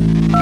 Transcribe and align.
Oh. 0.00 0.37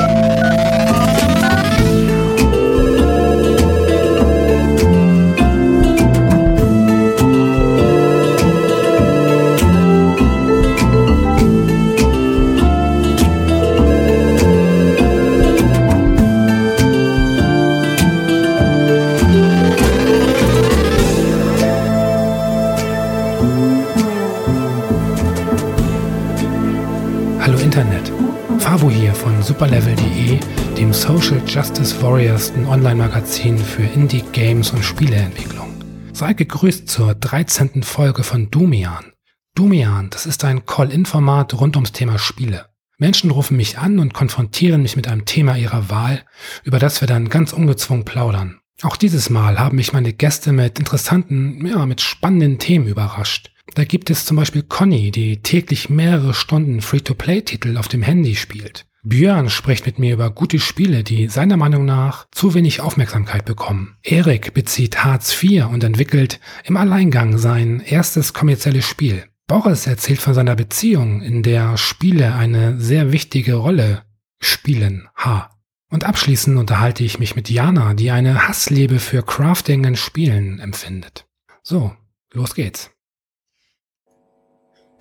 Justice 31.57 32.03
Warriors, 32.03 32.53
ein 32.53 32.67
Online-Magazin 32.67 33.57
für 33.57 33.83
Indie-Games 33.83 34.73
und 34.73 34.85
Spieleentwicklung. 34.85 35.75
Sei 36.13 36.35
gegrüßt 36.35 36.87
zur 36.87 37.15
13. 37.15 37.83
Folge 37.83 38.25
von 38.25 38.51
Dumian. 38.51 39.15
Dumian, 39.55 40.11
das 40.11 40.27
ist 40.27 40.45
ein 40.45 40.67
Call-In-Format 40.67 41.55
rund 41.55 41.77
ums 41.77 41.93
Thema 41.93 42.19
Spiele. 42.19 42.67
Menschen 42.99 43.31
rufen 43.31 43.57
mich 43.57 43.79
an 43.79 43.99
und 44.01 44.13
konfrontieren 44.13 44.83
mich 44.83 44.97
mit 44.97 45.09
einem 45.09 45.25
Thema 45.25 45.57
ihrer 45.57 45.89
Wahl, 45.89 46.27
über 46.63 46.79
das 46.79 47.01
wir 47.01 47.09
dann 47.09 47.31
ganz 47.31 47.55
ungezwungen 47.55 48.05
plaudern. 48.05 48.61
Auch 48.83 48.99
dieses 48.99 49.31
Mal 49.31 49.59
haben 49.59 49.77
mich 49.77 49.95
meine 49.95 50.13
Gäste 50.13 50.53
mit 50.53 50.79
interessanten, 50.79 51.67
ja, 51.67 51.87
mit 51.87 52.03
spannenden 52.03 52.59
Themen 52.59 52.87
überrascht. 52.87 53.51
Da 53.75 53.85
gibt 53.85 54.11
es 54.11 54.27
zum 54.27 54.37
Beispiel 54.37 54.63
Conny, 54.63 55.11
die 55.11 55.41
täglich 55.41 55.89
mehrere 55.89 56.35
Stunden 56.35 56.83
Free-to-Play-Titel 56.83 57.79
auf 57.79 57.89
dem 57.89 58.03
Handy 58.03 58.37
spielt. 58.37 58.86
Björn 59.09 59.51
spricht 59.51 59.87
mit 59.87 60.01
mir 60.01 60.15
über 60.15 60.31
gute 60.31 60.59
Spiele, 60.59 61.05
die 61.05 61.29
seiner 61.29 61.57
Meinung 61.57 61.85
nach 61.85 62.27
zu 62.33 62.55
wenig 62.55 62.81
Aufmerksamkeit 62.81 63.45
bekommen. 63.45 63.97
Erik 64.03 64.53
bezieht 64.53 65.05
Hartz 65.05 65.41
IV 65.41 65.67
und 65.67 65.85
entwickelt 65.85 66.41
im 66.65 66.77
Alleingang 66.77 67.39
sein 67.39 67.79
erstes 67.79 68.33
kommerzielles 68.33 68.85
Spiel. 68.85 69.23
Boris 69.47 69.87
erzählt 69.87 70.21
von 70.21 70.35
seiner 70.35 70.57
Beziehung, 70.57 71.23
in 71.23 71.45
der 71.45 71.77
Spiele 71.77 72.35
eine 72.35 72.81
sehr 72.81 73.13
wichtige 73.13 73.55
Rolle 73.55 74.03
spielen. 74.41 75.09
H. 75.15 75.51
Und 75.89 76.03
abschließend 76.03 76.59
unterhalte 76.59 77.05
ich 77.05 77.21
mich 77.21 77.37
mit 77.37 77.49
Jana, 77.49 77.95
die 77.95 78.11
eine 78.11 78.49
Hassliebe 78.49 78.99
für 78.99 79.23
Crafting 79.23 79.85
in 79.85 79.95
Spielen 79.95 80.59
empfindet. 80.59 81.27
So, 81.63 81.95
los 82.33 82.57
geht's. 82.57 82.91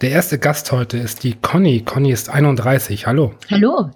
Der 0.01 0.11
erste 0.11 0.37
Gast 0.37 0.73
heute 0.73 0.97
ist 0.97 1.23
die 1.23 1.35
Conny. 1.35 1.81
Conny 1.81 2.11
ist 2.11 2.29
31. 2.29 3.07
Hallo. 3.07 3.33
Hallo. 3.49 3.91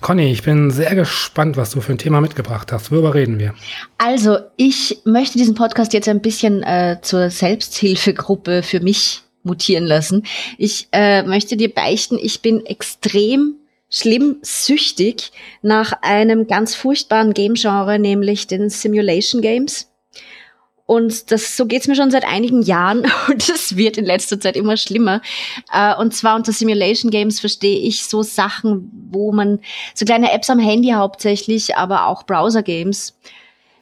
Conny, 0.00 0.30
ich 0.30 0.44
bin 0.44 0.70
sehr 0.70 0.94
gespannt, 0.94 1.56
was 1.56 1.70
du 1.70 1.80
für 1.80 1.92
ein 1.92 1.98
Thema 1.98 2.20
mitgebracht 2.20 2.70
hast. 2.70 2.92
Worüber 2.92 3.14
reden 3.14 3.40
wir? 3.40 3.54
Also, 3.98 4.38
ich 4.56 5.00
möchte 5.04 5.36
diesen 5.36 5.56
Podcast 5.56 5.92
jetzt 5.92 6.08
ein 6.08 6.22
bisschen 6.22 6.62
äh, 6.62 6.98
zur 7.02 7.28
Selbsthilfegruppe 7.28 8.62
für 8.62 8.78
mich 8.78 9.22
mutieren 9.42 9.84
lassen. 9.84 10.22
Ich 10.58 10.86
äh, 10.92 11.24
möchte 11.24 11.56
dir 11.56 11.74
beichten, 11.74 12.16
ich 12.16 12.40
bin 12.40 12.64
extrem 12.64 13.56
schlimm 13.90 14.36
süchtig 14.42 15.32
nach 15.60 15.92
einem 16.02 16.46
ganz 16.46 16.76
furchtbaren 16.76 17.34
Game-Genre, 17.34 17.98
nämlich 17.98 18.46
den 18.46 18.70
Simulation 18.70 19.42
Games. 19.42 19.89
Und 20.90 21.30
das, 21.30 21.56
so 21.56 21.66
geht's 21.66 21.86
mir 21.86 21.94
schon 21.94 22.10
seit 22.10 22.24
einigen 22.24 22.62
Jahren 22.62 23.06
und 23.28 23.48
es 23.48 23.76
wird 23.76 23.96
in 23.96 24.04
letzter 24.04 24.40
Zeit 24.40 24.56
immer 24.56 24.76
schlimmer. 24.76 25.22
Äh, 25.72 25.94
und 25.94 26.12
zwar 26.16 26.34
unter 26.34 26.50
Simulation 26.50 27.12
Games 27.12 27.38
verstehe 27.38 27.78
ich 27.78 28.06
so 28.06 28.24
Sachen, 28.24 28.90
wo 29.12 29.30
man, 29.30 29.60
so 29.94 30.04
kleine 30.04 30.32
Apps 30.32 30.50
am 30.50 30.58
Handy 30.58 30.88
hauptsächlich, 30.88 31.76
aber 31.76 32.08
auch 32.08 32.24
Browser 32.24 32.64
Games, 32.64 33.16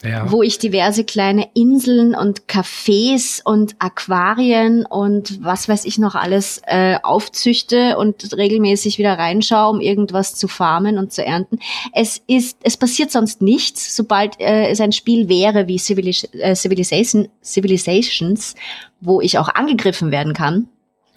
ja. 0.02 0.30
wo 0.30 0.42
ich 0.42 0.58
diverse 0.58 1.04
kleine 1.04 1.48
Inseln 1.54 2.14
und 2.14 2.42
Cafés 2.46 3.42
und 3.44 3.74
Aquarien 3.78 4.86
und 4.86 5.42
was 5.42 5.68
weiß 5.68 5.84
ich 5.84 5.98
noch 5.98 6.14
alles 6.14 6.62
äh, 6.66 6.96
aufzüchte 7.02 7.96
und 7.98 8.36
regelmäßig 8.36 8.98
wieder 8.98 9.18
reinschaue, 9.18 9.70
um 9.70 9.80
irgendwas 9.80 10.34
zu 10.34 10.48
farmen 10.48 10.98
und 10.98 11.12
zu 11.12 11.24
ernten. 11.24 11.58
Es 11.92 12.22
ist, 12.26 12.58
es 12.62 12.76
passiert 12.76 13.10
sonst 13.10 13.42
nichts, 13.42 13.96
sobald 13.96 14.40
äh, 14.40 14.68
es 14.68 14.80
ein 14.80 14.92
Spiel 14.92 15.28
wäre 15.28 15.66
wie 15.66 15.78
Civilis 15.78 16.24
äh, 16.32 16.54
Civilization, 16.54 17.28
Civilizations, 17.42 18.54
wo 19.00 19.20
ich 19.20 19.38
auch 19.38 19.48
angegriffen 19.48 20.10
werden 20.10 20.34
kann. 20.34 20.68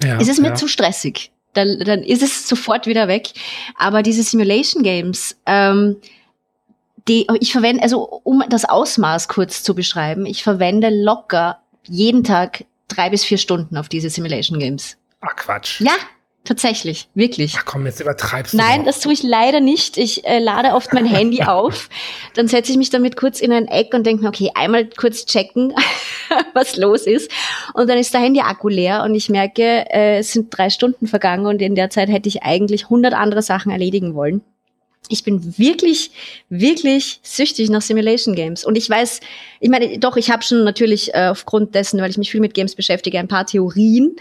Ja, 0.03 0.17
ist 0.17 0.29
es 0.29 0.39
mir 0.39 0.50
ja. 0.50 0.56
zu 0.56 0.67
stressig. 0.67 1.31
Dann, 1.53 1.79
dann 1.79 2.01
ist 2.01 2.23
es 2.23 2.47
sofort 2.47 2.88
wieder 2.88 3.07
weg. 3.07 3.31
Aber 3.77 4.03
diese 4.03 4.23
Simulation 4.23 4.83
Games, 4.83 5.38
ähm, 5.45 5.97
die, 7.07 7.28
ich 7.39 7.51
verwende, 7.51 7.84
also 7.84 8.03
um 8.23 8.44
das 8.50 8.66
Ausmaß 8.66 9.28
kurz 9.28 9.63
zu 9.63 9.75
beschreiben, 9.75 10.25
ich 10.25 10.44
verwende 10.44 10.89
locker 10.89 11.59
jeden 11.88 12.23
Tag 12.23 12.66
drei 12.88 13.09
bis 13.09 13.23
vier 13.23 13.38
Stunden 13.38 13.78
auf 13.78 13.89
diese 13.89 14.09
Simulation 14.09 14.59
Games. 14.59 14.97
Ach 15.22 15.35
Quatsch. 15.35 15.81
Ja, 15.81 15.94
tatsächlich, 16.44 17.07
wirklich. 17.16 17.56
Ach 17.57 17.66
komm, 17.66 17.85
jetzt 17.85 18.01
übertreibst 18.01 18.53
du. 18.53 18.57
Nein, 18.57 18.85
das 18.85 19.00
tue 19.00 19.13
ich 19.13 19.23
leider 19.23 19.59
nicht. 19.59 19.97
Ich 19.97 20.25
äh, 20.25 20.39
lade 20.39 20.73
oft 20.73 20.94
mein 20.94 21.06
Handy 21.06 21.44
auf, 21.45 21.89
dann 22.35 22.47
setze 22.47 22.72
ich 22.72 22.78
mich 22.78 22.89
damit 22.89 23.16
kurz 23.16 23.39
in 23.39 23.51
ein 23.51 23.68
Eck 23.68 23.94
und 23.94 24.06
denke 24.06 24.23
mir, 24.23 24.29
okay, 24.29 24.51
einmal 24.53 24.88
kurz 24.88 25.25
checken, 25.25 25.73
was 26.53 26.75
los 26.75 27.07
ist. 27.07 27.31
Und 27.73 27.89
dann 27.89 27.97
ist 27.97 28.13
der 28.13 28.22
Handy-Akku 28.22 28.68
leer 28.68 29.03
und 29.03 29.16
ich 29.16 29.29
merke, 29.29 29.89
äh, 29.91 30.19
es 30.19 30.33
sind 30.33 30.56
drei 30.56 30.69
Stunden 30.69 31.07
vergangen 31.07 31.45
und 31.45 31.62
in 31.62 31.75
der 31.75 31.89
Zeit 31.89 32.09
hätte 32.09 32.29
ich 32.29 32.44
eigentlich 32.44 32.89
hundert 32.89 33.13
andere 33.13 33.41
Sachen 33.41 33.72
erledigen 33.72 34.13
wollen 34.13 34.44
ich 35.09 35.23
bin 35.23 35.57
wirklich, 35.57 36.12
wirklich 36.50 37.19
süchtig 37.23 37.69
nach 37.69 37.81
Simulation 37.81 38.35
Games. 38.35 38.63
Und 38.63 38.78
ich 38.78 38.89
weiß, 38.89 39.19
ich 39.59 39.69
meine, 39.69 40.00
doch, 40.00 40.16
ich 40.16 40.31
habe 40.31 40.44
schon 40.44 40.63
natürlich 40.63 41.13
äh, 41.13 41.28
aufgrund 41.28 41.75
dessen, 41.75 42.01
weil 42.01 42.09
ich 42.09 42.17
mich 42.17 42.31
viel 42.31 42.39
mit 42.39 42.53
Games 42.53 42.75
beschäftige, 42.75 43.19
ein 43.19 43.28
paar 43.28 43.45
Theorien, 43.45 44.16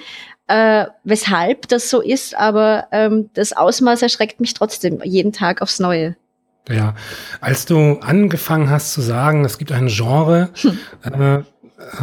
äh, 0.48 0.86
weshalb 1.04 1.68
das 1.68 1.91
so 1.91 2.00
ist, 2.00 2.36
aber 2.36 2.88
ähm, 2.91 3.30
das 3.34 3.52
Ausmaß 3.52 4.02
erschreckt 4.02 4.41
mich 4.41 4.54
trotzdem 4.54 5.00
jeden 5.04 5.32
Tag 5.32 5.62
aufs 5.62 5.78
Neue. 5.78 6.16
Ja, 6.68 6.94
als 7.41 7.66
du 7.66 7.98
angefangen 8.00 8.68
hast 8.68 8.92
zu 8.92 9.00
sagen, 9.00 9.44
es 9.44 9.58
gibt 9.58 9.72
ein 9.72 9.88
Genre, 9.88 10.50
hm. 10.60 10.78
äh, 11.04 11.42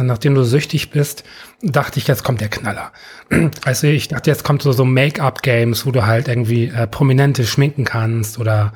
nachdem 0.00 0.34
du 0.34 0.42
süchtig 0.44 0.90
bist, 0.90 1.24
dachte 1.62 1.98
ich, 1.98 2.06
jetzt 2.06 2.24
kommt 2.24 2.40
der 2.40 2.48
Knaller. 2.48 2.92
Also 3.64 3.86
ich 3.86 4.08
dachte, 4.08 4.30
jetzt 4.30 4.44
kommt 4.44 4.62
so, 4.62 4.72
so 4.72 4.84
Make-up-Games, 4.84 5.86
wo 5.86 5.90
du 5.90 6.06
halt 6.06 6.28
irgendwie 6.28 6.66
äh, 6.66 6.86
Prominente 6.86 7.44
schminken 7.44 7.84
kannst 7.84 8.38
oder 8.38 8.72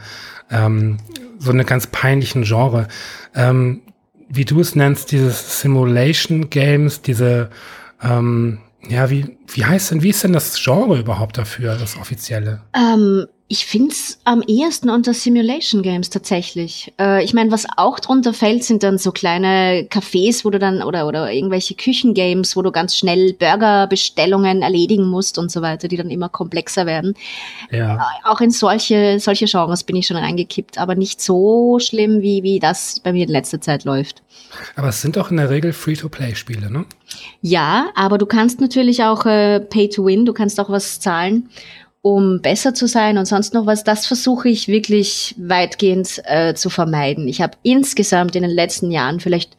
ähm, 0.50 0.98
so 1.38 1.50
eine 1.50 1.64
ganz 1.64 1.86
peinlichen 1.86 2.42
Genre. 2.42 2.88
Ähm, 3.34 3.82
wie 4.28 4.44
du 4.44 4.60
es 4.60 4.74
nennst, 4.74 5.12
dieses 5.12 5.60
Simulation 5.60 6.50
Games, 6.50 7.02
diese, 7.02 7.50
ähm, 8.02 8.58
ja, 8.88 9.10
wie, 9.10 9.36
wie 9.52 9.64
heißt 9.64 9.90
denn, 9.90 10.02
wie 10.02 10.10
ist 10.10 10.24
denn 10.24 10.32
das 10.32 10.62
Genre 10.62 10.98
überhaupt 10.98 11.38
dafür, 11.38 11.76
das 11.76 11.96
offizielle? 11.96 12.62
Ähm, 12.74 13.26
ich 13.52 13.66
finde 13.66 13.92
es 13.92 14.18
am 14.24 14.40
ehesten 14.40 14.88
unter 14.88 15.12
Simulation 15.12 15.82
Games 15.82 16.08
tatsächlich. 16.08 16.90
Äh, 16.98 17.22
ich 17.22 17.34
meine, 17.34 17.50
was 17.50 17.66
auch 17.76 18.00
drunter 18.00 18.32
fällt, 18.32 18.64
sind 18.64 18.82
dann 18.82 18.96
so 18.96 19.12
kleine 19.12 19.86
Cafés, 19.90 20.46
wo 20.46 20.48
du 20.48 20.58
dann 20.58 20.82
oder 20.82 21.06
oder 21.06 21.30
irgendwelche 21.30 21.74
Küchengames, 21.74 22.56
wo 22.56 22.62
du 22.62 22.72
ganz 22.72 22.96
schnell 22.96 23.34
Burgerbestellungen 23.34 24.62
erledigen 24.62 25.06
musst 25.06 25.36
und 25.36 25.50
so 25.50 25.60
weiter, 25.60 25.86
die 25.86 25.98
dann 25.98 26.08
immer 26.08 26.30
komplexer 26.30 26.86
werden. 26.86 27.12
Ja. 27.70 27.96
Äh, 27.96 27.98
auch 28.24 28.40
in 28.40 28.50
solche 28.50 29.20
solche 29.20 29.44
Genres 29.44 29.84
bin 29.84 29.96
ich 29.96 30.06
schon 30.06 30.16
reingekippt, 30.16 30.78
aber 30.78 30.94
nicht 30.94 31.20
so 31.20 31.78
schlimm 31.78 32.22
wie 32.22 32.42
wie 32.42 32.58
das 32.58 33.00
bei 33.00 33.12
mir 33.12 33.24
in 33.24 33.32
letzter 33.32 33.60
Zeit 33.60 33.84
läuft. 33.84 34.22
Aber 34.76 34.88
es 34.88 35.02
sind 35.02 35.16
doch 35.16 35.30
in 35.30 35.36
der 35.36 35.50
Regel 35.50 35.74
Free-to-Play-Spiele, 35.74 36.70
ne? 36.70 36.86
Ja, 37.42 37.90
aber 37.94 38.16
du 38.16 38.24
kannst 38.24 38.62
natürlich 38.62 39.02
auch 39.02 39.26
äh, 39.26 39.60
Pay 39.60 39.90
to 39.90 40.06
Win, 40.06 40.24
du 40.24 40.32
kannst 40.32 40.58
auch 40.58 40.70
was 40.70 41.00
zahlen 41.00 41.50
um 42.02 42.40
besser 42.42 42.74
zu 42.74 42.86
sein 42.86 43.16
und 43.16 43.26
sonst 43.26 43.54
noch 43.54 43.64
was, 43.64 43.84
das 43.84 44.06
versuche 44.06 44.48
ich 44.48 44.66
wirklich 44.66 45.36
weitgehend 45.38 46.20
äh, 46.24 46.54
zu 46.54 46.68
vermeiden. 46.68 47.28
Ich 47.28 47.40
habe 47.40 47.56
insgesamt 47.62 48.34
in 48.34 48.42
den 48.42 48.50
letzten 48.50 48.90
Jahren 48.90 49.20
vielleicht 49.20 49.56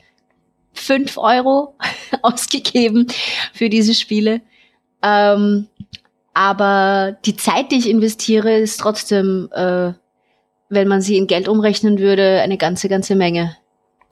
fünf 0.74 1.18
Euro 1.18 1.76
ausgegeben 2.22 3.08
für 3.54 3.70
diese 3.70 3.94
Spiele. 3.94 4.42
Ähm, 5.02 5.68
aber 6.34 7.18
die 7.26 7.38
Zeit, 7.38 7.72
die 7.72 7.78
ich 7.78 7.90
investiere, 7.90 8.58
ist 8.58 8.80
trotzdem, 8.80 9.50
äh, 9.54 9.94
wenn 10.70 10.88
man 10.88 11.02
sie 11.02 11.18
in 11.18 11.28
Geld 11.28 11.48
umrechnen 11.48 12.00
würde, 12.00 12.42
eine 12.42 12.58
ganze, 12.58 12.90
ganze 12.90 13.16
Menge. 13.16 13.56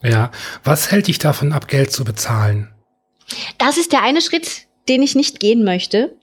Ja, 0.04 0.32
was 0.64 0.92
hält 0.92 1.08
dich 1.08 1.20
davon 1.20 1.52
ab, 1.52 1.68
Geld 1.68 1.92
zu 1.92 2.06
bezahlen? 2.06 2.74
Das 3.58 3.78
ist 3.78 3.92
der 3.92 4.04
eine 4.04 4.22
Schritt, 4.22 4.68
den 4.88 5.04
ich 5.04 5.16
nicht 5.16 5.40
gehen 5.40 5.64
möchte. 5.64 6.16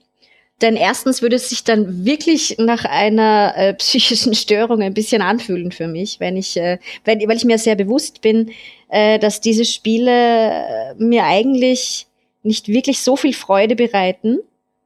Denn 0.60 0.74
erstens 0.74 1.22
würde 1.22 1.36
es 1.36 1.50
sich 1.50 1.62
dann 1.62 2.04
wirklich 2.04 2.56
nach 2.58 2.84
einer 2.84 3.54
äh, 3.56 3.74
psychischen 3.78 4.34
Störung 4.34 4.82
ein 4.82 4.94
bisschen 4.94 5.22
anfühlen 5.22 5.72
für 5.72 5.86
mich, 5.86 6.20
wenn 6.20 6.36
ich, 6.36 6.56
äh, 6.56 6.78
wenn, 7.04 7.20
weil 7.28 7.36
ich 7.36 7.44
mir 7.44 7.58
sehr 7.58 7.76
bewusst 7.76 8.20
bin, 8.20 8.50
äh, 8.88 9.18
dass 9.18 9.40
diese 9.40 9.64
Spiele 9.64 10.10
äh, 10.10 10.94
mir 10.98 11.24
eigentlich 11.24 12.06
nicht 12.42 12.68
wirklich 12.68 13.00
so 13.00 13.16
viel 13.16 13.34
Freude 13.34 13.76
bereiten, 13.76 14.38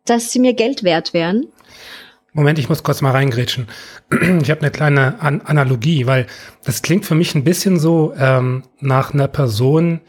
dass 0.04 0.32
sie 0.32 0.40
mir 0.40 0.52
Geld 0.52 0.82
wert 0.82 1.14
wären. 1.14 1.46
Moment, 2.34 2.58
ich 2.58 2.68
muss 2.68 2.82
kurz 2.82 3.02
mal 3.02 3.10
reingrätschen. 3.10 3.68
Ich 4.42 4.50
habe 4.50 4.62
eine 4.62 4.70
kleine 4.70 5.20
An 5.20 5.42
Analogie, 5.42 6.06
weil 6.06 6.26
das 6.64 6.80
klingt 6.80 7.04
für 7.04 7.14
mich 7.14 7.34
ein 7.34 7.44
bisschen 7.44 7.78
so 7.78 8.14
ähm, 8.18 8.62
nach 8.80 9.12
einer 9.12 9.28
Person, 9.28 10.00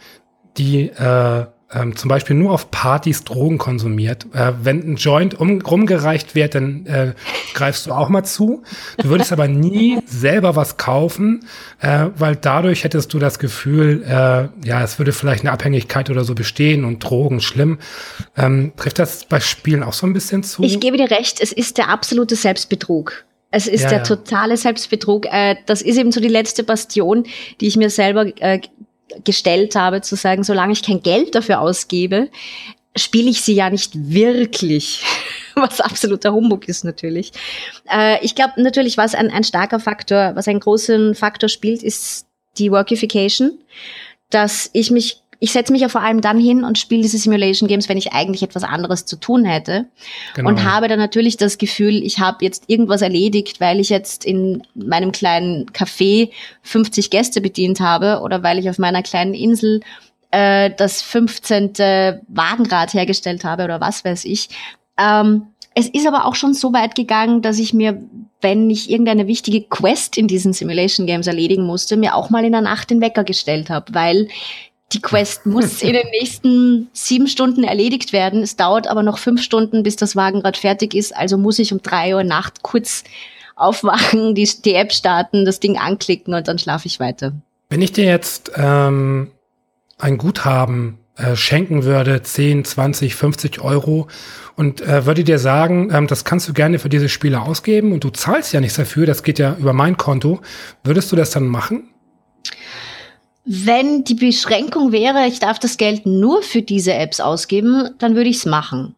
die 0.57 0.87
äh, 0.87 1.45
ähm, 1.73 1.95
zum 1.95 2.09
Beispiel 2.09 2.35
nur 2.35 2.51
auf 2.51 2.71
Partys 2.71 3.23
Drogen 3.23 3.57
konsumiert. 3.57 4.25
Äh, 4.33 4.53
wenn 4.61 4.93
ein 4.93 4.95
Joint 4.95 5.39
um, 5.39 5.61
rumgereicht 5.61 6.35
wird, 6.35 6.55
dann 6.55 6.85
äh, 6.85 7.13
greifst 7.53 7.87
du 7.87 7.91
auch 7.91 8.09
mal 8.09 8.23
zu. 8.23 8.63
Du 8.97 9.09
würdest 9.09 9.31
aber 9.31 9.47
nie 9.47 9.99
selber 10.05 10.55
was 10.55 10.77
kaufen, 10.77 11.45
äh, 11.79 12.07
weil 12.17 12.35
dadurch 12.35 12.83
hättest 12.83 13.13
du 13.13 13.19
das 13.19 13.39
Gefühl, 13.39 14.03
äh, 14.03 14.67
ja, 14.67 14.83
es 14.83 14.99
würde 14.99 15.13
vielleicht 15.13 15.41
eine 15.41 15.51
Abhängigkeit 15.51 16.09
oder 16.09 16.23
so 16.23 16.35
bestehen 16.35 16.85
und 16.85 16.99
Drogen 16.99 17.41
schlimm. 17.41 17.79
Ähm, 18.37 18.73
trifft 18.77 18.99
das 18.99 19.25
bei 19.25 19.39
Spielen 19.39 19.83
auch 19.83 19.93
so 19.93 20.05
ein 20.05 20.13
bisschen 20.13 20.43
zu? 20.43 20.63
Ich 20.63 20.79
gebe 20.79 20.97
dir 20.97 21.11
recht, 21.11 21.41
es 21.41 21.51
ist 21.51 21.77
der 21.77 21.89
absolute 21.89 22.35
Selbstbetrug. 22.35 23.25
Es 23.55 23.67
ist 23.67 23.83
ja, 23.83 23.89
der 23.89 23.97
ja. 23.99 24.03
totale 24.03 24.57
Selbstbetrug. 24.57 25.27
Äh, 25.27 25.57
das 25.67 25.83
ist 25.83 25.97
eben 25.97 26.11
so 26.11 26.19
die 26.19 26.27
letzte 26.27 26.63
Bastion, 26.63 27.25
die 27.61 27.67
ich 27.67 27.77
mir 27.77 27.91
selber 27.91 28.25
äh, 28.41 28.59
gestellt 29.23 29.75
habe, 29.75 30.01
zu 30.01 30.15
sagen, 30.15 30.43
solange 30.43 30.73
ich 30.73 30.83
kein 30.83 31.01
Geld 31.01 31.35
dafür 31.35 31.59
ausgebe, 31.59 32.29
spiele 32.95 33.29
ich 33.29 33.41
sie 33.41 33.55
ja 33.55 33.69
nicht 33.69 33.91
wirklich, 33.95 35.03
was 35.55 35.81
absoluter 35.81 36.33
Humbug 36.33 36.67
ist 36.67 36.83
natürlich. 36.83 37.31
Äh, 37.89 38.23
ich 38.23 38.35
glaube 38.35 38.61
natürlich, 38.61 38.97
was 38.97 39.15
ein, 39.15 39.31
ein 39.31 39.43
starker 39.43 39.79
Faktor, 39.79 40.35
was 40.35 40.47
einen 40.47 40.59
großen 40.59 41.15
Faktor 41.15 41.49
spielt, 41.49 41.83
ist 41.83 42.27
die 42.57 42.71
Workification, 42.71 43.59
dass 44.29 44.69
ich 44.73 44.91
mich 44.91 45.22
ich 45.43 45.51
setze 45.51 45.73
mich 45.73 45.81
ja 45.81 45.89
vor 45.89 45.99
allem 45.99 46.21
dann 46.21 46.39
hin 46.39 46.63
und 46.63 46.77
spiele 46.77 47.01
diese 47.01 47.17
Simulation 47.17 47.67
Games, 47.67 47.89
wenn 47.89 47.97
ich 47.97 48.13
eigentlich 48.13 48.43
etwas 48.43 48.63
anderes 48.63 49.03
zu 49.03 49.17
tun 49.17 49.43
hätte. 49.43 49.87
Genau. 50.35 50.47
Und 50.47 50.63
habe 50.63 50.87
dann 50.87 50.99
natürlich 50.99 51.35
das 51.35 51.57
Gefühl, 51.57 52.01
ich 52.01 52.19
habe 52.19 52.45
jetzt 52.45 52.63
irgendwas 52.67 53.01
erledigt, 53.01 53.59
weil 53.59 53.81
ich 53.81 53.89
jetzt 53.89 54.23
in 54.23 54.63
meinem 54.73 55.11
kleinen 55.11 55.65
Café 55.71 56.29
50 56.61 57.09
Gäste 57.09 57.41
bedient 57.41 57.81
habe 57.81 58.21
oder 58.21 58.41
weil 58.41 58.57
ich 58.57 58.69
auf 58.69 58.79
meiner 58.79 59.03
kleinen 59.03 59.33
Insel 59.33 59.81
äh, 60.31 60.71
das 60.77 61.01
15. 61.01 61.73
Wagenrad 62.29 62.93
hergestellt 62.93 63.43
habe 63.43 63.65
oder 63.65 63.81
was 63.81 64.05
weiß 64.05 64.23
ich. 64.23 64.47
Ähm, 64.97 65.47
es 65.75 65.89
ist 65.89 66.07
aber 66.07 66.23
auch 66.23 66.35
schon 66.35 66.53
so 66.53 66.71
weit 66.71 66.95
gegangen, 66.95 67.41
dass 67.41 67.59
ich 67.59 67.73
mir, 67.73 68.01
wenn 68.39 68.69
ich 68.69 68.89
irgendeine 68.89 69.27
wichtige 69.27 69.63
Quest 69.63 70.17
in 70.17 70.29
diesen 70.29 70.53
Simulation 70.53 71.05
Games 71.05 71.27
erledigen 71.27 71.65
musste, 71.65 71.97
mir 71.97 72.15
auch 72.15 72.29
mal 72.29 72.45
in 72.45 72.53
der 72.53 72.61
Nacht 72.61 72.91
den 72.91 73.01
Wecker 73.01 73.25
gestellt 73.25 73.69
habe, 73.69 73.93
weil 73.93 74.29
die 74.93 75.01
Quest 75.01 75.45
muss 75.45 75.81
in 75.81 75.93
den 75.93 76.07
nächsten 76.09 76.87
sieben 76.93 77.27
Stunden 77.27 77.63
erledigt 77.63 78.13
werden. 78.13 78.41
Es 78.41 78.55
dauert 78.55 78.87
aber 78.87 79.03
noch 79.03 79.17
fünf 79.17 79.41
Stunden, 79.41 79.83
bis 79.83 79.95
das 79.95 80.15
Wagenrad 80.15 80.57
fertig 80.57 80.93
ist. 80.93 81.15
Also 81.15 81.37
muss 81.37 81.59
ich 81.59 81.73
um 81.73 81.81
drei 81.81 82.15
Uhr 82.15 82.23
Nacht 82.23 82.63
kurz 82.63 83.03
aufwachen, 83.55 84.35
die, 84.35 84.49
die 84.63 84.73
App 84.73 84.91
starten, 84.91 85.45
das 85.45 85.59
Ding 85.59 85.77
anklicken 85.77 86.33
und 86.33 86.47
dann 86.47 86.59
schlafe 86.59 86.87
ich 86.87 86.99
weiter. 86.99 87.33
Wenn 87.69 87.81
ich 87.81 87.91
dir 87.91 88.05
jetzt 88.05 88.51
ähm, 88.55 89.31
ein 89.97 90.17
Guthaben 90.17 90.97
äh, 91.15 91.35
schenken 91.35 91.83
würde, 91.83 92.21
10, 92.21 92.65
20, 92.65 93.15
50 93.15 93.61
Euro 93.61 94.07
und 94.55 94.81
äh, 94.81 95.05
würde 95.05 95.23
dir 95.23 95.37
sagen, 95.37 95.91
ähm, 95.93 96.07
das 96.07 96.25
kannst 96.25 96.49
du 96.49 96.53
gerne 96.53 96.79
für 96.79 96.89
diese 96.89 97.09
Spiele 97.09 97.41
ausgeben 97.41 97.91
und 97.91 98.03
du 98.03 98.09
zahlst 98.09 98.53
ja 98.53 98.59
nichts 98.59 98.77
dafür, 98.77 99.05
das 99.05 99.21
geht 99.23 99.37
ja 99.37 99.55
über 99.59 99.73
mein 99.73 99.97
Konto, 99.97 100.41
würdest 100.83 101.11
du 101.11 101.15
das 101.15 101.29
dann 101.29 101.47
machen? 101.47 101.89
Wenn 103.45 104.03
die 104.05 104.15
Beschränkung 104.15 104.91
wäre, 104.91 105.27
ich 105.27 105.39
darf 105.39 105.59
das 105.59 105.77
Geld 105.77 106.05
nur 106.05 106.43
für 106.43 106.61
diese 106.61 106.93
Apps 106.93 107.19
ausgeben, 107.19 107.89
dann 107.99 108.15
würde 108.15 108.29
ich 108.29 108.37
es 108.37 108.45
machen. 108.45 108.95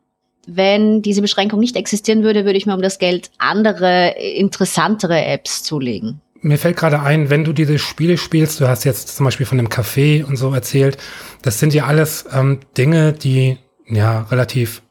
Wenn 0.47 1.01
diese 1.01 1.21
Beschränkung 1.21 1.59
nicht 1.59 1.75
existieren 1.75 2.21
würde, 2.21 2.45
würde 2.45 2.57
ich 2.57 2.67
mir 2.67 2.75
um 2.75 2.81
das 2.81 2.99
Geld 2.99 3.31
andere, 3.39 4.15
interessantere 4.19 5.25
Apps 5.25 5.63
zulegen. 5.63 6.21
Mir 6.41 6.59
fällt 6.59 6.77
gerade 6.77 6.99
ein, 6.99 7.31
wenn 7.31 7.43
du 7.43 7.53
diese 7.53 7.79
Spiele 7.79 8.19
spielst, 8.19 8.59
du 8.59 8.67
hast 8.67 8.83
jetzt 8.83 9.15
zum 9.15 9.23
Beispiel 9.23 9.47
von 9.47 9.57
dem 9.57 9.69
Café 9.69 10.23
und 10.23 10.37
so 10.37 10.53
erzählt, 10.53 10.97
das 11.41 11.59
sind 11.59 11.73
ja 11.73 11.85
alles 11.85 12.25
ähm, 12.31 12.59
Dinge, 12.77 13.13
die 13.13 13.57
ja 13.87 14.21
relativ 14.29 14.83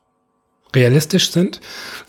realistisch 0.74 1.30
sind. 1.30 1.60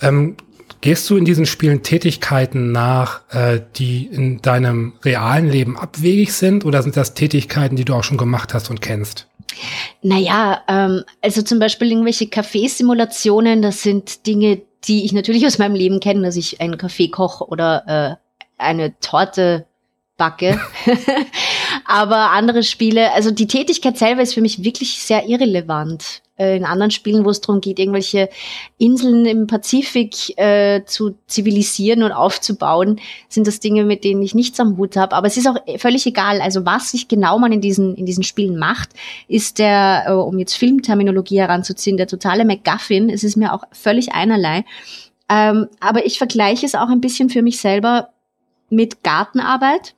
Ähm, 0.01 0.35
Gehst 0.85 1.09
du 1.09 1.17
in 1.17 1.25
diesen 1.25 1.47
Spielen 1.47 1.81
Tätigkeiten 1.81 2.71
nach, 2.71 3.21
äh, 3.33 3.59
die 3.75 4.05
in 4.05 4.43
deinem 4.43 4.93
realen 5.03 5.49
Leben 5.49 5.79
abwegig 5.79 6.31
sind 6.31 6.63
oder 6.63 6.83
sind 6.83 6.95
das 6.95 7.15
Tätigkeiten, 7.15 7.75
die 7.75 7.85
du 7.85 7.95
auch 7.95 8.03
schon 8.03 8.19
gemacht 8.19 8.53
hast 8.53 8.69
und 8.69 8.81
kennst? 8.83 9.27
Naja, 10.03 10.61
ähm, 10.67 11.01
also 11.23 11.41
zum 11.41 11.57
Beispiel 11.57 11.89
irgendwelche 11.89 12.27
Kaffeesimulationen, 12.27 13.63
das 13.63 13.81
sind 13.81 14.27
Dinge, 14.27 14.61
die 14.83 15.05
ich 15.05 15.11
natürlich 15.11 15.47
aus 15.47 15.57
meinem 15.57 15.73
Leben 15.73 15.99
kenne, 15.99 16.21
dass 16.21 16.35
ich 16.35 16.61
einen 16.61 16.77
Kaffee 16.77 17.07
koche 17.07 17.47
oder 17.47 18.19
äh, 18.19 18.61
eine 18.61 18.99
Torte 18.99 19.65
backe. 20.17 20.61
Aber 21.85 22.29
andere 22.29 22.61
Spiele, 22.61 23.11
also 23.13 23.31
die 23.31 23.47
Tätigkeit 23.47 23.97
selber 23.97 24.21
ist 24.21 24.35
für 24.35 24.41
mich 24.41 24.63
wirklich 24.63 24.99
sehr 24.99 25.27
irrelevant. 25.27 26.21
Äh, 26.37 26.57
in 26.57 26.65
anderen 26.65 26.91
Spielen, 26.91 27.23
wo 27.23 27.29
es 27.29 27.39
darum 27.39 27.61
geht, 27.61 27.79
irgendwelche 27.79 28.29
Inseln 28.77 29.25
im 29.25 29.47
Pazifik 29.47 30.37
äh, 30.37 30.83
zu 30.85 31.15
zivilisieren 31.27 32.03
und 32.03 32.11
aufzubauen, 32.11 32.99
sind 33.29 33.47
das 33.47 33.61
Dinge, 33.61 33.85
mit 33.85 34.03
denen 34.03 34.21
ich 34.21 34.35
nichts 34.35 34.59
am 34.59 34.75
Hut 34.75 34.97
habe. 34.97 35.15
Aber 35.15 35.27
es 35.27 35.37
ist 35.37 35.47
auch 35.47 35.55
völlig 35.77 36.05
egal. 36.05 36.41
Also 36.41 36.65
was 36.65 36.91
sich 36.91 37.07
genau 37.07 37.39
man 37.39 37.53
in 37.53 37.61
diesen, 37.61 37.95
in 37.95 38.05
diesen 38.05 38.23
Spielen 38.23 38.57
macht, 38.57 38.89
ist 39.29 39.59
der, 39.59 40.03
äh, 40.07 40.11
um 40.11 40.37
jetzt 40.37 40.55
Filmterminologie 40.55 41.39
heranzuziehen, 41.39 41.95
der 41.95 42.07
totale 42.07 42.43
MacGuffin. 42.43 43.09
Es 43.09 43.23
ist 43.23 43.37
mir 43.37 43.53
auch 43.53 43.63
völlig 43.71 44.11
einerlei. 44.11 44.65
Ähm, 45.29 45.67
aber 45.79 46.05
ich 46.05 46.17
vergleiche 46.17 46.65
es 46.65 46.75
auch 46.75 46.89
ein 46.89 47.01
bisschen 47.01 47.29
für 47.29 47.43
mich 47.43 47.59
selber 47.59 48.09
mit 48.69 49.03
Gartenarbeit 49.03 49.94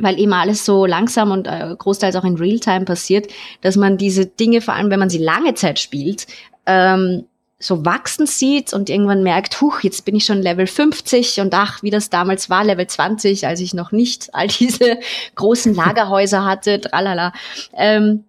weil 0.00 0.18
eben 0.18 0.32
alles 0.32 0.64
so 0.64 0.86
langsam 0.86 1.30
und 1.30 1.46
äh, 1.46 1.74
großteils 1.76 2.16
auch 2.16 2.24
in 2.24 2.36
Realtime 2.36 2.84
passiert, 2.84 3.30
dass 3.60 3.76
man 3.76 3.98
diese 3.98 4.26
Dinge, 4.26 4.60
vor 4.60 4.74
allem 4.74 4.90
wenn 4.90 4.98
man 5.00 5.10
sie 5.10 5.18
lange 5.18 5.54
Zeit 5.54 5.78
spielt, 5.78 6.26
ähm, 6.66 7.24
so 7.62 7.84
wachsen 7.84 8.26
sieht 8.26 8.72
und 8.72 8.88
irgendwann 8.88 9.22
merkt, 9.22 9.60
huch, 9.60 9.80
jetzt 9.82 10.06
bin 10.06 10.16
ich 10.16 10.24
schon 10.24 10.40
Level 10.40 10.66
50 10.66 11.40
und 11.40 11.52
ach, 11.52 11.82
wie 11.82 11.90
das 11.90 12.08
damals 12.08 12.48
war, 12.48 12.64
Level 12.64 12.86
20, 12.86 13.46
als 13.46 13.60
ich 13.60 13.74
noch 13.74 13.92
nicht 13.92 14.34
all 14.34 14.48
diese 14.60 14.98
großen 15.34 15.74
Lagerhäuser 15.74 16.44
hatte, 16.44 16.80
tralala. 16.80 17.32
Ähm, 17.74 18.24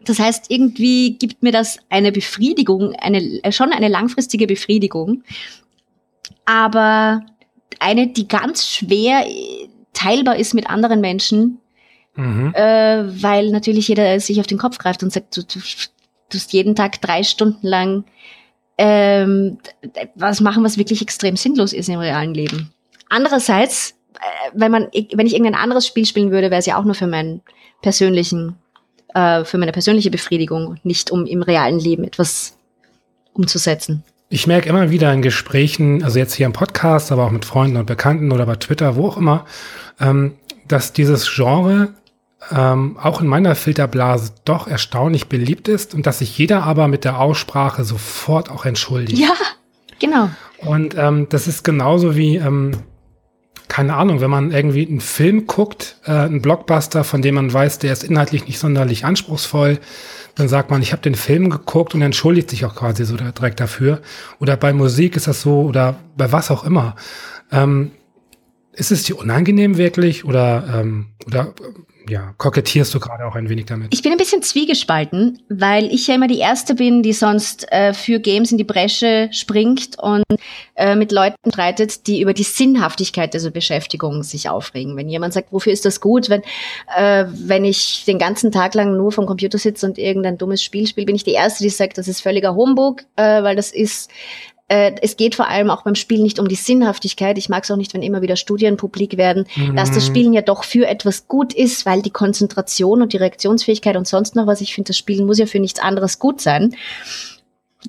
das 0.00 0.18
heißt, 0.18 0.46
irgendwie 0.50 1.18
gibt 1.18 1.42
mir 1.42 1.52
das 1.52 1.78
eine 1.90 2.10
Befriedigung, 2.10 2.94
eine, 2.94 3.18
äh, 3.42 3.52
schon 3.52 3.72
eine 3.72 3.88
langfristige 3.88 4.46
Befriedigung, 4.46 5.22
aber 6.46 7.22
eine, 7.80 8.08
die 8.08 8.28
ganz 8.28 8.66
schwer 8.66 9.26
teilbar 9.94 10.36
ist 10.36 10.54
mit 10.54 10.68
anderen 10.68 11.00
Menschen, 11.00 11.60
mhm. 12.14 12.52
äh, 12.54 13.22
weil 13.22 13.50
natürlich 13.50 13.88
jeder 13.88 14.20
sich 14.20 14.40
auf 14.40 14.46
den 14.46 14.58
Kopf 14.58 14.78
greift 14.78 15.02
und 15.02 15.12
sagt, 15.12 15.36
du, 15.36 15.42
du 15.42 15.60
tust 16.28 16.52
jeden 16.52 16.74
Tag 16.74 17.00
drei 17.00 17.22
Stunden 17.22 17.66
lang 17.66 18.04
ähm, 18.76 19.58
was 20.14 20.40
machen, 20.40 20.64
was 20.64 20.78
wirklich 20.78 21.00
extrem 21.00 21.36
sinnlos 21.36 21.72
ist 21.72 21.88
im 21.88 22.00
realen 22.00 22.34
Leben. 22.34 22.72
Andererseits, 23.08 23.94
äh, 24.14 24.50
wenn 24.52 24.72
man, 24.72 24.88
wenn 24.92 25.26
ich 25.26 25.34
irgendein 25.34 25.54
anderes 25.60 25.86
Spiel 25.86 26.06
spielen 26.06 26.30
würde, 26.30 26.50
wäre 26.50 26.58
es 26.58 26.66
ja 26.66 26.78
auch 26.78 26.84
nur 26.84 26.94
für 26.94 27.06
meinen 27.06 27.42
persönlichen, 27.82 28.56
äh, 29.14 29.44
für 29.44 29.58
meine 29.58 29.72
persönliche 29.72 30.10
Befriedigung, 30.10 30.78
nicht 30.82 31.10
um 31.10 31.26
im 31.26 31.42
realen 31.42 31.78
Leben 31.78 32.04
etwas 32.04 32.58
umzusetzen. 33.32 34.02
Ich 34.34 34.48
merke 34.48 34.68
immer 34.68 34.90
wieder 34.90 35.12
in 35.12 35.22
Gesprächen, 35.22 36.02
also 36.02 36.18
jetzt 36.18 36.34
hier 36.34 36.46
im 36.46 36.52
Podcast, 36.52 37.12
aber 37.12 37.24
auch 37.24 37.30
mit 37.30 37.44
Freunden 37.44 37.76
und 37.76 37.86
Bekannten 37.86 38.32
oder 38.32 38.46
bei 38.46 38.56
Twitter, 38.56 38.96
wo 38.96 39.06
auch 39.06 39.16
immer, 39.16 39.44
ähm, 40.00 40.32
dass 40.66 40.92
dieses 40.92 41.32
Genre 41.32 41.94
ähm, 42.50 42.98
auch 43.00 43.20
in 43.20 43.28
meiner 43.28 43.54
Filterblase 43.54 44.32
doch 44.44 44.66
erstaunlich 44.66 45.28
beliebt 45.28 45.68
ist 45.68 45.94
und 45.94 46.08
dass 46.08 46.18
sich 46.18 46.36
jeder 46.36 46.64
aber 46.64 46.88
mit 46.88 47.04
der 47.04 47.20
Aussprache 47.20 47.84
sofort 47.84 48.50
auch 48.50 48.64
entschuldigt. 48.64 49.20
Ja, 49.20 49.34
genau. 50.00 50.30
Und 50.58 50.96
ähm, 50.98 51.28
das 51.30 51.46
ist 51.46 51.62
genauso 51.62 52.16
wie, 52.16 52.34
ähm, 52.34 52.72
keine 53.68 53.94
Ahnung, 53.94 54.20
wenn 54.20 54.30
man 54.30 54.50
irgendwie 54.50 54.84
einen 54.84 55.00
Film 55.00 55.46
guckt, 55.46 55.98
äh, 56.06 56.10
einen 56.10 56.42
Blockbuster, 56.42 57.04
von 57.04 57.22
dem 57.22 57.36
man 57.36 57.52
weiß, 57.52 57.78
der 57.78 57.92
ist 57.92 58.02
inhaltlich 58.02 58.48
nicht 58.48 58.58
sonderlich 58.58 59.04
anspruchsvoll, 59.04 59.78
dann 60.34 60.48
sagt 60.48 60.70
man, 60.70 60.82
ich 60.82 60.92
habe 60.92 61.02
den 61.02 61.14
Film 61.14 61.50
geguckt 61.50 61.94
und 61.94 62.02
entschuldigt 62.02 62.50
sich 62.50 62.64
auch 62.64 62.74
quasi 62.74 63.04
so 63.04 63.16
direkt 63.16 63.60
dafür. 63.60 64.00
Oder 64.40 64.56
bei 64.56 64.72
Musik 64.72 65.16
ist 65.16 65.26
das 65.26 65.42
so 65.42 65.62
oder 65.62 65.96
bei 66.16 66.32
was 66.32 66.50
auch 66.50 66.64
immer. 66.64 66.96
Ähm, 67.52 67.92
ist 68.76 68.92
es 68.92 69.04
dir 69.04 69.18
unangenehm 69.18 69.76
wirklich 69.76 70.24
oder, 70.24 70.80
ähm, 70.80 71.06
oder 71.26 71.54
ja, 72.08 72.34
kokettierst 72.36 72.92
du 72.92 73.00
gerade 73.00 73.24
auch 73.26 73.34
ein 73.34 73.48
wenig 73.48 73.66
damit? 73.66 73.94
Ich 73.94 74.02
bin 74.02 74.12
ein 74.12 74.18
bisschen 74.18 74.42
zwiegespalten, 74.42 75.40
weil 75.48 75.86
ich 75.86 76.06
ja 76.06 76.14
immer 76.14 76.26
die 76.26 76.38
Erste 76.38 76.74
bin, 76.74 77.02
die 77.02 77.12
sonst 77.12 77.70
äh, 77.72 77.94
für 77.94 78.20
Games 78.20 78.52
in 78.52 78.58
die 78.58 78.64
Bresche 78.64 79.28
springt 79.32 79.98
und 79.98 80.24
äh, 80.74 80.96
mit 80.96 81.12
Leuten 81.12 81.50
streitet, 81.50 82.06
die 82.06 82.20
über 82.20 82.34
die 82.34 82.42
Sinnhaftigkeit 82.42 83.32
dieser 83.32 83.50
Beschäftigung 83.50 84.22
sich 84.22 84.48
aufregen. 84.48 84.96
Wenn 84.96 85.08
jemand 85.08 85.32
sagt, 85.32 85.52
wofür 85.52 85.72
ist 85.72 85.84
das 85.84 86.00
gut, 86.00 86.28
wenn, 86.28 86.42
äh, 86.94 87.24
wenn 87.28 87.64
ich 87.64 88.04
den 88.06 88.18
ganzen 88.18 88.52
Tag 88.52 88.74
lang 88.74 88.96
nur 88.96 89.12
vom 89.12 89.26
Computer 89.26 89.58
sitze 89.58 89.86
und 89.86 89.98
irgendein 89.98 90.36
dummes 90.36 90.62
Spiel 90.62 90.86
spiele, 90.86 91.06
bin 91.06 91.16
ich 91.16 91.24
die 91.24 91.32
Erste, 91.32 91.64
die 91.64 91.70
sagt, 91.70 91.96
das 91.96 92.08
ist 92.08 92.20
völliger 92.20 92.54
Humbug, 92.54 93.02
äh, 93.16 93.42
weil 93.42 93.56
das 93.56 93.72
ist 93.72 94.10
äh, 94.68 94.92
es 95.02 95.16
geht 95.16 95.34
vor 95.34 95.48
allem 95.48 95.70
auch 95.70 95.82
beim 95.82 95.94
Spiel 95.94 96.22
nicht 96.22 96.38
um 96.38 96.48
die 96.48 96.54
Sinnhaftigkeit. 96.54 97.36
Ich 97.36 97.48
mag 97.48 97.64
es 97.64 97.70
auch 97.70 97.76
nicht, 97.76 97.92
wenn 97.92 98.02
immer 98.02 98.22
wieder 98.22 98.36
Studien 98.36 98.76
publik 98.76 99.16
werden, 99.16 99.46
mhm. 99.56 99.76
dass 99.76 99.90
das 99.90 100.06
Spielen 100.06 100.32
ja 100.32 100.40
doch 100.40 100.64
für 100.64 100.86
etwas 100.86 101.28
gut 101.28 101.52
ist, 101.52 101.84
weil 101.84 102.00
die 102.00 102.10
Konzentration 102.10 103.02
und 103.02 103.12
die 103.12 103.18
Reaktionsfähigkeit 103.18 103.96
und 103.96 104.08
sonst 104.08 104.36
noch 104.36 104.46
was, 104.46 104.60
ich 104.60 104.74
finde, 104.74 104.88
das 104.88 104.96
Spielen 104.96 105.26
muss 105.26 105.38
ja 105.38 105.46
für 105.46 105.60
nichts 105.60 105.80
anderes 105.80 106.18
gut 106.18 106.40
sein. 106.40 106.74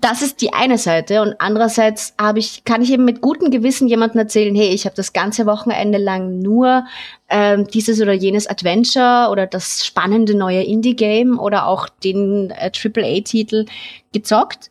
Das 0.01 0.21
ist 0.21 0.41
die 0.41 0.51
eine 0.51 0.77
Seite 0.77 1.21
und 1.21 1.35
andererseits 1.39 2.13
habe 2.19 2.39
ich 2.39 2.65
kann 2.65 2.81
ich 2.81 2.91
eben 2.91 3.05
mit 3.05 3.21
gutem 3.21 3.49
Gewissen 3.49 3.87
jemandem 3.87 4.19
erzählen, 4.19 4.53
hey, 4.53 4.67
ich 4.67 4.83
habe 4.83 4.95
das 4.97 5.13
ganze 5.13 5.45
Wochenende 5.45 5.97
lang 5.97 6.39
nur 6.39 6.83
ähm, 7.29 7.65
dieses 7.67 8.01
oder 8.01 8.11
jenes 8.11 8.45
Adventure 8.45 9.29
oder 9.31 9.47
das 9.47 9.85
spannende 9.85 10.35
neue 10.35 10.63
Indie-Game 10.63 11.39
oder 11.39 11.67
auch 11.67 11.87
den 11.87 12.51
äh, 12.51 12.71
AAA-Titel 12.75 13.67
gezockt. 14.11 14.69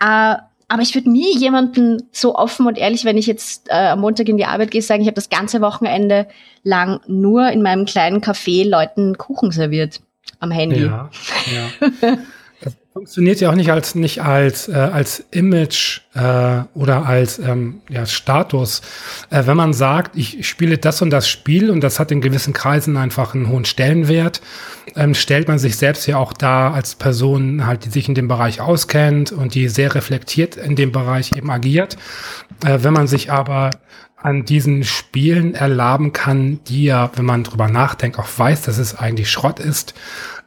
Äh, 0.00 0.34
aber 0.68 0.82
ich 0.82 0.94
würde 0.94 1.10
nie 1.10 1.36
jemanden 1.38 2.02
so 2.10 2.34
offen 2.34 2.66
und 2.66 2.76
ehrlich, 2.76 3.04
wenn 3.04 3.16
ich 3.16 3.26
jetzt 3.26 3.68
äh, 3.68 3.88
am 3.88 4.00
Montag 4.00 4.28
in 4.28 4.36
die 4.36 4.46
Arbeit 4.46 4.72
gehe, 4.72 4.82
sagen, 4.82 5.02
ich 5.02 5.06
habe 5.06 5.14
das 5.14 5.28
ganze 5.28 5.60
Wochenende 5.60 6.26
lang 6.64 7.00
nur 7.06 7.48
in 7.50 7.62
meinem 7.62 7.84
kleinen 7.84 8.20
Café 8.20 8.68
Leuten 8.68 9.16
Kuchen 9.16 9.52
serviert 9.52 10.00
am 10.40 10.50
Handy. 10.50 10.84
Ja, 10.84 11.10
ja. 11.54 12.18
funktioniert 12.96 13.40
ja 13.40 13.50
auch 13.50 13.54
nicht 13.54 13.70
als 13.70 13.94
nicht 13.94 14.22
als 14.22 14.70
äh, 14.70 14.72
als 14.72 15.22
Image 15.30 16.00
äh, 16.14 16.62
oder 16.72 17.04
als 17.04 17.38
ähm, 17.38 17.82
ja, 17.90 18.06
Status. 18.06 18.80
Äh, 19.28 19.42
wenn 19.44 19.58
man 19.58 19.74
sagt, 19.74 20.16
ich 20.16 20.48
spiele 20.48 20.78
das 20.78 21.02
und 21.02 21.10
das 21.10 21.28
Spiel 21.28 21.70
und 21.70 21.82
das 21.82 22.00
hat 22.00 22.10
in 22.10 22.22
gewissen 22.22 22.54
Kreisen 22.54 22.96
einfach 22.96 23.34
einen 23.34 23.50
hohen 23.50 23.66
Stellenwert, 23.66 24.40
ähm, 24.94 25.12
stellt 25.12 25.46
man 25.46 25.58
sich 25.58 25.76
selbst 25.76 26.06
ja 26.06 26.16
auch 26.16 26.32
da 26.32 26.72
als 26.72 26.94
Person 26.94 27.66
halt, 27.66 27.84
die 27.84 27.90
sich 27.90 28.08
in 28.08 28.14
dem 28.14 28.28
Bereich 28.28 28.62
auskennt 28.62 29.30
und 29.30 29.54
die 29.54 29.68
sehr 29.68 29.94
reflektiert 29.94 30.56
in 30.56 30.74
dem 30.74 30.90
Bereich 30.90 31.36
eben 31.36 31.50
agiert. 31.50 31.98
Äh, 32.64 32.78
wenn 32.80 32.94
man 32.94 33.08
sich 33.08 33.30
aber 33.30 33.72
an 34.16 34.46
diesen 34.46 34.82
Spielen 34.84 35.54
erlaben 35.54 36.14
kann, 36.14 36.60
die 36.66 36.84
ja, 36.84 37.10
wenn 37.14 37.26
man 37.26 37.44
drüber 37.44 37.68
nachdenkt, 37.68 38.18
auch 38.18 38.28
weiß, 38.34 38.62
dass 38.62 38.78
es 38.78 38.94
eigentlich 38.94 39.30
Schrott 39.30 39.60
ist, 39.60 39.92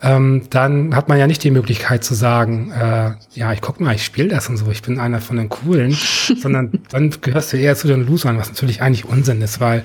ähm, 0.02 0.44
dann 0.50 0.96
hat 0.96 1.10
man 1.10 1.18
ja 1.18 1.28
nicht 1.28 1.44
die 1.44 1.52
Möglichkeit 1.52 2.04
zu 2.04 2.14
sagen, 2.14 2.72
äh, 2.72 3.12
ja, 3.34 3.52
ich 3.52 3.60
guck 3.60 3.82
mal, 3.82 3.94
ich 3.96 4.06
spiele 4.06 4.30
das 4.30 4.48
und 4.48 4.56
so, 4.56 4.72
ich 4.72 4.82
bin 4.82 4.98
einer 4.98 5.20
von 5.20 5.36
den 5.36 5.50
Coolen, 5.50 5.92
sondern 6.42 6.80
dann 6.90 7.10
gehörst 7.22 7.52
du 7.52 7.58
eher 7.58 7.76
zu 7.76 7.88
den 7.88 8.06
Losern, 8.06 8.38
was 8.38 8.48
natürlich 8.48 8.82
eigentlich 8.82 9.06
Unsinn 9.06 9.42
ist, 9.42 9.60
weil, 9.60 9.84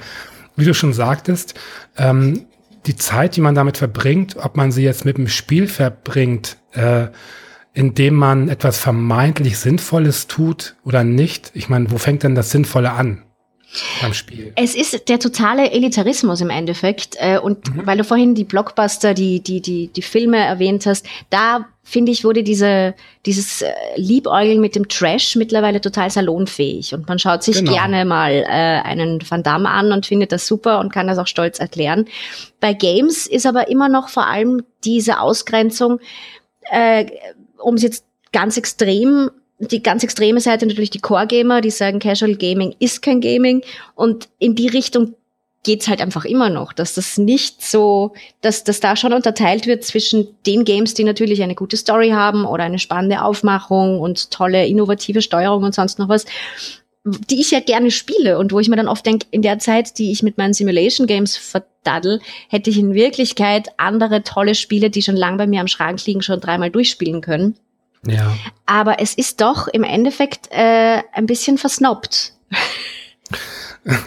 wie 0.57 0.65
du 0.65 0.73
schon 0.73 0.93
sagtest, 0.93 1.55
ähm, 1.97 2.47
die 2.87 2.97
Zeit, 2.97 3.35
die 3.35 3.41
man 3.41 3.57
damit 3.57 3.79
verbringt, 3.79 4.37
ob 4.37 4.57
man 4.57 4.71
sie 4.71 4.85
jetzt 4.85 5.05
mit 5.05 5.17
dem 5.17 5.27
Spiel 5.27 5.67
verbringt, 5.67 6.59
äh, 6.73 7.09
indem 7.73 8.15
man 8.15 8.49
etwas 8.49 8.79
vermeintlich 8.79 9.59
Sinnvolles 9.59 10.29
tut 10.29 10.77
oder 10.85 11.03
nicht. 11.03 11.51
Ich 11.55 11.69
meine, 11.69 11.91
wo 11.91 11.99
fängt 11.99 12.23
denn 12.23 12.37
das 12.37 12.51
Sinnvolle 12.51 12.93
an? 12.93 13.24
Beim 14.01 14.15
Spiel. 14.15 14.53
Es 14.57 14.75
ist 14.75 15.09
der 15.09 15.19
totale 15.19 15.71
Elitarismus 15.71 16.41
im 16.41 16.51
Endeffekt. 16.51 17.17
Äh, 17.19 17.39
und 17.39 17.75
mhm. 17.75 17.87
weil 17.87 17.99
du 17.99 18.05
vorhin 18.05 18.35
die 18.35 18.45
Blockbuster, 18.45 19.15
die, 19.15 19.41
die, 19.41 19.61
die, 19.61 19.89
die 19.89 20.03
Filme 20.03 20.39
erwähnt 20.39 20.87
hast, 20.87 21.07
da 21.31 21.67
finde 21.83 22.13
ich, 22.13 22.25
wurde 22.25 22.43
diese, 22.43 22.95
dieses 23.27 23.63
äh, 23.63 23.73
Liebäugeln 23.97 24.61
mit 24.61 24.75
dem 24.75 24.89
Trash 24.89 25.37
mittlerweile 25.37 25.81
total 25.81 26.11
salonfähig. 26.11 26.95
Und 26.95 27.09
man 27.09 27.19
schaut 27.19 27.43
sich 27.43 27.59
genau. 27.59 27.73
gerne 27.73 28.05
mal 28.05 28.33
äh, 28.33 28.47
einen 28.49 29.21
Van 29.29 29.43
Damme 29.43 29.69
an 29.69 29.93
und 29.93 30.07
findet 30.07 30.33
das 30.33 30.47
super 30.47 30.81
und 30.81 30.93
kann 30.93 31.07
das 31.07 31.19
auch 31.19 31.27
stolz 31.27 31.59
erklären. 31.59 32.07
Bei 32.61 32.73
Games 32.73 33.27
ist 33.27 33.47
aber 33.47 33.69
immer 33.69 33.89
noch 33.89 34.09
vor 34.09 34.27
allem 34.27 34.63
diese 34.85 35.21
Ausgrenzung, 35.21 36.01
äh, 36.71 37.07
um 37.59 37.75
es 37.75 37.83
jetzt 37.83 38.07
ganz 38.33 38.57
extrem 38.57 39.31
die 39.59 39.83
ganz 39.83 40.03
extreme 40.03 40.41
Seite 40.41 40.67
natürlich 40.67 40.91
die 40.91 41.01
Core-Gamer, 41.01 41.61
die 41.61 41.71
sagen, 41.71 41.99
Casual 41.99 42.35
Gaming 42.35 42.75
ist 42.79 43.03
kein 43.03 43.21
Gaming. 43.21 43.63
Und 43.95 44.29
in 44.39 44.55
die 44.55 44.69
Richtung 44.69 45.15
geht's 45.65 45.89
halt 45.89 46.01
einfach 46.01 46.25
immer 46.25 46.51
noch, 46.51 46.73
dass 46.73 46.95
das 46.95 47.19
nicht 47.19 47.63
so, 47.63 48.13
dass 48.43 48.65
das 48.65 48.81
da 48.81 48.97
schon 48.97 49.13
unterteilt 49.13 49.67
wird 49.67 49.83
zwischen 49.83 50.29
den 50.47 50.65
Games, 50.65 50.95
die 50.95 51.05
natürlich 51.05 51.43
eine 51.43 51.55
gute 51.55 51.77
Story 51.77 52.11
haben 52.11 52.45
oder 52.45 52.65
eine 52.65 52.79
spannende 52.79 53.23
Aufmachung 53.23 53.99
und 53.99 54.31
tolle 54.31 54.67
innovative 54.67 55.23
Steuerung 55.23 55.65
und 55.65 55.75
sonst 55.75 55.99
noch 55.99 56.09
was, 56.09 56.27
die 57.05 57.41
ich 57.41 57.51
ja 57.51 57.61
gerne 57.61 57.91
spiele 57.91 58.39
und 58.39 58.53
wo 58.53 58.61
ich 58.61 58.69
mir 58.69 58.77
dann 58.77 58.89
oft 58.89 59.05
denke, 59.05 59.27
in 59.31 59.43
der 59.43 59.59
Zeit, 59.59 59.99
die 59.99 60.11
ich 60.11 60.23
mit 60.23 60.39
meinen 60.39 60.55
Simulation 60.55 61.07
Games 61.07 61.37
verdaddel, 61.37 62.21
hätte 62.49 62.71
ich 62.71 62.79
in 62.79 62.95
Wirklichkeit 62.95 63.69
andere 63.77 64.23
tolle 64.23 64.55
Spiele, 64.55 64.91
die 64.91 65.03
schon 65.03 65.17
lang 65.17 65.37
bei 65.37 65.47
mir 65.47 65.61
am 65.61 65.69
Schrank 65.69 66.05
liegen, 66.07 66.23
schon 66.23 66.41
dreimal 66.41 66.71
durchspielen 66.71 67.21
können. 67.21 67.57
Ja. 68.07 68.35
Aber 68.67 69.01
es 69.01 69.15
ist 69.15 69.41
doch 69.41 69.69
im 69.69 69.83
Endeffekt 69.83 70.49
äh, 70.51 71.03
ein 71.13 71.27
bisschen 71.27 71.59
versnobbt. 71.59 72.33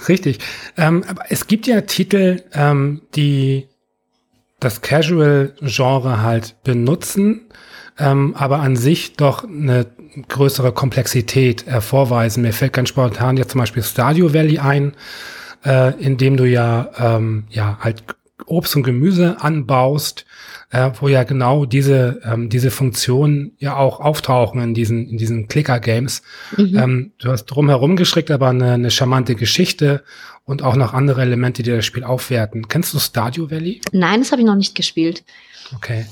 Richtig. 0.08 0.39
Ähm, 0.77 1.04
aber 1.08 1.24
es 1.30 1.48
gibt 1.48 1.68
ja 1.68 1.82
Titel, 1.82 2.44
ähm, 2.54 3.01
die 3.16 3.68
das 4.60 4.82
Casual-Genre 4.82 6.22
halt 6.22 6.56
benutzen, 6.63 7.42
ähm, 8.00 8.36
aber 8.36 8.60
an 8.60 8.75
sich 8.75 9.13
doch 9.13 9.44
eine 9.44 9.86
größere 10.27 10.72
Komplexität 10.72 11.68
äh, 11.68 11.82
vorweisen. 11.82 12.42
Mir 12.42 12.54
fällt 12.54 12.74
ganz 12.74 12.89
spontan 12.89 13.38
jetzt 13.38 13.51
zum 13.51 13.60
Beispiel 13.60 13.84
Stadio 13.84 14.34
Valley 14.34 14.58
ein, 14.60 14.96
äh, 15.63 15.94
in 16.01 16.18
dem 16.18 16.38
du 16.38 16.46
ja, 16.46 16.89
ähm, 16.98 17.46
ja 17.50 17.77
halt 17.82 18.04
Obst 18.46 18.75
und 18.75 18.84
Gemüse 18.84 19.41
anbaust 19.41 20.25
äh, 20.70 20.91
wo 21.00 21.08
ja 21.08 21.24
genau 21.24 21.65
diese, 21.65 22.22
ähm, 22.25 22.50
diese 22.50 22.72
Funktionen 22.72 23.53
ja 23.58 23.77
auch 23.77 24.00
auftauchen 24.00 24.62
in 24.62 24.74
diesen, 24.74 25.08
in 25.08 25.17
diesen 25.17 25.48
Clicker-Games. 25.48 26.22
Mhm. 26.58 26.77
Ähm, 26.77 27.12
du 27.20 27.32
hast 27.32 27.46
drumherum 27.46 27.96
geschickt, 27.96 28.32
aber 28.32 28.50
eine, 28.50 28.74
eine 28.74 28.91
charmante 28.91 29.36
Geschichte 29.36 30.03
und 30.44 30.62
auch 30.62 30.75
noch 30.75 30.94
andere 30.94 31.22
Elemente, 31.22 31.63
die 31.63 31.72
das 31.72 31.86
Spiel 31.86 32.03
aufwerten. 32.03 32.67
Kennst 32.67 32.94
du 32.94 33.00
Stadio 33.00 33.50
Valley? 33.50 33.82
Nein, 33.91 34.20
das 34.20 34.32
habe 34.32 34.41
ich 34.41 34.48
noch 34.48 34.56
nicht 34.56 34.75
gespielt. 34.75 35.24
Okay. 35.75 36.06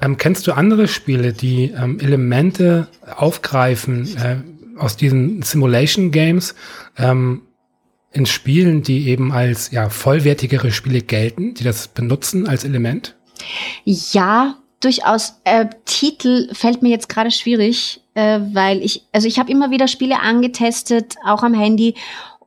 Ähm, 0.00 0.16
kennst 0.16 0.46
du 0.46 0.52
andere 0.52 0.88
Spiele, 0.88 1.32
die 1.32 1.72
ähm, 1.76 1.98
Elemente 2.00 2.88
aufgreifen 3.16 4.16
äh, 4.16 4.36
aus 4.78 4.96
diesen 4.96 5.42
Simulation 5.42 6.10
Games 6.10 6.54
ähm, 6.96 7.42
in 8.12 8.26
Spielen, 8.26 8.82
die 8.82 9.08
eben 9.08 9.32
als 9.32 9.70
ja 9.70 9.88
vollwertigere 9.88 10.70
Spiele 10.70 11.00
gelten, 11.00 11.54
die 11.54 11.64
das 11.64 11.88
benutzen 11.88 12.46
als 12.46 12.64
Element? 12.64 13.16
Ja, 13.84 14.58
durchaus. 14.80 15.40
Äh, 15.44 15.66
Titel 15.84 16.52
fällt 16.54 16.82
mir 16.82 16.90
jetzt 16.90 17.08
gerade 17.08 17.30
schwierig, 17.30 18.00
äh, 18.14 18.40
weil 18.52 18.82
ich, 18.82 19.04
also 19.12 19.26
ich 19.26 19.38
habe 19.38 19.50
immer 19.50 19.70
wieder 19.70 19.88
Spiele 19.88 20.20
angetestet, 20.20 21.16
auch 21.24 21.42
am 21.42 21.54
Handy, 21.54 21.94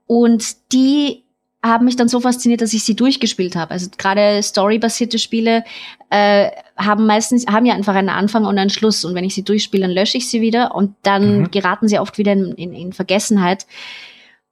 und 0.07 0.55
die 0.71 1.23
haben 1.63 1.85
mich 1.85 1.95
dann 1.95 2.07
so 2.07 2.19
fasziniert, 2.19 2.61
dass 2.61 2.73
ich 2.73 2.83
sie 2.83 2.95
durchgespielt 2.95 3.55
habe. 3.55 3.71
Also 3.71 3.89
gerade 3.97 4.41
storybasierte 4.43 5.17
Spiele 5.17 5.63
äh, 6.11 6.51
haben 6.77 7.07
meistens 7.07 7.47
haben 7.47 7.65
ja 7.65 7.73
einfach 7.73 7.95
einen 7.95 8.09
Anfang 8.09 8.45
und 8.45 8.59
einen 8.59 8.69
Schluss. 8.69 9.03
Und 9.03 9.15
wenn 9.15 9.23
ich 9.23 9.33
sie 9.33 9.43
durchspiele, 9.43 9.87
dann 9.87 9.95
lösche 9.95 10.17
ich 10.17 10.29
sie 10.29 10.41
wieder 10.41 10.75
und 10.75 10.95
dann 11.01 11.39
mhm. 11.39 11.51
geraten 11.51 11.87
sie 11.87 11.97
oft 11.97 12.19
wieder 12.19 12.33
in, 12.33 12.51
in, 12.51 12.73
in 12.73 12.93
Vergessenheit. 12.93 13.65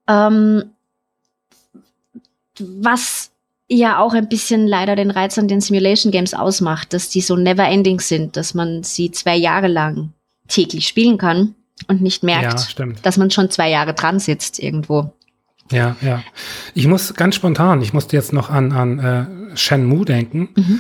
Ähm, 0.08 0.73
was 2.60 3.31
ja 3.69 4.00
auch 4.00 4.13
ein 4.13 4.29
bisschen 4.29 4.67
leider 4.67 4.95
den 4.95 5.12
Reiz 5.12 5.38
an 5.38 5.48
den 5.48 5.62
Simulation 5.62 6.12
Games 6.12 6.33
ausmacht, 6.33 6.93
dass 6.93 7.10
die 7.10 7.22
so 7.22 7.36
never 7.36 7.65
ending 7.65 8.00
sind, 8.00 8.38
dass 8.38 8.53
man 8.53 8.83
sie 8.83 9.12
zwei 9.12 9.36
Jahre 9.36 9.67
lang 9.67 10.13
täglich 10.48 10.88
spielen 10.88 11.17
kann 11.17 11.55
und 11.88 12.01
nicht 12.01 12.24
merkt, 12.24 12.77
ja, 12.77 12.86
dass 13.01 13.17
man 13.17 13.31
schon 13.31 13.50
zwei 13.50 13.69
Jahre 13.69 13.93
dran 13.93 14.19
sitzt 14.19 14.60
irgendwo. 14.60 15.13
Ja, 15.72 15.95
ja. 16.01 16.24
Ich 16.74 16.88
muss 16.88 17.13
ganz 17.13 17.36
spontan, 17.36 17.81
ich 17.81 17.93
musste 17.93 18.15
jetzt 18.15 18.33
noch 18.33 18.50
an, 18.50 18.72
an 18.72 19.00
äh, 19.00 19.57
Shenmue 19.57 20.05
denken. 20.05 20.50
Mhm. 20.55 20.79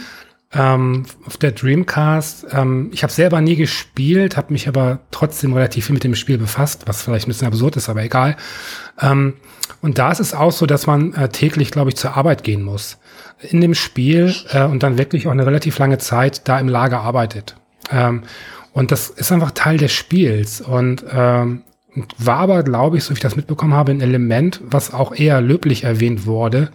Ähm, 0.55 1.05
auf 1.25 1.37
der 1.37 1.51
Dreamcast. 1.51 2.45
Ähm, 2.51 2.91
ich 2.93 3.01
habe 3.01 3.11
selber 3.11 3.41
nie 3.41 3.55
gespielt, 3.55 4.37
habe 4.37 4.53
mich 4.53 4.67
aber 4.67 4.99
trotzdem 5.09 5.53
relativ 5.53 5.87
viel 5.87 5.95
mit 5.95 6.03
dem 6.03 6.13
Spiel 6.13 6.37
befasst, 6.37 6.83
was 6.85 7.01
vielleicht 7.01 7.25
ein 7.25 7.29
bisschen 7.29 7.47
absurd 7.47 7.75
ist, 7.75 7.89
aber 7.89 8.03
egal. 8.03 8.37
Ähm, 9.01 9.33
und 9.83 9.97
da 9.97 10.11
ist 10.11 10.21
es 10.21 10.33
auch 10.33 10.53
so, 10.53 10.65
dass 10.65 10.87
man 10.87 11.13
äh, 11.13 11.27
täglich, 11.27 11.69
glaube 11.69 11.89
ich, 11.89 11.97
zur 11.97 12.15
Arbeit 12.15 12.45
gehen 12.45 12.63
muss 12.63 12.97
in 13.41 13.59
dem 13.59 13.75
Spiel 13.75 14.33
äh, 14.51 14.63
und 14.63 14.81
dann 14.81 14.97
wirklich 14.97 15.27
auch 15.27 15.31
eine 15.31 15.45
relativ 15.45 15.77
lange 15.77 15.97
Zeit 15.97 16.47
da 16.47 16.57
im 16.57 16.69
Lager 16.69 17.01
arbeitet. 17.01 17.57
Ähm, 17.91 18.23
und 18.71 18.93
das 18.93 19.09
ist 19.09 19.33
einfach 19.33 19.51
Teil 19.51 19.77
des 19.77 19.91
Spiels 19.91 20.61
und 20.61 21.03
ähm, 21.11 21.63
war 22.17 22.37
aber, 22.37 22.63
glaube 22.63 22.97
ich, 22.97 23.03
so 23.03 23.09
wie 23.09 23.15
ich 23.15 23.19
das 23.19 23.35
mitbekommen 23.35 23.73
habe, 23.73 23.91
ein 23.91 23.99
Element, 23.99 24.61
was 24.63 24.93
auch 24.93 25.13
eher 25.13 25.41
löblich 25.41 25.83
erwähnt 25.83 26.25
wurde, 26.25 26.69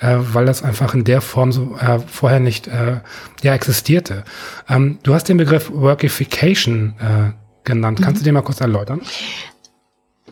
äh, 0.00 0.16
weil 0.18 0.44
das 0.44 0.64
einfach 0.64 0.94
in 0.94 1.04
der 1.04 1.20
Form 1.20 1.52
so 1.52 1.76
äh, 1.80 2.00
vorher 2.00 2.40
nicht 2.40 2.66
äh, 2.66 2.96
ja, 3.42 3.54
existierte. 3.54 4.24
Ähm, 4.68 4.98
du 5.04 5.14
hast 5.14 5.28
den 5.28 5.36
Begriff 5.36 5.70
Workification 5.72 6.94
äh, 6.98 7.30
genannt. 7.62 8.00
Kannst 8.02 8.16
mhm. 8.16 8.18
du 8.18 8.24
den 8.24 8.34
mal 8.34 8.42
kurz 8.42 8.60
erläutern? 8.60 9.00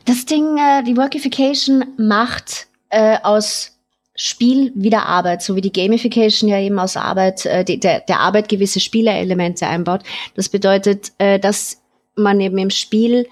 Das 0.06 0.24
Ding, 0.24 0.56
äh, 0.56 0.82
die 0.84 0.96
Workification 0.96 1.84
macht 1.98 2.68
äh, 2.90 3.18
aus 3.22 3.72
Spiel 4.14 4.72
wieder 4.74 5.04
Arbeit, 5.04 5.42
so 5.42 5.56
wie 5.56 5.60
die 5.60 5.72
Gamification 5.72 6.48
ja 6.48 6.58
eben 6.58 6.78
aus 6.78 6.96
Arbeit, 6.96 7.44
äh, 7.44 7.64
die, 7.64 7.78
der, 7.78 8.00
der 8.00 8.20
Arbeit 8.20 8.48
gewisse 8.48 8.80
Spieleelemente 8.80 9.66
einbaut. 9.66 10.00
Das 10.34 10.48
bedeutet, 10.48 11.12
äh, 11.18 11.38
dass 11.38 11.82
man 12.14 12.40
eben 12.40 12.56
im 12.56 12.70
Spiel 12.70 13.28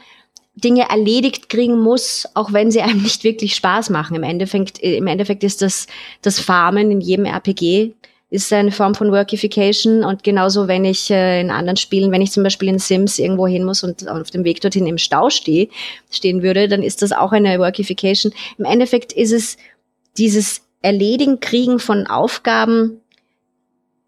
Dinge 0.57 0.89
erledigt 0.91 1.49
kriegen 1.49 1.81
muss, 1.81 2.29
auch 2.35 2.53
wenn 2.53 2.71
sie 2.71 2.83
einem 2.83 3.03
nicht 3.03 3.25
wirklich 3.25 3.55
Spaß 3.55 3.91
machen. 3.91 4.15
Im 4.17 4.23
Endeffekt, 4.23 4.79
im 4.79 5.07
Endeffekt 5.07 5.43
ist 5.43 5.63
das, 5.63 5.87
das 6.23 6.39
Farmen 6.39 6.91
in 6.91 7.01
jedem 7.01 7.25
RPG 7.25 7.95
ist 8.35 8.53
eine 8.53 8.73
Form 8.73 8.97
von 8.97 9.13
Workification 9.13 10.03
und 10.03 10.25
genauso, 10.25 10.67
wenn 10.67 10.85
ich 10.85 11.09
äh, 11.09 11.41
in 11.41 11.53
anderen 11.53 11.77
Spielen, 11.77 12.11
wenn 12.11 12.21
ich 12.21 12.33
zum 12.33 12.43
Beispiel 12.43 12.69
in 12.69 12.81
Sims 12.81 13.21
irgendwo 13.21 13.47
hin 13.47 13.63
muss 13.63 13.85
und 13.85 14.09
auf 14.09 14.33
dem 14.33 14.43
Weg 14.43 14.61
dorthin 14.61 14.89
im 14.89 14.99
Stau 14.99 15.31
stehe, 15.31 15.69
stehen 16.11 16.43
würde, 16.43 16.67
dann 16.67 16.83
ist 16.83 17.01
das 17.03 17.13
auch 17.13 17.31
eine 17.31 17.61
Workification. 17.61 18.33
Im 18.59 18.65
Endeffekt 18.65 19.13
ist 19.13 19.31
es 19.31 19.57
dieses 20.19 20.63
Erledigen, 20.83 21.39
Kriegen 21.39 21.79
von 21.79 22.09
Aufgaben, 22.09 23.01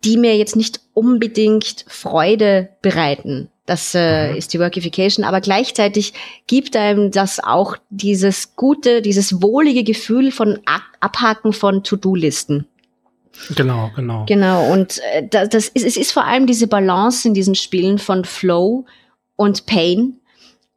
die 0.04 0.16
mir 0.16 0.36
jetzt 0.36 0.56
nicht 0.56 0.80
unbedingt 0.92 1.84
Freude 1.86 2.70
bereiten. 2.82 3.48
Das 3.64 3.94
äh, 3.94 4.32
mhm. 4.32 4.36
ist 4.38 4.52
die 4.52 4.58
Workification, 4.58 5.24
aber 5.24 5.40
gleichzeitig 5.40 6.14
gibt 6.48 6.74
einem 6.74 7.12
das 7.12 7.38
auch 7.38 7.76
dieses 7.90 8.56
gute, 8.56 9.02
dieses 9.02 9.40
wohlige 9.40 9.84
Gefühl 9.84 10.32
von 10.32 10.58
Abhaken 11.00 11.52
von 11.52 11.84
To-Do-Listen. 11.84 12.66
Genau, 13.54 13.90
genau. 13.94 14.24
Genau, 14.26 14.72
und 14.72 15.00
äh, 15.12 15.26
das, 15.28 15.48
das 15.48 15.68
ist, 15.68 15.84
es 15.84 15.96
ist 15.96 16.12
vor 16.12 16.24
allem 16.24 16.46
diese 16.46 16.66
Balance 16.66 17.26
in 17.26 17.34
diesen 17.34 17.54
Spielen 17.54 17.98
von 17.98 18.24
Flow 18.24 18.84
und 19.36 19.66
Pain, 19.66 20.20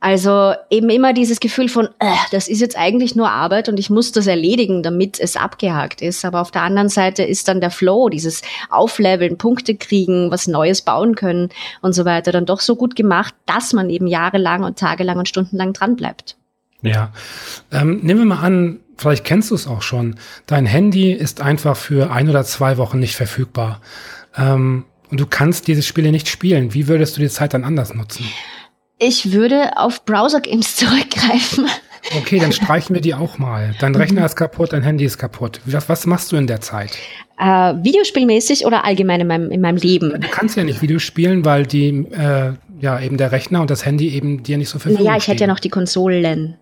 also 0.02 0.54
eben 0.70 0.90
immer 0.90 1.12
dieses 1.12 1.42
Gefühl 1.42 1.68
von, 1.68 1.88
äh, 2.00 2.14
das 2.32 2.48
ist 2.48 2.62
jetzt 2.62 2.78
eigentlich 2.78 3.18
nur 3.18 3.30
Arbeit 3.30 3.68
und 3.68 3.78
ich 3.78 3.90
muss 3.90 4.14
das 4.14 4.28
erledigen, 4.28 4.82
damit 4.82 5.20
es 5.20 5.36
abgehakt 5.36 6.02
ist. 6.02 6.24
Aber 6.24 6.40
auf 6.40 6.52
der 6.52 6.62
anderen 6.62 6.88
Seite 6.88 7.24
ist 7.24 7.50
dann 7.50 7.60
der 7.60 7.70
Flow, 7.70 8.08
dieses 8.08 8.42
Aufleveln, 8.70 9.38
Punkte 9.38 9.76
kriegen, 9.76 10.32
was 10.32 10.48
Neues 10.48 10.82
bauen 10.84 11.16
können 11.16 11.50
und 11.82 11.94
so 11.94 12.06
weiter, 12.06 12.32
dann 12.32 12.46
doch 12.46 12.62
so 12.62 12.78
gut 12.78 12.96
gemacht, 12.96 13.36
dass 13.46 13.74
man 13.74 13.90
eben 13.90 14.08
jahrelang 14.08 14.64
und 14.64 14.80
tagelang 14.80 15.18
und 15.18 15.28
stundenlang 15.28 15.74
dran 15.74 15.98
bleibt. 15.98 16.38
Ja. 16.82 17.12
Ähm, 17.72 18.00
nehmen 18.04 18.20
wir 18.22 18.26
mal 18.26 18.42
an, 18.42 18.80
vielleicht 18.98 19.24
kennst 19.26 19.52
du 19.52 19.56
es 19.56 19.68
auch 19.68 19.82
schon. 19.82 20.16
Dein 20.46 20.66
Handy 20.66 21.12
ist 21.12 21.42
einfach 21.42 21.76
für 21.76 22.12
ein 22.12 22.30
oder 22.30 22.44
zwei 22.44 22.78
Wochen 22.78 23.00
nicht 23.00 23.16
verfügbar. 23.16 23.82
Ähm, 24.38 24.86
und 25.12 25.20
du 25.20 25.26
kannst 25.26 25.68
diese 25.68 25.82
Spiele 25.82 26.12
nicht 26.12 26.28
spielen. 26.28 26.74
Wie 26.74 26.88
würdest 26.88 27.18
du 27.18 27.22
die 27.22 27.30
Zeit 27.30 27.54
dann 27.54 27.64
anders 27.64 27.94
nutzen? 27.94 28.26
Ich 29.00 29.32
würde 29.32 29.78
auf 29.78 30.06
Browser-Games 30.06 30.76
zurückgreifen. 30.76 31.68
Okay, 32.18 32.40
dann 32.40 32.52
streichen 32.52 32.96
wir 32.96 33.02
die 33.02 33.14
auch 33.14 33.38
mal. 33.38 33.76
Dein 33.80 33.94
Rechner 33.94 34.26
ist 34.26 34.36
kaputt, 34.36 34.72
dein 34.72 34.84
Handy 34.84 35.06
ist 35.06 35.18
kaputt. 35.18 35.60
Was, 35.66 35.90
was 35.90 36.06
machst 36.06 36.32
du 36.32 36.38
in 36.38 36.48
der 36.48 36.62
Zeit? 36.62 36.98
Äh, 37.38 37.74
Videospielmäßig 37.84 38.66
oder 38.66 38.86
allgemein 38.86 39.22
in 39.22 39.28
meinem, 39.28 39.52
in 39.52 39.62
meinem 39.62 39.78
Leben? 39.78 40.20
Du 40.20 40.28
kannst 40.30 40.56
ja 40.56 40.64
nicht 40.64 40.82
Videospielen, 40.82 41.44
weil 41.44 41.66
die, 41.66 41.90
äh, 42.12 42.54
ja, 42.80 43.00
eben 43.00 43.18
der 43.18 43.32
Rechner 43.32 43.62
und 43.62 43.70
das 43.70 43.86
Handy 43.86 44.10
eben 44.10 44.44
dir 44.44 44.58
nicht 44.58 44.70
so 44.70 44.80
viel 44.80 45.00
Ja, 45.02 45.18
ich 45.18 45.28
hätte 45.28 45.42
ja 45.42 45.48
noch 45.48 45.60
die 45.60 45.70
Konsolen. 45.70 46.58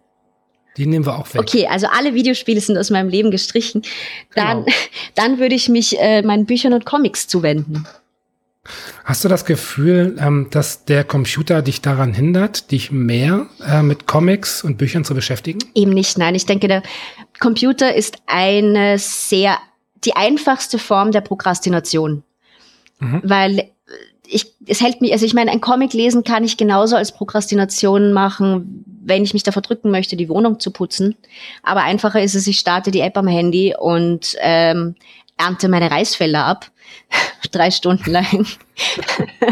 Die 0.78 0.86
nehmen 0.86 1.06
wir 1.06 1.18
auch 1.18 1.34
weg. 1.34 1.42
Okay, 1.42 1.68
also 1.68 1.88
alle 1.88 2.14
Videospiele 2.14 2.62
sind 2.62 2.78
aus 2.78 2.90
meinem 2.90 3.10
Leben 3.10 3.32
gestrichen. 3.32 3.82
Dann, 4.36 4.66
genau. 4.66 4.78
dann 5.16 5.40
würde 5.40 5.56
ich 5.56 5.70
mich 5.70 6.00
äh, 6.00 6.22
meinen 6.22 6.46
Büchern 6.46 6.74
und 6.74 6.86
Comics 6.86 7.28
zuwenden. 7.28 7.88
Hast 9.06 9.24
du 9.24 9.30
das 9.30 9.46
Gefühl, 9.46 10.18
ähm, 10.20 10.48
dass 10.52 10.86
der 10.86 11.04
Computer 11.04 11.62
dich 11.62 11.82
daran 11.82 12.14
hindert, 12.14 12.72
dich 12.72 12.92
mehr 12.92 13.48
äh, 13.66 13.82
mit 13.82 14.08
Comics 14.08 14.64
und 14.64 14.78
Büchern 14.78 15.06
zu 15.06 15.16
beschäftigen? 15.16 15.60
Eben 15.74 15.92
nicht, 15.92 16.18
nein. 16.18 16.36
Ich 16.36 16.46
denke, 16.46 16.68
der 16.68 16.84
Computer 17.40 17.96
ist 17.96 18.18
eine 18.28 19.00
sehr, 19.00 19.58
die 20.04 20.16
einfachste 20.16 20.80
Form 20.80 21.12
der 21.12 21.22
Prokrastination. 21.22 22.24
Mhm. 23.00 23.22
Weil 23.24 23.72
es 24.68 24.82
hält 24.82 25.02
mich, 25.02 25.12
also 25.12 25.26
ich 25.26 25.34
meine, 25.34 25.52
ein 25.52 25.62
Comic 25.62 25.94
lesen 25.94 26.24
kann 26.24 26.44
ich 26.44 26.58
genauso 26.58 26.96
als 26.96 27.12
Prokrastination 27.12 28.14
machen, 28.14 28.84
wenn 29.04 29.24
ich 29.24 29.34
mich 29.34 29.44
davor 29.44 29.62
drücken 29.62 29.92
möchte, 29.92 30.18
die 30.18 30.30
Wohnung 30.30 30.60
zu 30.60 30.72
putzen. 30.72 31.16
Aber 31.64 31.84
einfacher 31.84 32.22
ist 32.22 32.36
es, 32.36 32.48
ich 32.48 32.60
starte 32.60 32.92
die 32.92 33.00
App 33.00 33.18
am 33.18 33.28
Handy 33.28 33.74
und 33.78 34.36
ähm, 34.40 34.96
ernte 35.38 35.70
meine 35.70 35.90
Reisfelder 35.90 36.46
ab 36.46 36.70
drei 37.52 37.72
Stunden 37.72 38.12
lang. 38.12 38.46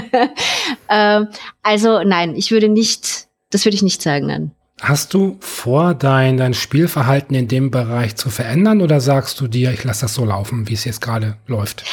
ähm, 0.89 1.27
also 1.63 2.03
nein, 2.03 2.35
ich 2.35 2.51
würde 2.51 2.67
nicht, 2.67 3.27
das 3.49 3.65
würde 3.65 3.75
ich 3.75 3.83
nicht 3.83 4.01
sagen, 4.01 4.27
nein. 4.27 4.51
Hast 4.81 5.13
du 5.13 5.37
vor, 5.39 5.93
dein, 5.93 6.35
dein 6.35 6.53
Spielverhalten 6.53 7.33
in 7.33 7.47
dem 7.47 7.71
Bereich 7.71 8.17
zu 8.17 8.29
verändern 8.29 8.81
oder 8.81 8.99
sagst 8.99 9.39
du 9.39 9.47
dir, 9.47 9.71
ich 9.71 9.85
lasse 9.85 10.01
das 10.01 10.13
so 10.13 10.25
laufen, 10.25 10.67
wie 10.67 10.73
es 10.73 10.83
jetzt 10.83 10.99
gerade 10.99 11.37
läuft? 11.47 11.85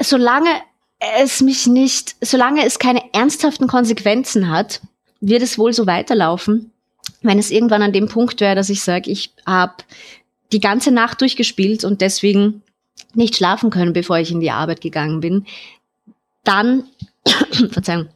Solange 0.00 0.50
es 1.16 1.40
mich 1.40 1.66
nicht, 1.66 2.16
solange 2.20 2.64
es 2.64 2.78
keine 2.78 3.02
ernsthaften 3.12 3.66
Konsequenzen 3.66 4.50
hat, 4.50 4.80
wird 5.20 5.42
es 5.42 5.58
wohl 5.58 5.72
so 5.72 5.86
weiterlaufen. 5.86 6.72
Wenn 7.22 7.38
es 7.38 7.50
irgendwann 7.50 7.82
an 7.82 7.92
dem 7.92 8.08
Punkt 8.08 8.40
wäre, 8.40 8.54
dass 8.54 8.68
ich 8.68 8.82
sage, 8.82 9.10
ich 9.10 9.32
habe 9.46 9.74
die 10.52 10.60
ganze 10.60 10.90
Nacht 10.90 11.20
durchgespielt 11.20 11.84
und 11.84 12.00
deswegen 12.00 12.62
nicht 13.14 13.36
schlafen 13.36 13.70
können, 13.70 13.92
bevor 13.92 14.18
ich 14.18 14.30
in 14.30 14.40
die 14.40 14.50
Arbeit 14.50 14.80
gegangen 14.80 15.20
bin, 15.20 15.46
dann, 16.44 16.84
Verzeihung, 17.70 18.08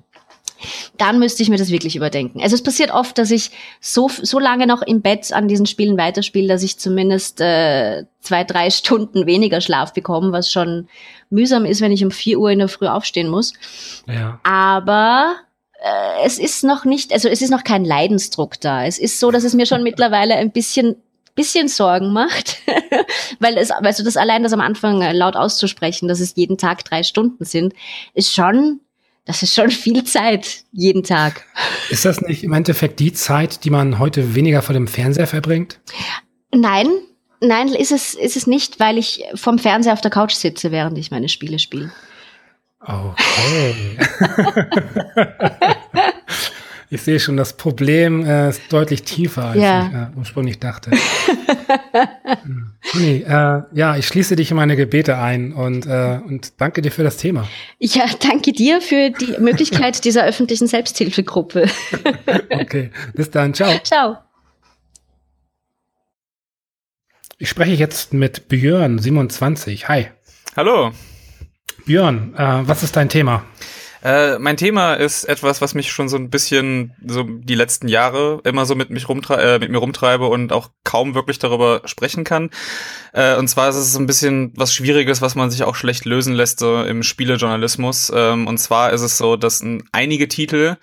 dann 1.00 1.18
müsste 1.18 1.42
ich 1.42 1.48
mir 1.48 1.56
das 1.56 1.70
wirklich 1.70 1.96
überdenken. 1.96 2.40
Also 2.42 2.54
es 2.54 2.62
passiert 2.62 2.90
oft, 2.92 3.18
dass 3.18 3.30
ich 3.30 3.50
so, 3.80 4.08
so 4.08 4.38
lange 4.38 4.66
noch 4.66 4.82
im 4.82 5.02
Bett 5.02 5.32
an 5.32 5.48
diesen 5.48 5.66
Spielen 5.66 5.96
weiterspiele, 5.98 6.48
dass 6.48 6.62
ich 6.62 6.78
zumindest 6.78 7.40
äh, 7.40 8.04
zwei, 8.20 8.44
drei 8.44 8.70
Stunden 8.70 9.26
weniger 9.26 9.60
Schlaf 9.60 9.92
bekomme, 9.92 10.32
was 10.32 10.50
schon 10.50 10.88
mühsam 11.30 11.64
ist, 11.64 11.80
wenn 11.80 11.92
ich 11.92 12.04
um 12.04 12.10
vier 12.10 12.38
Uhr 12.38 12.50
in 12.50 12.58
der 12.58 12.68
Früh 12.68 12.86
aufstehen 12.86 13.28
muss. 13.28 13.52
Ja. 14.06 14.40
Aber 14.42 15.36
äh, 15.82 16.24
es 16.24 16.38
ist 16.38 16.64
noch 16.64 16.84
nicht, 16.84 17.12
also 17.12 17.28
es 17.28 17.42
ist 17.42 17.50
noch 17.50 17.64
kein 17.64 17.84
Leidensdruck 17.84 18.60
da. 18.60 18.84
Es 18.84 18.98
ist 18.98 19.20
so, 19.20 19.30
dass 19.30 19.44
es 19.44 19.54
mir 19.54 19.66
schon 19.66 19.82
mittlerweile 19.84 20.34
ein 20.36 20.52
bisschen 20.52 20.96
bisschen 21.36 21.68
Sorgen 21.68 22.14
macht, 22.14 22.62
weil 23.40 23.58
es, 23.58 23.68
weißt 23.68 24.00
du, 24.00 24.02
das 24.02 24.16
allein 24.16 24.42
das 24.42 24.54
am 24.54 24.62
Anfang 24.62 25.02
äh, 25.02 25.12
laut 25.12 25.36
auszusprechen, 25.36 26.08
dass 26.08 26.18
es 26.18 26.34
jeden 26.34 26.56
Tag 26.56 26.82
drei 26.84 27.02
Stunden 27.02 27.44
sind, 27.44 27.74
ist 28.14 28.32
schon, 28.32 28.80
das 29.26 29.42
ist 29.42 29.54
schon 29.54 29.70
viel 29.70 30.04
Zeit 30.04 30.64
jeden 30.72 31.02
Tag. 31.02 31.44
Ist 31.90 32.04
das 32.04 32.20
nicht 32.20 32.44
im 32.44 32.52
Endeffekt 32.52 33.00
die 33.00 33.12
Zeit, 33.12 33.64
die 33.64 33.70
man 33.70 33.98
heute 33.98 34.34
weniger 34.34 34.62
vor 34.62 34.72
dem 34.72 34.86
Fernseher 34.86 35.26
verbringt? 35.26 35.80
Nein, 36.54 36.86
nein, 37.40 37.68
ist 37.68 37.90
es, 37.92 38.14
ist 38.14 38.36
es 38.36 38.46
nicht, 38.46 38.78
weil 38.78 38.96
ich 38.98 39.24
vom 39.34 39.58
Fernseher 39.58 39.92
auf 39.92 40.00
der 40.00 40.12
Couch 40.12 40.32
sitze, 40.32 40.70
während 40.70 40.96
ich 40.96 41.10
meine 41.10 41.28
Spiele 41.28 41.58
spiele. 41.58 41.92
Okay. 42.80 43.98
Ich 46.88 47.02
sehe 47.02 47.18
schon, 47.18 47.36
das 47.36 47.56
Problem 47.56 48.24
äh, 48.24 48.50
ist 48.50 48.72
deutlich 48.72 49.02
tiefer, 49.02 49.46
als 49.46 49.60
ja. 49.60 49.86
ich 49.86 49.94
äh, 49.94 50.18
ursprünglich 50.18 50.60
dachte. 50.60 50.90
Conny, 52.92 53.24
äh, 53.26 53.62
ja, 53.72 53.96
ich 53.96 54.06
schließe 54.06 54.36
dich 54.36 54.50
in 54.50 54.56
meine 54.56 54.76
Gebete 54.76 55.18
ein 55.18 55.52
und, 55.52 55.86
äh, 55.86 56.20
und 56.24 56.60
danke 56.60 56.82
dir 56.82 56.92
für 56.92 57.02
das 57.02 57.16
Thema. 57.16 57.48
Ja, 57.78 58.04
danke 58.20 58.52
dir 58.52 58.80
für 58.80 59.10
die 59.10 59.36
Möglichkeit 59.40 60.04
dieser 60.04 60.24
öffentlichen 60.24 60.68
Selbsthilfegruppe. 60.68 61.66
okay, 62.50 62.90
bis 63.14 63.30
dann. 63.30 63.52
Ciao. 63.52 63.78
Ciao. 63.82 64.18
Ich 67.38 67.48
spreche 67.48 67.72
jetzt 67.72 68.14
mit 68.14 68.48
Björn, 68.48 68.98
27. 68.98 69.88
Hi. 69.88 70.08
Hallo. 70.56 70.92
Björn, 71.84 72.34
äh, 72.36 72.66
was 72.66 72.82
ist 72.82 72.96
dein 72.96 73.08
Thema? 73.08 73.44
Äh, 74.06 74.38
mein 74.38 74.56
Thema 74.56 74.94
ist 74.94 75.24
etwas, 75.24 75.60
was 75.60 75.74
mich 75.74 75.90
schon 75.90 76.08
so 76.08 76.16
ein 76.16 76.30
bisschen 76.30 76.94
so 77.04 77.24
die 77.24 77.56
letzten 77.56 77.88
Jahre 77.88 78.40
immer 78.44 78.64
so 78.64 78.76
mit 78.76 78.88
mich 78.88 79.08
rumtre 79.08 79.42
äh, 79.42 79.58
mit 79.58 79.68
mir 79.68 79.78
rumtreibe 79.78 80.28
und 80.28 80.52
auch 80.52 80.70
kaum 80.84 81.16
wirklich 81.16 81.40
darüber 81.40 81.82
sprechen 81.86 82.22
kann. 82.22 82.50
Äh, 83.12 83.36
und 83.36 83.48
zwar 83.48 83.68
ist 83.68 83.74
es 83.74 83.92
so 83.92 83.98
ein 83.98 84.06
bisschen 84.06 84.52
was 84.54 84.72
Schwieriges, 84.72 85.22
was 85.22 85.34
man 85.34 85.50
sich 85.50 85.64
auch 85.64 85.74
schlecht 85.74 86.04
lösen 86.04 86.34
lässt 86.34 86.60
so 86.60 86.84
im 86.84 87.02
Spielejournalismus. 87.02 88.12
Ähm, 88.14 88.46
und 88.46 88.58
zwar 88.58 88.92
ist 88.92 89.02
es 89.02 89.18
so, 89.18 89.34
dass 89.34 89.64
einige 89.90 90.28
Titel 90.28 90.76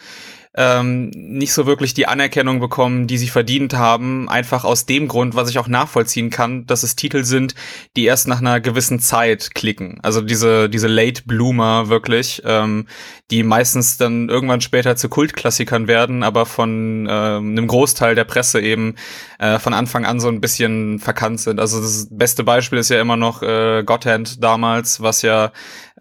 ähm, 0.56 1.10
nicht 1.16 1.54
so 1.54 1.66
wirklich 1.66 1.94
die 1.94 2.08
Anerkennung 2.08 2.60
bekommen, 2.60 3.08
die 3.08 3.18
sie 3.18 3.28
verdient 3.28 3.74
haben. 3.74 4.30
Einfach 4.30 4.64
aus 4.64 4.86
dem 4.86 5.08
Grund, 5.08 5.36
was 5.36 5.50
ich 5.50 5.58
auch 5.58 5.68
nachvollziehen 5.68 6.30
kann, 6.30 6.68
dass 6.68 6.84
es 6.84 6.96
Titel 6.96 7.24
sind, 7.24 7.56
die 7.96 8.06
erst 8.06 8.28
nach 8.28 8.40
einer 8.40 8.60
gewissen 8.60 9.00
Zeit 9.00 9.56
klicken. 9.56 10.00
Also 10.04 10.22
diese, 10.22 10.70
diese 10.70 10.88
Late 10.88 11.24
Bloomer 11.26 11.90
wirklich, 11.90 12.44
ähm, 12.46 12.88
die 13.32 13.42
meistens 13.42 13.98
dann 13.98 14.30
irgendwann 14.30 14.62
später 14.62 14.96
zu 14.96 15.10
Kultklassikern 15.10 15.88
werden, 15.88 16.22
aber 16.22 16.46
von 16.46 17.08
ähm, 17.10 17.52
einem 17.52 17.68
Großteil 17.68 18.14
der 18.14 18.26
Presse 18.26 18.62
eben 18.62 18.96
äh, 19.40 19.58
von 19.58 19.74
Anfang 19.74 20.06
an 20.06 20.20
so 20.20 20.28
ein 20.28 20.40
bisschen 20.40 21.00
verkannt 21.00 21.40
sind. 21.40 21.60
Also 21.60 21.82
das 21.82 22.08
beste 22.12 22.44
Beispiel 22.44 22.78
ist 22.78 22.90
ja 22.90 23.02
immer 23.02 23.18
noch 23.18 23.42
äh, 23.42 23.84
Gotthand 23.84 24.44
damals, 24.44 25.02
was 25.02 25.24
ja 25.24 25.52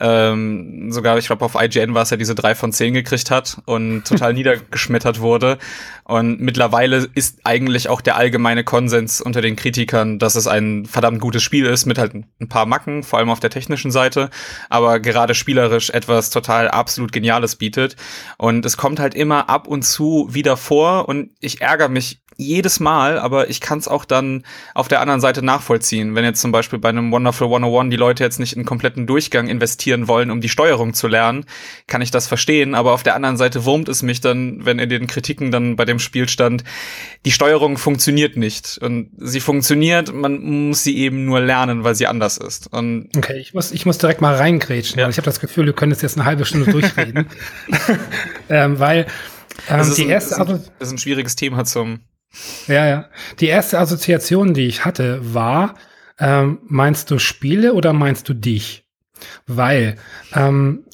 ähm, 0.03 0.91
sogar, 0.91 1.17
ich 1.17 1.27
glaube, 1.27 1.45
auf 1.45 1.55
IGN 1.55 1.95
war 1.95 2.03
es 2.03 2.11
ja 2.11 2.17
diese 2.17 2.35
drei 2.35 2.57
von 2.57 2.73
zehn 2.73 2.93
gekriegt 2.93 3.31
hat 3.31 3.59
und 3.67 4.05
total 4.05 4.35
niedergeschmettert 4.35 5.21
wurde. 5.21 5.59
Und 6.03 6.41
mittlerweile 6.41 7.09
ist 7.15 7.39
eigentlich 7.45 7.89
auch 7.89 8.01
der 8.01 8.17
allgemeine 8.17 8.65
Konsens 8.65 9.21
unter 9.21 9.41
den 9.41 9.55
Kritikern, 9.55 10.19
dass 10.19 10.35
es 10.35 10.49
ein 10.49 10.87
verdammt 10.87 11.21
gutes 11.21 11.45
Spiel 11.45 11.67
ist, 11.67 11.87
mit 11.87 11.99
halt 11.99 12.15
ein 12.15 12.49
paar 12.49 12.67
Macken, 12.67 13.05
vor 13.05 13.21
allem 13.21 13.31
auf 13.31 13.39
der 13.39 13.51
technischen 13.51 13.93
Seite, 13.93 14.29
aber 14.69 14.99
gerade 14.99 15.35
spielerisch 15.35 15.91
etwas 15.91 16.31
total 16.31 16.69
absolut 16.69 17.13
Geniales 17.13 17.55
bietet. 17.55 17.95
Und 18.39 18.67
es 18.67 18.77
kommt 18.77 18.99
halt 18.99 19.15
immer 19.15 19.49
ab 19.49 19.69
und 19.69 19.83
zu 19.83 20.27
wieder 20.33 20.57
vor 20.57 21.09
und 21.09 21.31
ich 21.39 21.61
ärgere 21.61 21.89
mich 21.89 22.22
jedes 22.37 22.81
Mal, 22.81 23.19
aber 23.19 23.51
ich 23.51 23.61
kann 23.61 23.79
es 23.79 23.89
auch 23.89 24.05
dann 24.05 24.45
auf 24.75 24.89
der 24.89 25.01
anderen 25.01 25.21
Seite 25.21 25.45
nachvollziehen. 25.45 26.15
Wenn 26.15 26.25
jetzt 26.25 26.41
zum 26.41 26.53
Beispiel 26.53 26.79
bei 26.79 26.89
einem 26.89 27.13
Wonderful 27.13 27.47
101 27.47 27.91
die 27.91 27.97
Leute 27.97 28.25
jetzt 28.25 28.39
nicht 28.39 28.57
einen 28.57 28.65
kompletten 28.65 29.07
Durchgang 29.07 29.49
investieren 29.49 30.09
wollen, 30.09 30.31
um 30.31 30.41
die 30.41 30.49
Steuerung 30.49 30.95
zu 30.95 31.09
lernen, 31.09 31.45
kann 31.87 32.03
ich 32.03 32.11
das 32.11 32.27
verstehen. 32.27 32.75
Aber 32.75 32.93
auf 32.93 33.03
der 33.03 33.15
anderen 33.15 33.37
Seite 33.37 33.65
wurmt 33.65 33.89
es 33.89 34.03
mich 34.03 34.21
dann, 34.21 34.65
wenn 34.65 34.79
in 34.79 34.89
den 34.89 35.07
Kritiken 35.07 35.51
dann 35.51 35.77
bei 35.77 35.85
dem 35.85 35.99
Spiel 35.99 36.29
stand, 36.29 36.65
die 37.25 37.33
Steuerung 37.33 37.79
funktioniert 37.79 38.37
nicht. 38.37 38.79
Und 38.79 39.11
sie 39.19 39.41
funktioniert, 39.41 40.13
man 40.13 40.69
muss 40.69 40.83
sie 40.83 40.97
eben 40.99 41.25
nur 41.25 41.41
lernen, 41.41 41.85
weil 41.85 41.95
sie 41.95 42.07
anders 42.07 42.39
ist. 42.39 42.73
Und 42.73 43.09
okay, 43.17 43.39
ich 43.39 43.55
muss, 43.55 43.73
ich 43.73 43.87
muss 43.87 43.99
direkt 43.99 44.21
mal 44.21 44.35
reingrätschen, 44.35 44.99
ja. 44.99 45.05
weil 45.05 45.11
ich 45.11 45.19
habe 45.19 45.27
das 45.27 45.41
Gefühl, 45.41 45.67
wir 45.67 45.73
können 45.73 45.93
jetzt 45.93 46.17
eine 46.17 46.25
halbe 46.25 46.45
Stunde 46.45 46.71
durchreden. 46.71 47.27
ähm, 48.49 48.79
weil 48.79 49.07
ähm, 49.69 49.95
die 49.97 50.05
ein, 50.05 50.11
erste 50.11 50.35
ist, 50.35 50.41
ein, 50.41 50.47
das 50.79 50.89
ist 50.89 50.93
ein 50.93 50.99
schwieriges 50.99 51.37
Thema 51.37 51.65
zum 51.65 52.01
ja, 52.67 52.87
ja. 52.87 53.09
Die 53.41 53.47
erste 53.47 53.79
Assoziation, 53.79 54.55
die 54.55 54.67
ich 54.67 54.85
hatte, 54.85 55.35
war, 55.35 55.75
ähm, 56.19 56.61
meinst 56.65 57.11
du 57.11 57.19
Spiele 57.19 57.75
oder 57.75 57.93
meinst 57.93 58.29
du 58.29 58.35
dich? 58.35 58.85
Weil 59.47 59.97
ähm, 60.35 60.85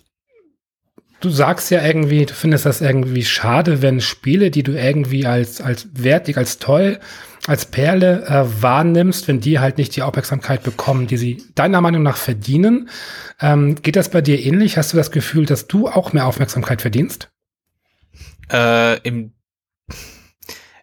du 1.20 1.31
sagst 1.31 1.70
ja 1.70 1.85
irgendwie, 1.85 2.27
du 2.27 2.35
findest 2.35 2.66
das 2.66 2.81
irgendwie 2.81 3.24
schade, 3.24 3.83
wenn 3.83 4.01
Spiele, 4.01 4.51
die 4.51 4.62
du 4.62 4.72
irgendwie 4.72 5.27
als, 5.27 5.61
als 5.61 5.88
wertig, 5.92 6.37
als 6.37 6.59
toll, 6.59 6.98
als 7.46 7.66
Perle 7.66 8.27
äh, 8.27 8.62
wahrnimmst, 8.62 9.29
wenn 9.29 9.40
die 9.40 9.59
halt 9.59 9.79
nicht 9.79 9.96
die 9.96 10.03
Aufmerksamkeit 10.03 10.62
bekommen, 10.62 11.07
die 11.07 11.16
sie 11.16 11.44
deiner 11.55 11.81
Meinung 11.81 12.03
nach 12.03 12.16
verdienen. 12.16 12.90
Ähm, 13.40 13.77
geht 13.77 13.96
das 13.96 14.11
bei 14.11 14.20
dir 14.20 14.44
ähnlich? 14.44 14.77
Hast 14.77 14.92
du 14.92 14.96
das 14.96 15.11
Gefühl, 15.11 15.46
dass 15.46 15.66
du 15.66 15.88
auch 15.88 16.12
mehr 16.12 16.27
Aufmerksamkeit 16.27 16.83
verdienst? 16.83 17.31
Äh, 18.53 18.98
Im 19.01 19.33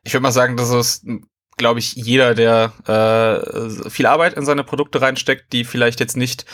ich 0.06 0.14
würde 0.14 0.24
mal 0.24 0.32
sagen, 0.32 0.56
das 0.56 0.70
ist, 0.70 1.06
glaube 1.58 1.80
ich, 1.80 1.96
jeder, 1.96 2.36
der 2.36 2.72
äh, 2.88 3.90
viel 3.90 4.06
Arbeit 4.06 4.34
in 4.34 4.46
seine 4.46 4.64
Produkte 4.64 5.02
reinsteckt, 5.02 5.52
die 5.52 5.66
vielleicht 5.66 6.00
jetzt 6.00 6.16
nicht 6.16 6.46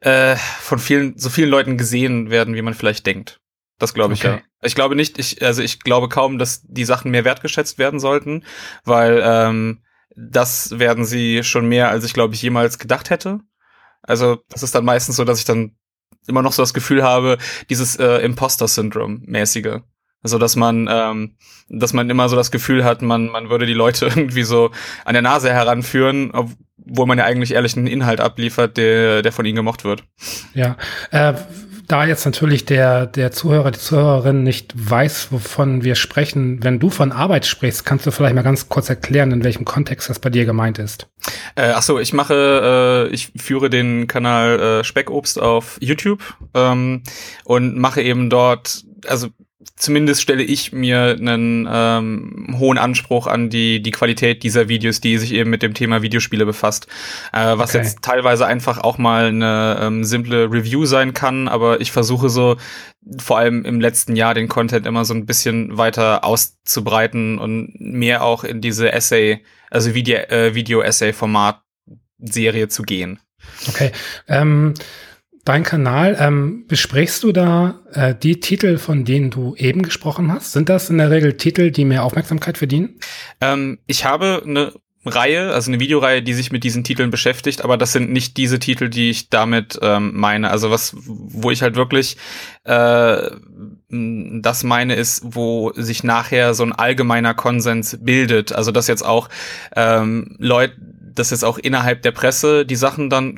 äh, 0.00 0.36
von 0.36 0.78
vielen, 0.78 1.18
so 1.18 1.28
vielen 1.28 1.50
Leuten 1.50 1.76
gesehen 1.76 2.30
werden, 2.30 2.54
wie 2.54 2.62
man 2.62 2.74
vielleicht 2.74 3.06
denkt. 3.06 3.40
Das 3.78 3.92
glaube 3.92 4.14
ich 4.14 4.20
okay. 4.24 4.36
ja. 4.36 4.42
Ich 4.62 4.74
glaube 4.74 4.96
nicht, 4.96 5.18
ich, 5.18 5.42
also 5.42 5.62
ich 5.62 5.80
glaube 5.80 6.08
kaum, 6.08 6.38
dass 6.38 6.62
die 6.62 6.84
Sachen 6.84 7.10
mehr 7.10 7.24
wertgeschätzt 7.24 7.78
werden 7.78 8.00
sollten, 8.00 8.44
weil 8.84 9.20
ähm, 9.22 9.82
das 10.16 10.78
werden 10.78 11.04
sie 11.04 11.42
schon 11.44 11.68
mehr, 11.68 11.90
als 11.90 12.04
ich 12.04 12.14
glaube 12.14 12.34
ich 12.34 12.42
jemals 12.42 12.78
gedacht 12.78 13.10
hätte. 13.10 13.40
Also 14.02 14.38
das 14.48 14.62
ist 14.62 14.74
dann 14.74 14.84
meistens 14.84 15.16
so, 15.16 15.24
dass 15.24 15.40
ich 15.40 15.44
dann 15.44 15.76
immer 16.26 16.42
noch 16.42 16.52
so 16.52 16.62
das 16.62 16.72
Gefühl 16.72 17.02
habe, 17.02 17.36
dieses 17.68 17.96
äh, 17.96 18.18
Imposter-Syndrom-mäßige 18.24 19.82
so 20.28 20.38
dass 20.38 20.56
man, 20.56 20.88
ähm, 20.90 21.36
dass 21.68 21.92
man 21.92 22.08
immer 22.10 22.28
so 22.28 22.36
das 22.36 22.50
Gefühl 22.50 22.84
hat, 22.84 23.02
man, 23.02 23.26
man 23.26 23.50
würde 23.50 23.66
die 23.66 23.74
Leute 23.74 24.06
irgendwie 24.16 24.44
so 24.44 24.70
an 25.04 25.14
der 25.14 25.22
Nase 25.22 25.52
heranführen, 25.52 26.32
obwohl 26.32 27.06
man 27.06 27.18
ja 27.18 27.24
eigentlich 27.24 27.54
ehrlichen 27.54 27.86
Inhalt 27.86 28.20
abliefert, 28.20 28.76
der, 28.76 29.22
der 29.22 29.32
von 29.32 29.44
ihnen 29.44 29.56
gemocht 29.56 29.84
wird. 29.84 30.04
Ja, 30.54 30.76
äh, 31.10 31.34
da 31.88 32.04
jetzt 32.04 32.24
natürlich 32.24 32.64
der, 32.64 33.06
der 33.06 33.30
Zuhörer, 33.30 33.70
die 33.70 33.78
Zuhörerin 33.78 34.42
nicht 34.42 34.72
weiß, 34.74 35.28
wovon 35.30 35.84
wir 35.84 35.94
sprechen, 35.94 36.62
wenn 36.62 36.78
du 36.78 36.90
von 36.90 37.12
Arbeit 37.12 37.46
sprichst, 37.46 37.84
kannst 37.84 38.06
du 38.06 38.10
vielleicht 38.10 38.34
mal 38.34 38.42
ganz 38.42 38.68
kurz 38.68 38.88
erklären, 38.88 39.30
in 39.30 39.44
welchem 39.44 39.64
Kontext 39.64 40.10
das 40.10 40.18
bei 40.18 40.30
dir 40.30 40.44
gemeint 40.44 40.78
ist. 40.78 41.08
Äh, 41.54 41.72
ach 41.74 41.82
so, 41.82 41.98
ich 41.98 42.12
mache, 42.12 43.08
äh, 43.10 43.14
ich 43.14 43.32
führe 43.36 43.70
den 43.70 44.06
Kanal 44.08 44.60
äh, 44.60 44.84
Speckobst 44.84 45.40
auf 45.40 45.78
YouTube 45.80 46.22
ähm, 46.54 47.02
und 47.44 47.76
mache 47.76 48.02
eben 48.02 48.30
dort, 48.30 48.84
also 49.06 49.28
zumindest 49.76 50.22
stelle 50.22 50.42
ich 50.42 50.72
mir 50.72 51.16
einen 51.18 51.68
ähm, 51.70 52.56
hohen 52.58 52.78
Anspruch 52.78 53.26
an 53.26 53.50
die, 53.50 53.82
die 53.82 53.90
Qualität 53.90 54.42
dieser 54.42 54.68
Videos, 54.68 55.00
die 55.00 55.18
sich 55.18 55.32
eben 55.32 55.50
mit 55.50 55.62
dem 55.62 55.74
Thema 55.74 56.02
Videospiele 56.02 56.46
befasst. 56.46 56.86
Äh, 57.32 57.58
was 57.58 57.70
okay. 57.70 57.84
jetzt 57.84 58.02
teilweise 58.02 58.46
einfach 58.46 58.78
auch 58.78 58.98
mal 58.98 59.26
eine 59.26 59.78
ähm, 59.80 60.04
simple 60.04 60.50
Review 60.50 60.86
sein 60.86 61.14
kann, 61.14 61.48
aber 61.48 61.80
ich 61.80 61.92
versuche 61.92 62.28
so 62.28 62.56
vor 63.18 63.38
allem 63.38 63.64
im 63.64 63.80
letzten 63.80 64.16
Jahr 64.16 64.34
den 64.34 64.48
Content 64.48 64.86
immer 64.86 65.04
so 65.04 65.14
ein 65.14 65.26
bisschen 65.26 65.76
weiter 65.76 66.24
auszubreiten 66.24 67.38
und 67.38 67.74
mehr 67.80 68.24
auch 68.24 68.44
in 68.44 68.60
diese 68.60 68.92
Essay, 68.92 69.44
also 69.70 69.94
Video, 69.94 70.16
äh, 70.16 70.54
Video-Essay-Format 70.54 71.62
Serie 72.18 72.68
zu 72.68 72.82
gehen. 72.82 73.20
Okay. 73.68 73.92
Ähm 74.28 74.74
Dein 75.46 75.62
Kanal, 75.62 76.16
ähm, 76.18 76.64
besprichst 76.66 77.22
du 77.22 77.30
da 77.30 77.78
äh, 77.92 78.16
die 78.20 78.40
Titel, 78.40 78.78
von 78.78 79.04
denen 79.04 79.30
du 79.30 79.54
eben 79.54 79.82
gesprochen 79.82 80.32
hast? 80.32 80.50
Sind 80.50 80.68
das 80.68 80.90
in 80.90 80.98
der 80.98 81.12
Regel 81.12 81.36
Titel, 81.36 81.70
die 81.70 81.84
mehr 81.84 82.02
Aufmerksamkeit 82.02 82.58
verdienen? 82.58 82.98
Ähm, 83.40 83.78
ich 83.86 84.04
habe 84.04 84.42
eine 84.44 84.72
Reihe, 85.04 85.52
also 85.52 85.70
eine 85.70 85.78
Videoreihe, 85.78 86.20
die 86.20 86.34
sich 86.34 86.50
mit 86.50 86.64
diesen 86.64 86.82
Titeln 86.82 87.10
beschäftigt, 87.12 87.62
aber 87.62 87.76
das 87.76 87.92
sind 87.92 88.10
nicht 88.10 88.36
diese 88.38 88.58
Titel, 88.58 88.88
die 88.88 89.08
ich 89.08 89.30
damit 89.30 89.78
ähm, 89.82 90.10
meine. 90.16 90.50
Also 90.50 90.72
was, 90.72 90.96
wo 91.06 91.52
ich 91.52 91.62
halt 91.62 91.76
wirklich 91.76 92.16
äh, 92.64 93.30
das 93.88 94.64
meine, 94.64 94.96
ist, 94.96 95.22
wo 95.22 95.72
sich 95.76 96.02
nachher 96.02 96.54
so 96.54 96.64
ein 96.64 96.72
allgemeiner 96.72 97.34
Konsens 97.34 97.98
bildet. 98.00 98.52
Also 98.52 98.72
dass 98.72 98.88
jetzt 98.88 99.06
auch 99.06 99.28
ähm, 99.76 100.34
Leute, 100.40 100.74
dass 101.14 101.30
jetzt 101.30 101.44
auch 101.44 101.58
innerhalb 101.58 102.02
der 102.02 102.10
Presse 102.10 102.66
die 102.66 102.74
Sachen 102.74 103.10
dann 103.10 103.36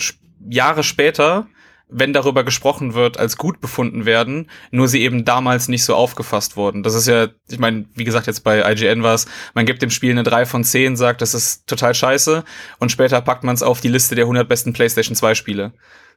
Jahre 0.49 0.83
später 0.83 1.49
wenn 1.89 2.13
darüber 2.13 2.45
gesprochen 2.45 2.95
wird, 2.95 3.19
als 3.19 3.37
gut 3.37 3.61
befunden 3.61 4.05
werden, 4.05 4.51
nur 4.71 4.89
sie 4.89 5.03
eben 5.03 5.25
damals 5.25 5.69
nicht 5.69 5.85
so 5.85 5.95
aufgefasst 5.95 6.57
wurden. 6.57 6.83
Das 6.83 6.95
ist 6.95 7.09
ja, 7.09 7.29
ich 7.49 7.59
meine, 7.59 7.87
wie 7.95 8.05
gesagt, 8.05 8.27
jetzt 8.27 8.45
bei 8.45 8.71
IGN 8.71 9.03
war 9.03 9.15
es, 9.15 9.27
man 9.55 9.67
gibt 9.67 9.83
dem 9.83 9.91
Spiel 9.91 10.11
eine 10.11 10.23
3 10.23 10.47
von 10.47 10.65
10, 10.65 10.97
sagt, 10.97 11.23
das 11.23 11.35
ist 11.35 11.67
total 11.67 11.95
scheiße 11.95 12.45
und 12.79 12.93
später 12.93 13.21
packt 13.21 13.45
man 13.45 13.55
es 13.55 13.63
auf 13.63 13.81
die 13.81 13.89
Liste 13.89 14.15
der 14.15 14.25
100 14.25 14.49
besten 14.49 14.73
PlayStation 14.73 15.17
2 15.17 15.35
Spiele. 15.35 15.73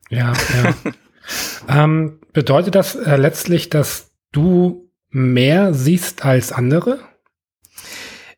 Ja, 0.10 0.34
ja. 0.64 0.76
ähm, 1.84 2.20
bedeutet 2.34 2.76
das 2.76 2.96
äh, 2.96 3.16
letztlich, 3.16 3.70
dass 3.70 4.12
du 4.32 4.90
mehr 5.10 5.74
siehst 5.74 6.26
als 6.26 6.52
andere? 6.52 7.00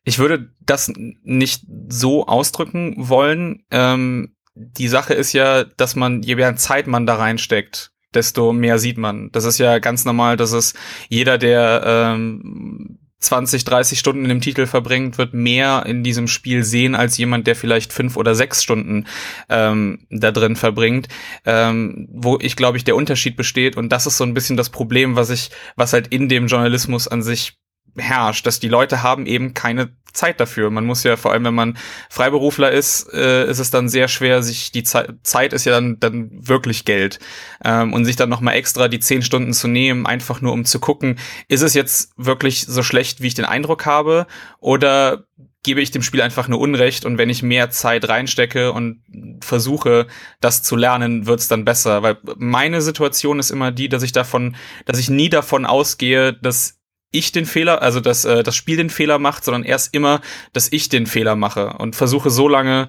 Ich 0.04 0.18
würde 0.18 0.52
das 0.60 0.92
nicht 1.22 1.64
so 1.88 2.26
ausdrücken 2.26 2.94
wollen. 2.96 3.64
Ähm, 3.70 4.33
die 4.54 4.88
Sache 4.88 5.14
ist 5.14 5.32
ja, 5.32 5.64
dass 5.64 5.96
man, 5.96 6.22
je 6.22 6.36
mehr 6.36 6.56
Zeit 6.56 6.86
man 6.86 7.06
da 7.06 7.16
reinsteckt, 7.16 7.92
desto 8.14 8.52
mehr 8.52 8.78
sieht 8.78 8.98
man. 8.98 9.30
Das 9.32 9.44
ist 9.44 9.58
ja 9.58 9.78
ganz 9.78 10.04
normal, 10.04 10.36
dass 10.36 10.52
es 10.52 10.74
jeder, 11.08 11.38
der 11.38 11.82
ähm, 11.84 12.98
20, 13.18 13.64
30 13.64 13.98
Stunden 13.98 14.22
in 14.24 14.28
dem 14.28 14.40
Titel 14.40 14.66
verbringt, 14.66 15.18
wird 15.18 15.34
mehr 15.34 15.84
in 15.86 16.04
diesem 16.04 16.28
Spiel 16.28 16.62
sehen 16.62 16.94
als 16.94 17.16
jemand, 17.16 17.46
der 17.46 17.56
vielleicht 17.56 17.92
fünf 17.92 18.16
oder 18.16 18.34
sechs 18.34 18.62
Stunden 18.62 19.06
ähm, 19.48 20.06
da 20.10 20.30
drin 20.30 20.56
verbringt. 20.56 21.08
Ähm, 21.44 22.06
wo 22.12 22.38
ich 22.40 22.54
glaube 22.54 22.76
ich 22.76 22.84
der 22.84 22.96
Unterschied 22.96 23.36
besteht 23.36 23.76
und 23.76 23.90
das 23.90 24.06
ist 24.06 24.18
so 24.18 24.24
ein 24.24 24.34
bisschen 24.34 24.56
das 24.56 24.70
Problem, 24.70 25.16
was 25.16 25.30
ich, 25.30 25.50
was 25.74 25.92
halt 25.92 26.08
in 26.08 26.28
dem 26.28 26.46
Journalismus 26.46 27.08
an 27.08 27.22
sich 27.22 27.58
herrscht, 27.96 28.46
dass 28.46 28.60
die 28.60 28.68
Leute 28.68 29.02
haben 29.02 29.26
eben 29.26 29.54
keine 29.54 29.90
Zeit 30.14 30.40
dafür. 30.40 30.70
Man 30.70 30.86
muss 30.86 31.02
ja, 31.02 31.16
vor 31.16 31.32
allem 31.32 31.44
wenn 31.44 31.54
man 31.54 31.76
Freiberufler 32.08 32.70
ist, 32.70 33.12
äh, 33.12 33.48
ist 33.50 33.58
es 33.58 33.70
dann 33.70 33.88
sehr 33.88 34.08
schwer, 34.08 34.42
sich 34.42 34.72
die 34.72 34.84
Zeit, 34.84 35.10
Zeit 35.24 35.52
ist 35.52 35.64
ja 35.64 35.72
dann, 35.72 35.98
dann 36.00 36.30
wirklich 36.32 36.84
Geld. 36.84 37.18
Ähm, 37.64 37.92
und 37.92 38.04
sich 38.04 38.16
dann 38.16 38.28
nochmal 38.28 38.54
extra 38.54 38.88
die 38.88 39.00
zehn 39.00 39.22
Stunden 39.22 39.52
zu 39.52 39.68
nehmen, 39.68 40.06
einfach 40.06 40.40
nur 40.40 40.52
um 40.52 40.64
zu 40.64 40.78
gucken, 40.78 41.18
ist 41.48 41.62
es 41.62 41.74
jetzt 41.74 42.12
wirklich 42.16 42.66
so 42.66 42.82
schlecht, 42.82 43.20
wie 43.20 43.26
ich 43.26 43.34
den 43.34 43.44
Eindruck 43.44 43.86
habe? 43.86 44.26
Oder 44.60 45.24
gebe 45.64 45.80
ich 45.80 45.90
dem 45.90 46.02
Spiel 46.02 46.22
einfach 46.22 46.46
nur 46.46 46.60
Unrecht 46.60 47.04
und 47.04 47.18
wenn 47.18 47.30
ich 47.30 47.42
mehr 47.42 47.70
Zeit 47.70 48.08
reinstecke 48.08 48.70
und 48.72 49.00
versuche, 49.40 50.06
das 50.40 50.62
zu 50.62 50.76
lernen, 50.76 51.26
wird's 51.26 51.48
dann 51.48 51.64
besser. 51.64 52.02
Weil 52.02 52.18
meine 52.36 52.82
Situation 52.82 53.38
ist 53.38 53.50
immer 53.50 53.72
die, 53.72 53.88
dass 53.88 54.02
ich 54.02 54.12
davon, 54.12 54.56
dass 54.84 54.98
ich 54.98 55.08
nie 55.08 55.30
davon 55.30 55.64
ausgehe, 55.64 56.34
dass 56.34 56.78
ich 57.14 57.32
den 57.32 57.46
Fehler, 57.46 57.82
also 57.82 58.00
dass 58.00 58.24
äh, 58.24 58.42
das 58.42 58.56
Spiel 58.56 58.76
den 58.76 58.90
Fehler 58.90 59.18
macht, 59.18 59.44
sondern 59.44 59.64
erst 59.64 59.94
immer, 59.94 60.20
dass 60.52 60.70
ich 60.70 60.88
den 60.88 61.06
Fehler 61.06 61.36
mache 61.36 61.74
und 61.78 61.96
versuche 61.96 62.30
so 62.30 62.48
lange 62.48 62.88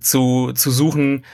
zu, 0.00 0.52
zu 0.52 0.70
suchen, 0.70 1.24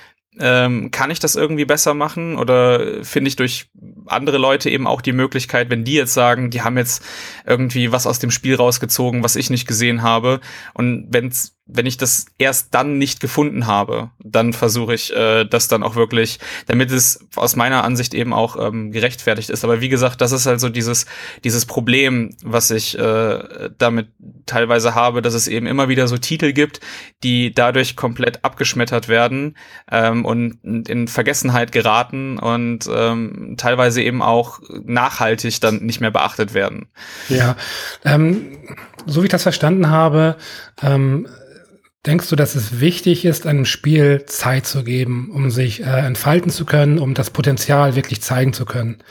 ähm, 0.41 0.91
kann 0.91 1.11
ich 1.11 1.19
das 1.19 1.37
irgendwie 1.37 1.65
besser 1.65 1.95
machen 1.95 2.37
oder 2.37 3.05
finde 3.05 3.29
ich 3.29 3.37
durch 3.37 3.71
andere 4.07 4.39
Leute 4.39 4.71
eben 4.71 4.87
auch 4.87 5.01
die 5.01 5.13
Möglichkeit, 5.13 5.71
wenn 5.71 5.85
die 5.85 5.95
jetzt 5.95 6.15
sagen, 6.15 6.51
die 6.51 6.63
haben 6.63 6.77
jetzt 6.77 7.05
irgendwie 7.47 7.91
was 7.93 8.07
aus 8.07 8.19
dem 8.19 8.31
Spiel 8.31 8.55
rausgezogen, 8.55 9.25
was 9.25 9.37
ich 9.37 9.51
nicht 9.51 9.67
gesehen 9.67 10.03
habe 10.03 10.41
und 10.75 11.09
wenn's 11.11 11.58
wenn 11.69 11.87
ich 11.87 11.99
das 11.99 12.27
erst 12.39 12.75
dann 12.75 12.99
nicht 12.99 13.21
gefunden 13.21 13.67
habe, 13.67 14.11
dann 14.19 14.53
versuche 14.53 14.95
ich 14.95 15.15
äh, 15.15 15.45
das 15.45 15.69
dann 15.69 15.83
auch 15.83 15.95
wirklich, 15.95 16.39
damit 16.67 16.91
es 16.91 17.21
aus 17.37 17.57
meiner 17.57 17.85
Ansicht 17.85 18.15
eben 18.15 18.33
auch 18.33 18.57
ähm, 18.59 18.91
gerechtfertigt 18.91 19.51
ist. 19.51 19.65
Aber 19.65 19.81
wie 19.81 19.91
gesagt, 19.91 20.21
das 20.21 20.33
ist 20.33 20.47
halt 20.47 20.61
so 20.61 20.71
dieses 20.71 21.07
dieses 21.45 21.67
Problem, 21.67 22.35
was 22.43 22.71
ich 22.71 22.99
äh, 22.99 23.71
damit 23.77 24.09
teilweise 24.47 24.95
habe, 24.95 25.23
dass 25.23 25.35
es 25.35 25.47
eben 25.47 25.67
immer 25.67 25.89
wieder 25.89 26.09
so 26.09 26.17
Titel 26.17 26.53
gibt, 26.53 26.81
die 27.23 27.53
dadurch 27.53 27.97
komplett 27.97 28.45
abgeschmettert 28.45 29.09
werden 29.09 29.57
ähm, 29.91 30.25
und 30.25 30.59
in 30.65 31.07
Vergessenheit 31.07 31.73
geraten 31.73 32.39
und 32.39 32.89
ähm, 32.93 33.55
teilweise 33.59 34.03
eben 34.03 34.23
auch 34.23 34.61
nachhaltig 34.85 35.61
dann 35.61 35.79
nicht 35.85 36.01
mehr 36.01 36.11
beachtet 36.11 36.55
werden. 36.55 36.89
Ja, 37.29 37.57
ähm, 38.05 38.59
so 39.07 39.23
wie 39.23 39.27
ich 39.27 39.33
das 39.33 39.43
verstanden 39.43 39.91
habe, 39.91 40.37
ähm, 40.83 41.29
Denkst 42.07 42.29
du, 42.29 42.37
dass 42.37 42.55
es 42.55 42.81
wichtig 42.81 43.25
ist, 43.25 43.47
einem 43.47 43.65
Spiel 43.65 44.25
Zeit 44.27 44.67
zu 44.67 44.85
geben, 44.85 45.31
um 45.33 45.51
sich 45.51 45.83
äh, 45.83 45.85
entfalten 45.85 46.51
zu 46.51 46.65
können, 46.65 46.99
um 46.99 47.15
das 47.15 47.31
Potenzial 47.31 47.97
wirklich 47.97 48.23
zeigen 48.23 48.53
zu 48.53 48.65
können? 48.65 49.03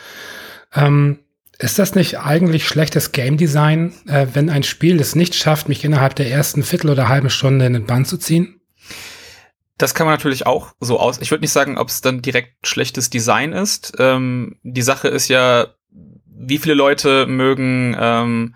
Ähm, 0.74 1.20
ist 1.60 1.80
das 1.80 1.96
nicht 1.96 2.20
eigentlich 2.20 2.68
schlechtes 2.68 3.12
Game 3.12 3.38
Design, 3.38 3.94
äh, 4.08 4.28
wenn 4.34 4.50
ein 4.50 4.64
Spiel 4.64 5.00
es 5.00 5.16
nicht 5.16 5.36
schafft, 5.36 5.68
mich 5.68 5.84
innerhalb 5.84 6.16
der 6.16 6.32
ersten 6.32 6.64
Viertel 6.64 6.92
oder 6.92 7.10
halben 7.10 7.30
Stunde 7.30 7.66
in 7.66 7.74
den 7.74 7.86
Bann 7.86 8.06
zu 8.06 8.18
ziehen? 8.18 8.62
Das 9.78 9.94
kann 9.94 10.06
man 10.06 10.16
natürlich 10.16 10.46
auch 10.46 10.74
so 10.80 11.00
aus. 11.00 11.20
Ich 11.22 11.32
würde 11.32 11.42
nicht 11.42 11.52
sagen, 11.52 11.78
ob 11.78 11.90
es 11.90 12.02
dann 12.02 12.22
direkt 12.22 12.66
schlechtes 12.66 13.10
Design 13.10 13.54
ist. 13.54 13.94
Ähm, 14.00 14.58
die 14.64 14.82
Sache 14.82 15.08
ist 15.08 15.28
ja, 15.28 15.68
wie 15.92 16.58
viele 16.58 16.76
Leute 16.76 17.28
mögen 17.28 17.96
ähm, 18.00 18.56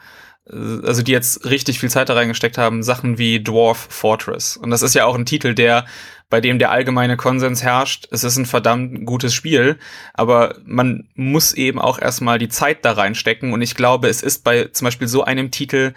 also 0.52 1.02
die 1.02 1.12
jetzt 1.12 1.46
richtig 1.50 1.80
viel 1.80 1.90
Zeit 1.90 2.10
da 2.10 2.14
reingesteckt 2.14 2.58
haben, 2.58 2.84
Sachen 2.84 3.18
wie 3.18 3.42
Dwarf 3.42 3.88
Fortress. 3.90 4.58
Und 4.58 4.70
das 4.70 4.82
ist 4.82 4.96
ja 4.96 5.06
auch 5.06 5.16
ein 5.16 5.26
Titel, 5.26 5.54
der, 5.54 5.86
bei 6.30 6.42
dem 6.42 6.60
der 6.60 6.72
allgemeine 6.72 7.18
Konsens 7.18 7.64
herrscht, 7.64 8.08
es 8.12 8.24
ist 8.24 8.38
ein 8.38 8.46
verdammt 8.46 9.06
gutes 9.06 9.34
Spiel, 9.34 9.78
aber 10.14 10.56
man 10.66 11.10
muss 11.16 11.54
eben 11.54 11.80
auch 11.80 12.00
erstmal 12.00 12.38
die 12.38 12.50
Zeit 12.50 12.86
da 12.86 12.94
reinstecken 12.94 13.54
und 13.54 13.62
ich 13.62 13.76
glaube, 13.76 14.08
es 14.08 14.22
ist 14.22 14.44
bei 14.44 14.66
zum 14.66 14.86
Beispiel 14.86 15.08
so 15.08 15.24
einem 15.24 15.52
Titel 15.52 15.94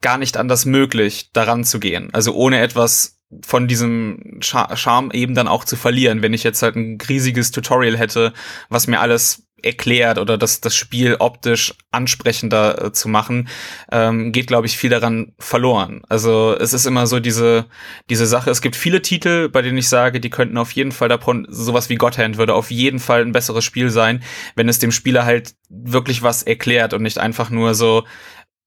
gar 0.00 0.18
nicht 0.18 0.36
anders 0.36 0.66
möglich, 0.66 1.30
daran 1.32 1.64
zu 1.64 1.80
gehen. 1.80 2.10
Also 2.12 2.34
ohne 2.34 2.60
etwas 2.60 3.20
von 3.42 3.66
diesem 3.66 4.38
Charme 4.40 5.10
eben 5.12 5.34
dann 5.34 5.48
auch 5.48 5.64
zu 5.64 5.76
verlieren, 5.76 6.22
wenn 6.22 6.34
ich 6.34 6.44
jetzt 6.44 6.62
halt 6.62 6.76
ein 6.76 6.98
riesiges 7.08 7.50
Tutorial 7.50 7.96
hätte, 7.96 8.32
was 8.68 8.86
mir 8.86 9.00
alles 9.00 9.46
erklärt 9.64 10.18
oder 10.18 10.38
das, 10.38 10.60
das 10.60 10.74
Spiel 10.74 11.16
optisch 11.18 11.74
ansprechender 11.90 12.84
äh, 12.84 12.92
zu 12.92 13.08
machen, 13.08 13.48
ähm, 13.90 14.32
geht, 14.32 14.46
glaube 14.46 14.66
ich, 14.66 14.76
viel 14.76 14.90
daran 14.90 15.32
verloren. 15.38 16.02
Also 16.08 16.56
es 16.58 16.72
ist 16.72 16.86
immer 16.86 17.06
so 17.06 17.20
diese, 17.20 17.66
diese 18.10 18.26
Sache. 18.26 18.50
Es 18.50 18.60
gibt 18.60 18.76
viele 18.76 19.02
Titel, 19.02 19.48
bei 19.48 19.62
denen 19.62 19.78
ich 19.78 19.88
sage, 19.88 20.20
die 20.20 20.30
könnten 20.30 20.58
auf 20.58 20.72
jeden 20.72 20.92
Fall 20.92 21.08
davon, 21.08 21.46
sowas 21.48 21.88
wie 21.88 21.96
Godhand 21.96 22.36
würde 22.36 22.54
auf 22.54 22.70
jeden 22.70 22.98
Fall 22.98 23.22
ein 23.22 23.32
besseres 23.32 23.64
Spiel 23.64 23.90
sein, 23.90 24.22
wenn 24.56 24.68
es 24.68 24.78
dem 24.78 24.92
Spieler 24.92 25.24
halt 25.24 25.54
wirklich 25.68 26.22
was 26.22 26.42
erklärt 26.42 26.94
und 26.94 27.02
nicht 27.02 27.18
einfach 27.18 27.50
nur 27.50 27.74
so, 27.74 28.04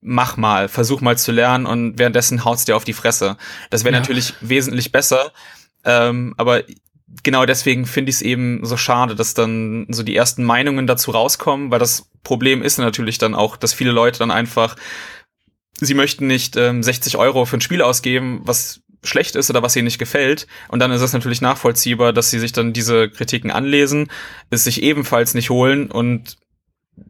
mach 0.01 0.37
mal, 0.37 0.67
versuch 0.67 1.01
mal 1.01 1.17
zu 1.17 1.31
lernen 1.31 1.65
und 1.65 1.99
währenddessen 1.99 2.45
haut's 2.45 2.65
dir 2.65 2.75
auf 2.75 2.83
die 2.83 2.93
Fresse. 2.93 3.37
Das 3.69 3.83
wäre 3.83 3.93
ja. 3.93 3.99
natürlich 3.99 4.33
wesentlich 4.41 4.91
besser. 4.91 5.31
Ähm, 5.83 6.33
aber 6.37 6.63
genau 7.23 7.45
deswegen 7.45 7.85
finde 7.85 8.09
ich 8.09 8.17
es 8.17 8.21
eben 8.21 8.65
so 8.65 8.77
schade, 8.77 9.15
dass 9.15 9.33
dann 9.33 9.87
so 9.89 10.03
die 10.03 10.15
ersten 10.15 10.43
Meinungen 10.43 10.87
dazu 10.87 11.11
rauskommen, 11.11 11.71
weil 11.71 11.79
das 11.79 12.09
Problem 12.23 12.61
ist 12.61 12.77
natürlich 12.77 13.17
dann 13.17 13.35
auch, 13.35 13.57
dass 13.57 13.73
viele 13.73 13.91
Leute 13.91 14.19
dann 14.19 14.31
einfach, 14.31 14.75
sie 15.79 15.93
möchten 15.93 16.27
nicht 16.27 16.57
ähm, 16.57 16.83
60 16.83 17.17
Euro 17.17 17.45
für 17.45 17.57
ein 17.57 17.61
Spiel 17.61 17.81
ausgeben, 17.81 18.41
was 18.43 18.81
schlecht 19.03 19.35
ist 19.35 19.49
oder 19.49 19.63
was 19.63 19.75
ihnen 19.75 19.85
nicht 19.85 19.99
gefällt. 19.99 20.47
Und 20.67 20.79
dann 20.79 20.91
ist 20.91 21.01
es 21.01 21.13
natürlich 21.13 21.41
nachvollziehbar, 21.41 22.13
dass 22.13 22.29
sie 22.29 22.39
sich 22.39 22.51
dann 22.51 22.73
diese 22.73 23.09
Kritiken 23.09 23.51
anlesen, 23.51 24.09
es 24.49 24.65
sich 24.65 24.83
ebenfalls 24.83 25.33
nicht 25.33 25.49
holen 25.49 25.89
und 25.89 26.37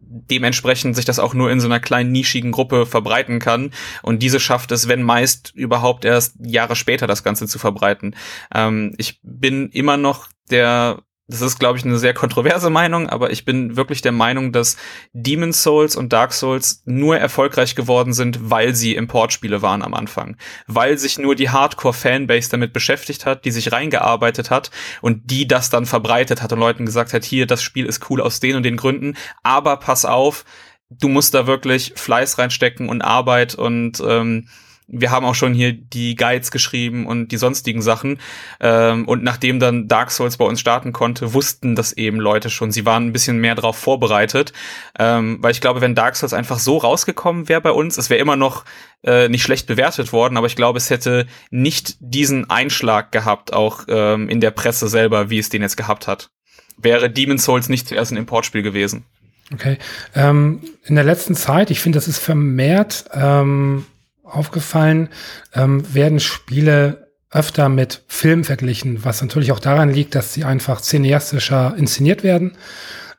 dementsprechend 0.09 0.95
sich 0.95 1.05
das 1.05 1.19
auch 1.19 1.33
nur 1.33 1.51
in 1.51 1.59
so 1.59 1.67
einer 1.67 1.79
kleinen 1.79 2.11
nischigen 2.11 2.51
Gruppe 2.51 2.85
verbreiten 2.85 3.39
kann. 3.39 3.71
Und 4.01 4.23
diese 4.23 4.39
schafft 4.39 4.71
es, 4.71 4.87
wenn 4.87 5.03
meist 5.03 5.51
überhaupt 5.55 6.05
erst 6.05 6.35
Jahre 6.39 6.75
später 6.75 7.07
das 7.07 7.23
Ganze 7.23 7.47
zu 7.47 7.59
verbreiten. 7.59 8.15
Ähm, 8.53 8.93
ich 8.97 9.19
bin 9.23 9.69
immer 9.69 9.97
noch 9.97 10.27
der 10.49 11.03
das 11.27 11.41
ist, 11.41 11.59
glaube 11.59 11.77
ich, 11.77 11.83
eine 11.83 11.97
sehr 11.97 12.13
kontroverse 12.13 12.69
Meinung, 12.69 13.09
aber 13.09 13.31
ich 13.31 13.43
bin 13.43 13.75
wirklich 13.75 14.01
der 14.01 14.13
Meinung, 14.13 14.53
dass 14.53 14.77
Demon's 15.11 15.61
Souls 15.61 15.97
und 15.97 16.13
Dark 16.13 16.31
Souls 16.31 16.81
nur 16.85 17.17
erfolgreich 17.17 17.75
geworden 17.75 18.13
sind, 18.13 18.49
weil 18.49 18.73
sie 18.73 18.95
Importspiele 18.95 19.61
waren 19.61 19.81
am 19.81 19.93
Anfang. 19.93 20.37
Weil 20.67 20.97
sich 20.97 21.17
nur 21.17 21.35
die 21.35 21.49
Hardcore-Fanbase 21.49 22.49
damit 22.49 22.71
beschäftigt 22.71 23.25
hat, 23.25 23.43
die 23.43 23.51
sich 23.51 23.73
reingearbeitet 23.73 24.49
hat 24.49 24.71
und 25.01 25.29
die 25.29 25.47
das 25.47 25.69
dann 25.69 25.85
verbreitet 25.85 26.41
hat 26.41 26.53
und 26.53 26.59
Leuten 26.59 26.85
gesagt 26.85 27.11
hat, 27.11 27.25
hier, 27.25 27.45
das 27.45 27.61
Spiel 27.61 27.85
ist 27.85 28.09
cool 28.09 28.21
aus 28.21 28.39
den 28.39 28.55
und 28.55 28.63
den 28.63 28.77
Gründen, 28.77 29.17
aber 29.43 29.77
pass 29.77 30.05
auf, 30.05 30.45
du 30.89 31.09
musst 31.09 31.33
da 31.33 31.45
wirklich 31.45 31.93
Fleiß 31.97 32.37
reinstecken 32.37 32.87
und 32.87 33.01
Arbeit 33.01 33.55
und 33.55 34.01
ähm, 34.05 34.47
wir 34.87 35.11
haben 35.11 35.25
auch 35.25 35.35
schon 35.35 35.53
hier 35.53 35.73
die 35.73 36.15
Guides 36.15 36.49
geschrieben 36.49 37.05
und 37.05 37.29
die 37.29 37.37
sonstigen 37.37 37.81
Sachen. 37.81 38.19
Ähm, 38.61 39.05
und 39.07 39.21
nachdem 39.21 39.59
dann 39.59 39.87
Dark 39.87 40.11
Souls 40.11 40.37
bei 40.37 40.45
uns 40.45 40.61
starten 40.61 40.93
konnte, 40.93 41.33
wussten 41.33 41.75
das 41.75 41.93
eben 41.93 42.19
Leute 42.19 42.49
schon. 42.49 42.71
Sie 42.71 42.85
waren 42.85 43.07
ein 43.07 43.13
bisschen 43.13 43.39
mehr 43.39 43.55
darauf 43.55 43.77
vorbereitet. 43.77 44.53
Ähm, 44.97 45.37
weil 45.41 45.51
ich 45.51 45.61
glaube, 45.61 45.81
wenn 45.81 45.93
Dark 45.93 46.15
Souls 46.15 46.33
einfach 46.33 46.59
so 46.59 46.77
rausgekommen 46.77 47.49
wäre 47.49 47.61
bei 47.61 47.71
uns, 47.71 47.97
es 47.97 48.09
wäre 48.09 48.21
immer 48.21 48.37
noch 48.37 48.63
äh, 49.03 49.27
nicht 49.27 49.43
schlecht 49.43 49.67
bewertet 49.67 50.13
worden, 50.13 50.37
aber 50.37 50.47
ich 50.47 50.55
glaube, 50.55 50.77
es 50.77 50.89
hätte 50.89 51.27
nicht 51.51 51.97
diesen 51.99 52.49
Einschlag 52.49 53.11
gehabt, 53.11 53.53
auch 53.53 53.85
ähm, 53.89 54.29
in 54.29 54.39
der 54.39 54.51
Presse 54.51 54.87
selber, 54.87 55.29
wie 55.29 55.39
es 55.39 55.49
den 55.49 55.61
jetzt 55.61 55.77
gehabt 55.77 56.07
hat. 56.07 56.29
Wäre 56.77 57.09
Demon's 57.09 57.43
Souls 57.43 57.69
nicht 57.69 57.87
zuerst 57.87 58.11
ein 58.11 58.17
Importspiel 58.17 58.61
gewesen. 58.61 59.05
Okay. 59.53 59.77
Ähm, 60.15 60.61
in 60.85 60.95
der 60.95 61.03
letzten 61.03 61.35
Zeit, 61.35 61.71
ich 61.71 61.79
finde, 61.79 61.97
das 61.97 62.07
ist 62.07 62.19
vermehrt 62.19 63.05
ähm, 63.13 63.85
aufgefallen, 64.29 65.09
ähm, 65.53 65.93
werden 65.93 66.19
Spiele 66.19 67.07
öfter 67.31 67.69
mit 67.69 68.03
Film 68.07 68.43
verglichen, 68.43 69.03
was 69.03 69.21
natürlich 69.21 69.51
auch 69.51 69.59
daran 69.59 69.91
liegt, 69.91 70.15
dass 70.15 70.33
sie 70.33 70.43
einfach 70.43 70.81
cineastischer 70.81 71.75
inszeniert 71.77 72.23
werden. 72.23 72.53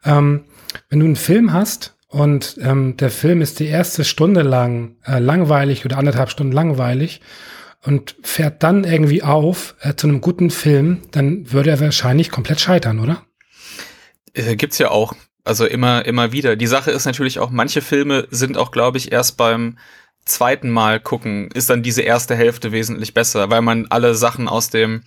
Ähm, 0.04 0.44
wenn 0.88 1.00
du 1.00 1.06
einen 1.06 1.16
Film 1.16 1.52
hast 1.52 1.96
und 2.08 2.56
ähm, 2.60 2.96
der 2.96 3.10
Film 3.10 3.42
ist 3.42 3.60
die 3.60 3.66
erste 3.66 4.04
Stunde 4.04 4.42
lang 4.42 4.96
äh, 5.04 5.18
langweilig 5.18 5.84
oder 5.84 5.98
anderthalb 5.98 6.30
Stunden 6.30 6.52
langweilig 6.52 7.20
und 7.82 8.16
fährt 8.22 8.62
dann 8.62 8.84
irgendwie 8.84 9.22
auf 9.22 9.76
äh, 9.80 9.94
zu 9.94 10.08
einem 10.08 10.20
guten 10.20 10.50
Film, 10.50 11.02
dann 11.10 11.52
würde 11.52 11.70
er 11.70 11.80
wahrscheinlich 11.80 12.30
komplett 12.30 12.60
scheitern, 12.60 13.00
oder? 13.00 13.22
Äh, 14.34 14.56
gibt's 14.56 14.78
ja 14.78 14.90
auch. 14.90 15.14
Also 15.44 15.64
immer, 15.64 16.04
immer 16.04 16.32
wieder. 16.32 16.56
Die 16.56 16.66
Sache 16.66 16.90
ist 16.90 17.06
natürlich 17.06 17.38
auch, 17.38 17.50
manche 17.50 17.80
Filme 17.80 18.26
sind 18.30 18.58
auch, 18.58 18.70
glaube 18.70 18.98
ich, 18.98 19.12
erst 19.12 19.38
beim 19.38 19.78
zweiten 20.28 20.70
Mal 20.70 21.00
gucken, 21.00 21.50
ist 21.54 21.70
dann 21.70 21.82
diese 21.82 22.02
erste 22.02 22.34
Hälfte 22.34 22.72
wesentlich 22.72 23.14
besser, 23.14 23.50
weil 23.50 23.62
man 23.62 23.86
alle 23.90 24.14
Sachen 24.14 24.48
aus 24.48 24.70
dem 24.70 25.02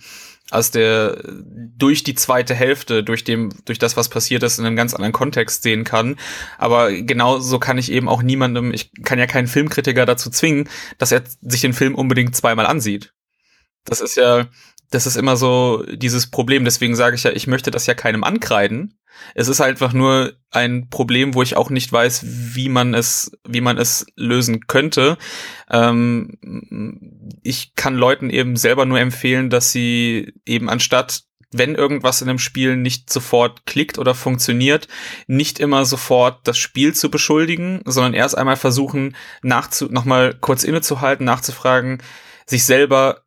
aus 0.50 0.70
der 0.70 1.16
durch 1.24 2.02
die 2.02 2.14
zweite 2.14 2.54
Hälfte, 2.54 3.02
durch 3.02 3.24
dem 3.24 3.50
durch 3.64 3.78
das 3.78 3.96
was 3.96 4.10
passiert 4.10 4.42
ist 4.42 4.58
in 4.58 4.66
einem 4.66 4.76
ganz 4.76 4.92
anderen 4.92 5.12
Kontext 5.12 5.62
sehen 5.62 5.84
kann, 5.84 6.16
aber 6.58 6.92
genauso 6.92 7.58
kann 7.58 7.78
ich 7.78 7.90
eben 7.90 8.08
auch 8.08 8.22
niemandem, 8.22 8.74
ich 8.74 8.90
kann 9.04 9.18
ja 9.18 9.26
keinen 9.26 9.46
Filmkritiker 9.46 10.04
dazu 10.04 10.28
zwingen, 10.30 10.68
dass 10.98 11.12
er 11.12 11.22
sich 11.40 11.62
den 11.62 11.72
Film 11.72 11.94
unbedingt 11.94 12.36
zweimal 12.36 12.66
ansieht. 12.66 13.14
Das 13.84 14.00
ist 14.00 14.16
ja 14.16 14.48
das 14.92 15.06
ist 15.06 15.16
immer 15.16 15.36
so 15.36 15.84
dieses 15.90 16.30
Problem. 16.30 16.64
Deswegen 16.64 16.94
sage 16.94 17.16
ich 17.16 17.24
ja, 17.24 17.32
ich 17.32 17.46
möchte 17.46 17.70
das 17.70 17.86
ja 17.86 17.94
keinem 17.94 18.24
ankreiden. 18.24 18.98
Es 19.34 19.48
ist 19.48 19.60
einfach 19.60 19.92
nur 19.92 20.34
ein 20.50 20.88
Problem, 20.90 21.34
wo 21.34 21.42
ich 21.42 21.56
auch 21.56 21.70
nicht 21.70 21.92
weiß, 21.92 22.22
wie 22.54 22.68
man 22.68 22.94
es, 22.94 23.32
wie 23.46 23.60
man 23.60 23.78
es 23.78 24.06
lösen 24.16 24.66
könnte. 24.66 25.16
Ähm, 25.70 26.38
ich 27.42 27.74
kann 27.74 27.94
Leuten 27.94 28.30
eben 28.30 28.56
selber 28.56 28.84
nur 28.84 29.00
empfehlen, 29.00 29.50
dass 29.50 29.72
sie 29.72 30.34
eben 30.44 30.68
anstatt 30.68 31.24
wenn 31.54 31.74
irgendwas 31.74 32.22
in 32.22 32.28
einem 32.28 32.38
Spiel 32.38 32.76
nicht 32.76 33.12
sofort 33.12 33.66
klickt 33.66 33.98
oder 33.98 34.14
funktioniert, 34.14 34.88
nicht 35.26 35.60
immer 35.60 35.84
sofort 35.84 36.48
das 36.48 36.56
Spiel 36.56 36.94
zu 36.94 37.10
beschuldigen, 37.10 37.82
sondern 37.84 38.14
erst 38.14 38.36
einmal 38.36 38.56
versuchen, 38.56 39.14
nachzu 39.42 39.86
nochmal 39.90 40.34
kurz 40.40 40.64
innezuhalten, 40.64 41.26
nachzufragen, 41.26 42.02
sich 42.46 42.64
selber 42.64 43.22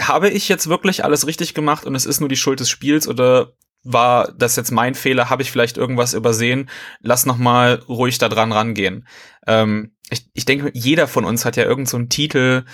habe 0.00 0.30
ich 0.30 0.48
jetzt 0.48 0.68
wirklich 0.68 1.04
alles 1.04 1.26
richtig 1.26 1.54
gemacht 1.54 1.84
und 1.84 1.94
es 1.94 2.06
ist 2.06 2.20
nur 2.20 2.28
die 2.28 2.36
Schuld 2.36 2.60
des 2.60 2.70
Spiels 2.70 3.08
oder 3.08 3.52
war 3.84 4.32
das 4.32 4.56
jetzt 4.56 4.70
mein 4.70 4.94
Fehler? 4.94 5.30
Habe 5.30 5.42
ich 5.42 5.50
vielleicht 5.50 5.76
irgendwas 5.76 6.14
übersehen? 6.14 6.68
Lass 7.00 7.26
noch 7.26 7.38
mal 7.38 7.82
ruhig 7.88 8.18
da 8.18 8.28
dran 8.28 8.52
rangehen. 8.52 9.06
Ähm, 9.46 9.92
ich, 10.10 10.26
ich 10.34 10.44
denke, 10.44 10.70
jeder 10.74 11.08
von 11.08 11.24
uns 11.24 11.44
hat 11.44 11.56
ja 11.56 11.64
irgend 11.64 11.88
so 11.88 11.96
einen 11.96 12.08
Titel 12.08 12.64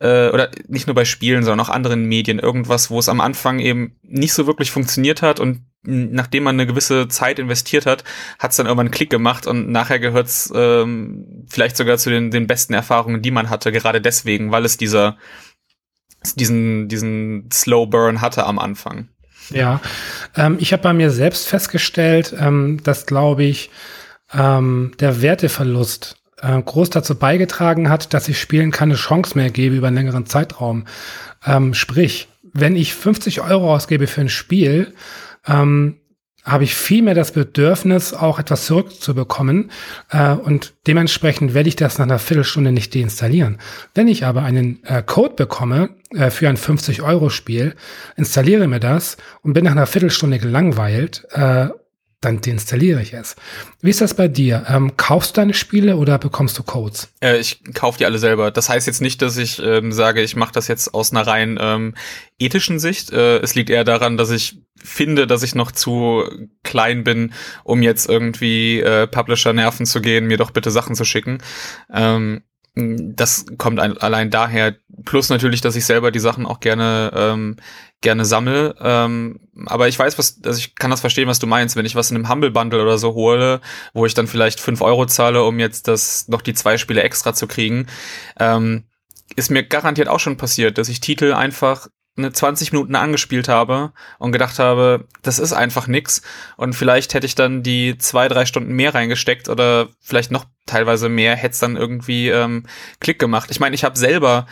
äh, 0.00 0.28
oder 0.28 0.50
nicht 0.68 0.86
nur 0.86 0.94
bei 0.94 1.04
Spielen, 1.04 1.42
sondern 1.42 1.64
auch 1.66 1.70
anderen 1.70 2.04
Medien 2.04 2.38
irgendwas, 2.38 2.90
wo 2.90 2.98
es 2.98 3.08
am 3.08 3.20
Anfang 3.20 3.58
eben 3.58 3.96
nicht 4.02 4.32
so 4.32 4.46
wirklich 4.46 4.70
funktioniert 4.70 5.22
hat 5.22 5.40
und 5.40 5.62
nachdem 5.82 6.42
man 6.42 6.56
eine 6.56 6.66
gewisse 6.66 7.08
Zeit 7.08 7.38
investiert 7.38 7.86
hat, 7.86 8.04
hat 8.38 8.50
es 8.50 8.56
dann 8.56 8.66
irgendwann 8.66 8.88
einen 8.88 8.94
Klick 8.94 9.10
gemacht 9.10 9.46
und 9.46 9.70
nachher 9.70 10.00
gehört 10.00 10.26
es 10.26 10.52
ähm, 10.54 11.46
vielleicht 11.48 11.76
sogar 11.76 11.98
zu 11.98 12.10
den, 12.10 12.30
den 12.30 12.46
besten 12.46 12.74
Erfahrungen, 12.74 13.22
die 13.22 13.30
man 13.30 13.48
hatte, 13.48 13.72
gerade 13.72 14.00
deswegen, 14.00 14.50
weil 14.50 14.64
es 14.64 14.76
dieser 14.76 15.16
diesen, 16.36 16.88
diesen 16.88 17.48
Slow 17.52 17.86
Burn 17.86 18.20
hatte 18.20 18.44
am 18.44 18.58
Anfang. 18.58 19.08
Ja, 19.50 19.80
ähm, 20.36 20.56
ich 20.60 20.72
habe 20.72 20.82
bei 20.82 20.92
mir 20.92 21.10
selbst 21.10 21.48
festgestellt, 21.48 22.34
ähm, 22.38 22.80
dass, 22.82 23.06
glaube 23.06 23.44
ich, 23.44 23.70
ähm, 24.32 24.92
der 25.00 25.22
Werteverlust 25.22 26.16
äh, 26.40 26.60
groß 26.60 26.90
dazu 26.90 27.14
beigetragen 27.14 27.88
hat, 27.88 28.14
dass 28.14 28.28
ich 28.28 28.40
Spielen 28.40 28.70
keine 28.70 28.94
Chance 28.94 29.36
mehr 29.36 29.50
gebe 29.50 29.76
über 29.76 29.88
einen 29.88 29.96
längeren 29.96 30.26
Zeitraum. 30.26 30.84
Ähm, 31.44 31.74
sprich, 31.74 32.28
wenn 32.52 32.76
ich 32.76 32.94
50 32.94 33.40
Euro 33.40 33.74
ausgebe 33.74 34.06
für 34.06 34.20
ein 34.20 34.28
Spiel, 34.28 34.94
ähm, 35.46 35.96
habe 36.44 36.64
ich 36.64 36.74
viel 36.74 37.02
mehr 37.02 37.14
das 37.14 37.32
Bedürfnis, 37.32 38.14
auch 38.14 38.38
etwas 38.38 38.66
zurückzubekommen. 38.66 39.70
Äh, 40.10 40.32
und 40.32 40.74
dementsprechend 40.86 41.54
werde 41.54 41.68
ich 41.68 41.76
das 41.76 41.98
nach 41.98 42.06
einer 42.06 42.18
Viertelstunde 42.18 42.72
nicht 42.72 42.94
deinstallieren. 42.94 43.58
Wenn 43.94 44.08
ich 44.08 44.24
aber 44.24 44.42
einen 44.42 44.82
äh, 44.84 45.02
Code 45.02 45.34
bekomme 45.34 45.90
äh, 46.14 46.30
für 46.30 46.48
ein 46.48 46.56
50-Euro-Spiel, 46.56 47.74
installiere 48.16 48.66
mir 48.66 48.80
das 48.80 49.16
und 49.42 49.52
bin 49.52 49.64
nach 49.64 49.72
einer 49.72 49.86
Viertelstunde 49.86 50.38
gelangweilt 50.38 51.26
äh, 51.32 51.68
dann 52.20 52.40
deinstalliere 52.40 53.00
ich 53.00 53.14
es. 53.14 53.36
Wie 53.80 53.90
ist 53.90 54.00
das 54.00 54.14
bei 54.14 54.26
dir? 54.26 54.64
Ähm, 54.68 54.96
kaufst 54.96 55.36
du 55.36 55.40
deine 55.40 55.54
Spiele 55.54 55.96
oder 55.96 56.18
bekommst 56.18 56.58
du 56.58 56.64
Codes? 56.64 57.12
Äh, 57.20 57.38
ich 57.38 57.62
kaufe 57.74 57.98
die 57.98 58.06
alle 58.06 58.18
selber. 58.18 58.50
Das 58.50 58.68
heißt 58.68 58.88
jetzt 58.88 59.00
nicht, 59.00 59.22
dass 59.22 59.36
ich 59.36 59.60
ähm, 59.62 59.92
sage, 59.92 60.22
ich 60.22 60.34
mache 60.34 60.52
das 60.52 60.66
jetzt 60.66 60.94
aus 60.94 61.12
einer 61.12 61.26
rein 61.26 61.58
ähm, 61.60 61.94
ethischen 62.38 62.80
Sicht. 62.80 63.12
Äh, 63.12 63.38
es 63.38 63.54
liegt 63.54 63.70
eher 63.70 63.84
daran, 63.84 64.16
dass 64.16 64.30
ich 64.30 64.60
finde, 64.76 65.26
dass 65.28 65.44
ich 65.44 65.54
noch 65.54 65.70
zu 65.70 66.24
klein 66.64 67.04
bin, 67.04 67.32
um 67.62 67.82
jetzt 67.82 68.08
irgendwie 68.08 68.80
äh, 68.80 69.06
Publisher 69.06 69.52
nerven 69.52 69.86
zu 69.86 70.00
gehen, 70.00 70.26
mir 70.26 70.38
doch 70.38 70.50
bitte 70.50 70.70
Sachen 70.70 70.96
zu 70.96 71.04
schicken. 71.04 71.38
Ähm, 71.92 72.42
das 72.78 73.46
kommt 73.56 73.80
ein, 73.80 73.98
allein 73.98 74.30
daher. 74.30 74.76
Plus 75.04 75.28
natürlich, 75.30 75.60
dass 75.60 75.76
ich 75.76 75.84
selber 75.84 76.10
die 76.10 76.18
Sachen 76.18 76.46
auch 76.46 76.60
gerne 76.60 77.10
ähm, 77.14 77.56
gerne 78.00 78.24
sammle. 78.24 78.76
Ähm, 78.80 79.40
aber 79.66 79.88
ich 79.88 79.98
weiß, 79.98 80.18
was, 80.18 80.40
also 80.44 80.58
ich 80.58 80.76
kann 80.76 80.90
das 80.90 81.00
verstehen, 81.00 81.28
was 81.28 81.38
du 81.38 81.46
meinst, 81.46 81.76
wenn 81.76 81.86
ich 81.86 81.96
was 81.96 82.10
in 82.10 82.16
einem 82.16 82.28
Humble 82.28 82.50
Bundle 82.50 82.82
oder 82.82 82.98
so 82.98 83.14
hole, 83.14 83.60
wo 83.92 84.06
ich 84.06 84.14
dann 84.14 84.26
vielleicht 84.26 84.60
fünf 84.60 84.80
Euro 84.80 85.06
zahle, 85.06 85.42
um 85.42 85.58
jetzt 85.58 85.88
das 85.88 86.28
noch 86.28 86.42
die 86.42 86.54
zwei 86.54 86.78
Spiele 86.78 87.02
extra 87.02 87.34
zu 87.34 87.46
kriegen. 87.46 87.86
Ähm, 88.38 88.84
ist 89.36 89.50
mir 89.50 89.64
garantiert 89.64 90.08
auch 90.08 90.20
schon 90.20 90.36
passiert, 90.36 90.78
dass 90.78 90.88
ich 90.88 91.00
Titel 91.00 91.32
einfach 91.32 91.88
eine 92.18 92.32
20 92.32 92.72
Minuten 92.72 92.94
angespielt 92.94 93.48
habe 93.48 93.92
und 94.18 94.32
gedacht 94.32 94.58
habe, 94.58 95.06
das 95.22 95.38
ist 95.38 95.52
einfach 95.52 95.86
nix. 95.86 96.22
Und 96.56 96.74
vielleicht 96.74 97.14
hätte 97.14 97.26
ich 97.26 97.34
dann 97.34 97.62
die 97.62 97.96
zwei, 97.98 98.28
drei 98.28 98.44
Stunden 98.44 98.74
mehr 98.74 98.94
reingesteckt 98.94 99.48
oder 99.48 99.88
vielleicht 100.00 100.30
noch 100.30 100.44
teilweise 100.66 101.08
mehr, 101.08 101.36
hätte 101.36 101.52
es 101.52 101.60
dann 101.60 101.76
irgendwie 101.76 102.28
ähm, 102.28 102.66
Klick 103.00 103.18
gemacht. 103.18 103.50
Ich 103.50 103.60
meine, 103.60 103.74
ich 103.74 103.84
habe 103.84 103.98
selber 103.98 104.46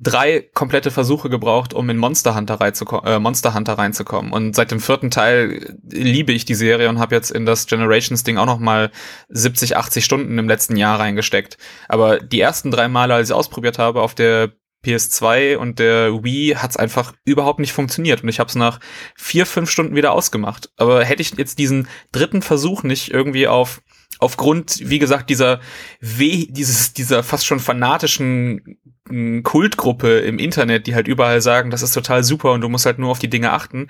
drei 0.00 0.48
komplette 0.54 0.90
Versuche 0.90 1.28
gebraucht, 1.28 1.74
um 1.74 1.88
in 1.90 1.98
Monster 1.98 2.34
Hunter, 2.34 2.58
äh, 3.04 3.18
Monster 3.18 3.54
Hunter 3.54 3.74
reinzukommen. 3.74 4.32
Und 4.32 4.56
seit 4.56 4.70
dem 4.70 4.80
vierten 4.80 5.10
Teil 5.10 5.76
liebe 5.90 6.32
ich 6.32 6.46
die 6.46 6.54
Serie 6.54 6.88
und 6.88 6.98
habe 6.98 7.14
jetzt 7.14 7.30
in 7.30 7.44
das 7.44 7.66
Generations-Ding 7.66 8.38
auch 8.38 8.46
noch 8.46 8.58
mal 8.58 8.90
70, 9.28 9.76
80 9.76 10.04
Stunden 10.04 10.38
im 10.38 10.48
letzten 10.48 10.76
Jahr 10.76 10.98
reingesteckt. 10.98 11.58
Aber 11.88 12.18
die 12.18 12.40
ersten 12.40 12.70
drei 12.70 12.88
Male, 12.88 13.14
als 13.14 13.28
ich 13.28 13.34
ausprobiert 13.34 13.78
habe 13.78 14.00
auf 14.00 14.14
der 14.14 14.52
PS2 14.84 15.56
und 15.56 15.78
der 15.78 16.24
Wii 16.24 16.54
hat's 16.56 16.76
einfach 16.76 17.12
überhaupt 17.24 17.60
nicht 17.60 17.72
funktioniert 17.72 18.22
und 18.22 18.28
ich 18.28 18.40
habe 18.40 18.48
es 18.48 18.54
nach 18.54 18.80
vier, 19.16 19.46
fünf 19.46 19.70
Stunden 19.70 19.94
wieder 19.94 20.12
ausgemacht. 20.12 20.70
Aber 20.76 21.04
hätte 21.04 21.22
ich 21.22 21.32
jetzt 21.36 21.58
diesen 21.58 21.88
dritten 22.12 22.42
Versuch 22.42 22.82
nicht 22.82 23.10
irgendwie 23.10 23.46
auf 23.46 23.82
aufgrund, 24.18 24.88
wie 24.90 24.98
gesagt, 24.98 25.30
dieser 25.30 25.60
weh, 26.00 26.46
dieses, 26.50 26.92
dieser 26.92 27.22
fast 27.22 27.46
schon 27.46 27.60
fanatischen 27.60 28.78
hm, 29.08 29.42
Kultgruppe 29.42 30.18
im 30.20 30.38
Internet, 30.38 30.86
die 30.86 30.94
halt 30.94 31.08
überall 31.08 31.40
sagen, 31.40 31.70
das 31.70 31.82
ist 31.82 31.92
total 31.92 32.24
super 32.24 32.52
und 32.52 32.60
du 32.60 32.68
musst 32.68 32.86
halt 32.86 32.98
nur 32.98 33.10
auf 33.10 33.18
die 33.18 33.30
Dinge 33.30 33.52
achten, 33.52 33.88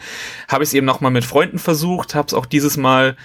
habe 0.48 0.62
ich 0.62 0.70
es 0.70 0.74
eben 0.74 0.86
noch 0.86 1.00
mal 1.00 1.10
mit 1.10 1.24
Freunden 1.24 1.58
versucht, 1.58 2.14
habe 2.14 2.26
es 2.26 2.34
auch 2.34 2.46
dieses 2.46 2.76
Mal 2.76 3.16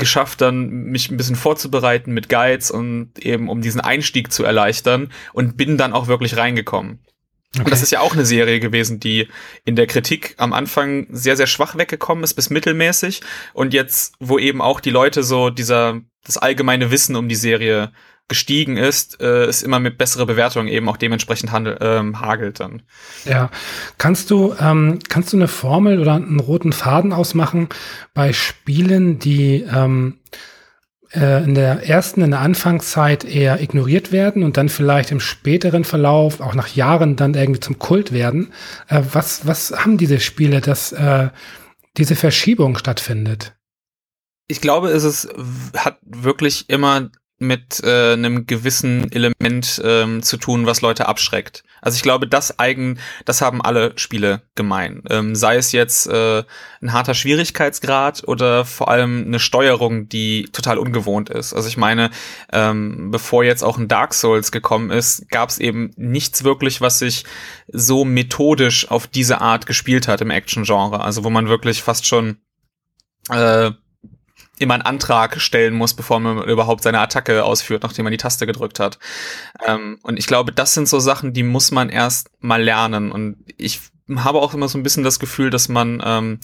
geschafft, 0.00 0.40
dann 0.40 0.68
mich 0.68 1.10
ein 1.10 1.16
bisschen 1.16 1.36
vorzubereiten 1.36 2.12
mit 2.12 2.28
Guides 2.28 2.72
und 2.72 3.12
eben 3.18 3.48
um 3.48 3.60
diesen 3.60 3.80
Einstieg 3.80 4.32
zu 4.32 4.42
erleichtern 4.42 5.12
und 5.32 5.56
bin 5.56 5.78
dann 5.78 5.92
auch 5.92 6.08
wirklich 6.08 6.36
reingekommen. 6.36 6.98
Okay. 7.54 7.64
Und 7.64 7.70
das 7.72 7.82
ist 7.82 7.90
ja 7.90 8.00
auch 8.00 8.14
eine 8.14 8.24
Serie 8.24 8.60
gewesen, 8.60 9.00
die 9.00 9.28
in 9.64 9.74
der 9.74 9.86
Kritik 9.86 10.34
am 10.38 10.52
Anfang 10.52 11.06
sehr, 11.10 11.36
sehr 11.36 11.48
schwach 11.48 11.76
weggekommen 11.76 12.22
ist 12.22 12.34
bis 12.34 12.50
mittelmäßig. 12.50 13.22
Und 13.54 13.74
jetzt, 13.74 14.14
wo 14.20 14.38
eben 14.38 14.60
auch 14.60 14.80
die 14.80 14.90
Leute 14.90 15.24
so 15.24 15.50
dieser, 15.50 16.00
das 16.24 16.38
allgemeine 16.38 16.92
Wissen 16.92 17.16
um 17.16 17.28
die 17.28 17.34
Serie 17.34 17.92
gestiegen 18.30 18.78
ist, 18.78 19.20
äh, 19.20 19.46
ist 19.46 19.62
immer 19.62 19.78
mit 19.80 19.98
bessere 19.98 20.24
Bewertungen 20.24 20.68
eben 20.68 20.88
auch 20.88 20.96
dementsprechend 20.96 21.52
handel, 21.52 21.76
ähm, 21.82 22.20
hagelt 22.20 22.60
dann. 22.60 22.82
Ja, 23.26 23.50
kannst 23.98 24.30
du 24.30 24.54
ähm, 24.58 25.00
kannst 25.10 25.34
du 25.34 25.36
eine 25.36 25.48
Formel 25.48 26.00
oder 26.00 26.14
einen 26.14 26.40
roten 26.40 26.72
Faden 26.72 27.12
ausmachen 27.12 27.68
bei 28.14 28.32
Spielen, 28.32 29.18
die 29.18 29.62
ähm, 29.62 30.20
äh, 31.12 31.42
in 31.42 31.54
der 31.54 31.88
ersten, 31.88 32.22
in 32.22 32.30
der 32.30 32.40
Anfangszeit 32.40 33.24
eher 33.24 33.60
ignoriert 33.60 34.12
werden 34.12 34.44
und 34.44 34.56
dann 34.56 34.68
vielleicht 34.68 35.10
im 35.10 35.20
späteren 35.20 35.84
Verlauf, 35.84 36.40
auch 36.40 36.54
nach 36.54 36.68
Jahren, 36.68 37.16
dann 37.16 37.34
irgendwie 37.34 37.60
zum 37.60 37.78
Kult 37.78 38.12
werden. 38.12 38.52
Äh, 38.88 39.02
was, 39.12 39.46
was 39.46 39.72
haben 39.72 39.98
diese 39.98 40.20
Spiele, 40.20 40.60
dass 40.60 40.92
äh, 40.92 41.30
diese 41.96 42.14
Verschiebung 42.14 42.78
stattfindet? 42.78 43.54
Ich 44.46 44.60
glaube, 44.60 44.90
es 44.90 45.04
ist, 45.04 45.28
hat 45.76 45.98
wirklich 46.02 46.70
immer 46.70 47.10
mit 47.40 47.82
äh, 47.82 48.12
einem 48.12 48.46
gewissen 48.46 49.10
Element 49.10 49.80
ähm, 49.82 50.22
zu 50.22 50.36
tun, 50.36 50.66
was 50.66 50.82
Leute 50.82 51.08
abschreckt. 51.08 51.64
Also 51.80 51.96
ich 51.96 52.02
glaube, 52.02 52.28
das 52.28 52.58
eigen, 52.58 52.98
das 53.24 53.40
haben 53.40 53.62
alle 53.62 53.92
Spiele 53.96 54.42
gemein. 54.54 55.02
Ähm, 55.08 55.34
sei 55.34 55.56
es 55.56 55.72
jetzt 55.72 56.06
äh, 56.06 56.44
ein 56.82 56.92
harter 56.92 57.14
Schwierigkeitsgrad 57.14 58.28
oder 58.28 58.66
vor 58.66 58.90
allem 58.90 59.24
eine 59.26 59.38
Steuerung, 59.38 60.08
die 60.08 60.50
total 60.52 60.76
ungewohnt 60.76 61.30
ist. 61.30 61.54
Also 61.54 61.68
ich 61.68 61.78
meine, 61.78 62.10
ähm, 62.52 63.10
bevor 63.10 63.42
jetzt 63.42 63.64
auch 63.64 63.78
ein 63.78 63.88
Dark 63.88 64.12
Souls 64.12 64.52
gekommen 64.52 64.90
ist, 64.90 65.30
gab 65.30 65.48
es 65.48 65.58
eben 65.58 65.92
nichts 65.96 66.44
wirklich, 66.44 66.82
was 66.82 66.98
sich 66.98 67.24
so 67.68 68.04
methodisch 68.04 68.90
auf 68.90 69.06
diese 69.06 69.40
Art 69.40 69.64
gespielt 69.64 70.08
hat 70.08 70.20
im 70.20 70.30
Action-Genre. 70.30 71.00
Also 71.00 71.24
wo 71.24 71.30
man 71.30 71.48
wirklich 71.48 71.82
fast 71.82 72.06
schon 72.06 72.36
äh, 73.30 73.70
immer 74.60 74.74
einen 74.74 74.82
Antrag 74.82 75.40
stellen 75.40 75.74
muss, 75.74 75.94
bevor 75.94 76.20
man 76.20 76.44
überhaupt 76.44 76.82
seine 76.82 77.00
Attacke 77.00 77.44
ausführt, 77.44 77.82
nachdem 77.82 78.04
man 78.04 78.12
die 78.12 78.18
Taste 78.18 78.46
gedrückt 78.46 78.78
hat. 78.78 78.98
Ähm, 79.66 79.98
und 80.02 80.18
ich 80.18 80.26
glaube, 80.26 80.52
das 80.52 80.74
sind 80.74 80.88
so 80.88 81.00
Sachen, 81.00 81.32
die 81.32 81.42
muss 81.42 81.70
man 81.70 81.88
erst 81.88 82.30
mal 82.40 82.62
lernen. 82.62 83.10
Und 83.10 83.38
ich 83.56 83.80
habe 84.16 84.40
auch 84.40 84.52
immer 84.52 84.68
so 84.68 84.78
ein 84.78 84.82
bisschen 84.82 85.02
das 85.02 85.18
Gefühl, 85.18 85.50
dass 85.50 85.68
man 85.68 86.02
ähm, 86.04 86.40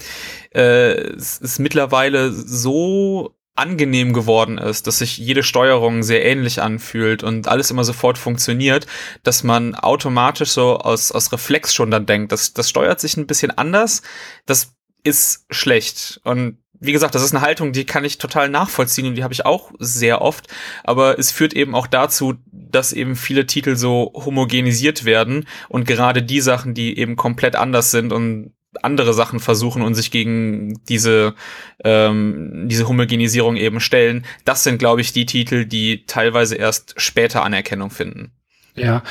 äh, 0.54 0.92
es 1.12 1.38
ist 1.38 1.58
mittlerweile 1.58 2.32
so 2.32 3.36
angenehm 3.54 4.12
geworden 4.12 4.58
ist, 4.58 4.86
dass 4.86 4.98
sich 4.98 5.18
jede 5.18 5.42
Steuerung 5.42 6.02
sehr 6.02 6.24
ähnlich 6.24 6.62
anfühlt 6.62 7.22
und 7.22 7.48
alles 7.48 7.70
immer 7.70 7.84
sofort 7.84 8.18
funktioniert, 8.18 8.86
dass 9.22 9.44
man 9.44 9.74
automatisch 9.74 10.50
so 10.50 10.78
aus, 10.78 11.10
aus 11.10 11.32
Reflex 11.32 11.74
schon 11.74 11.90
dann 11.90 12.06
denkt, 12.06 12.32
das, 12.32 12.52
das 12.52 12.68
steuert 12.68 13.00
sich 13.00 13.16
ein 13.16 13.26
bisschen 13.26 13.50
anders, 13.50 14.02
das 14.44 14.74
ist 15.04 15.46
schlecht. 15.50 16.20
Und 16.24 16.58
wie 16.80 16.92
gesagt, 16.92 17.14
das 17.14 17.22
ist 17.22 17.34
eine 17.34 17.44
Haltung, 17.44 17.72
die 17.72 17.84
kann 17.84 18.04
ich 18.04 18.18
total 18.18 18.48
nachvollziehen 18.48 19.06
und 19.06 19.14
die 19.14 19.22
habe 19.22 19.34
ich 19.34 19.44
auch 19.44 19.72
sehr 19.78 20.22
oft. 20.22 20.48
Aber 20.84 21.18
es 21.18 21.30
führt 21.30 21.54
eben 21.54 21.74
auch 21.74 21.86
dazu, 21.86 22.34
dass 22.52 22.92
eben 22.92 23.16
viele 23.16 23.46
Titel 23.46 23.76
so 23.76 24.12
homogenisiert 24.14 25.04
werden 25.04 25.46
und 25.68 25.86
gerade 25.86 26.22
die 26.22 26.40
Sachen, 26.40 26.74
die 26.74 26.98
eben 26.98 27.16
komplett 27.16 27.56
anders 27.56 27.90
sind 27.90 28.12
und 28.12 28.52
andere 28.82 29.14
Sachen 29.14 29.40
versuchen 29.40 29.82
und 29.82 29.94
sich 29.94 30.10
gegen 30.10 30.78
diese 30.88 31.34
ähm, 31.82 32.68
diese 32.68 32.88
Homogenisierung 32.88 33.56
eben 33.56 33.80
stellen, 33.80 34.26
das 34.44 34.64
sind, 34.64 34.78
glaube 34.78 35.00
ich, 35.00 35.12
die 35.12 35.24
Titel, 35.26 35.64
die 35.64 36.04
teilweise 36.06 36.56
erst 36.56 36.94
später 36.98 37.42
Anerkennung 37.42 37.90
finden. 37.90 38.32
Ja, 38.74 39.02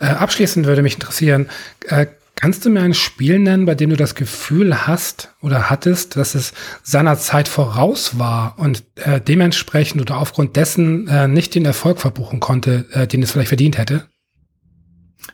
äh, 0.00 0.06
abschließend 0.06 0.66
würde 0.66 0.82
mich 0.82 0.94
interessieren, 0.94 1.48
äh, 1.88 2.06
Kannst 2.36 2.64
du 2.64 2.70
mir 2.70 2.82
ein 2.82 2.94
Spiel 2.94 3.38
nennen, 3.38 3.64
bei 3.64 3.74
dem 3.74 3.90
du 3.90 3.96
das 3.96 4.14
Gefühl 4.14 4.86
hast 4.86 5.34
oder 5.40 5.70
hattest, 5.70 6.16
dass 6.16 6.34
es 6.34 6.52
seiner 6.82 7.16
Zeit 7.16 7.48
voraus 7.48 8.18
war 8.18 8.58
und 8.58 8.82
äh, 8.96 9.20
dementsprechend 9.20 10.00
oder 10.00 10.18
aufgrund 10.18 10.56
dessen 10.56 11.08
äh, 11.08 11.28
nicht 11.28 11.54
den 11.54 11.64
Erfolg 11.64 12.00
verbuchen 12.00 12.40
konnte, 12.40 12.86
äh, 12.92 13.06
den 13.06 13.22
es 13.22 13.32
vielleicht 13.32 13.48
verdient 13.48 13.78
hätte? 13.78 14.08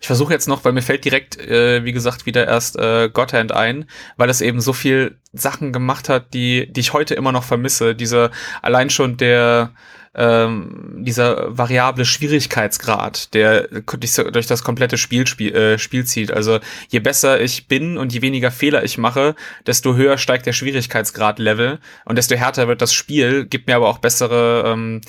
Ich 0.01 0.07
versuche 0.07 0.33
jetzt 0.33 0.47
noch, 0.47 0.65
weil 0.65 0.73
mir 0.73 0.83
fällt 0.83 1.05
direkt, 1.05 1.39
äh, 1.39 1.85
wie 1.85 1.93
gesagt, 1.93 2.27
wieder 2.27 2.47
erst 2.47 2.79
äh, 2.79 3.11
Godhand 3.13 3.53
ein, 3.53 3.87
weil 4.17 4.31
es 4.31 4.41
eben 4.41 4.61
so 4.61 4.73
viel 4.73 5.19
Sachen 5.33 5.73
gemacht 5.73 6.09
hat, 6.09 6.33
die, 6.33 6.73
die 6.73 6.81
ich 6.81 6.93
heute 6.93 7.15
immer 7.15 7.33
noch 7.33 7.45
vermisse. 7.45 7.95
Diese 7.95 8.31
allein 8.63 8.91
schon 8.91 9.17
der 9.17 9.73
ähm, 10.15 11.05
dieser 11.05 11.57
variable 11.57 12.05
Schwierigkeitsgrad, 12.05 13.33
der 13.33 13.69
durch 13.69 14.47
das 14.47 14.65
komplette 14.65 14.99
Spiel, 14.99 15.27
Spiel, 15.27 15.55
äh, 15.55 15.79
Spiel 15.79 16.05
zieht. 16.05 16.33
Also 16.33 16.59
je 16.89 16.99
besser 16.99 17.41
ich 17.41 17.69
bin 17.69 17.97
und 17.97 18.13
je 18.13 18.23
weniger 18.23 18.51
Fehler 18.51 18.83
ich 18.85 18.99
mache, 18.99 19.37
desto 19.67 19.95
höher 19.95 20.19
steigt 20.19 20.47
der 20.47 20.53
Schwierigkeitsgrad-Level 20.53 21.79
und 22.07 22.19
desto 22.19 22.35
härter 22.35 22.67
wird 22.67 22.83
das 22.83 22.93
Spiel, 22.93 23.47
gibt 23.47 23.69
mir 23.69 23.77
aber 23.77 23.89
auch 23.89 23.99
bessere 23.99 24.65
ähm, 24.67 25.01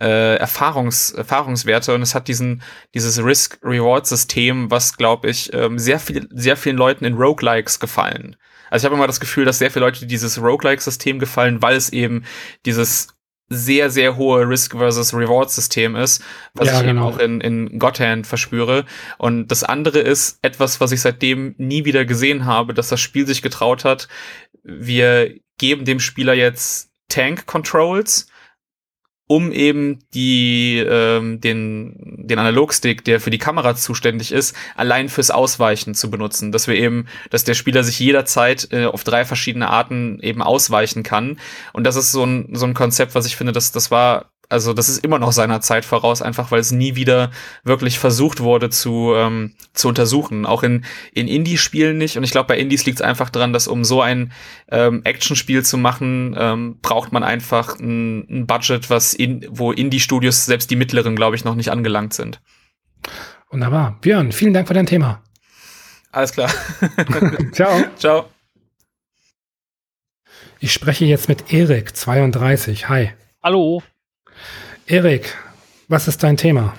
äh, 0.00 0.36
Erfahrungs, 0.36 1.10
Erfahrungswerte 1.10 1.94
und 1.94 2.02
es 2.02 2.14
hat 2.14 2.28
diesen 2.28 2.62
dieses 2.94 3.22
Risk-Reward-System, 3.22 4.70
was 4.70 4.96
glaube 4.96 5.30
ich 5.30 5.52
ähm, 5.52 5.80
sehr 5.80 5.98
viel 5.98 6.28
sehr 6.30 6.56
vielen 6.56 6.76
Leuten 6.76 7.04
in 7.04 7.14
Roguelikes 7.14 7.80
gefallen. 7.80 8.36
Also 8.70 8.84
ich 8.84 8.86
habe 8.86 8.96
immer 8.96 9.06
das 9.06 9.20
Gefühl, 9.20 9.44
dass 9.44 9.58
sehr 9.58 9.70
viele 9.70 9.84
Leute 9.84 10.06
dieses 10.06 10.40
Roguelike-System 10.40 11.18
gefallen, 11.18 11.62
weil 11.62 11.76
es 11.76 11.90
eben 11.90 12.24
dieses 12.66 13.13
sehr, 13.48 13.90
sehr 13.90 14.16
hohe 14.16 14.48
Risk 14.48 14.72
versus 14.72 15.12
Reward 15.12 15.50
System 15.50 15.96
ist, 15.96 16.22
was 16.54 16.68
ja, 16.68 16.80
ich 16.80 16.86
genau. 16.86 17.08
eben 17.08 17.14
auch 17.14 17.18
in, 17.18 17.40
in 17.40 17.78
Godhand 17.78 18.26
verspüre. 18.26 18.84
Und 19.18 19.48
das 19.48 19.64
andere 19.64 19.98
ist 20.00 20.38
etwas, 20.42 20.80
was 20.80 20.92
ich 20.92 21.00
seitdem 21.00 21.54
nie 21.58 21.84
wieder 21.84 22.04
gesehen 22.04 22.46
habe, 22.46 22.74
dass 22.74 22.88
das 22.88 23.00
Spiel 23.00 23.26
sich 23.26 23.42
getraut 23.42 23.84
hat. 23.84 24.08
Wir 24.62 25.34
geben 25.58 25.84
dem 25.84 26.00
Spieler 26.00 26.34
jetzt 26.34 26.90
Tank 27.08 27.46
Controls 27.46 28.26
um 29.26 29.52
eben 29.52 30.00
die 30.12 30.78
ähm, 30.78 31.40
den 31.40 32.24
den 32.26 32.38
Analogstick, 32.38 33.04
der 33.04 33.20
für 33.20 33.30
die 33.30 33.38
Kamera 33.38 33.74
zuständig 33.74 34.32
ist, 34.32 34.54
allein 34.76 35.08
fürs 35.08 35.30
Ausweichen 35.30 35.94
zu 35.94 36.10
benutzen, 36.10 36.52
dass 36.52 36.68
wir 36.68 36.74
eben, 36.74 37.06
dass 37.30 37.44
der 37.44 37.54
Spieler 37.54 37.84
sich 37.84 37.98
jederzeit 37.98 38.68
äh, 38.72 38.86
auf 38.86 39.04
drei 39.04 39.24
verschiedene 39.24 39.70
Arten 39.70 40.20
eben 40.20 40.42
ausweichen 40.42 41.02
kann. 41.02 41.38
Und 41.72 41.84
das 41.84 41.96
ist 41.96 42.12
so 42.12 42.24
ein 42.24 42.48
so 42.52 42.66
ein 42.66 42.74
Konzept, 42.74 43.14
was 43.14 43.26
ich 43.26 43.36
finde, 43.36 43.52
dass 43.52 43.72
das 43.72 43.90
war 43.90 44.33
also 44.54 44.72
das 44.72 44.88
ist 44.88 45.04
immer 45.04 45.18
noch 45.18 45.32
seiner 45.32 45.60
Zeit 45.60 45.84
voraus, 45.84 46.22
einfach 46.22 46.52
weil 46.52 46.60
es 46.60 46.70
nie 46.70 46.94
wieder 46.94 47.32
wirklich 47.64 47.98
versucht 47.98 48.38
wurde 48.38 48.70
zu, 48.70 49.12
ähm, 49.16 49.54
zu 49.72 49.88
untersuchen. 49.88 50.46
Auch 50.46 50.62
in, 50.62 50.84
in 51.12 51.26
Indie-Spielen 51.26 51.98
nicht. 51.98 52.16
Und 52.16 52.22
ich 52.22 52.30
glaube, 52.30 52.46
bei 52.46 52.56
Indies 52.56 52.86
liegt 52.86 53.00
es 53.00 53.02
einfach 53.04 53.30
dran, 53.30 53.52
dass 53.52 53.66
um 53.66 53.84
so 53.84 54.00
ein 54.00 54.32
ähm, 54.70 55.02
Action-Spiel 55.02 55.64
zu 55.64 55.76
machen, 55.76 56.36
ähm, 56.38 56.78
braucht 56.80 57.10
man 57.10 57.24
einfach 57.24 57.80
ein, 57.80 58.20
ein 58.30 58.46
Budget, 58.46 58.90
was 58.90 59.12
in, 59.12 59.44
wo 59.50 59.72
Indie-Studios, 59.72 60.46
selbst 60.46 60.70
die 60.70 60.76
mittleren, 60.76 61.16
glaube 61.16 61.34
ich, 61.34 61.44
noch 61.44 61.56
nicht 61.56 61.72
angelangt 61.72 62.14
sind. 62.14 62.40
Wunderbar. 63.50 63.98
Björn, 64.00 64.30
vielen 64.30 64.54
Dank 64.54 64.68
für 64.68 64.74
dein 64.74 64.86
Thema. 64.86 65.20
Alles 66.12 66.32
klar. 66.32 66.50
Ciao. 67.52 67.82
Ciao. 67.96 68.28
Ich 70.60 70.72
spreche 70.72 71.06
jetzt 71.06 71.28
mit 71.28 71.52
Erik, 71.52 71.96
32. 71.96 72.88
Hi. 72.88 73.10
Hallo. 73.42 73.82
Erik, 74.86 75.34
was 75.88 76.08
ist 76.08 76.22
dein 76.22 76.36
Thema? 76.36 76.74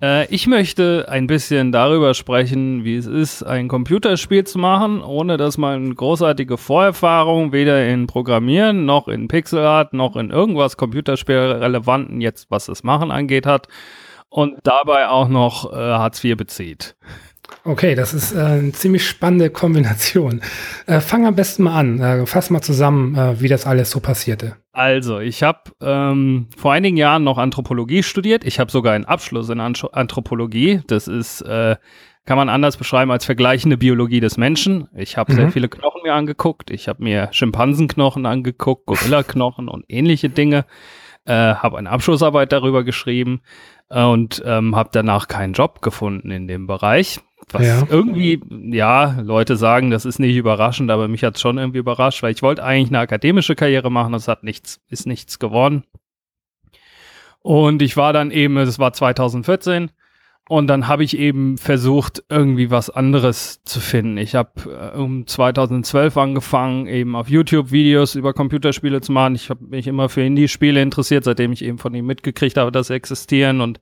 Äh, 0.00 0.26
ich 0.34 0.46
möchte 0.46 1.06
ein 1.10 1.26
bisschen 1.26 1.70
darüber 1.70 2.14
sprechen, 2.14 2.82
wie 2.84 2.96
es 2.96 3.06
ist, 3.06 3.42
ein 3.42 3.68
Computerspiel 3.68 4.44
zu 4.44 4.58
machen, 4.58 5.02
ohne 5.02 5.36
dass 5.36 5.58
man 5.58 5.94
großartige 5.94 6.56
Vorerfahrung 6.56 7.52
weder 7.52 7.86
in 7.86 8.06
Programmieren 8.06 8.86
noch 8.86 9.06
in 9.06 9.28
Pixelart 9.28 9.92
noch 9.92 10.16
in 10.16 10.30
irgendwas 10.30 10.78
Computerspielrelevanten 10.78 12.22
jetzt, 12.22 12.46
was 12.50 12.66
das 12.66 12.84
Machen 12.84 13.10
angeht, 13.10 13.44
hat 13.44 13.68
und 14.30 14.58
dabei 14.62 15.08
auch 15.08 15.28
noch 15.28 15.70
äh, 15.74 15.76
Hartz 15.76 16.24
IV 16.24 16.38
bezieht. 16.38 16.96
Okay, 17.64 17.94
das 17.94 18.14
ist 18.14 18.32
äh, 18.32 18.38
eine 18.38 18.72
ziemlich 18.72 19.06
spannende 19.06 19.50
Kombination. 19.50 20.40
Äh, 20.86 21.00
fang 21.00 21.26
am 21.26 21.36
besten 21.36 21.64
mal 21.64 21.78
an. 21.78 22.00
Äh, 22.00 22.24
fass 22.24 22.48
mal 22.48 22.62
zusammen, 22.62 23.14
äh, 23.14 23.40
wie 23.42 23.48
das 23.48 23.66
alles 23.66 23.90
so 23.90 24.00
passierte. 24.00 24.56
Also, 24.72 25.20
ich 25.20 25.42
habe 25.42 25.60
ähm, 25.82 26.48
vor 26.56 26.72
einigen 26.72 26.96
Jahren 26.96 27.24
noch 27.24 27.36
Anthropologie 27.36 28.02
studiert. 28.02 28.44
Ich 28.44 28.58
habe 28.58 28.70
sogar 28.70 28.94
einen 28.94 29.04
Abschluss 29.04 29.50
in 29.50 29.60
An 29.60 29.74
Anthropologie. 29.92 30.80
Das 30.86 31.08
ist, 31.08 31.42
äh, 31.42 31.76
kann 32.24 32.38
man 32.38 32.48
anders 32.48 32.78
beschreiben 32.78 33.10
als 33.10 33.26
vergleichende 33.26 33.76
Biologie 33.76 34.20
des 34.20 34.38
Menschen. 34.38 34.88
Ich 34.94 35.18
habe 35.18 35.32
mhm. 35.32 35.36
sehr 35.36 35.50
viele 35.50 35.68
Knochen 35.68 36.02
mir 36.02 36.14
angeguckt. 36.14 36.70
Ich 36.70 36.88
habe 36.88 37.02
mir 37.02 37.28
Schimpansenknochen 37.32 38.24
angeguckt, 38.24 38.86
Gorillaknochen 38.86 39.68
und 39.68 39.84
ähnliche 39.88 40.30
Dinge. 40.30 40.64
Äh, 41.26 41.32
habe 41.32 41.76
eine 41.76 41.90
Abschlussarbeit 41.90 42.50
darüber 42.50 42.82
geschrieben 42.82 43.42
äh, 43.90 44.02
und 44.02 44.42
ähm, 44.46 44.74
habe 44.74 44.88
danach 44.92 45.28
keinen 45.28 45.52
Job 45.52 45.82
gefunden 45.82 46.30
in 46.30 46.48
dem 46.48 46.66
Bereich. 46.66 47.20
Was 47.50 47.66
ja. 47.66 47.82
irgendwie, 47.88 48.40
ja, 48.50 49.20
Leute 49.20 49.56
sagen, 49.56 49.90
das 49.90 50.04
ist 50.04 50.18
nicht 50.18 50.36
überraschend, 50.36 50.90
aber 50.90 51.08
mich 51.08 51.24
hat 51.24 51.36
es 51.36 51.40
schon 51.40 51.58
irgendwie 51.58 51.78
überrascht, 51.78 52.22
weil 52.22 52.32
ich 52.32 52.42
wollte 52.42 52.64
eigentlich 52.64 52.88
eine 52.88 53.00
akademische 53.00 53.54
Karriere 53.54 53.90
machen, 53.90 54.12
das 54.12 54.28
hat 54.28 54.42
nichts, 54.44 54.80
ist 54.88 55.06
nichts 55.06 55.38
geworden. 55.38 55.84
Und 57.40 57.82
ich 57.82 57.96
war 57.96 58.12
dann 58.12 58.30
eben, 58.30 58.56
es 58.56 58.78
war 58.78 58.92
2014, 58.92 59.90
und 60.48 60.66
dann 60.66 60.88
habe 60.88 61.04
ich 61.04 61.16
eben 61.16 61.56
versucht, 61.56 62.24
irgendwie 62.28 62.70
was 62.70 62.90
anderes 62.90 63.62
zu 63.64 63.80
finden. 63.80 64.18
Ich 64.18 64.34
habe 64.34 64.50
äh, 64.94 64.98
um 64.98 65.26
2012 65.26 66.16
angefangen, 66.16 66.86
eben 66.88 67.14
auf 67.14 67.28
YouTube 67.28 67.70
Videos 67.70 68.16
über 68.16 68.34
Computerspiele 68.34 69.00
zu 69.00 69.12
machen. 69.12 69.36
Ich 69.36 69.50
habe 69.50 69.64
mich 69.64 69.86
immer 69.86 70.08
für 70.08 70.22
Indie-Spiele 70.22 70.82
interessiert, 70.82 71.24
seitdem 71.24 71.52
ich 71.52 71.64
eben 71.64 71.78
von 71.78 71.94
ihm 71.94 72.06
mitgekriegt 72.06 72.56
habe, 72.56 72.72
dass 72.72 72.88
sie 72.88 72.94
existieren 72.94 73.60
und 73.60 73.80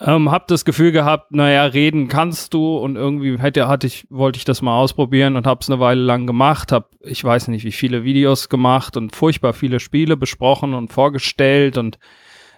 ähm, 0.00 0.30
hab 0.30 0.48
das 0.48 0.64
Gefühl 0.64 0.92
gehabt, 0.92 1.32
naja, 1.32 1.64
reden 1.64 2.08
kannst 2.08 2.52
du 2.52 2.76
und 2.76 2.96
irgendwie 2.96 3.38
hätte, 3.38 3.68
hatte 3.68 3.86
ich, 3.86 4.06
wollte 4.10 4.38
ich 4.38 4.44
das 4.44 4.60
mal 4.60 4.76
ausprobieren 4.76 5.36
und 5.36 5.46
hab's 5.46 5.70
eine 5.70 5.80
Weile 5.80 6.02
lang 6.02 6.26
gemacht, 6.26 6.72
hab, 6.72 6.90
ich 7.00 7.22
weiß 7.22 7.48
nicht, 7.48 7.64
wie 7.64 7.72
viele 7.72 8.02
Videos 8.02 8.48
gemacht 8.48 8.96
und 8.96 9.14
furchtbar 9.14 9.52
viele 9.52 9.78
Spiele 9.78 10.16
besprochen 10.16 10.74
und 10.74 10.92
vorgestellt 10.92 11.78
und 11.78 11.98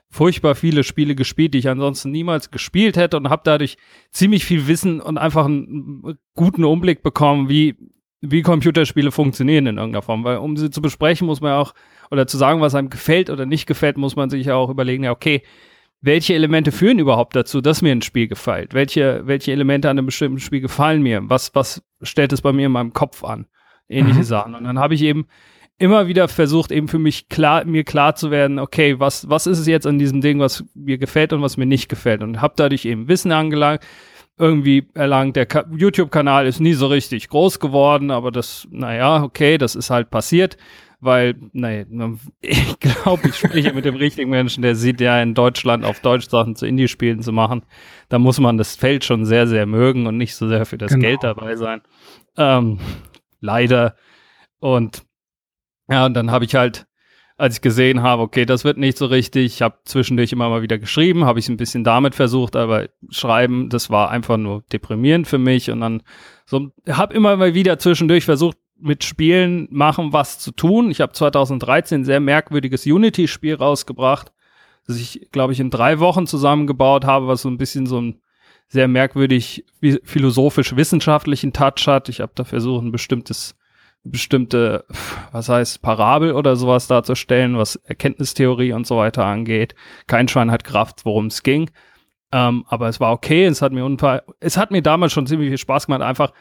furchtbar 0.08 0.54
viele 0.54 0.82
Spiele 0.82 1.14
gespielt, 1.14 1.52
die 1.52 1.58
ich 1.58 1.68
ansonsten 1.68 2.10
niemals 2.10 2.50
gespielt 2.50 2.96
hätte 2.96 3.18
und 3.18 3.28
habe 3.28 3.42
dadurch 3.44 3.76
ziemlich 4.10 4.44
viel 4.44 4.66
Wissen 4.66 5.00
und 5.00 5.18
einfach 5.18 5.44
einen 5.44 6.18
guten 6.34 6.64
Umblick 6.64 7.02
bekommen, 7.02 7.48
wie 7.48 7.76
wie 8.22 8.42
Computerspiele 8.42 9.12
funktionieren 9.12 9.66
in 9.66 9.76
irgendeiner 9.76 10.02
Form, 10.02 10.24
weil 10.24 10.38
um 10.38 10.56
sie 10.56 10.70
zu 10.70 10.80
besprechen 10.80 11.26
muss 11.26 11.42
man 11.42 11.52
auch 11.52 11.74
oder 12.10 12.26
zu 12.26 12.38
sagen, 12.38 12.60
was 12.60 12.74
einem 12.74 12.88
gefällt 12.88 13.30
oder 13.30 13.46
nicht 13.46 13.66
gefällt, 13.66 13.98
muss 13.98 14.16
man 14.16 14.30
sich 14.30 14.46
ja 14.46 14.54
auch 14.54 14.70
überlegen, 14.70 15.04
ja 15.04 15.12
okay, 15.12 15.42
welche 16.06 16.34
Elemente 16.34 16.72
führen 16.72 16.98
überhaupt 16.98 17.36
dazu, 17.36 17.60
dass 17.60 17.82
mir 17.82 17.92
ein 17.92 18.00
Spiel 18.00 18.28
gefällt? 18.28 18.72
Welche, 18.72 19.22
welche 19.26 19.52
Elemente 19.52 19.90
an 19.90 19.98
einem 19.98 20.06
bestimmten 20.06 20.38
Spiel 20.40 20.60
gefallen 20.60 21.02
mir? 21.02 21.20
Was, 21.28 21.54
was 21.54 21.82
stellt 22.00 22.32
es 22.32 22.40
bei 22.40 22.52
mir 22.52 22.66
in 22.66 22.72
meinem 22.72 22.92
Kopf 22.92 23.24
an? 23.24 23.46
Ähnliche 23.88 24.20
mhm. 24.20 24.24
Sachen. 24.24 24.54
Und 24.54 24.64
dann 24.64 24.78
habe 24.78 24.94
ich 24.94 25.02
eben 25.02 25.26
immer 25.78 26.06
wieder 26.06 26.28
versucht, 26.28 26.70
eben 26.70 26.88
für 26.88 26.98
mich 26.98 27.28
klar, 27.28 27.64
mir 27.64 27.84
klar 27.84 28.14
zu 28.14 28.30
werden, 28.30 28.58
okay, 28.58 28.98
was, 28.98 29.28
was 29.28 29.46
ist 29.46 29.58
es 29.58 29.66
jetzt 29.66 29.86
an 29.86 29.98
diesem 29.98 30.20
Ding, 30.20 30.38
was 30.38 30.64
mir 30.74 30.96
gefällt 30.96 31.32
und 31.32 31.42
was 31.42 31.56
mir 31.56 31.66
nicht 31.66 31.88
gefällt? 31.88 32.22
Und 32.22 32.40
habe 32.40 32.54
dadurch 32.56 32.84
eben 32.84 33.08
Wissen 33.08 33.32
angelangt, 33.32 33.82
irgendwie 34.38 34.86
erlangt. 34.94 35.36
Der 35.36 35.46
YouTube-Kanal 35.76 36.46
ist 36.46 36.60
nie 36.60 36.74
so 36.74 36.86
richtig 36.86 37.28
groß 37.28 37.60
geworden, 37.60 38.10
aber 38.10 38.30
das, 38.30 38.66
naja, 38.70 39.22
okay, 39.22 39.58
das 39.58 39.74
ist 39.74 39.90
halt 39.90 40.10
passiert 40.10 40.56
weil, 41.00 41.36
nein, 41.52 42.18
ich 42.40 42.78
glaube, 42.80 43.28
ich 43.28 43.36
spreche 43.36 43.72
mit 43.72 43.84
dem 43.84 43.96
richtigen 43.96 44.30
Menschen, 44.30 44.62
der 44.62 44.74
sieht 44.74 45.00
ja 45.00 45.20
in 45.20 45.34
Deutschland 45.34 45.84
auf 45.84 46.00
Deutsch 46.00 46.28
Sachen 46.28 46.56
zu 46.56 46.66
Indie-Spielen 46.66 47.22
zu 47.22 47.32
machen. 47.32 47.62
Da 48.08 48.18
muss 48.18 48.40
man 48.40 48.58
das 48.58 48.76
Feld 48.76 49.04
schon 49.04 49.24
sehr, 49.24 49.46
sehr 49.46 49.66
mögen 49.66 50.06
und 50.06 50.16
nicht 50.16 50.34
so 50.34 50.48
sehr 50.48 50.66
für 50.66 50.78
das 50.78 50.92
genau. 50.92 51.02
Geld 51.02 51.22
dabei 51.22 51.56
sein. 51.56 51.82
Ähm, 52.36 52.78
leider. 53.40 53.96
Und 54.58 55.04
ja, 55.88 56.06
und 56.06 56.14
dann 56.14 56.30
habe 56.30 56.44
ich 56.44 56.54
halt, 56.54 56.85
als 57.36 57.56
ich 57.56 57.60
gesehen 57.60 58.02
habe, 58.02 58.22
okay, 58.22 58.46
das 58.46 58.64
wird 58.64 58.78
nicht 58.78 58.96
so 58.96 59.06
richtig, 59.06 59.44
ich 59.46 59.62
habe 59.62 59.76
zwischendurch 59.84 60.32
immer 60.32 60.48
mal 60.48 60.62
wieder 60.62 60.78
geschrieben, 60.78 61.24
habe 61.24 61.38
ich 61.38 61.48
ein 61.48 61.58
bisschen 61.58 61.84
damit 61.84 62.14
versucht, 62.14 62.56
aber 62.56 62.88
schreiben, 63.10 63.68
das 63.68 63.90
war 63.90 64.10
einfach 64.10 64.38
nur 64.38 64.62
deprimierend 64.72 65.26
für 65.26 65.38
mich 65.38 65.70
und 65.70 65.80
dann 65.80 66.02
so, 66.46 66.70
habe 66.88 67.14
immer 67.14 67.36
mal 67.36 67.54
wieder 67.54 67.78
zwischendurch 67.78 68.24
versucht, 68.24 68.56
mit 68.78 69.04
Spielen 69.04 69.68
machen, 69.70 70.12
was 70.12 70.38
zu 70.38 70.52
tun. 70.52 70.90
Ich 70.90 71.00
habe 71.00 71.12
2013 71.12 72.02
ein 72.02 72.04
sehr 72.04 72.20
merkwürdiges 72.20 72.86
Unity-Spiel 72.86 73.54
rausgebracht, 73.54 74.32
das 74.86 74.96
ich, 74.96 75.28
glaube 75.32 75.52
ich, 75.52 75.60
in 75.60 75.70
drei 75.70 75.98
Wochen 75.98 76.26
zusammengebaut 76.26 77.04
habe, 77.04 77.26
was 77.26 77.42
so 77.42 77.48
ein 77.48 77.58
bisschen 77.58 77.86
so 77.86 78.00
ein 78.00 78.20
sehr 78.68 78.88
merkwürdig 78.88 79.64
philosophisch-wissenschaftlichen 80.02 81.52
Touch 81.52 81.86
hat. 81.86 82.08
Ich 82.08 82.20
habe 82.20 82.32
da 82.34 82.44
versucht, 82.44 82.84
ein 82.84 82.92
bestimmtes, 82.92 83.56
bestimmte, 84.10 84.84
was 85.32 85.48
heißt, 85.48 85.82
Parabel 85.82 86.32
oder 86.32 86.56
sowas 86.56 86.86
darzustellen, 86.86 87.56
was 87.56 87.76
Erkenntnistheorie 87.76 88.72
und 88.72 88.86
so 88.86 88.96
weiter 88.96 89.24
angeht. 89.24 89.74
Kein 90.06 90.28
Schwein 90.28 90.50
hat 90.50 90.64
Kraft, 90.64 91.04
worum 91.04 91.26
es 91.26 91.42
ging. 91.42 91.70
Ähm, 92.32 92.64
aber 92.68 92.88
es 92.88 93.00
war 93.00 93.12
okay. 93.12 93.46
Es 93.46 93.62
hat 93.62 93.72
mir 93.72 93.84
unfall, 93.84 94.22
es 94.40 94.56
hat 94.56 94.70
mir 94.70 94.82
damals 94.82 95.12
schon 95.12 95.26
ziemlich 95.26 95.48
viel 95.48 95.58
Spaß 95.58 95.86
gemacht, 95.86 96.02
einfach 96.02 96.32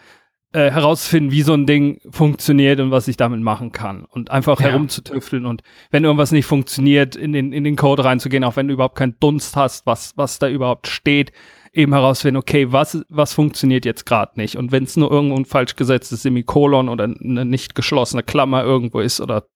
äh, 0.55 0.71
herausfinden, 0.71 1.31
wie 1.31 1.41
so 1.41 1.53
ein 1.53 1.65
Ding 1.65 1.99
funktioniert 2.09 2.79
und 2.79 2.89
was 2.89 3.07
ich 3.07 3.17
damit 3.17 3.41
machen 3.41 3.71
kann. 3.71 4.05
Und 4.05 4.31
einfach 4.31 4.59
ja. 4.59 4.67
herumzutüfteln 4.67 5.45
und 5.45 5.61
wenn 5.91 6.03
irgendwas 6.05 6.31
nicht 6.31 6.45
funktioniert, 6.45 7.15
in 7.15 7.33
den, 7.33 7.51
in 7.51 7.63
den 7.63 7.75
Code 7.75 8.05
reinzugehen, 8.05 8.43
auch 8.43 8.55
wenn 8.55 8.67
du 8.67 8.73
überhaupt 8.73 8.97
keinen 8.97 9.19
Dunst 9.19 9.55
hast, 9.55 9.85
was, 9.85 10.13
was 10.15 10.39
da 10.39 10.47
überhaupt 10.47 10.87
steht, 10.87 11.33
eben 11.75 11.93
herausfinden, 11.93 12.37
okay, 12.37 12.71
was, 12.71 13.03
was 13.09 13.33
funktioniert 13.33 13.85
jetzt 13.85 14.05
gerade 14.05 14.33
nicht. 14.35 14.55
Und 14.55 14.71
wenn 14.71 14.85
es 14.85 14.95
nur 14.95 15.11
irgendwo 15.11 15.35
ein 15.35 15.45
falsch 15.45 15.75
gesetztes 15.75 16.21
Semikolon 16.21 16.89
oder 16.89 17.03
eine 17.03 17.45
nicht 17.45 17.75
geschlossene 17.75 18.23
Klammer 18.23 18.63
irgendwo 18.63 18.99
ist 18.99 19.19
oder 19.19 19.47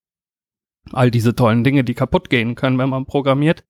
all 0.92 1.12
diese 1.12 1.36
tollen 1.36 1.64
Dinge, 1.64 1.84
die 1.84 1.94
kaputt 1.94 2.30
gehen 2.30 2.56
können, 2.56 2.78
wenn 2.78 2.90
man 2.90 3.06
programmiert. 3.06 3.64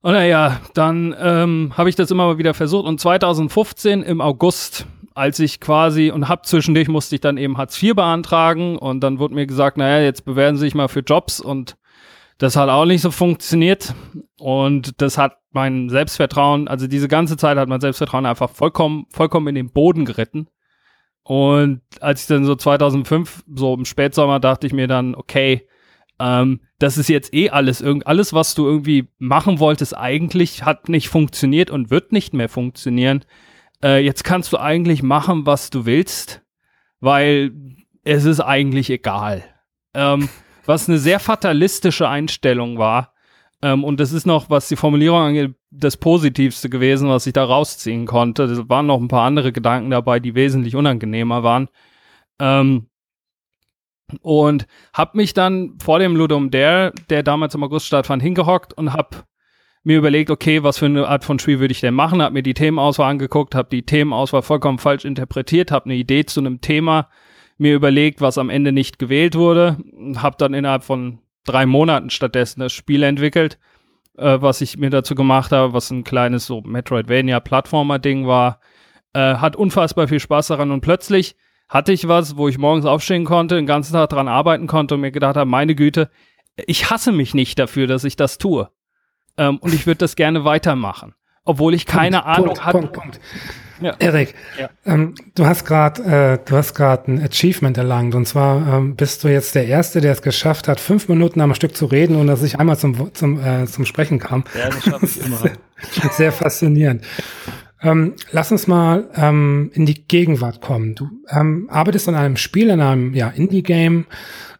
Und 0.00 0.12
naja, 0.12 0.60
dann 0.74 1.14
ähm, 1.18 1.72
habe 1.76 1.88
ich 1.88 1.96
das 1.96 2.10
immer 2.10 2.26
mal 2.26 2.38
wieder 2.38 2.54
versucht. 2.54 2.86
Und 2.86 3.00
2015 3.00 4.02
im 4.02 4.20
August, 4.20 4.86
als 5.14 5.38
ich 5.40 5.60
quasi, 5.60 6.10
und 6.10 6.28
hab 6.28 6.46
zwischendurch 6.46 6.88
musste 6.88 7.16
ich 7.16 7.20
dann 7.20 7.36
eben 7.36 7.58
Hartz 7.58 7.82
IV 7.82 7.94
beantragen. 7.94 8.78
Und 8.78 9.00
dann 9.00 9.18
wurde 9.18 9.34
mir 9.34 9.46
gesagt, 9.46 9.76
naja, 9.76 10.02
jetzt 10.04 10.24
bewerben 10.24 10.56
Sie 10.56 10.66
sich 10.66 10.74
mal 10.74 10.88
für 10.88 11.00
Jobs. 11.00 11.40
Und 11.40 11.76
das 12.38 12.56
hat 12.56 12.68
auch 12.68 12.84
nicht 12.84 13.02
so 13.02 13.10
funktioniert. 13.10 13.94
Und 14.38 15.00
das 15.02 15.18
hat 15.18 15.38
mein 15.50 15.88
Selbstvertrauen, 15.90 16.68
also 16.68 16.86
diese 16.86 17.08
ganze 17.08 17.36
Zeit 17.36 17.58
hat 17.58 17.68
mein 17.68 17.80
Selbstvertrauen 17.80 18.26
einfach 18.26 18.50
vollkommen, 18.50 19.06
vollkommen 19.10 19.48
in 19.48 19.54
den 19.56 19.72
Boden 19.72 20.04
geritten. 20.04 20.48
Und 21.24 21.82
als 22.00 22.22
ich 22.22 22.26
dann 22.28 22.44
so 22.44 22.54
2005, 22.54 23.44
so 23.54 23.74
im 23.74 23.84
Spätsommer, 23.84 24.40
dachte 24.40 24.66
ich 24.66 24.72
mir 24.72 24.86
dann, 24.86 25.14
okay, 25.14 25.68
ähm, 26.20 26.60
das 26.78 26.96
ist 26.96 27.08
jetzt 27.08 27.34
eh 27.34 27.50
alles, 27.50 27.82
alles, 27.82 28.32
was 28.32 28.54
du 28.54 28.66
irgendwie 28.66 29.08
machen 29.18 29.58
wolltest, 29.58 29.96
eigentlich 29.96 30.64
hat 30.64 30.88
nicht 30.88 31.08
funktioniert 31.08 31.70
und 31.70 31.90
wird 31.90 32.12
nicht 32.12 32.34
mehr 32.34 32.48
funktionieren. 32.48 33.24
Äh, 33.82 34.04
jetzt 34.04 34.24
kannst 34.24 34.52
du 34.52 34.58
eigentlich 34.58 35.02
machen, 35.02 35.44
was 35.44 35.70
du 35.70 35.86
willst, 35.86 36.42
weil 37.00 37.52
es 38.04 38.24
ist 38.24 38.40
eigentlich 38.40 38.90
egal. 38.90 39.44
Ähm, 39.94 40.28
was 40.68 40.86
eine 40.86 40.98
sehr 40.98 41.18
fatalistische 41.18 42.10
Einstellung 42.10 42.76
war. 42.76 43.14
Ähm, 43.62 43.84
und 43.84 43.98
das 44.00 44.12
ist 44.12 44.26
noch, 44.26 44.50
was 44.50 44.68
die 44.68 44.76
Formulierung 44.76 45.18
angeht, 45.18 45.54
das 45.70 45.96
Positivste 45.96 46.68
gewesen, 46.68 47.08
was 47.08 47.26
ich 47.26 47.32
da 47.32 47.44
rausziehen 47.44 48.04
konnte. 48.04 48.42
Es 48.44 48.68
waren 48.68 48.84
noch 48.84 49.00
ein 49.00 49.08
paar 49.08 49.24
andere 49.24 49.50
Gedanken 49.50 49.90
dabei, 49.90 50.20
die 50.20 50.34
wesentlich 50.34 50.76
unangenehmer 50.76 51.42
waren. 51.42 51.68
Ähm, 52.38 52.88
und 54.20 54.66
hab 54.92 55.14
mich 55.14 55.32
dann 55.32 55.78
vor 55.80 56.00
dem 56.00 56.14
Ludum 56.14 56.50
Dare, 56.50 56.92
der 57.08 57.22
damals 57.22 57.54
im 57.54 57.64
August 57.64 57.86
stattfand, 57.86 58.22
hingehockt 58.22 58.74
und 58.74 58.92
hab 58.92 59.24
mir 59.84 59.96
überlegt, 59.96 60.30
okay, 60.30 60.62
was 60.62 60.76
für 60.76 60.86
eine 60.86 61.08
Art 61.08 61.24
von 61.24 61.38
Spiel 61.38 61.60
würde 61.60 61.72
ich 61.72 61.80
denn 61.80 61.94
machen? 61.94 62.20
Hab 62.20 62.34
mir 62.34 62.42
die 62.42 62.52
Themenauswahl 62.52 63.10
angeguckt, 63.10 63.54
hab 63.54 63.70
die 63.70 63.86
Themenauswahl 63.86 64.42
vollkommen 64.42 64.78
falsch 64.78 65.06
interpretiert, 65.06 65.70
hab 65.70 65.86
eine 65.86 65.94
Idee 65.94 66.26
zu 66.26 66.40
einem 66.40 66.60
Thema 66.60 67.08
mir 67.58 67.74
überlegt, 67.74 68.20
was 68.20 68.38
am 68.38 68.50
Ende 68.50 68.72
nicht 68.72 68.98
gewählt 68.98 69.34
wurde, 69.34 69.76
hab 70.16 70.38
dann 70.38 70.54
innerhalb 70.54 70.84
von 70.84 71.18
drei 71.44 71.66
Monaten 71.66 72.10
stattdessen 72.10 72.60
das 72.60 72.72
Spiel 72.72 73.02
entwickelt, 73.02 73.58
äh, 74.16 74.38
was 74.40 74.60
ich 74.60 74.78
mir 74.78 74.90
dazu 74.90 75.14
gemacht 75.14 75.52
habe, 75.52 75.72
was 75.72 75.90
ein 75.90 76.04
kleines 76.04 76.46
so 76.46 76.60
Metroidvania-Plattformer-Ding 76.62 78.26
war. 78.26 78.60
Äh, 79.12 79.36
hat 79.36 79.56
unfassbar 79.56 80.08
viel 80.08 80.20
Spaß 80.20 80.48
daran 80.48 80.70
und 80.70 80.80
plötzlich 80.80 81.36
hatte 81.68 81.92
ich 81.92 82.08
was, 82.08 82.36
wo 82.36 82.48
ich 82.48 82.58
morgens 82.58 82.86
aufstehen 82.86 83.24
konnte, 83.24 83.56
den 83.56 83.66
ganzen 83.66 83.92
Tag 83.92 84.10
dran 84.10 84.28
arbeiten 84.28 84.66
konnte 84.66 84.94
und 84.94 85.02
mir 85.02 85.10
gedacht 85.10 85.36
habe, 85.36 85.50
meine 85.50 85.74
Güte, 85.74 86.10
ich 86.66 86.90
hasse 86.90 87.12
mich 87.12 87.34
nicht 87.34 87.58
dafür, 87.58 87.86
dass 87.86 88.04
ich 88.04 88.16
das 88.16 88.38
tue. 88.38 88.70
Ähm, 89.36 89.58
und 89.58 89.74
ich 89.74 89.86
würde 89.86 89.98
das 89.98 90.16
gerne 90.16 90.44
weitermachen. 90.44 91.14
Obwohl 91.44 91.74
ich 91.74 91.86
keine 91.86 92.20
Punkt, 92.20 92.38
Ahnung 92.38 92.60
hatte. 92.60 92.78
Punkt, 92.78 92.92
Punkt. 92.92 93.20
Ja. 93.80 93.94
Erik, 93.98 94.34
ja. 94.58 94.70
ähm, 94.86 95.14
du 95.34 95.46
hast 95.46 95.64
gerade 95.64 96.02
äh, 96.02 96.38
du 96.44 96.56
hast 96.56 96.74
gerade 96.74 97.12
ein 97.12 97.22
Achievement 97.22 97.78
erlangt 97.78 98.14
und 98.14 98.26
zwar 98.26 98.76
ähm, 98.76 98.96
bist 98.96 99.22
du 99.22 99.28
jetzt 99.28 99.54
der 99.54 99.66
Erste, 99.66 100.00
der 100.00 100.12
es 100.12 100.22
geschafft 100.22 100.68
hat, 100.68 100.80
fünf 100.80 101.08
Minuten 101.08 101.40
am 101.40 101.54
Stück 101.54 101.76
zu 101.76 101.86
reden, 101.86 102.16
ohne 102.16 102.32
dass 102.32 102.42
ich 102.42 102.58
einmal 102.58 102.78
zum 102.78 103.14
zum 103.14 103.40
äh, 103.44 103.66
zum 103.66 103.84
Sprechen 103.84 104.18
kam. 104.18 104.44
Ja, 104.58 104.70
das 104.70 104.84
schaffe 104.84 105.06
ich 105.06 105.24
immer. 105.24 105.38
sehr, 105.38 106.10
sehr 106.10 106.32
faszinierend. 106.32 107.04
Ähm, 107.80 108.14
lass 108.32 108.50
uns 108.50 108.66
mal 108.66 109.08
ähm, 109.14 109.70
in 109.74 109.86
die 109.86 110.06
Gegenwart 110.06 110.60
kommen. 110.60 110.94
Du 110.94 111.08
ähm, 111.30 111.68
arbeitest 111.70 112.08
an 112.08 112.16
einem 112.16 112.36
Spiel, 112.36 112.70
an 112.70 112.80
einem 112.80 113.14
ja, 113.14 113.28
Indie-Game. 113.28 114.06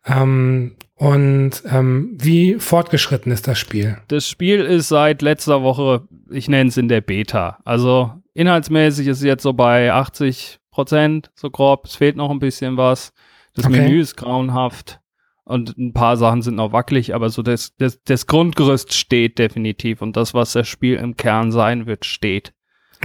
Ähm, 0.07 0.77
und 0.95 1.63
ähm, 1.71 2.17
wie 2.19 2.59
fortgeschritten 2.59 3.31
ist 3.31 3.47
das 3.47 3.59
Spiel? 3.59 3.99
Das 4.09 4.29
Spiel 4.29 4.61
ist 4.61 4.89
seit 4.89 5.23
letzter 5.23 5.63
Woche, 5.63 6.03
ich 6.31 6.49
nenne 6.49 6.71
es 6.71 6.77
in 6.77 6.89
der 6.89 7.01
Beta. 7.01 7.59
Also 7.65 8.13
inhaltsmäßig 8.39 9.09
ist 9.09 9.19
es 9.19 9.25
jetzt 9.25 9.43
so 9.43 9.53
bei 9.53 9.93
80 9.93 10.61
Prozent, 10.71 11.31
so 11.35 11.51
grob. 11.51 11.87
Es 11.87 11.97
fehlt 11.97 12.17
noch 12.17 12.31
ein 12.31 12.39
bisschen 12.39 12.77
was. 12.77 13.13
Das 13.55 13.67
okay. 13.67 13.81
Menü 13.81 14.01
ist 14.01 14.17
grauenhaft 14.17 15.01
und 15.45 15.77
ein 15.77 15.93
paar 15.93 16.17
Sachen 16.17 16.43
sind 16.43 16.55
noch 16.55 16.73
wackelig, 16.73 17.15
aber 17.15 17.31
so 17.31 17.43
das, 17.43 17.75
das, 17.79 18.01
das 18.05 18.27
Grundgerüst 18.29 18.95
steht 18.95 19.39
definitiv 19.39 20.03
und 20.03 20.17
das, 20.17 20.35
was 20.35 20.53
das 20.53 20.69
Spiel 20.69 20.97
im 20.97 21.17
Kern 21.17 21.51
sein 21.51 21.87
wird, 21.87 22.05
steht. 22.05 22.53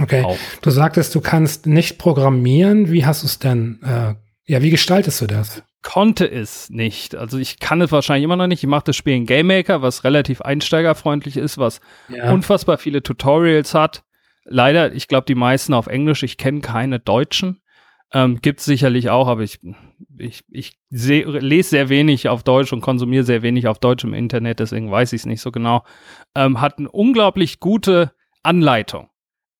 Okay. 0.00 0.22
Auch. 0.22 0.38
Du 0.62 0.70
sagtest, 0.70 1.14
du 1.14 1.20
kannst 1.20 1.66
nicht 1.66 1.98
programmieren. 1.98 2.92
Wie 2.92 3.04
hast 3.04 3.22
du 3.22 3.26
es 3.26 3.38
denn? 3.40 3.80
Äh, 3.82 4.14
ja, 4.46 4.62
wie 4.62 4.70
gestaltest 4.70 5.20
du 5.20 5.26
das? 5.26 5.62
Konnte 5.82 6.30
es 6.30 6.70
nicht. 6.70 7.16
Also 7.16 7.38
ich 7.38 7.58
kann 7.58 7.80
es 7.80 7.90
wahrscheinlich 7.90 8.24
immer 8.24 8.36
noch 8.36 8.46
nicht. 8.46 8.62
Ich 8.62 8.68
mache 8.68 8.84
das 8.86 8.96
Spiel 8.96 9.14
in 9.14 9.26
GameMaker, 9.26 9.82
was 9.82 10.04
relativ 10.04 10.42
einsteigerfreundlich 10.42 11.36
ist, 11.36 11.58
was 11.58 11.80
ja. 12.08 12.32
unfassbar 12.32 12.78
viele 12.78 13.02
Tutorials 13.02 13.74
hat. 13.74 14.04
Leider, 14.44 14.92
ich 14.92 15.08
glaube, 15.08 15.26
die 15.26 15.34
meisten 15.34 15.74
auf 15.74 15.86
Englisch. 15.86 16.22
Ich 16.22 16.36
kenne 16.36 16.60
keine 16.60 17.00
Deutschen. 17.00 17.60
Ähm, 18.12 18.40
Gibt 18.40 18.60
es 18.60 18.66
sicherlich 18.66 19.10
auch, 19.10 19.26
aber 19.26 19.42
ich, 19.42 19.58
ich, 20.16 20.44
ich 20.48 20.78
seh, 20.90 21.24
lese 21.24 21.70
sehr 21.70 21.88
wenig 21.88 22.28
auf 22.28 22.44
Deutsch 22.44 22.72
und 22.72 22.80
konsumiere 22.80 23.24
sehr 23.24 23.42
wenig 23.42 23.66
auf 23.66 23.80
Deutsch 23.80 24.04
im 24.04 24.14
Internet, 24.14 24.60
deswegen 24.60 24.90
weiß 24.90 25.12
ich 25.14 25.22
es 25.22 25.26
nicht 25.26 25.40
so 25.40 25.50
genau. 25.50 25.84
Ähm, 26.36 26.60
hat 26.60 26.78
eine 26.78 26.90
unglaublich 26.90 27.58
gute 27.58 28.12
Anleitung. 28.44 29.08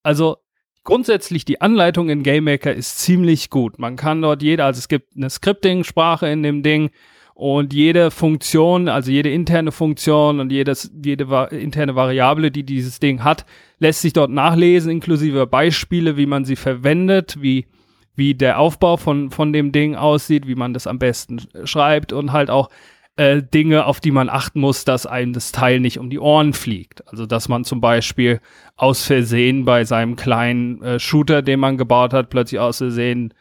Also 0.04 0.36
grundsätzlich 0.84 1.44
die 1.44 1.60
Anleitung 1.60 2.10
in 2.10 2.22
GameMaker 2.22 2.72
ist 2.72 3.00
ziemlich 3.00 3.50
gut. 3.50 3.80
Man 3.80 3.96
kann 3.96 4.22
dort 4.22 4.42
jede, 4.42 4.64
also 4.64 4.78
es 4.78 4.86
gibt 4.88 5.16
eine 5.16 5.30
Scripting-Sprache 5.30 6.28
in 6.28 6.44
dem 6.44 6.62
Ding 6.62 6.90
und 7.34 7.74
jede 7.74 8.12
Funktion, 8.12 8.88
also 8.88 9.10
jede 9.10 9.30
interne 9.30 9.72
Funktion 9.72 10.38
und 10.38 10.52
jedes, 10.52 10.92
jede 11.04 11.28
va 11.28 11.46
interne 11.46 11.96
Variable, 11.96 12.52
die 12.52 12.62
dieses 12.62 13.00
Ding 13.00 13.24
hat, 13.24 13.44
lässt 13.80 14.02
sich 14.02 14.12
dort 14.12 14.30
nachlesen, 14.30 14.90
inklusive 14.90 15.46
Beispiele, 15.46 16.16
wie 16.16 16.26
man 16.26 16.44
sie 16.44 16.54
verwendet, 16.54 17.36
wie, 17.40 17.66
wie 18.14 18.34
der 18.34 18.60
Aufbau 18.60 18.96
von, 18.96 19.30
von 19.30 19.52
dem 19.52 19.72
Ding 19.72 19.96
aussieht, 19.96 20.46
wie 20.46 20.54
man 20.54 20.74
das 20.74 20.86
am 20.86 21.00
besten 21.00 21.42
schreibt 21.64 22.12
und 22.12 22.30
halt 22.30 22.50
auch 22.50 22.70
äh, 23.16 23.42
Dinge, 23.42 23.86
auf 23.86 23.98
die 23.98 24.12
man 24.12 24.28
achten 24.28 24.60
muss, 24.60 24.84
dass 24.84 25.04
einem 25.04 25.32
das 25.32 25.50
Teil 25.50 25.80
nicht 25.80 25.98
um 25.98 26.10
die 26.10 26.20
Ohren 26.20 26.52
fliegt. 26.52 27.06
Also 27.08 27.26
dass 27.26 27.48
man 27.48 27.64
zum 27.64 27.80
Beispiel 27.80 28.40
aus 28.76 29.04
Versehen 29.04 29.64
bei 29.64 29.84
seinem 29.84 30.14
kleinen 30.14 30.82
äh, 30.82 31.00
Shooter, 31.00 31.42
den 31.42 31.58
man 31.58 31.78
gebaut 31.78 32.12
hat, 32.12 32.30
plötzlich 32.30 32.60
aus 32.60 32.78
Versehen 32.78 33.34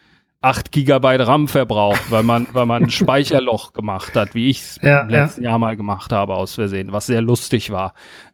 8 0.43 0.73
Gigabyte 0.73 1.25
RAM 1.25 1.47
verbraucht, 1.47 2.11
weil 2.11 2.23
man, 2.23 2.47
weil 2.51 2.65
man 2.65 2.83
ein 2.83 2.89
Speicherloch 2.91 3.71
gemacht 3.71 4.15
hat, 4.15 4.35
wie 4.35 4.49
ich 4.49 4.59
es 4.59 4.79
ja, 4.81 5.01
im 5.01 5.09
letzten 5.09 5.43
ja. 5.43 5.51
Jahr 5.51 5.59
mal 5.59 5.77
gemacht 5.77 6.11
habe, 6.11 6.35
aus 6.35 6.55
Versehen, 6.55 6.91
was 6.91 7.05
sehr 7.05 7.21
lustig 7.21 7.71
war. 7.71 7.93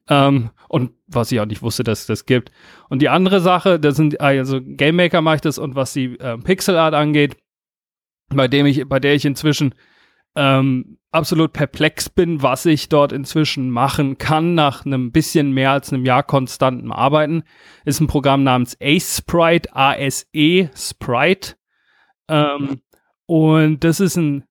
Ähm, 0.10 0.50
und 0.68 0.92
was 1.08 1.32
ich 1.32 1.40
auch 1.40 1.46
nicht 1.46 1.62
wusste, 1.62 1.84
dass 1.84 2.02
es 2.02 2.08
das 2.08 2.26
gibt. 2.26 2.52
Und 2.90 3.02
die 3.04 3.10
andere 3.10 3.42
Sache, 3.42 3.80
das 3.80 3.96
sind, 3.96 4.20
also 4.22 4.60
Game 4.62 4.96
Maker 4.96 5.22
mache 5.22 5.36
ich 5.36 5.42
das 5.42 5.60
und 5.60 5.76
was 5.76 5.94
die 5.94 6.20
äh, 6.20 6.38
Pixel 6.40 6.78
Art 6.78 6.96
angeht, 6.96 7.38
bei 8.30 8.48
dem 8.48 8.66
ich, 8.66 8.88
bei 8.90 9.00
der 9.00 9.14
ich 9.14 9.26
inzwischen 9.26 9.76
ähm, 10.36 10.98
absolut 11.12 11.54
perplex 11.54 12.10
bin, 12.10 12.42
was 12.42 12.66
ich 12.66 12.90
dort 12.90 13.12
inzwischen 13.12 13.70
machen 13.70 14.18
kann 14.18 14.56
nach 14.56 14.84
einem 14.84 15.12
bisschen 15.12 15.52
mehr 15.52 15.72
als 15.72 15.94
einem 15.94 16.06
Jahr 16.06 16.24
konstantem 16.24 16.92
Arbeiten, 16.92 17.44
ist 17.86 18.00
ein 18.00 18.08
Programm 18.08 18.44
namens 18.44 18.78
Ace 18.82 19.18
Sprite, 19.18 19.76
A-S-E 19.76 20.70
Sprite. 20.76 21.59
Ähm, 22.30 22.82
und 23.26 23.84
das 23.84 24.00
ist 24.00 24.16
ein, 24.16 24.44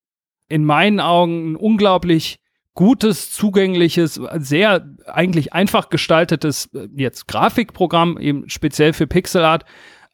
in 0.49 0.64
meinen 0.64 1.01
Augen, 1.01 1.53
ein 1.53 1.57
unglaublich 1.57 2.39
gutes, 2.74 3.33
zugängliches, 3.33 4.20
sehr 4.37 4.89
eigentlich 5.07 5.53
einfach 5.53 5.89
gestaltetes 5.89 6.66
äh, 6.74 6.89
jetzt 6.95 7.26
Grafikprogramm, 7.26 8.18
eben 8.18 8.49
speziell 8.49 8.93
für 8.93 9.07
Pixelart. 9.07 9.64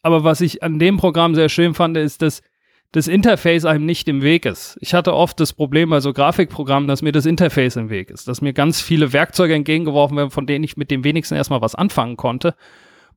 Aber 0.03 0.25
was 0.25 0.41
ich 0.41 0.63
an 0.63 0.79
dem 0.79 0.97
Programm 0.97 1.35
sehr 1.35 1.49
schön 1.49 1.75
fand, 1.75 1.97
ist, 1.97 2.23
dass 2.23 2.43
das 2.93 3.09
Interface 3.09 3.65
einem 3.65 3.85
nicht 3.85 4.07
im 4.07 4.23
Weg 4.23 4.47
ist. 4.47 4.79
Ich 4.81 4.95
hatte 4.95 5.15
oft 5.15 5.41
das 5.41 5.53
Problem 5.53 5.91
bei 5.91 6.01
so 6.01 6.13
Grafikprogrammen, 6.13 6.87
dass 6.87 7.03
mir 7.03 7.11
das 7.11 7.27
Interface 7.27 7.77
im 7.77 7.91
Weg 7.91 8.09
ist, 8.09 8.29
dass 8.29 8.41
mir 8.41 8.53
ganz 8.53 8.81
viele 8.81 9.13
Werkzeuge 9.13 9.53
entgegengeworfen 9.53 10.17
werden, 10.17 10.31
von 10.31 10.47
denen 10.47 10.65
ich 10.65 10.77
mit 10.77 10.93
dem 10.93 11.03
wenigsten 11.03 11.35
erstmal 11.35 11.61
was 11.61 11.75
anfangen 11.75 12.17
konnte. 12.17 12.55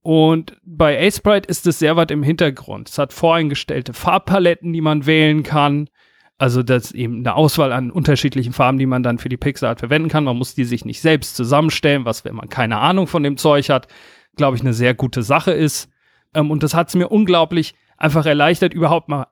Und 0.07 0.55
bei 0.63 1.11
Sprite 1.11 1.49
ist 1.49 1.67
es 1.67 1.79
sehr 1.79 1.97
weit 1.97 2.11
im 2.11 2.23
Hintergrund. 2.23 2.87
Es 2.87 2.97
hat 2.97 3.11
voreingestellte 3.11 3.91
Farbpaletten, 3.91 4.71
die 4.71 4.79
man 4.79 5.05
wählen 5.05 5.43
kann. 5.43 5.89
Also 6.37 6.63
das 6.63 6.85
ist 6.85 6.91
eben 6.95 7.17
eine 7.17 7.35
Auswahl 7.35 7.73
an 7.73 7.91
unterschiedlichen 7.91 8.53
Farben, 8.53 8.77
die 8.77 8.85
man 8.85 9.03
dann 9.03 9.17
für 9.17 9.27
die 9.27 9.35
Pixelart 9.35 9.79
verwenden 9.79 10.07
kann. 10.07 10.23
Man 10.23 10.37
muss 10.37 10.55
die 10.55 10.63
sich 10.63 10.85
nicht 10.85 11.01
selbst 11.01 11.35
zusammenstellen, 11.35 12.05
was, 12.05 12.23
wenn 12.23 12.35
man 12.35 12.47
keine 12.47 12.77
Ahnung 12.77 13.07
von 13.07 13.21
dem 13.21 13.35
Zeug 13.35 13.69
hat, 13.69 13.89
glaube 14.37 14.55
ich, 14.55 14.61
eine 14.61 14.73
sehr 14.73 14.93
gute 14.93 15.23
Sache 15.23 15.51
ist. 15.51 15.89
Ähm, 16.33 16.51
und 16.51 16.63
das 16.63 16.73
hat 16.73 16.87
es 16.87 16.95
mir 16.95 17.09
unglaublich 17.09 17.75
einfach 17.97 18.25
erleichtert, 18.25 18.73
überhaupt 18.73 19.09
mal 19.09 19.27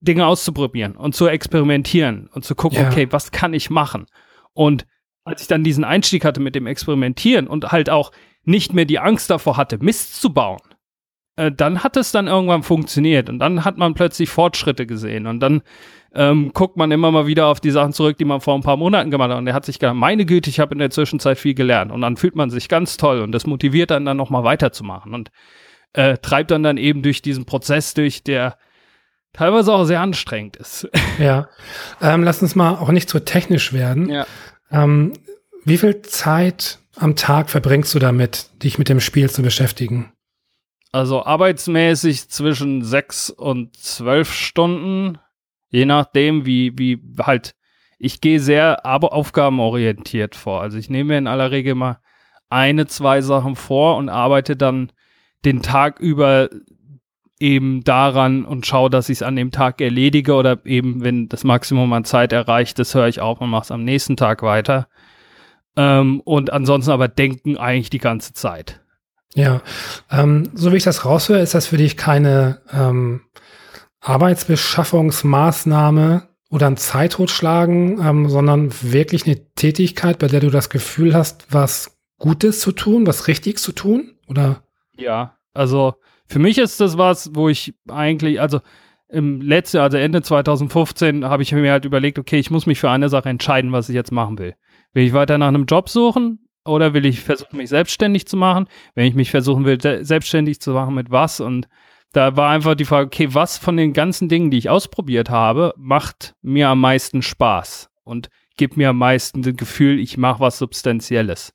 Dinge 0.00 0.24
auszuprobieren 0.24 0.96
und 0.96 1.16
zu 1.16 1.26
experimentieren 1.26 2.30
und 2.32 2.44
zu 2.44 2.54
gucken, 2.54 2.78
ja. 2.78 2.86
okay, 2.86 3.08
was 3.10 3.32
kann 3.32 3.54
ich 3.54 3.70
machen? 3.70 4.06
Und 4.52 4.86
als 5.24 5.42
ich 5.42 5.48
dann 5.48 5.64
diesen 5.64 5.82
Einstieg 5.82 6.24
hatte 6.24 6.40
mit 6.40 6.54
dem 6.54 6.68
Experimentieren 6.68 7.48
und 7.48 7.72
halt 7.72 7.90
auch 7.90 8.12
nicht 8.46 8.72
mehr 8.72 8.86
die 8.86 8.98
Angst 8.98 9.28
davor 9.28 9.56
hatte, 9.56 9.78
Mist 9.78 10.20
zu 10.20 10.32
bauen, 10.32 10.60
äh, 11.36 11.52
dann 11.52 11.84
hat 11.84 11.96
es 11.96 12.12
dann 12.12 12.26
irgendwann 12.26 12.62
funktioniert 12.62 13.28
und 13.28 13.38
dann 13.38 13.64
hat 13.64 13.76
man 13.76 13.94
plötzlich 13.94 14.30
Fortschritte 14.30 14.86
gesehen 14.86 15.26
und 15.26 15.40
dann 15.40 15.62
ähm, 16.14 16.52
guckt 16.54 16.78
man 16.78 16.90
immer 16.90 17.12
mal 17.12 17.26
wieder 17.26 17.46
auf 17.46 17.60
die 17.60 17.70
Sachen 17.70 17.92
zurück, 17.92 18.16
die 18.16 18.24
man 18.24 18.40
vor 18.40 18.54
ein 18.54 18.62
paar 18.62 18.78
Monaten 18.78 19.10
gemacht 19.10 19.30
hat 19.30 19.38
und 19.38 19.46
er 19.46 19.52
hat 19.52 19.66
sich 19.66 19.78
gedacht, 19.78 19.96
meine 19.96 20.24
Güte, 20.24 20.48
ich 20.48 20.60
habe 20.60 20.74
in 20.74 20.78
der 20.78 20.90
Zwischenzeit 20.90 21.36
viel 21.38 21.54
gelernt 21.54 21.92
und 21.92 22.00
dann 22.00 22.16
fühlt 22.16 22.36
man 22.36 22.48
sich 22.48 22.68
ganz 22.68 22.96
toll 22.96 23.20
und 23.20 23.32
das 23.32 23.46
motiviert 23.46 23.90
dann 23.90 24.06
dann 24.06 24.16
nochmal 24.16 24.44
weiterzumachen 24.44 25.12
und 25.12 25.30
äh, 25.92 26.16
treibt 26.18 26.50
dann 26.50 26.62
dann 26.62 26.78
eben 26.78 27.02
durch 27.02 27.20
diesen 27.20 27.44
Prozess 27.44 27.92
durch, 27.92 28.22
der 28.22 28.56
teilweise 29.32 29.72
auch 29.74 29.84
sehr 29.84 30.00
anstrengend 30.00 30.56
ist. 30.56 30.88
Ja, 31.18 31.48
ähm, 32.02 32.22
lass 32.22 32.42
uns 32.42 32.54
mal 32.54 32.74
auch 32.74 32.90
nicht 32.90 33.08
so 33.08 33.18
technisch 33.18 33.72
werden. 33.72 34.10
Ja. 34.10 34.26
Ähm, 34.70 35.14
wie 35.64 35.78
viel 35.78 36.02
Zeit 36.02 36.78
am 36.96 37.16
Tag 37.16 37.50
verbringst 37.50 37.94
du 37.94 37.98
damit, 37.98 38.50
dich 38.62 38.78
mit 38.78 38.88
dem 38.88 39.00
Spiel 39.00 39.30
zu 39.30 39.42
beschäftigen? 39.42 40.12
Also 40.92 41.24
arbeitsmäßig 41.24 42.28
zwischen 42.28 42.82
sechs 42.82 43.30
und 43.30 43.76
zwölf 43.76 44.32
Stunden, 44.32 45.18
je 45.68 45.84
nachdem, 45.84 46.46
wie, 46.46 46.72
wie 46.78 47.00
halt, 47.18 47.54
ich 47.98 48.20
gehe 48.20 48.40
sehr 48.40 48.86
aber 48.86 49.12
aufgabenorientiert 49.12 50.34
vor. 50.34 50.62
Also 50.62 50.78
ich 50.78 50.90
nehme 50.90 51.08
mir 51.08 51.18
in 51.18 51.26
aller 51.26 51.50
Regel 51.50 51.74
mal 51.74 51.98
eine, 52.48 52.86
zwei 52.86 53.20
Sachen 53.20 53.56
vor 53.56 53.96
und 53.96 54.08
arbeite 54.08 54.56
dann 54.56 54.92
den 55.44 55.62
Tag 55.62 56.00
über 56.00 56.48
eben 57.38 57.84
daran 57.84 58.44
und 58.44 58.66
schaue, 58.66 58.88
dass 58.88 59.08
ich 59.08 59.18
es 59.18 59.22
an 59.22 59.36
dem 59.36 59.50
Tag 59.50 59.80
erledige 59.80 60.34
oder 60.34 60.64
eben, 60.64 61.04
wenn 61.04 61.28
das 61.28 61.44
Maximum 61.44 61.92
an 61.92 62.04
Zeit 62.04 62.32
erreicht 62.32 62.78
ist, 62.78 62.94
höre 62.94 63.08
ich 63.08 63.20
auf 63.20 63.40
und 63.40 63.50
mache 63.50 63.64
es 63.64 63.70
am 63.70 63.84
nächsten 63.84 64.16
Tag 64.16 64.42
weiter. 64.42 64.88
Ähm, 65.76 66.20
und 66.20 66.52
ansonsten 66.52 66.90
aber 66.90 67.08
denken 67.08 67.56
eigentlich 67.56 67.88
die 67.90 67.98
ganze 67.98 68.32
Zeit. 68.32 68.80
Ja, 69.34 69.60
ähm, 70.10 70.50
so 70.54 70.72
wie 70.72 70.76
ich 70.76 70.84
das 70.84 71.04
raushöre, 71.04 71.40
ist 71.40 71.54
das 71.54 71.66
für 71.66 71.76
dich 71.76 71.98
keine 71.98 72.62
ähm, 72.72 73.20
Arbeitsbeschaffungsmaßnahme 74.00 76.28
oder 76.48 76.68
ein 76.68 76.76
Zeittotschlagen, 76.76 78.00
ähm, 78.00 78.30
sondern 78.30 78.70
wirklich 78.80 79.26
eine 79.26 79.52
Tätigkeit, 79.54 80.18
bei 80.18 80.28
der 80.28 80.40
du 80.40 80.50
das 80.50 80.70
Gefühl 80.70 81.14
hast, 81.14 81.46
was 81.50 81.98
Gutes 82.18 82.60
zu 82.60 82.72
tun, 82.72 83.06
was 83.06 83.28
Richtiges 83.28 83.62
zu 83.62 83.72
tun? 83.72 84.14
Oder? 84.26 84.62
Ja, 84.96 85.36
also 85.52 85.96
für 86.26 86.38
mich 86.38 86.58
ist 86.58 86.80
das 86.80 86.98
was, 86.98 87.34
wo 87.34 87.48
ich 87.48 87.74
eigentlich, 87.88 88.40
also 88.40 88.60
im 89.08 89.40
letzten, 89.40 89.78
also 89.78 89.96
Ende 89.96 90.22
2015, 90.22 91.24
habe 91.24 91.42
ich 91.42 91.52
mir 91.52 91.70
halt 91.70 91.84
überlegt, 91.84 92.18
okay, 92.18 92.38
ich 92.38 92.50
muss 92.50 92.66
mich 92.66 92.80
für 92.80 92.90
eine 92.90 93.08
Sache 93.08 93.28
entscheiden, 93.28 93.72
was 93.72 93.88
ich 93.88 93.94
jetzt 93.94 94.12
machen 94.12 94.38
will. 94.38 94.54
Will 94.96 95.04
ich 95.04 95.12
weiter 95.12 95.36
nach 95.36 95.48
einem 95.48 95.66
Job 95.66 95.90
suchen 95.90 96.48
oder 96.64 96.94
will 96.94 97.04
ich 97.04 97.20
versuchen, 97.20 97.58
mich 97.58 97.68
selbstständig 97.68 98.26
zu 98.26 98.38
machen? 98.38 98.66
Wenn 98.94 99.04
ich 99.04 99.14
mich 99.14 99.30
versuchen 99.30 99.66
will, 99.66 99.78
selbstständig 99.78 100.58
zu 100.58 100.70
machen, 100.70 100.94
mit 100.94 101.10
was? 101.10 101.38
Und 101.38 101.68
da 102.14 102.34
war 102.38 102.48
einfach 102.48 102.74
die 102.76 102.86
Frage, 102.86 103.08
okay, 103.08 103.34
was 103.34 103.58
von 103.58 103.76
den 103.76 103.92
ganzen 103.92 104.30
Dingen, 104.30 104.50
die 104.50 104.56
ich 104.56 104.70
ausprobiert 104.70 105.28
habe, 105.28 105.74
macht 105.76 106.34
mir 106.40 106.70
am 106.70 106.80
meisten 106.80 107.20
Spaß 107.20 107.90
und 108.04 108.30
gibt 108.56 108.78
mir 108.78 108.88
am 108.88 108.96
meisten 108.96 109.42
das 109.42 109.54
Gefühl, 109.54 110.00
ich 110.00 110.16
mache 110.16 110.40
was 110.40 110.56
Substanzielles. 110.56 111.52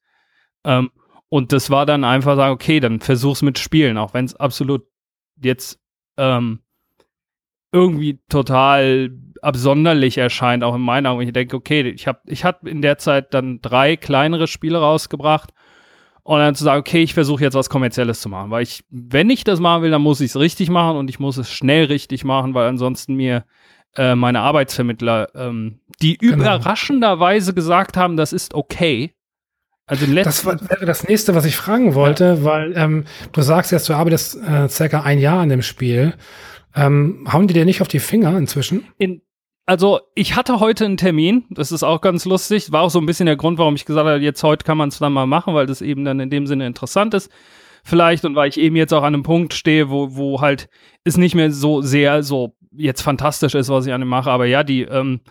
Ähm, 0.63 0.91
und 1.27 1.51
das 1.51 1.71
war 1.71 1.87
dann 1.87 2.03
einfach 2.03 2.35
sagen, 2.35 2.53
okay, 2.53 2.79
dann 2.79 2.99
versuch's 2.99 3.41
mit 3.41 3.57
Spielen, 3.57 3.97
auch 3.97 4.13
wenn 4.13 4.25
es 4.25 4.35
absolut 4.35 4.85
jetzt 5.41 5.79
ähm, 6.15 6.59
irgendwie 7.71 8.19
total 8.29 9.09
absonderlich 9.41 10.17
erscheint, 10.17 10.63
auch 10.63 10.75
in 10.75 10.81
meinen 10.81 11.07
Augen. 11.07 11.21
Ich 11.21 11.33
denke, 11.33 11.55
okay, 11.55 11.81
ich 11.89 12.07
habe 12.07 12.19
ich 12.25 12.45
hab 12.45 12.65
in 12.65 12.81
der 12.81 12.97
Zeit 12.97 13.33
dann 13.33 13.59
drei 13.61 13.95
kleinere 13.95 14.47
Spiele 14.47 14.79
rausgebracht 14.79 15.51
und 16.23 16.39
dann 16.39 16.55
zu 16.55 16.63
sagen, 16.63 16.79
okay, 16.79 17.01
ich 17.01 17.13
versuche 17.13 17.43
jetzt 17.43 17.55
was 17.55 17.69
Kommerzielles 17.69 18.21
zu 18.21 18.29
machen, 18.29 18.51
weil 18.51 18.63
ich, 18.63 18.83
wenn 18.89 19.29
ich 19.29 19.43
das 19.43 19.59
machen 19.59 19.83
will, 19.83 19.91
dann 19.91 20.01
muss 20.01 20.21
ich 20.21 20.31
es 20.31 20.39
richtig 20.39 20.69
machen 20.69 20.97
und 20.97 21.09
ich 21.09 21.19
muss 21.19 21.37
es 21.37 21.51
schnell 21.51 21.85
richtig 21.85 22.23
machen, 22.23 22.53
weil 22.53 22.67
ansonsten 22.67 23.15
mir 23.15 23.43
äh, 23.95 24.15
meine 24.15 24.41
Arbeitsvermittler, 24.41 25.29
ähm, 25.35 25.79
die 26.01 26.17
genau. 26.17 26.35
überraschenderweise 26.35 27.53
gesagt 27.53 27.97
haben, 27.97 28.17
das 28.17 28.33
ist 28.33 28.53
okay. 28.53 29.13
Also 29.87 30.05
das 30.05 30.45
war, 30.45 30.61
wäre 30.69 30.85
das 30.85 31.07
nächste, 31.07 31.35
was 31.35 31.43
ich 31.43 31.57
fragen 31.57 31.95
wollte, 31.95 32.23
ja. 32.23 32.43
weil 32.43 32.73
ähm, 32.77 33.05
du 33.33 33.41
sagst 33.41 33.71
jetzt, 33.71 33.89
du 33.89 33.93
arbeitest 33.93 34.37
äh, 34.37 34.69
circa 34.69 35.01
ein 35.01 35.19
Jahr 35.19 35.39
an 35.39 35.49
dem 35.49 35.61
Spiel. 35.61 36.13
Ähm, 36.73 37.27
hauen 37.29 37.47
die 37.47 37.53
dir 37.53 37.65
nicht 37.65 37.81
auf 37.81 37.89
die 37.89 37.99
Finger 37.99 38.37
inzwischen? 38.37 38.85
In, 38.97 39.21
also 39.71 40.01
ich 40.15 40.35
hatte 40.35 40.59
heute 40.59 40.83
einen 40.83 40.97
Termin, 40.97 41.45
das 41.49 41.71
ist 41.71 41.83
auch 41.83 42.01
ganz 42.01 42.25
lustig, 42.25 42.73
war 42.73 42.81
auch 42.81 42.89
so 42.89 42.99
ein 42.99 43.05
bisschen 43.05 43.27
der 43.27 43.37
Grund, 43.37 43.57
warum 43.57 43.75
ich 43.75 43.85
gesagt 43.85 44.05
habe, 44.05 44.19
jetzt 44.19 44.43
heute 44.43 44.65
kann 44.65 44.77
man 44.77 44.89
es 44.89 44.99
dann 44.99 45.13
mal 45.13 45.27
machen, 45.27 45.53
weil 45.53 45.65
das 45.65 45.81
eben 45.81 46.03
dann 46.03 46.19
in 46.19 46.29
dem 46.29 46.45
Sinne 46.45 46.67
interessant 46.67 47.13
ist. 47.13 47.31
Vielleicht 47.85 48.25
und 48.25 48.35
weil 48.35 48.49
ich 48.49 48.59
eben 48.59 48.75
jetzt 48.75 48.93
auch 48.93 49.03
an 49.03 49.13
einem 49.13 49.23
Punkt 49.23 49.53
stehe, 49.53 49.89
wo, 49.89 50.13
wo 50.17 50.41
halt 50.41 50.67
es 51.05 51.15
nicht 51.15 51.35
mehr 51.35 51.53
so 51.53 51.81
sehr 51.81 52.21
so 52.21 52.53
jetzt 52.73 53.01
fantastisch 53.01 53.55
ist, 53.55 53.69
was 53.69 53.85
ich 53.85 53.93
an 53.93 54.01
dem 54.01 54.09
mache. 54.09 54.29
Aber 54.29 54.45
ja, 54.45 54.65
die, 54.65 54.81
ähm, 54.81 55.21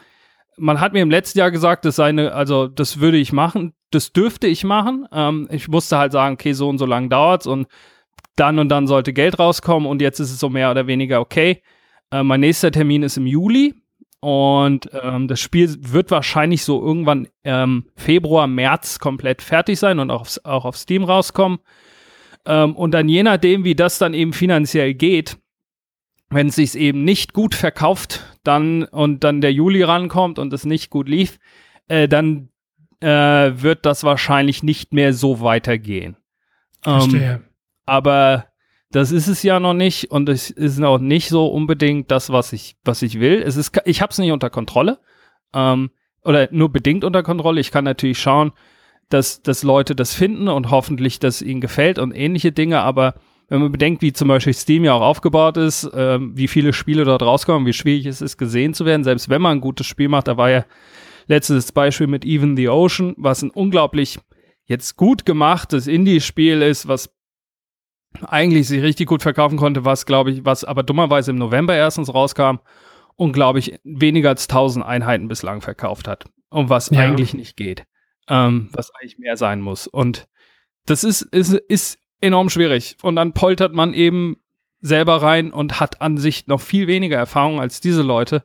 man 0.57 0.81
hat 0.81 0.95
mir 0.95 1.03
im 1.03 1.11
letzten 1.11 1.39
Jahr 1.39 1.51
gesagt, 1.51 1.85
das 1.85 1.97
sei 1.97 2.09
eine, 2.09 2.33
also 2.33 2.67
das 2.67 2.99
würde 2.99 3.19
ich 3.19 3.35
machen, 3.35 3.75
das 3.91 4.15
dürfte 4.15 4.47
ich 4.47 4.65
machen. 4.65 5.07
Ähm, 5.13 5.49
ich 5.51 5.69
musste 5.69 5.99
halt 5.99 6.13
sagen, 6.13 6.37
okay, 6.37 6.55
so 6.55 6.67
und 6.71 6.79
so 6.79 6.87
lang 6.87 7.11
dauert's 7.11 7.47
und 7.47 7.67
dann 8.37 8.59
und 8.59 8.71
dann 8.71 8.87
sollte 8.87 9.13
Geld 9.13 9.39
rauskommen 9.39 9.87
und 9.87 10.01
jetzt 10.01 10.19
ist 10.19 10.31
es 10.31 10.41
so 10.41 10.49
mehr 10.49 10.71
oder 10.71 10.87
weniger 10.87 11.21
okay. 11.21 11.63
Äh, 12.11 12.23
mein 12.23 12.41
nächster 12.41 12.71
Termin 12.71 13.03
ist 13.03 13.19
im 13.19 13.27
Juli 13.27 13.75
und 14.21 14.91
ähm, 14.93 15.29
das 15.29 15.41
Spiel 15.41 15.75
wird 15.81 16.11
wahrscheinlich 16.11 16.63
so 16.63 16.85
irgendwann 16.85 17.29
ähm, 17.43 17.87
Februar, 17.97 18.47
März 18.47 18.99
komplett 18.99 19.41
fertig 19.41 19.79
sein 19.79 19.99
und 19.99 20.11
auch, 20.11 20.21
auf, 20.21 20.41
auch 20.45 20.65
auf 20.67 20.77
Steam 20.77 21.05
rauskommen. 21.05 21.59
Ähm, 22.45 22.77
und 22.77 22.93
dann 22.93 23.09
je 23.09 23.23
nachdem, 23.23 23.65
wie 23.65 23.75
das 23.75 23.99
dann 23.99 24.13
eben 24.13 24.35
finanziell 24.35 24.93
geht, 24.93 25.39
wenn 26.29 26.49
es 26.49 26.57
sich 26.57 26.75
eben 26.75 27.05
nicht 27.05 27.33
gut 27.33 27.55
verkauft, 27.55 28.25
dann 28.45 28.85
und 28.85 29.25
dann 29.25 29.41
der 29.41 29.53
Juli 29.53 29.83
rankommt 29.83 30.39
und 30.39 30.53
es 30.53 30.65
nicht 30.65 30.91
gut 30.91 31.09
lief, 31.09 31.39
äh, 31.89 32.07
dann 32.07 32.51
äh, 33.01 33.09
wird 33.09 33.87
das 33.87 34.05
wahrscheinlich 34.05 34.63
nicht 34.63 34.93
mehr 34.93 35.15
so 35.15 35.41
weitergehen. 35.41 36.17
Verstehe. 36.83 37.33
Ähm, 37.35 37.45
aber 37.87 38.50
das 38.93 39.13
ist 39.13 39.29
es 39.29 39.43
ja 39.43 39.61
noch 39.61 39.75
nicht 39.75 40.11
und 40.11 40.29
es 40.29 40.51
ist 40.51 40.83
auch 40.83 40.99
nicht 40.99 41.29
so 41.29 41.47
unbedingt 41.47 42.11
das, 42.11 42.31
was 42.31 42.53
ich, 42.53 42.77
was 42.85 43.03
ich 43.03 43.21
will. 43.21 43.43
Es 43.43 43.57
ist, 43.57 43.81
ich 43.85 44.03
habe 44.03 44.11
es 44.11 44.19
nicht 44.19 44.33
unter 44.33 44.51
Kontrolle 44.51 44.99
ähm, 45.55 45.91
oder 46.25 46.49
nur 46.51 46.71
bedingt 46.71 47.05
unter 47.05 47.23
Kontrolle. 47.23 47.61
Ich 47.61 47.71
kann 47.71 47.85
natürlich 47.85 48.19
schauen, 48.19 48.53
dass, 49.09 49.43
dass 49.43 49.63
Leute 49.63 49.95
das 49.95 50.15
finden 50.15 50.49
und 50.49 50.71
hoffentlich, 50.71 51.21
dass 51.21 51.43
ihnen 51.43 51.61
gefällt 51.61 51.99
und 51.99 52.13
ähnliche 52.13 52.51
Dinge. 52.51 52.81
Aber 52.81 53.15
wenn 53.49 53.61
man 53.61 53.73
bedenkt, 53.73 54.03
wie 54.03 54.13
zum 54.13 54.29
Beispiel 54.29 54.55
Steam 54.55 54.85
ja 54.85 54.95
auch 54.95 55.03
aufgebaut 55.03 55.57
ist, 55.57 55.89
ähm, 55.95 56.33
wie 56.37 56.49
viele 56.49 56.73
Spiele 56.73 57.05
dort 57.05 57.23
rauskommen, 57.23 57.67
wie 57.67 57.73
schwierig 57.73 58.07
es 58.07 58.21
ist, 58.21 58.39
gesehen 58.39 58.75
zu 58.75 58.87
werden, 58.87 59.05
selbst 59.05 59.29
wenn 59.29 59.43
man 59.43 59.59
ein 59.59 59.61
gutes 59.61 59.87
Spiel 59.87 60.09
macht, 60.09 60.27
da 60.27 60.37
war 60.37 60.51
ja 60.51 60.65
letztes 61.29 61.71
Beispiel 61.71 62.09
mit 62.09 62.25
Even 62.25 62.57
the 62.57 62.69
Ocean, 62.69 63.15
was 63.17 63.43
ein 63.43 63.51
unglaublich 63.51 64.19
jetzt 64.65 64.97
gut 64.97 65.25
gemachtes 65.25 65.87
Indie-Spiel 65.87 66.63
ist, 66.63 66.89
was 66.89 67.11
eigentlich 68.23 68.69
sich 68.69 68.83
richtig 68.83 69.09
gut 69.09 69.23
verkaufen 69.23 69.57
konnte, 69.57 69.85
was, 69.85 70.07
glaube 70.07 70.31
ich, 70.31 70.45
was 70.45 70.65
aber 70.65 70.83
dummerweise 70.83 71.31
im 71.31 71.37
November 71.39 71.75
erstens 71.75 72.13
rauskam 72.13 72.57
und, 73.17 73.33
glaube 73.33 73.59
ich, 73.59 73.79
weniger 73.85 74.31
als 74.31 74.49
1000 74.49 74.85
Einheiten 74.85 75.29
bislang 75.29 75.61
verkauft 75.61 76.09
hat. 76.09 76.25
Und 76.49 76.69
was 76.69 76.91
ja. 76.91 77.01
eigentlich 77.01 77.35
nicht 77.35 77.57
geht. 77.57 77.85
Ähm, 78.29 78.71
was 78.73 78.91
eigentlich 78.95 79.19
mehr 79.19 79.37
sein 79.37 79.61
muss. 79.61 79.87
Und 79.87 80.27
das 80.87 81.05
ist, 81.05 81.23
ist, 81.23 81.53
ist 81.53 81.99
enorm 82.21 82.51
schwierig. 82.51 82.97
Und 83.03 83.17
dann 83.17 83.33
poltert 83.33 83.73
man 83.73 83.95
eben 83.95 84.37
selber 84.81 85.23
rein 85.23 85.53
und 85.53 85.81
hat 85.81 86.01
an 86.01 86.17
sich 86.17 86.47
noch 86.47 86.61
viel 86.61 86.87
weniger 86.87 87.17
Erfahrung 87.17 87.61
als 87.61 87.81
diese 87.81 88.03
Leute. 88.03 88.45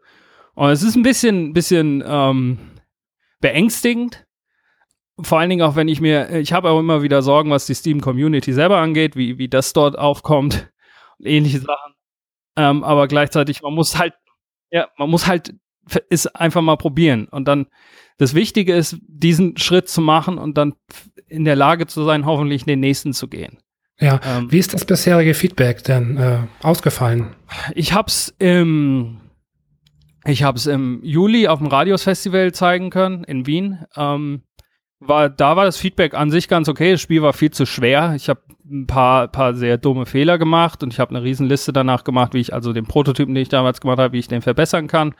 Und 0.53 0.69
es 0.69 0.83
ist 0.83 0.95
ein 0.95 1.03
bisschen, 1.03 1.53
bisschen 1.53 2.03
ähm, 2.05 2.59
beängstigend, 3.41 4.24
vor 5.21 5.39
allen 5.39 5.49
Dingen 5.49 5.61
auch, 5.61 5.75
wenn 5.75 5.87
ich 5.87 6.01
mir, 6.01 6.29
ich 6.31 6.53
habe 6.53 6.69
auch 6.69 6.79
immer 6.79 7.01
wieder 7.01 7.21
Sorgen, 7.21 7.49
was 7.49 7.65
die 7.65 7.75
Steam-Community 7.75 8.53
selber 8.53 8.77
angeht, 8.77 9.15
wie, 9.15 9.37
wie 9.37 9.47
das 9.47 9.73
dort 9.73 9.97
aufkommt 9.97 10.71
und 11.19 11.25
ähnliche 11.25 11.59
Sachen. 11.59 11.93
Ähm, 12.57 12.83
aber 12.83 13.07
gleichzeitig, 13.07 13.61
man 13.61 13.73
muss 13.73 13.97
halt, 13.97 14.13
ja, 14.71 14.87
man 14.97 15.09
muss 15.09 15.27
halt 15.27 15.55
ist 16.09 16.35
einfach 16.35 16.61
mal 16.61 16.77
probieren. 16.77 17.27
Und 17.29 17.47
dann 17.47 17.67
das 18.17 18.33
Wichtige 18.33 18.73
ist, 18.73 18.97
diesen 19.07 19.57
Schritt 19.57 19.89
zu 19.89 20.01
machen 20.01 20.37
und 20.37 20.57
dann 20.57 20.73
in 21.27 21.45
der 21.45 21.55
Lage 21.55 21.87
zu 21.87 22.03
sein, 22.03 22.25
hoffentlich 22.25 22.65
den 22.65 22.79
nächsten 22.79 23.13
zu 23.13 23.27
gehen. 23.27 23.57
Ja, 23.99 24.19
ähm, 24.25 24.51
wie 24.51 24.59
ist 24.59 24.73
das 24.73 24.85
bisherige 24.85 25.33
Feedback 25.33 25.83
denn 25.83 26.17
äh, 26.17 26.39
ausgefallen? 26.61 27.35
Ich 27.75 27.93
hab's 27.93 28.33
im 28.39 29.21
ich 30.27 30.41
habe 30.41 30.57
es 30.57 30.65
im 30.65 31.01
Juli 31.03 31.47
auf 31.47 31.59
dem 31.59 31.67
Radios 31.67 32.03
Festival 32.03 32.51
zeigen 32.51 32.89
können 32.89 33.23
in 33.25 33.45
Wien. 33.45 33.85
Ähm, 33.95 34.41
war, 35.07 35.29
da 35.29 35.55
war 35.55 35.65
das 35.65 35.77
Feedback 35.77 36.13
an 36.13 36.31
sich 36.31 36.47
ganz 36.47 36.69
okay. 36.69 36.91
Das 36.91 37.01
Spiel 37.01 37.21
war 37.21 37.33
viel 37.33 37.51
zu 37.51 37.65
schwer. 37.65 38.13
Ich 38.15 38.29
habe 38.29 38.41
ein 38.69 38.87
paar, 38.87 39.27
paar 39.27 39.53
sehr 39.53 39.77
dumme 39.77 40.05
Fehler 40.05 40.37
gemacht 40.37 40.83
und 40.83 40.93
ich 40.93 40.99
habe 40.99 41.15
eine 41.15 41.23
Riesenliste 41.23 41.73
danach 41.73 42.03
gemacht, 42.03 42.33
wie 42.33 42.39
ich 42.39 42.53
also 42.53 42.73
den 42.73 42.85
Prototypen, 42.85 43.35
den 43.35 43.43
ich 43.43 43.49
damals 43.49 43.81
gemacht 43.81 43.99
habe, 43.99 44.13
wie 44.13 44.19
ich 44.19 44.27
den 44.27 44.41
verbessern 44.41 44.87
kann. 44.87 45.13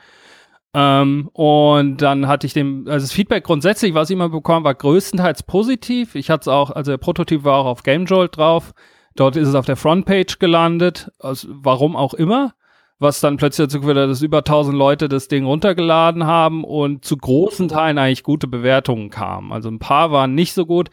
Ähm, 0.74 1.30
und 1.32 2.02
dann 2.02 2.28
hatte 2.28 2.46
ich 2.46 2.52
dem, 2.52 2.86
also 2.86 3.04
das 3.04 3.12
Feedback 3.12 3.44
grundsätzlich, 3.44 3.94
was 3.94 4.10
ich 4.10 4.14
immer 4.14 4.28
bekommen, 4.28 4.64
war 4.64 4.74
größtenteils 4.74 5.44
positiv. 5.44 6.14
Ich 6.14 6.28
hatte 6.28 6.42
es 6.42 6.48
auch, 6.48 6.70
also 6.70 6.92
der 6.92 6.98
Prototyp 6.98 7.44
war 7.44 7.54
auch 7.54 7.66
auf 7.66 7.82
GameJolt 7.82 8.36
drauf. 8.36 8.72
Dort 9.14 9.36
ist 9.36 9.48
es 9.48 9.54
auf 9.54 9.64
der 9.64 9.76
Frontpage 9.76 10.38
gelandet, 10.38 11.10
aus, 11.18 11.46
warum 11.50 11.96
auch 11.96 12.12
immer, 12.12 12.52
was 12.98 13.20
dann 13.20 13.36
plötzlich 13.36 13.66
dazu 13.66 13.80
geführt 13.80 13.98
hat, 13.98 14.08
dass 14.08 14.22
über 14.22 14.38
1000 14.38 14.76
Leute 14.76 15.08
das 15.08 15.28
Ding 15.28 15.44
runtergeladen 15.44 16.26
haben 16.26 16.64
und 16.64 17.04
zu 17.04 17.16
großen 17.16 17.68
Teilen 17.68 17.98
eigentlich 17.98 18.22
gute 18.22 18.46
Bewertungen 18.46 19.10
kamen. 19.10 19.52
Also 19.52 19.68
ein 19.68 19.78
paar 19.78 20.10
waren 20.12 20.34
nicht 20.34 20.54
so 20.54 20.64
gut, 20.66 20.90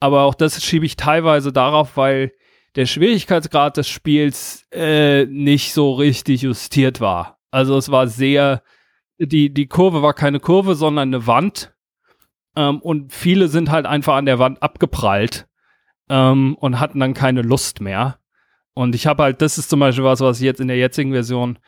aber 0.00 0.22
auch 0.22 0.34
das 0.34 0.62
schiebe 0.62 0.86
ich 0.86 0.96
teilweise 0.96 1.52
darauf, 1.52 1.96
weil 1.96 2.32
der 2.74 2.86
Schwierigkeitsgrad 2.86 3.76
des 3.76 3.88
Spiels 3.88 4.66
äh, 4.72 5.26
nicht 5.26 5.74
so 5.74 5.92
richtig 5.92 6.42
justiert 6.42 7.00
war. 7.00 7.38
Also 7.50 7.76
es 7.76 7.90
war 7.90 8.06
sehr, 8.06 8.62
die, 9.18 9.52
die 9.52 9.66
Kurve 9.66 10.02
war 10.02 10.14
keine 10.14 10.40
Kurve, 10.40 10.74
sondern 10.74 11.14
eine 11.14 11.26
Wand. 11.26 11.74
Ähm, 12.56 12.80
und 12.80 13.12
viele 13.12 13.48
sind 13.48 13.70
halt 13.70 13.84
einfach 13.84 14.14
an 14.16 14.26
der 14.26 14.38
Wand 14.38 14.62
abgeprallt 14.62 15.46
ähm, 16.08 16.56
und 16.58 16.80
hatten 16.80 16.98
dann 16.98 17.12
keine 17.12 17.42
Lust 17.42 17.82
mehr. 17.82 18.18
Und 18.74 18.94
ich 18.94 19.06
habe 19.06 19.22
halt, 19.22 19.42
das 19.42 19.58
ist 19.58 19.70
zum 19.70 19.80
Beispiel 19.80 20.04
was, 20.04 20.20
was 20.20 20.38
ich 20.38 20.44
jetzt 20.44 20.60
in 20.60 20.68
der 20.68 20.78
jetzigen 20.78 21.12
Version 21.12 21.58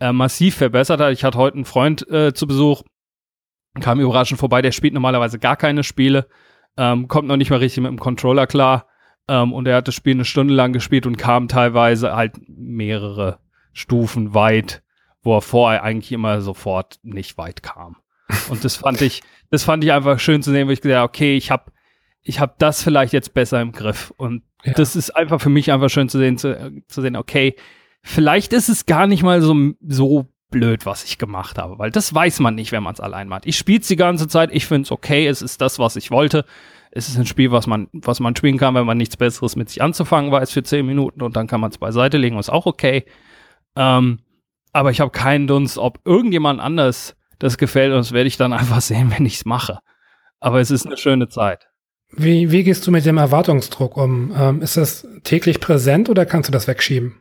äh, 0.00 0.12
massiv 0.12 0.56
verbessert 0.56 1.00
hat. 1.00 1.12
Ich 1.12 1.24
hatte 1.24 1.38
heute 1.38 1.56
einen 1.56 1.64
Freund 1.64 2.08
äh, 2.08 2.32
zu 2.32 2.46
Besuch, 2.46 2.82
kam 3.80 4.00
überraschend 4.00 4.38
vorbei, 4.38 4.62
der 4.62 4.72
spielt 4.72 4.94
normalerweise 4.94 5.38
gar 5.38 5.56
keine 5.56 5.82
Spiele, 5.82 6.28
ähm, 6.76 7.08
kommt 7.08 7.28
noch 7.28 7.36
nicht 7.36 7.50
mal 7.50 7.58
richtig 7.58 7.82
mit 7.82 7.90
dem 7.90 7.98
Controller 7.98 8.46
klar. 8.46 8.86
Ähm, 9.28 9.52
und 9.52 9.66
er 9.66 9.76
hat 9.76 9.88
das 9.88 9.94
Spiel 9.94 10.14
eine 10.14 10.24
Stunde 10.24 10.54
lang 10.54 10.72
gespielt 10.72 11.06
und 11.06 11.16
kam 11.16 11.48
teilweise 11.48 12.14
halt 12.14 12.34
mehrere 12.48 13.38
Stufen 13.72 14.34
weit, 14.34 14.82
wo 15.22 15.36
er 15.36 15.42
vorher 15.42 15.82
eigentlich 15.82 16.12
immer 16.12 16.40
sofort 16.40 16.98
nicht 17.02 17.38
weit 17.38 17.62
kam. 17.62 17.96
Und 18.48 18.64
das 18.64 18.76
fand 18.76 19.00
ich, 19.00 19.22
das 19.50 19.64
fand 19.64 19.84
ich 19.84 19.92
einfach 19.92 20.18
schön 20.18 20.42
zu 20.42 20.50
sehen, 20.50 20.68
wo 20.68 20.72
ich 20.72 20.80
gesagt 20.80 20.98
habe, 20.98 21.08
okay, 21.08 21.36
ich 21.36 21.50
habe 21.50 21.70
ich 22.22 22.40
hab 22.40 22.58
das 22.58 22.82
vielleicht 22.82 23.12
jetzt 23.12 23.34
besser 23.34 23.60
im 23.60 23.72
Griff. 23.72 24.12
Und 24.16 24.42
ja. 24.64 24.72
das 24.74 24.96
ist 24.96 25.10
einfach 25.10 25.40
für 25.40 25.50
mich 25.50 25.72
einfach 25.72 25.90
schön 25.90 26.08
zu 26.08 26.18
sehen, 26.18 26.38
zu, 26.38 26.82
zu 26.88 27.02
sehen, 27.02 27.16
okay, 27.16 27.54
vielleicht 28.02 28.52
ist 28.52 28.68
es 28.68 28.86
gar 28.86 29.06
nicht 29.06 29.22
mal 29.22 29.42
so, 29.42 29.54
so 29.86 30.26
blöd, 30.50 30.84
was 30.86 31.04
ich 31.04 31.18
gemacht 31.18 31.58
habe, 31.58 31.78
weil 31.78 31.90
das 31.90 32.14
weiß 32.14 32.40
man 32.40 32.54
nicht, 32.54 32.72
wenn 32.72 32.82
man 32.82 32.94
es 32.94 33.00
allein 33.00 33.28
macht. 33.28 33.46
Ich 33.46 33.56
spiele 33.56 33.80
es 33.80 33.88
die 33.88 33.96
ganze 33.96 34.28
Zeit, 34.28 34.50
ich 34.52 34.66
finde 34.66 34.82
es 34.82 34.92
okay, 34.92 35.26
es 35.26 35.40
ist 35.42 35.60
das, 35.60 35.78
was 35.78 35.96
ich 35.96 36.10
wollte 36.10 36.44
es 36.94 37.08
ist 37.08 37.18
ein 37.18 37.26
Spiel, 37.26 37.50
was 37.50 37.66
man, 37.66 37.88
was 37.92 38.20
man 38.20 38.36
spielen 38.36 38.58
kann, 38.58 38.74
wenn 38.74 38.84
man 38.84 38.98
nichts 38.98 39.16
Besseres 39.16 39.56
mit 39.56 39.70
sich 39.70 39.82
anzufangen 39.82 40.30
weiß 40.30 40.52
für 40.52 40.62
zehn 40.62 40.84
Minuten 40.84 41.22
und 41.22 41.36
dann 41.36 41.46
kann 41.46 41.60
man 41.60 41.70
es 41.70 41.78
beiseite 41.78 42.18
legen, 42.18 42.38
ist 42.38 42.50
auch 42.50 42.66
okay. 42.66 43.06
Ähm, 43.74 44.20
aber 44.72 44.90
ich 44.90 45.00
habe 45.00 45.10
keinen 45.10 45.46
Dunst, 45.46 45.78
ob 45.78 46.00
irgendjemand 46.04 46.60
anders 46.60 47.16
das 47.38 47.56
gefällt 47.56 47.92
und 47.92 47.98
das 47.98 48.12
werde 48.12 48.28
ich 48.28 48.36
dann 48.36 48.52
einfach 48.52 48.82
sehen, 48.82 49.12
wenn 49.16 49.24
ich 49.24 49.36
es 49.36 49.44
mache. 49.46 49.78
Aber 50.38 50.60
es 50.60 50.70
ist 50.70 50.86
eine 50.86 50.98
schöne 50.98 51.28
Zeit. 51.28 51.68
Wie, 52.14 52.50
wie 52.50 52.62
gehst 52.62 52.86
du 52.86 52.90
mit 52.90 53.06
dem 53.06 53.18
Erwartungsdruck 53.18 53.96
um? 53.96 54.32
Ähm, 54.36 54.62
ist 54.62 54.76
das 54.76 55.06
täglich 55.24 55.60
präsent 55.60 56.08
oder 56.08 56.26
kannst 56.26 56.48
du 56.48 56.52
das 56.52 56.68
wegschieben? 56.68 57.20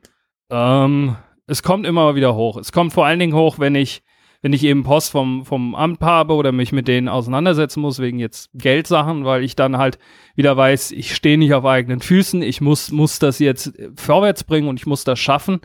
Ähm, 0.49 1.15
es 1.47 1.63
kommt 1.63 1.85
immer 1.85 2.15
wieder 2.15 2.35
hoch. 2.35 2.57
Es 2.57 2.71
kommt 2.71 2.93
vor 2.93 3.05
allen 3.05 3.19
Dingen 3.19 3.33
hoch, 3.33 3.59
wenn 3.59 3.75
ich 3.75 4.03
wenn 4.41 4.53
ich 4.53 4.63
eben 4.63 4.83
Post 4.83 5.11
vom, 5.11 5.45
vom 5.45 5.75
Amt 5.75 6.01
habe 6.01 6.33
oder 6.33 6.51
mich 6.51 6.71
mit 6.71 6.87
denen 6.87 7.07
auseinandersetzen 7.07 7.79
muss 7.79 7.99
wegen 7.99 8.17
jetzt 8.17 8.49
Geldsachen, 8.53 9.23
weil 9.23 9.43
ich 9.43 9.55
dann 9.55 9.77
halt 9.77 9.99
wieder 10.35 10.57
weiß, 10.57 10.91
ich 10.91 11.15
stehe 11.15 11.37
nicht 11.37 11.53
auf 11.53 11.63
eigenen 11.63 12.01
Füßen, 12.01 12.41
ich 12.41 12.59
muss, 12.59 12.91
muss 12.91 13.19
das 13.19 13.37
jetzt 13.37 13.71
vorwärts 13.95 14.43
bringen 14.43 14.67
und 14.67 14.79
ich 14.79 14.87
muss 14.87 15.03
das 15.03 15.19
schaffen. 15.19 15.61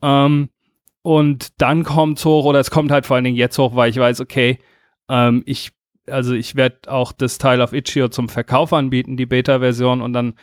Ähm, 0.00 0.48
und 1.02 1.60
dann 1.60 1.82
kommt 1.82 2.24
hoch, 2.24 2.44
oder 2.44 2.60
es 2.60 2.70
kommt 2.70 2.92
halt 2.92 3.04
vor 3.04 3.16
allen 3.16 3.24
Dingen 3.24 3.36
jetzt 3.36 3.58
hoch, 3.58 3.74
weil 3.74 3.90
ich 3.90 3.96
weiß, 3.96 4.20
okay, 4.20 4.58
ähm, 5.08 5.42
ich, 5.44 5.72
also 6.08 6.34
ich 6.34 6.54
werde 6.54 6.90
auch 6.90 7.12
das 7.12 7.38
Teil 7.38 7.60
auf 7.60 7.72
Itch.io 7.72 8.08
zum 8.08 8.28
Verkauf 8.28 8.72
anbieten, 8.72 9.16
die 9.16 9.26
Beta-Version, 9.26 10.00
und 10.00 10.12
dann, 10.12 10.34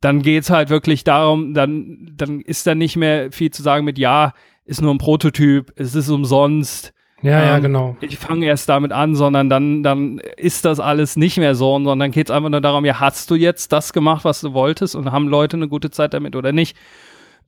dann 0.00 0.22
geht's 0.22 0.50
halt 0.50 0.70
wirklich 0.70 1.04
darum, 1.04 1.54
dann, 1.54 2.12
dann 2.14 2.40
ist 2.40 2.66
da 2.66 2.74
nicht 2.74 2.96
mehr 2.96 3.32
viel 3.32 3.50
zu 3.50 3.62
sagen 3.62 3.84
mit, 3.84 3.98
ja, 3.98 4.32
ist 4.64 4.82
nur 4.82 4.94
ein 4.94 4.98
Prototyp, 4.98 5.72
es 5.76 5.94
ist 5.94 6.08
umsonst, 6.08 6.92
ja, 7.22 7.40
ähm, 7.40 7.48
ja, 7.48 7.58
genau. 7.58 7.96
Ich 8.00 8.18
fange 8.18 8.46
erst 8.46 8.68
damit 8.68 8.92
an, 8.92 9.14
sondern 9.14 9.50
dann, 9.50 9.82
dann 9.82 10.18
ist 10.36 10.64
das 10.64 10.80
alles 10.80 11.16
nicht 11.16 11.36
mehr 11.36 11.54
so, 11.54 11.78
sondern 11.82 12.10
geht 12.10 12.28
es 12.28 12.34
einfach 12.34 12.48
nur 12.48 12.60
darum, 12.60 12.84
ja, 12.84 12.98
hast 12.98 13.30
du 13.30 13.34
jetzt 13.34 13.72
das 13.72 13.92
gemacht, 13.92 14.24
was 14.24 14.40
du 14.40 14.54
wolltest? 14.54 14.94
Und 14.94 15.12
haben 15.12 15.28
Leute 15.28 15.56
eine 15.56 15.68
gute 15.68 15.90
Zeit 15.90 16.14
damit 16.14 16.34
oder 16.34 16.52
nicht? 16.52 16.76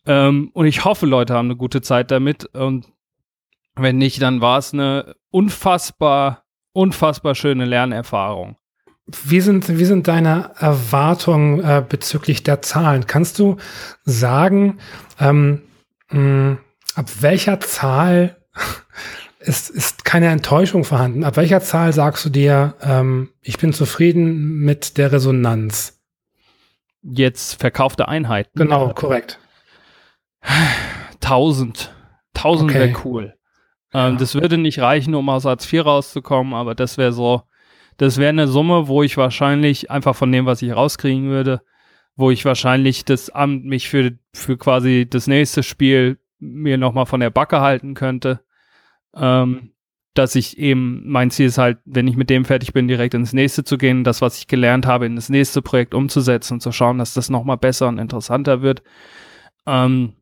Ähm, 0.06 0.50
und 0.52 0.66
ich 0.66 0.84
hoffe, 0.84 1.06
Leute 1.06 1.34
haben 1.34 1.46
eine 1.46 1.56
gute 1.56 1.80
Zeit 1.80 2.10
damit. 2.10 2.44
Und 2.54 2.86
wenn 3.74 3.96
nicht, 3.96 4.20
dann 4.20 4.40
war 4.40 4.58
es 4.58 4.74
eine 4.74 5.14
unfassbar, 5.30 6.41
unfassbar 6.72 7.34
schöne 7.34 7.64
Lernerfahrung. 7.64 8.56
Wie 9.24 9.40
sind, 9.40 9.68
wie 9.68 9.84
sind 9.84 10.08
deine 10.08 10.52
Erwartungen 10.58 11.60
äh, 11.60 11.84
bezüglich 11.86 12.44
der 12.44 12.62
Zahlen? 12.62 13.06
Kannst 13.06 13.38
du 13.38 13.56
sagen, 14.04 14.78
ähm, 15.18 15.62
mh, 16.10 16.58
ab 16.94 17.10
welcher 17.20 17.60
Zahl 17.60 18.36
es 19.40 19.68
ist 19.68 20.04
keine 20.04 20.28
Enttäuschung 20.28 20.84
vorhanden. 20.84 21.24
Ab 21.24 21.36
welcher 21.36 21.60
Zahl 21.60 21.92
sagst 21.92 22.24
du 22.24 22.30
dir, 22.30 22.74
ähm, 22.80 23.30
ich 23.40 23.58
bin 23.58 23.72
zufrieden 23.72 24.60
mit 24.60 24.98
der 24.98 25.12
Resonanz? 25.12 26.00
Jetzt 27.02 27.60
verkaufte 27.60 28.06
Einheiten. 28.08 28.56
Genau, 28.56 28.94
korrekt. 28.94 29.40
Tausend. 31.20 31.92
Tausend 32.34 32.70
okay. 32.70 32.80
wäre 32.80 33.00
cool. 33.04 33.34
Ähm, 33.94 34.12
ja. 34.12 34.18
Das 34.18 34.34
würde 34.34 34.58
nicht 34.58 34.80
reichen, 34.80 35.14
um 35.14 35.28
aus 35.28 35.44
Satz 35.44 35.66
4 35.66 35.82
rauszukommen, 35.82 36.54
aber 36.54 36.74
das 36.74 36.98
wäre 36.98 37.12
so, 37.12 37.42
das 37.96 38.18
wäre 38.18 38.30
eine 38.30 38.48
Summe, 38.48 38.88
wo 38.88 39.02
ich 39.02 39.16
wahrscheinlich 39.16 39.90
einfach 39.90 40.16
von 40.16 40.32
dem, 40.32 40.46
was 40.46 40.62
ich 40.62 40.74
rauskriegen 40.74 41.28
würde, 41.28 41.62
wo 42.16 42.30
ich 42.30 42.44
wahrscheinlich 42.44 43.04
das 43.04 43.30
Amt 43.30 43.64
mich 43.64 43.88
für, 43.88 44.12
für 44.34 44.56
quasi 44.56 45.06
das 45.08 45.26
nächste 45.26 45.62
Spiel 45.62 46.18
mir 46.38 46.78
nochmal 46.78 47.06
von 47.06 47.20
der 47.20 47.30
Backe 47.30 47.60
halten 47.60 47.94
könnte 47.94 48.40
ähm, 49.14 49.72
dass 50.14 50.34
ich 50.34 50.58
eben, 50.58 51.02
mein 51.06 51.30
Ziel 51.30 51.46
ist 51.46 51.58
halt, 51.58 51.78
wenn 51.84 52.06
ich 52.06 52.16
mit 52.16 52.28
dem 52.28 52.44
fertig 52.44 52.72
bin, 52.72 52.86
direkt 52.86 53.14
ins 53.14 53.32
nächste 53.32 53.64
zu 53.64 53.78
gehen, 53.78 54.04
das, 54.04 54.20
was 54.20 54.38
ich 54.38 54.46
gelernt 54.46 54.86
habe, 54.86 55.06
in 55.06 55.16
das 55.16 55.30
nächste 55.30 55.62
Projekt 55.62 55.94
umzusetzen 55.94 56.54
und 56.54 56.60
zu 56.60 56.70
schauen, 56.70 56.98
dass 56.98 57.14
das 57.14 57.30
nochmal 57.30 57.56
besser 57.56 57.88
und 57.88 57.98
interessanter 57.98 58.60
wird. 58.60 58.82
Ähm, 59.66 60.14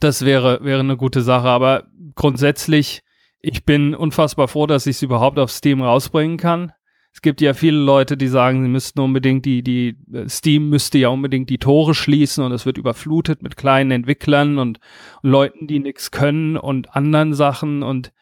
das 0.00 0.24
wäre, 0.24 0.62
wäre 0.62 0.80
eine 0.80 0.96
gute 0.96 1.22
Sache, 1.22 1.48
aber 1.48 1.84
grundsätzlich, 2.14 3.02
ich 3.40 3.64
bin 3.64 3.94
unfassbar 3.94 4.48
froh, 4.48 4.66
dass 4.66 4.86
ich 4.86 4.96
es 4.96 5.02
überhaupt 5.02 5.38
auf 5.38 5.50
Steam 5.50 5.82
rausbringen 5.82 6.36
kann. 6.36 6.72
Es 7.12 7.22
gibt 7.22 7.40
ja 7.40 7.54
viele 7.54 7.78
Leute, 7.78 8.16
die 8.16 8.28
sagen, 8.28 8.62
sie 8.62 8.68
müssten 8.68 9.00
unbedingt 9.00 9.44
die, 9.44 9.62
die, 9.62 9.96
Steam 10.28 10.68
müsste 10.68 10.98
ja 10.98 11.08
unbedingt 11.08 11.50
die 11.50 11.58
Tore 11.58 11.94
schließen 11.94 12.44
und 12.44 12.52
es 12.52 12.66
wird 12.66 12.78
überflutet 12.78 13.42
mit 13.42 13.56
kleinen 13.56 13.90
Entwicklern 13.90 14.58
und, 14.58 14.78
und 15.22 15.30
Leuten, 15.30 15.66
die 15.66 15.80
nichts 15.80 16.10
können 16.10 16.56
und 16.56 16.94
anderen 16.94 17.34
Sachen 17.34 17.82
und 17.82 18.12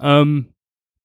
ähm, 0.00 0.54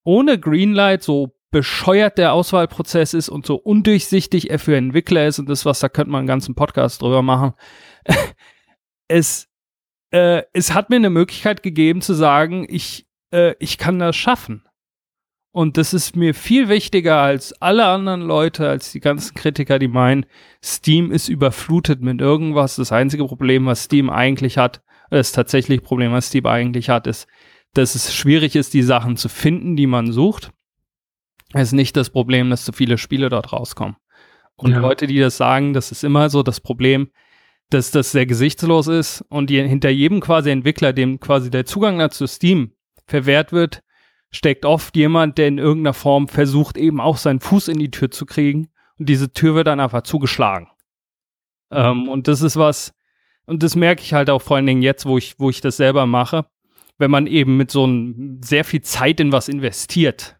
ohne 0.04 0.40
Greenlight, 0.40 1.04
so 1.04 1.36
bescheuert 1.52 2.18
der 2.18 2.34
Auswahlprozess 2.34 3.14
ist 3.14 3.30
und 3.30 3.46
so 3.46 3.56
undurchsichtig 3.56 4.50
er 4.50 4.60
für 4.60 4.76
Entwickler 4.76 5.28
ist 5.28 5.40
und 5.40 5.48
das, 5.50 5.66
was 5.66 5.80
da 5.80 5.90
könnte 5.90 6.12
man 6.12 6.20
einen 6.20 6.28
ganzen 6.28 6.54
Podcast 6.56 7.02
drüber 7.02 7.22
machen. 7.22 7.54
es, 9.08 9.48
äh, 10.16 10.44
es 10.54 10.74
hat 10.74 10.90
mir 10.90 10.96
eine 10.96 11.10
Möglichkeit 11.10 11.62
gegeben 11.62 12.02
zu 12.02 12.14
sagen, 12.14 12.66
ich, 12.70 13.06
äh, 13.32 13.54
ich 13.60 13.78
kann 13.78 14.00
das 14.00 14.16
schaffen. 14.16 14.64
Und 15.52 15.76
das 15.76 15.94
ist 15.94 16.16
mir 16.16 16.34
viel 16.34 16.70
wichtiger 16.70 17.18
als 17.18 17.54
alle 17.62 17.86
anderen 17.86 18.22
Leute, 18.22 18.70
als 18.70 18.94
die 18.94 19.02
ganzen 19.02 19.36
Kritiker, 19.36 19.78
die 19.78 19.90
meinen, 19.90 20.26
Steam 20.64 21.12
ist 21.12 21.28
überflutet 21.28 22.02
mit 22.02 22.22
irgendwas. 22.22 22.78
Das 22.78 22.94
einzige 22.94 23.26
Problem, 23.26 23.66
was 23.66 23.84
Steam 23.84 24.10
eigentlich 24.10 24.58
hat, 24.58 24.82
das 25.10 25.34
tatsächliche 25.34 25.82
Problem, 25.82 26.14
was 26.14 26.28
Steam 26.28 26.46
eigentlich 26.46 26.90
hat, 26.90 27.08
ist, 27.08 27.28
dass 27.74 27.96
es 27.96 28.14
schwierig 28.14 28.56
ist, 28.56 28.74
die 28.74 28.84
Sachen 28.84 29.18
zu 29.18 29.28
finden, 29.28 29.76
die 29.76 29.88
man 29.88 30.14
sucht. 30.14 30.52
Es 31.54 31.70
ist 31.70 31.74
nicht 31.74 31.98
das 31.98 32.10
Problem, 32.10 32.50
dass 32.50 32.64
zu 32.64 32.72
viele 32.72 32.98
Spiele 32.98 33.28
dort 33.28 33.52
rauskommen. 33.52 33.98
Und 34.56 34.72
ja. 34.72 34.80
Leute, 34.80 35.08
die 35.08 35.20
das 35.20 35.36
sagen, 35.36 35.74
das 35.74 35.92
ist 35.92 36.06
immer 36.06 36.30
so 36.30 36.42
das 36.42 36.62
Problem, 36.62 37.10
dass 37.70 37.92
das 37.92 38.12
sehr 38.12 38.26
gesichtslos 38.26 38.88
ist 38.88 39.24
und 39.30 39.50
die, 39.50 39.62
hinter 39.62 39.90
jedem 39.90 40.20
quasi 40.20 40.52
Entwickler, 40.52 40.94
dem 40.94 41.20
quasi 41.20 41.50
der 41.50 41.66
Zugang 41.66 41.98
dazu 42.00 42.28
Steam 42.28 42.72
verwehrt 43.08 43.52
wird, 43.52 43.82
steckt 44.32 44.66
oft 44.66 44.96
jemand, 44.96 45.38
der 45.38 45.48
in 45.48 45.58
irgendeiner 45.58 45.94
Form 45.94 46.28
versucht, 46.28 46.78
eben 46.78 47.00
auch 47.00 47.18
seinen 47.18 47.40
Fuß 47.40 47.70
in 47.70 47.80
die 47.80 47.92
Tür 47.92 48.12
zu 48.12 48.26
kriegen. 48.26 48.70
Und 49.00 49.10
diese 49.10 49.32
Tür 49.32 49.56
wird 49.56 49.68
dann 49.68 49.80
einfach 49.80 50.04
zugeschlagen. 50.04 50.68
Mhm. 51.72 51.78
Ähm, 51.78 52.10
und 52.10 52.28
das 52.28 52.42
ist 52.42 52.58
was, 52.58 52.94
und 53.46 53.64
das 53.64 53.76
merke 53.76 54.02
ich 54.02 54.14
halt 54.14 54.30
auch 54.30 54.42
vor 54.42 54.58
allen 54.58 54.66
Dingen 54.66 54.82
jetzt, 54.82 55.06
wo 55.06 55.18
ich, 55.18 55.40
wo 55.40 55.50
ich 55.50 55.62
das 55.62 55.78
selber 55.78 56.06
mache, 56.06 56.46
wenn 56.98 57.12
man 57.12 57.28
eben 57.28 57.58
mit 57.58 57.72
so 57.72 57.86
ein, 57.86 58.42
sehr 58.44 58.64
viel 58.64 58.82
Zeit 58.82 59.20
in 59.20 59.32
was 59.32 59.50
investiert, 59.50 60.38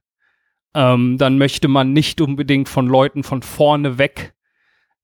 ähm, 0.74 1.18
dann 1.18 1.38
möchte 1.38 1.68
man 1.68 1.94
nicht 1.94 2.22
unbedingt 2.22 2.70
von 2.70 2.88
Leuten 2.88 3.24
von 3.24 3.42
vorne 3.42 3.98
weg 3.98 4.35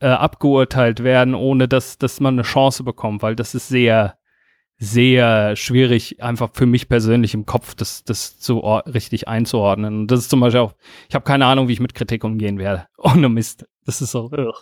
äh, 0.02 0.08
abgeurteilt 0.08 1.04
werden, 1.04 1.36
ohne 1.36 1.68
dass, 1.68 1.97
dass 1.97 2.20
man 2.20 2.36
eine 2.36 2.41
Chance 2.41 2.84
bekommt, 2.84 3.22
weil 3.22 3.36
das 3.36 3.56
ist 3.56 3.68
sehr, 3.68 4.18
sehr 4.78 5.56
schwierig, 5.56 6.24
einfach 6.24 6.49
für 6.54 6.66
mich 6.66 6.89
persönlich 6.89 7.36
im 7.36 7.45
Kopf 7.45 7.76
das, 7.76 8.04
das 8.04 8.39
zu 8.39 8.60
richtig 8.60 9.28
einzuordnen. 9.28 10.02
Und 10.02 10.08
das 10.08 10.22
ist 10.22 10.30
zum 10.30 10.39
Beispiel 10.39 10.62
auch, 10.62 10.74
ich 11.08 11.14
habe 11.14 11.24
keine 11.24 11.45
Ahnung, 11.45 11.68
wie 11.68 11.74
ich 11.74 11.80
mit 11.80 11.93
Kritik 11.93 12.24
umgehen 12.24 12.58
werde. 12.58 12.88
Ohne 12.97 13.30
Mist. 13.30 13.66
Das 13.86 14.02
ist 14.02 14.12
so. 14.12 14.32
Ugh. 14.32 14.54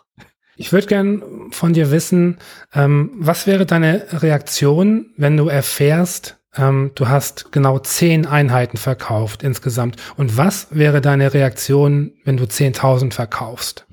Ich 0.58 0.74
würde 0.74 0.88
gern 0.88 1.24
von 1.52 1.72
dir 1.72 1.90
wissen, 1.90 2.38
ähm, 2.74 3.12
was 3.16 3.48
wäre 3.48 3.66
deine 3.66 4.22
Reaktion, 4.22 5.14
wenn 5.16 5.38
du 5.38 5.48
erfährst, 5.48 6.38
ähm, 6.58 6.92
du 6.96 7.08
hast 7.08 7.54
genau 7.54 7.80
zehn 7.80 8.26
Einheiten 8.26 8.76
verkauft 8.76 9.42
insgesamt. 9.42 9.96
Und 10.18 10.36
was 10.36 10.68
wäre 10.72 11.00
deine 11.00 11.34
Reaktion, 11.34 12.12
wenn 12.26 12.36
du 12.36 12.44
10.000 12.44 13.14
verkaufst? 13.14 13.86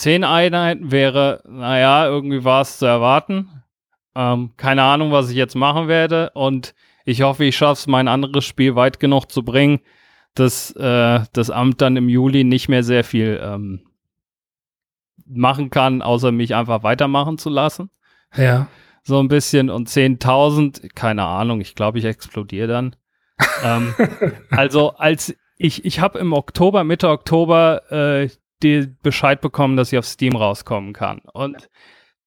Zehn 0.00 0.24
Einheiten 0.24 0.90
wäre, 0.90 1.42
naja, 1.46 2.06
irgendwie 2.06 2.42
war 2.42 2.62
es 2.62 2.78
zu 2.78 2.86
erwarten. 2.86 3.50
Ähm, 4.14 4.54
keine 4.56 4.82
Ahnung, 4.82 5.12
was 5.12 5.28
ich 5.28 5.36
jetzt 5.36 5.56
machen 5.56 5.88
werde. 5.88 6.30
Und 6.32 6.74
ich 7.04 7.20
hoffe, 7.20 7.44
ich 7.44 7.54
schaffe 7.54 7.80
es, 7.80 7.86
mein 7.86 8.08
anderes 8.08 8.46
Spiel 8.46 8.76
weit 8.76 8.98
genug 8.98 9.26
zu 9.30 9.42
bringen, 9.42 9.80
dass 10.34 10.70
äh, 10.70 11.20
das 11.34 11.50
Amt 11.50 11.82
dann 11.82 11.98
im 11.98 12.08
Juli 12.08 12.44
nicht 12.44 12.70
mehr 12.70 12.82
sehr 12.82 13.04
viel 13.04 13.38
ähm, 13.42 13.82
machen 15.26 15.68
kann, 15.68 16.00
außer 16.00 16.32
mich 16.32 16.54
einfach 16.54 16.82
weitermachen 16.82 17.36
zu 17.36 17.50
lassen. 17.50 17.90
Ja. 18.34 18.68
So 19.02 19.20
ein 19.20 19.28
bisschen 19.28 19.68
und 19.68 19.90
10.000, 19.90 20.94
keine 20.94 21.24
Ahnung, 21.26 21.60
ich 21.60 21.74
glaube, 21.74 21.98
ich 21.98 22.06
explodiere 22.06 22.68
dann. 22.68 22.96
ähm, 23.62 23.94
also 24.50 24.96
als 24.96 25.34
ich, 25.58 25.84
ich 25.84 26.00
habe 26.00 26.18
im 26.18 26.32
Oktober, 26.32 26.84
Mitte 26.84 27.10
Oktober 27.10 27.82
äh, 27.92 28.30
die 28.62 28.88
Bescheid 29.02 29.40
bekommen, 29.40 29.76
dass 29.76 29.92
ich 29.92 29.98
auf 29.98 30.06
Steam 30.06 30.36
rauskommen 30.36 30.92
kann. 30.92 31.20
Und 31.32 31.68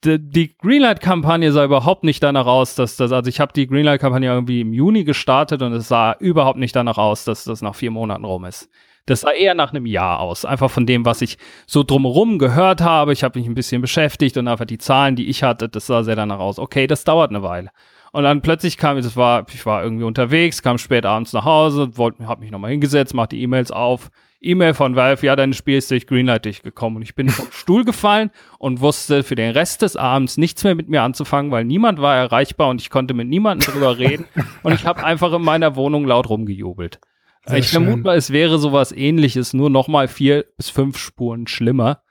die, 0.03 0.19
die 0.19 0.57
Greenlight-Kampagne 0.57 1.51
sah 1.51 1.63
überhaupt 1.63 2.03
nicht 2.03 2.21
danach 2.23 2.45
aus, 2.45 2.75
dass 2.75 2.97
das, 2.97 3.11
also 3.11 3.29
ich 3.29 3.39
habe 3.39 3.53
die 3.53 3.67
Greenlight-Kampagne 3.67 4.29
irgendwie 4.29 4.61
im 4.61 4.73
Juni 4.73 5.03
gestartet 5.03 5.61
und 5.61 5.73
es 5.73 5.87
sah 5.87 6.13
überhaupt 6.19 6.59
nicht 6.59 6.75
danach 6.75 6.97
aus, 6.97 7.23
dass 7.25 7.43
das 7.43 7.61
nach 7.61 7.75
vier 7.75 7.91
Monaten 7.91 8.25
rum 8.25 8.45
ist. 8.45 8.69
Das 9.05 9.21
sah 9.21 9.31
eher 9.31 9.53
nach 9.53 9.71
einem 9.71 9.85
Jahr 9.85 10.19
aus. 10.19 10.45
Einfach 10.45 10.71
von 10.71 10.85
dem, 10.85 11.05
was 11.05 11.21
ich 11.21 11.37
so 11.67 11.83
drumherum 11.83 12.39
gehört 12.39 12.79
habe. 12.81 13.11
Ich 13.11 13.23
habe 13.23 13.37
mich 13.37 13.47
ein 13.49 13.53
bisschen 13.53 13.81
beschäftigt 13.81 14.37
und 14.37 14.47
einfach 14.47 14.65
die 14.65 14.77
Zahlen, 14.77 15.17
die 15.17 15.27
ich 15.27 15.43
hatte, 15.43 15.67
das 15.67 15.87
sah 15.87 16.03
sehr 16.03 16.15
danach 16.15 16.39
aus. 16.39 16.57
Okay, 16.57 16.87
das 16.87 17.03
dauert 17.03 17.29
eine 17.29 17.43
Weile. 17.43 17.69
Und 18.13 18.23
dann 18.23 18.41
plötzlich 18.41 18.77
kam, 18.77 18.95
das 18.97 19.17
war, 19.17 19.45
ich 19.51 19.65
war 19.65 19.83
irgendwie 19.83 20.05
unterwegs, 20.05 20.61
kam 20.61 20.77
spät 20.77 21.05
abends 21.05 21.33
nach 21.33 21.45
Hause, 21.45 21.97
wollte, 21.97 22.27
hab 22.27 22.39
mich 22.39 22.51
nochmal 22.51 22.71
hingesetzt, 22.71 23.13
mach 23.13 23.27
die 23.27 23.41
E-Mails 23.41 23.71
auf. 23.71 24.09
E-Mail 24.43 24.73
von 24.73 24.95
Valve, 24.95 25.25
ja, 25.25 25.35
dein 25.35 25.53
Spiel 25.53 25.77
ist 25.77 25.89
durch 25.89 26.07
Greenlight 26.07 26.45
durchgekommen. 26.45 26.97
Und 26.97 27.01
ich 27.03 27.15
bin 27.15 27.29
vom 27.29 27.47
Stuhl 27.51 27.85
gefallen 27.85 28.31
und 28.59 28.81
wusste 28.81 29.23
für 29.23 29.35
den 29.35 29.51
Rest 29.51 29.81
des 29.81 29.95
Abends 29.95 30.37
nichts 30.37 30.63
mehr 30.63 30.75
mit 30.75 30.89
mir 30.89 31.01
anzufangen, 31.01 31.51
weil 31.51 31.65
niemand 31.65 32.01
war 32.01 32.15
erreichbar 32.15 32.69
und 32.69 32.81
ich 32.81 32.89
konnte 32.89 33.13
mit 33.13 33.27
niemandem 33.27 33.73
drüber 33.73 33.97
reden. 33.99 34.25
Und 34.63 34.73
ich 34.73 34.85
habe 34.85 35.03
einfach 35.03 35.33
in 35.33 35.41
meiner 35.41 35.75
Wohnung 35.75 36.05
laut 36.05 36.29
rumgejubelt. 36.29 36.99
Sehr 37.45 37.57
ich 37.57 37.69
vermute 37.69 38.03
mal, 38.03 38.17
es 38.17 38.31
wäre 38.31 38.57
sowas 38.57 38.91
ähnliches, 38.91 39.53
nur 39.53 39.69
nochmal 39.69 40.07
vier 40.07 40.45
bis 40.55 40.69
fünf 40.69 40.97
Spuren 40.97 41.47
schlimmer. 41.47 42.03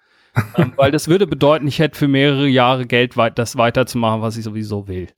ähm, 0.57 0.73
weil 0.77 0.91
das 0.91 1.09
würde 1.09 1.27
bedeuten, 1.27 1.67
ich 1.67 1.79
hätte 1.79 1.99
für 1.99 2.09
mehrere 2.09 2.49
Jahre 2.49 2.87
Geld, 2.87 3.17
weit, 3.17 3.39
das 3.39 3.57
weiterzumachen, 3.57 4.23
was 4.23 4.37
ich 4.37 4.45
sowieso 4.45 4.89
will. 4.89 5.09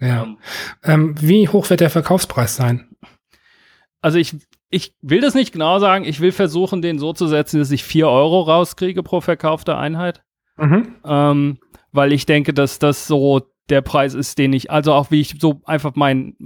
Ja. 0.00 0.22
Ähm, 0.22 0.38
ähm, 0.82 1.14
wie 1.20 1.48
hoch 1.48 1.68
wird 1.70 1.80
der 1.80 1.90
Verkaufspreis 1.90 2.56
sein? 2.56 2.88
Also 4.00 4.18
ich, 4.18 4.36
ich 4.70 4.94
will 5.02 5.20
das 5.20 5.34
nicht 5.34 5.52
genau 5.52 5.78
sagen. 5.80 6.04
Ich 6.04 6.20
will 6.20 6.32
versuchen, 6.32 6.80
den 6.80 6.98
so 6.98 7.12
zu 7.12 7.26
setzen, 7.26 7.58
dass 7.58 7.72
ich 7.72 7.84
vier 7.84 8.08
Euro 8.08 8.42
rauskriege 8.42 9.02
pro 9.02 9.20
verkaufte 9.20 9.76
Einheit. 9.76 10.22
Mhm. 10.56 10.94
Ähm, 11.04 11.58
weil 11.92 12.12
ich 12.12 12.24
denke, 12.24 12.54
dass 12.54 12.78
das 12.78 13.06
so 13.06 13.42
der 13.68 13.80
Preis 13.82 14.14
ist, 14.14 14.38
den 14.38 14.52
ich, 14.52 14.70
also 14.70 14.92
auch 14.92 15.10
wie 15.10 15.20
ich 15.20 15.36
so 15.40 15.60
einfach 15.64 15.96
mein, 15.96 16.36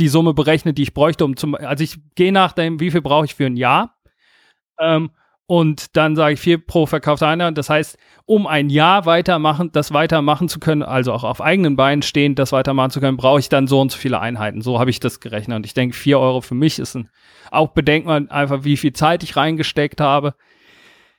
die 0.00 0.08
Summe 0.08 0.32
berechnet, 0.34 0.78
die 0.78 0.82
ich 0.82 0.94
bräuchte, 0.94 1.24
um 1.24 1.36
zum, 1.36 1.54
also 1.54 1.84
ich 1.84 1.98
gehe 2.14 2.32
nach 2.32 2.52
dem, 2.52 2.80
wie 2.80 2.90
viel 2.90 3.02
brauche 3.02 3.26
ich 3.26 3.34
für 3.34 3.46
ein 3.46 3.56
Jahr. 3.56 3.96
Ähm, 4.80 5.10
und 5.46 5.96
dann 5.96 6.16
sage 6.16 6.34
ich 6.34 6.40
vier 6.40 6.58
pro 6.58 6.86
verkaufte 6.86 7.26
Einheit. 7.26 7.58
Das 7.58 7.68
heißt, 7.68 7.98
um 8.24 8.46
ein 8.46 8.70
Jahr 8.70 9.04
weitermachen, 9.04 9.70
das 9.72 9.92
weitermachen 9.92 10.48
zu 10.48 10.58
können, 10.58 10.82
also 10.82 11.12
auch 11.12 11.24
auf 11.24 11.40
eigenen 11.40 11.76
Beinen 11.76 12.02
stehend, 12.02 12.38
das 12.38 12.52
weitermachen 12.52 12.90
zu 12.90 13.00
können, 13.00 13.16
brauche 13.16 13.40
ich 13.40 13.48
dann 13.48 13.66
so 13.66 13.80
und 13.80 13.92
so 13.92 13.98
viele 13.98 14.20
Einheiten. 14.20 14.62
So 14.62 14.80
habe 14.80 14.90
ich 14.90 15.00
das 15.00 15.20
gerechnet. 15.20 15.56
Und 15.56 15.66
ich 15.66 15.74
denke, 15.74 15.94
vier 15.94 16.18
Euro 16.18 16.40
für 16.40 16.54
mich 16.54 16.78
ist 16.78 16.94
ein, 16.94 17.10
auch 17.50 17.68
bedenkt 17.68 18.06
man 18.06 18.30
einfach, 18.30 18.64
wie 18.64 18.76
viel 18.76 18.94
Zeit 18.94 19.22
ich 19.22 19.36
reingesteckt 19.36 20.00
habe 20.00 20.34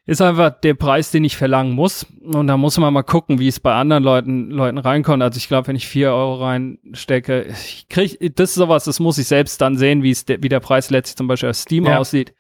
ist 0.08 0.22
einfach 0.22 0.52
der 0.52 0.76
Preis, 0.76 1.10
den 1.10 1.24
ich 1.24 1.36
verlangen 1.36 1.74
muss. 1.74 2.06
Und 2.22 2.48
da 2.48 2.58
muss 2.58 2.78
man 2.78 2.94
mal 2.94 3.04
gucken, 3.04 3.40
wie 3.40 3.48
es 3.48 3.60
bei 3.60 3.74
anderen 3.74 4.04
Leuten, 4.04 4.52
Leuten 4.52 4.78
reinkommt. 4.78 5.24
Also 5.24 5.38
ich 5.38 5.48
glaube, 5.48 5.68
wenn 5.68 5.76
ich 5.76 5.88
vier 5.88 6.10
Euro 6.10 6.44
reinstecke, 6.44 7.48
ich 7.50 7.88
krieg, 7.90 8.18
das 8.36 8.52
ist 8.52 8.56
sowas, 8.56 8.84
das 8.84 9.00
muss 9.00 9.18
ich 9.18 9.28
selbst 9.28 9.60
dann 9.62 9.78
sehen, 9.78 10.04
wie 10.04 10.12
es, 10.12 10.26
wie 10.28 10.50
der 10.50 10.60
Preis 10.60 10.92
letztlich 10.92 11.18
zum 11.18 11.28
Beispiel 11.28 11.50
auf 11.50 11.56
Steam 11.56 11.86
ja. 11.86 11.98
aussieht. 11.98 12.36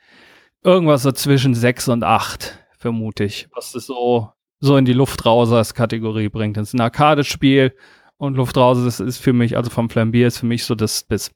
Irgendwas 0.65 1.03
so 1.03 1.11
zwischen 1.11 1.53
sechs 1.53 1.87
und 1.87 2.03
acht, 2.03 2.57
vermute 2.79 3.23
ich. 3.23 3.47
Was 3.53 3.71
das 3.71 3.85
so, 3.85 4.31
so 4.59 4.77
in 4.77 4.85
die 4.85 4.93
Luftrausers-Kategorie 4.93 6.29
bringt. 6.29 6.57
Das 6.57 6.69
ist 6.69 6.73
ein 6.73 6.81
Arcade-Spiel 6.81 7.75
und 8.17 8.35
Luftrauser, 8.35 8.83
das 8.83 8.99
ist 8.99 9.19
für 9.19 9.31
mich, 9.31 9.57
also 9.57 9.69
vom 9.69 9.91
Flambier 9.91 10.25
ist 10.25 10.39
für 10.39 10.47
mich 10.47 10.65
so 10.65 10.73
das, 10.73 11.05
das, 11.05 11.29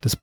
das 0.00 0.18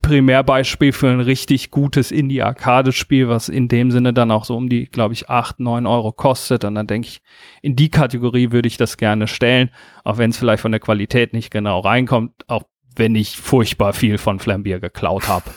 Primärbeispiel 0.00 0.92
für 0.92 1.08
ein 1.08 1.18
richtig 1.18 1.72
gutes 1.72 2.12
Indie-Arcade-Spiel, 2.12 3.28
was 3.28 3.48
in 3.48 3.66
dem 3.66 3.90
Sinne 3.90 4.12
dann 4.12 4.30
auch 4.30 4.44
so 4.44 4.56
um 4.56 4.68
die, 4.68 4.84
glaube 4.84 5.14
ich, 5.14 5.28
acht 5.28 5.58
neun 5.58 5.88
Euro 5.88 6.12
kostet. 6.12 6.64
Und 6.64 6.76
dann 6.76 6.86
denke 6.86 7.08
ich, 7.08 7.20
in 7.62 7.74
die 7.74 7.90
Kategorie 7.90 8.52
würde 8.52 8.68
ich 8.68 8.76
das 8.76 8.96
gerne 8.96 9.26
stellen, 9.26 9.70
auch 10.04 10.18
wenn 10.18 10.30
es 10.30 10.36
vielleicht 10.36 10.62
von 10.62 10.70
der 10.70 10.80
Qualität 10.80 11.32
nicht 11.32 11.50
genau 11.50 11.80
reinkommt, 11.80 12.44
auch 12.46 12.62
wenn 12.94 13.16
ich 13.16 13.36
furchtbar 13.36 13.92
viel 13.92 14.18
von 14.18 14.38
Flambier 14.38 14.78
geklaut 14.78 15.26
habe. 15.26 15.50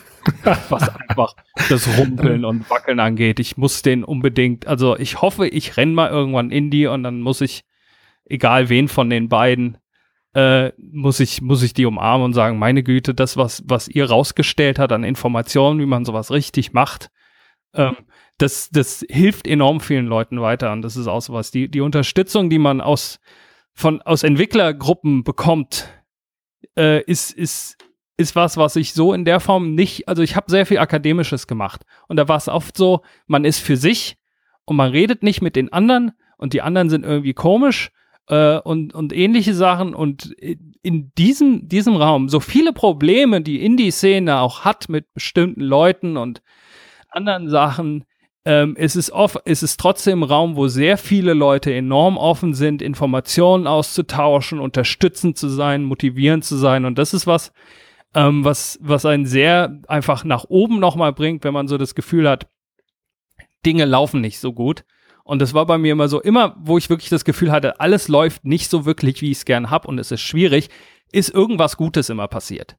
was 0.70 0.90
einfach 0.90 1.36
das 1.70 1.88
Rumpeln 1.98 2.46
und 2.46 2.70
Wackeln 2.70 3.00
angeht. 3.00 3.40
Ich 3.40 3.58
muss 3.58 3.82
den 3.82 4.04
unbedingt, 4.04 4.68
also 4.68 4.98
ich 4.98 5.22
hoffe, 5.22 5.48
ich 5.48 5.78
renn 5.78 5.94
mal 5.94 6.10
irgendwann 6.10 6.52
Indie 6.52 6.88
und 6.88 7.04
dann 7.04 7.22
muss 7.22 7.42
ich, 7.42 7.64
egal 8.26 8.70
wen 8.70 8.88
von 8.88 9.10
den 9.10 9.30
beiden, 9.30 9.78
äh, 10.34 10.72
muss 10.78 11.20
ich, 11.20 11.42
muss 11.42 11.64
ich 11.64 11.74
die 11.74 11.86
umarmen 11.86 12.26
und 12.26 12.34
sagen, 12.34 12.60
meine 12.60 12.84
Güte, 12.84 13.14
das, 13.14 13.38
was, 13.38 13.64
was 13.66 13.88
ihr 13.88 14.10
rausgestellt 14.10 14.80
hat 14.80 14.92
an 14.92 15.04
Informationen, 15.04 15.80
wie 15.80 15.86
man 15.86 16.06
sowas 16.06 16.32
richtig 16.32 16.74
macht, 16.74 17.10
ähm, 17.74 17.96
das, 18.38 18.70
das 18.70 19.06
hilft 19.10 19.48
enorm 19.48 19.80
vielen 19.82 20.06
Leuten 20.06 20.42
weiter. 20.42 20.72
Und 20.72 20.82
das 20.82 20.96
ist 20.96 21.08
auch 21.08 21.22
sowas. 21.22 21.52
Die, 21.52 21.70
die 21.70 21.82
Unterstützung, 21.82 22.50
die 22.50 22.60
man 22.60 22.82
aus, 22.82 23.20
von, 23.74 24.02
aus 24.02 24.24
Entwicklergruppen 24.24 25.24
bekommt, 25.24 25.90
äh, 26.78 27.04
ist, 27.04 27.32
ist, 27.32 27.78
ist 28.20 28.36
was, 28.36 28.58
was 28.58 28.76
ich 28.76 28.94
so 28.94 29.14
in 29.14 29.24
der 29.24 29.40
Form 29.40 29.76
nicht, 29.76 30.10
also 30.10 30.22
ich 30.22 30.36
habe 30.36 30.52
sehr 30.52 30.66
viel 30.66 30.80
Akademisches 30.80 31.48
gemacht. 31.48 31.84
Und 32.10 32.18
da 32.18 32.28
war 32.28 32.36
es 32.36 32.50
oft 32.50 32.76
so, 32.76 33.02
man 33.28 33.46
ist 33.46 33.60
für 33.60 33.78
sich 33.78 34.18
und 34.66 34.76
man 34.76 34.92
redet 34.92 35.24
nicht 35.24 35.42
mit 35.42 35.56
den 35.56 35.72
anderen 35.72 36.12
und 36.38 36.52
die 36.52 36.62
anderen 36.62 36.90
sind 36.90 37.06
irgendwie 37.06 37.34
komisch 37.34 37.92
äh, 38.28 38.60
und, 38.60 38.94
und 38.94 39.14
ähnliche 39.14 39.54
Sachen. 39.54 39.96
Und 39.96 40.36
in 40.82 41.14
diesem, 41.18 41.70
diesem 41.70 41.96
Raum, 41.96 42.28
so 42.28 42.42
viele 42.42 42.74
Probleme, 42.74 43.42
die 43.42 43.64
Indie-Szene 43.64 44.40
auch 44.40 44.66
hat 44.66 44.90
mit 44.90 45.14
bestimmten 45.14 45.62
Leuten 45.62 46.18
und 46.18 46.42
anderen 47.10 47.48
Sachen, 47.48 48.04
ähm, 48.44 48.76
ist 48.76 48.98
es 48.98 49.14
ist 49.46 49.64
es 49.64 49.78
trotzdem 49.78 50.24
ein 50.24 50.30
Raum, 50.30 50.58
wo 50.58 50.68
sehr 50.68 50.98
viele 50.98 51.34
Leute 51.34 51.74
enorm 51.74 52.18
offen 52.18 52.54
sind, 52.54 52.82
Informationen 52.82 53.66
auszutauschen, 53.66 54.60
unterstützend 54.60 55.38
zu 55.38 55.48
sein, 55.48 55.84
motivierend 55.84 56.44
zu 56.44 56.58
sein. 56.58 56.84
Und 56.84 56.98
das 56.98 57.14
ist 57.14 57.28
was, 57.28 57.54
ähm, 58.16 58.43
was, 58.43 58.80
was 58.82 59.05
einen 59.05 59.26
sehr 59.26 59.80
einfach 59.88 60.24
nach 60.24 60.45
oben 60.49 60.80
nochmal 60.80 61.14
bringt, 61.14 61.43
wenn 61.43 61.53
man 61.53 61.68
so 61.68 61.78
das 61.78 61.95
Gefühl 61.95 62.28
hat, 62.28 62.47
Dinge 63.66 63.86
laufen 63.86 64.22
nicht 64.22 64.39
so 64.39 64.53
gut. 64.53 64.84
Und 65.24 65.41
das 65.41 65.53
war 65.53 65.66
bei 65.66 65.78
mir 65.78 65.91
immer 65.91 66.07
so, 66.07 66.22
immer, 66.22 66.55
wo 66.60 66.78
ich 66.78 66.89
wirklich 66.89 67.10
das 67.10 67.24
Gefühl 67.24 67.51
hatte, 67.51 67.80
alles 67.80 68.07
läuft 68.07 68.45
nicht 68.45 68.70
so 68.70 68.86
wirklich, 68.86 69.22
wie 69.22 69.32
ich 69.32 69.38
es 69.38 69.45
gern 69.45 69.70
hab 69.70 69.86
und 69.86 69.99
es 69.99 70.12
ist 70.12 70.22
schwierig, 70.22 70.70
ist 71.12 71.30
irgendwas 71.30 71.78
Gutes 71.78 72.10
immer 72.10 72.28
passiert. 72.28 72.78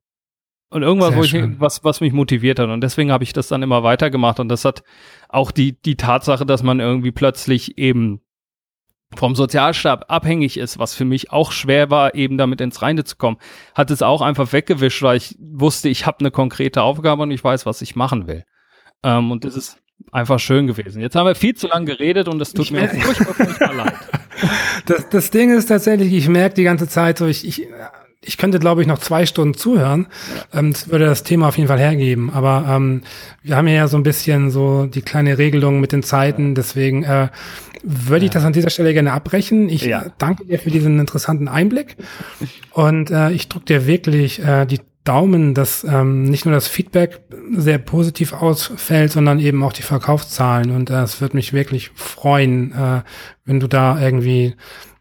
Und 0.72 0.82
irgendwas, 0.82 1.16
wo 1.16 1.24
ich, 1.24 1.34
was, 1.60 1.82
was 1.82 2.00
mich 2.00 2.12
motiviert 2.12 2.60
hat. 2.60 2.68
Und 2.68 2.80
deswegen 2.80 3.10
habe 3.10 3.24
ich 3.24 3.32
das 3.32 3.48
dann 3.48 3.62
immer 3.62 3.82
weitergemacht. 3.82 4.38
Und 4.38 4.48
das 4.48 4.64
hat 4.64 4.84
auch 5.28 5.50
die, 5.50 5.80
die 5.80 5.96
Tatsache, 5.96 6.46
dass 6.46 6.62
man 6.62 6.78
irgendwie 6.78 7.10
plötzlich 7.10 7.76
eben 7.76 8.20
vom 9.16 9.34
Sozialstab 9.34 10.04
abhängig 10.08 10.56
ist, 10.56 10.78
was 10.78 10.94
für 10.94 11.04
mich 11.04 11.32
auch 11.32 11.52
schwer 11.52 11.90
war, 11.90 12.14
eben 12.14 12.38
damit 12.38 12.60
ins 12.60 12.80
Reine 12.80 13.04
zu 13.04 13.16
kommen, 13.16 13.38
hat 13.74 13.90
es 13.90 14.02
auch 14.02 14.22
einfach 14.22 14.52
weggewischt, 14.52 15.02
weil 15.02 15.16
ich 15.16 15.36
wusste, 15.40 15.88
ich 15.88 16.06
habe 16.06 16.20
eine 16.20 16.30
konkrete 16.30 16.82
Aufgabe 16.82 17.22
und 17.22 17.30
ich 17.30 17.42
weiß, 17.42 17.66
was 17.66 17.82
ich 17.82 17.96
machen 17.96 18.26
will. 18.28 18.44
Ähm, 19.02 19.30
und 19.30 19.44
das 19.44 19.56
ist 19.56 19.78
einfach 20.12 20.38
schön 20.38 20.66
gewesen. 20.66 21.00
Jetzt 21.00 21.16
haben 21.16 21.26
wir 21.26 21.34
viel 21.34 21.54
zu 21.54 21.66
lange 21.66 21.86
geredet 21.86 22.28
und 22.28 22.40
es 22.40 22.52
tut 22.52 22.66
ich 22.66 22.70
mir 22.72 22.88
furchtbar, 22.88 23.34
furchtbar 23.34 23.74
leid. 23.74 23.94
Das, 24.86 25.06
das 25.10 25.30
Ding 25.30 25.54
ist 25.54 25.66
tatsächlich, 25.66 26.14
ich 26.14 26.26
merke 26.26 26.54
die 26.54 26.62
ganze 26.62 26.88
Zeit 26.88 27.18
so, 27.18 27.26
ich, 27.26 27.46
ich, 27.46 27.68
ich 28.22 28.36
könnte, 28.36 28.58
glaube 28.58 28.82
ich, 28.82 28.86
noch 28.86 28.98
zwei 28.98 29.24
Stunden 29.24 29.54
zuhören. 29.54 30.06
Ähm, 30.52 30.72
das 30.72 30.88
würde 30.88 31.06
das 31.06 31.22
Thema 31.22 31.48
auf 31.48 31.56
jeden 31.56 31.68
Fall 31.68 31.78
hergeben. 31.78 32.30
Aber 32.30 32.66
ähm, 32.68 33.02
wir 33.42 33.56
haben 33.56 33.68
ja 33.68 33.88
so 33.88 33.96
ein 33.96 34.02
bisschen 34.02 34.50
so 34.50 34.86
die 34.86 35.02
kleine 35.02 35.38
Regelung 35.38 35.80
mit 35.80 35.92
den 35.92 36.02
Zeiten. 36.02 36.54
Deswegen 36.54 37.02
äh, 37.04 37.28
würde 37.82 38.26
ich 38.26 38.30
das 38.30 38.44
an 38.44 38.52
dieser 38.52 38.70
Stelle 38.70 38.92
gerne 38.92 39.12
abbrechen. 39.12 39.70
Ich 39.70 39.84
ja. 39.84 40.04
danke 40.18 40.44
dir 40.44 40.58
für 40.58 40.70
diesen 40.70 40.98
interessanten 40.98 41.48
Einblick. 41.48 41.96
Und 42.72 43.10
äh, 43.10 43.30
ich 43.30 43.48
drücke 43.48 43.66
dir 43.66 43.86
wirklich 43.86 44.44
äh, 44.44 44.66
die 44.66 44.80
Daumen, 45.04 45.54
dass 45.54 45.82
ähm, 45.82 46.24
nicht 46.24 46.44
nur 46.44 46.54
das 46.54 46.68
Feedback 46.68 47.20
sehr 47.56 47.78
positiv 47.78 48.34
ausfällt, 48.34 49.12
sondern 49.12 49.38
eben 49.38 49.62
auch 49.62 49.72
die 49.72 49.82
Verkaufszahlen. 49.82 50.72
Und 50.72 50.90
äh, 50.90 51.00
es 51.00 51.22
wird 51.22 51.32
mich 51.32 51.54
wirklich 51.54 51.90
freuen, 51.94 52.72
äh, 52.72 53.00
wenn 53.46 53.60
du 53.60 53.66
da 53.66 53.98
irgendwie 53.98 54.56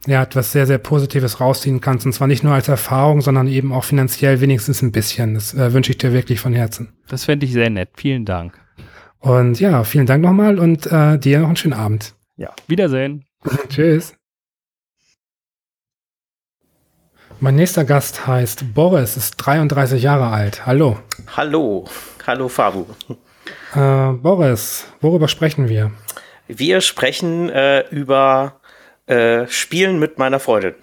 ja 0.08 0.24
etwas 0.24 0.52
sehr, 0.52 0.66
sehr 0.66 0.78
Positives 0.78 1.40
rausziehen 1.40 1.82
kannst. 1.82 2.06
Und 2.06 2.14
zwar 2.14 2.28
nicht 2.28 2.44
nur 2.44 2.54
als 2.54 2.68
Erfahrung, 2.68 3.22
sondern 3.22 3.48
eben 3.48 3.74
auch 3.74 3.84
finanziell 3.84 4.42
wenigstens 4.42 4.82
ein 4.82 4.92
bisschen. 4.92 5.34
Das 5.34 5.54
äh, 5.54 5.74
wünsche 5.74 5.92
ich 5.92 5.98
dir 5.98 6.14
wirklich 6.14 6.40
von 6.40 6.54
Herzen. 6.54 6.94
Das 7.08 7.26
fände 7.26 7.46
ich 7.46 7.54
sehr 7.54 7.70
nett. 7.70 7.90
Vielen 7.96 8.26
Dank. 8.26 8.60
Und 9.20 9.60
ja, 9.60 9.84
vielen 9.84 10.06
Dank 10.06 10.24
nochmal 10.24 10.60
und 10.60 10.86
äh, 10.88 11.18
dir 11.18 11.40
noch 11.40 11.48
einen 11.48 11.58
schönen 11.58 11.74
Abend. 11.74 12.16
Ja, 12.38 12.54
Wiedersehen. 12.68 13.26
Tschüss. 13.70 14.16
Mein 17.42 17.56
nächster 17.56 17.86
Gast 17.86 18.28
heißt 18.28 18.74
Boris, 18.74 19.16
ist 19.16 19.38
33 19.38 20.04
Jahre 20.04 20.28
alt. 20.28 20.66
Hallo. 20.66 21.00
Hallo. 21.38 21.86
Hallo, 22.28 22.50
Fabu. 22.50 22.86
Äh, 23.76 24.14
Boris, 24.14 24.88
worüber 25.00 25.28
sprechen 25.28 25.70
wir? 25.70 25.92
Wir 26.48 26.82
sprechen 26.82 27.50
äh, 27.50 27.88
über 27.92 28.59
äh, 29.10 29.48
Spielen 29.48 30.00
mit 30.00 30.18
meiner 30.18 30.40
Freundin. 30.40 30.76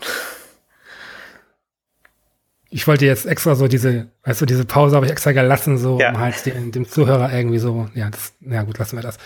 Ich 2.68 2.86
wollte 2.88 3.06
jetzt 3.06 3.26
extra 3.26 3.54
so 3.54 3.68
diese, 3.68 4.08
weißt 4.24 4.40
du, 4.40 4.44
diese 4.46 4.64
Pause 4.64 4.96
habe 4.96 5.06
ich 5.06 5.12
extra 5.12 5.30
gelassen, 5.32 5.78
so 5.78 5.98
Ja. 6.00 6.10
um 6.10 6.18
halt 6.18 6.44
dem, 6.46 6.72
dem 6.72 6.86
Zuhörer 6.86 7.32
irgendwie 7.32 7.58
so, 7.58 7.88
ja, 7.94 8.10
das, 8.10 8.34
ja 8.40 8.64
gut, 8.64 8.76
lassen 8.78 8.96
wir 8.96 9.02
das. 9.02 9.18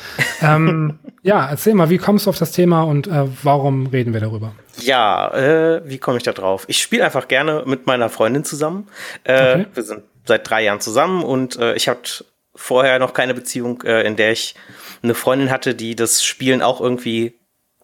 ähm, 0.42 0.98
ja, 1.22 1.48
erzähl 1.48 1.74
mal, 1.74 1.88
wie 1.88 1.96
kommst 1.98 2.26
du 2.26 2.30
auf 2.30 2.38
das 2.38 2.52
Thema 2.52 2.82
und 2.82 3.06
äh, 3.06 3.26
warum 3.42 3.86
reden 3.86 4.12
wir 4.12 4.20
darüber? 4.20 4.52
Ja, 4.78 5.32
äh, 5.34 5.82
wie 5.88 5.98
komme 5.98 6.18
ich 6.18 6.22
da 6.22 6.32
drauf? 6.32 6.64
Ich 6.68 6.82
spiele 6.82 7.04
einfach 7.04 7.28
gerne 7.28 7.64
mit 7.66 7.86
meiner 7.86 8.10
Freundin 8.10 8.44
zusammen. 8.44 8.88
Äh, 9.24 9.40
Okay. 9.54 9.66
Wir 9.74 9.82
sind 9.82 10.02
seit 10.26 10.48
drei 10.48 10.62
Jahren 10.62 10.80
zusammen 10.80 11.24
und 11.24 11.56
äh, 11.58 11.74
ich 11.74 11.88
hatte 11.88 12.24
vorher 12.54 12.98
noch 12.98 13.14
keine 13.14 13.32
Beziehung, 13.32 13.80
in 13.82 14.16
der 14.16 14.32
ich 14.32 14.54
eine 15.02 15.14
Freundin 15.14 15.50
hatte, 15.50 15.74
die 15.74 15.96
das 15.96 16.22
Spielen 16.22 16.60
auch 16.60 16.80
irgendwie 16.82 17.39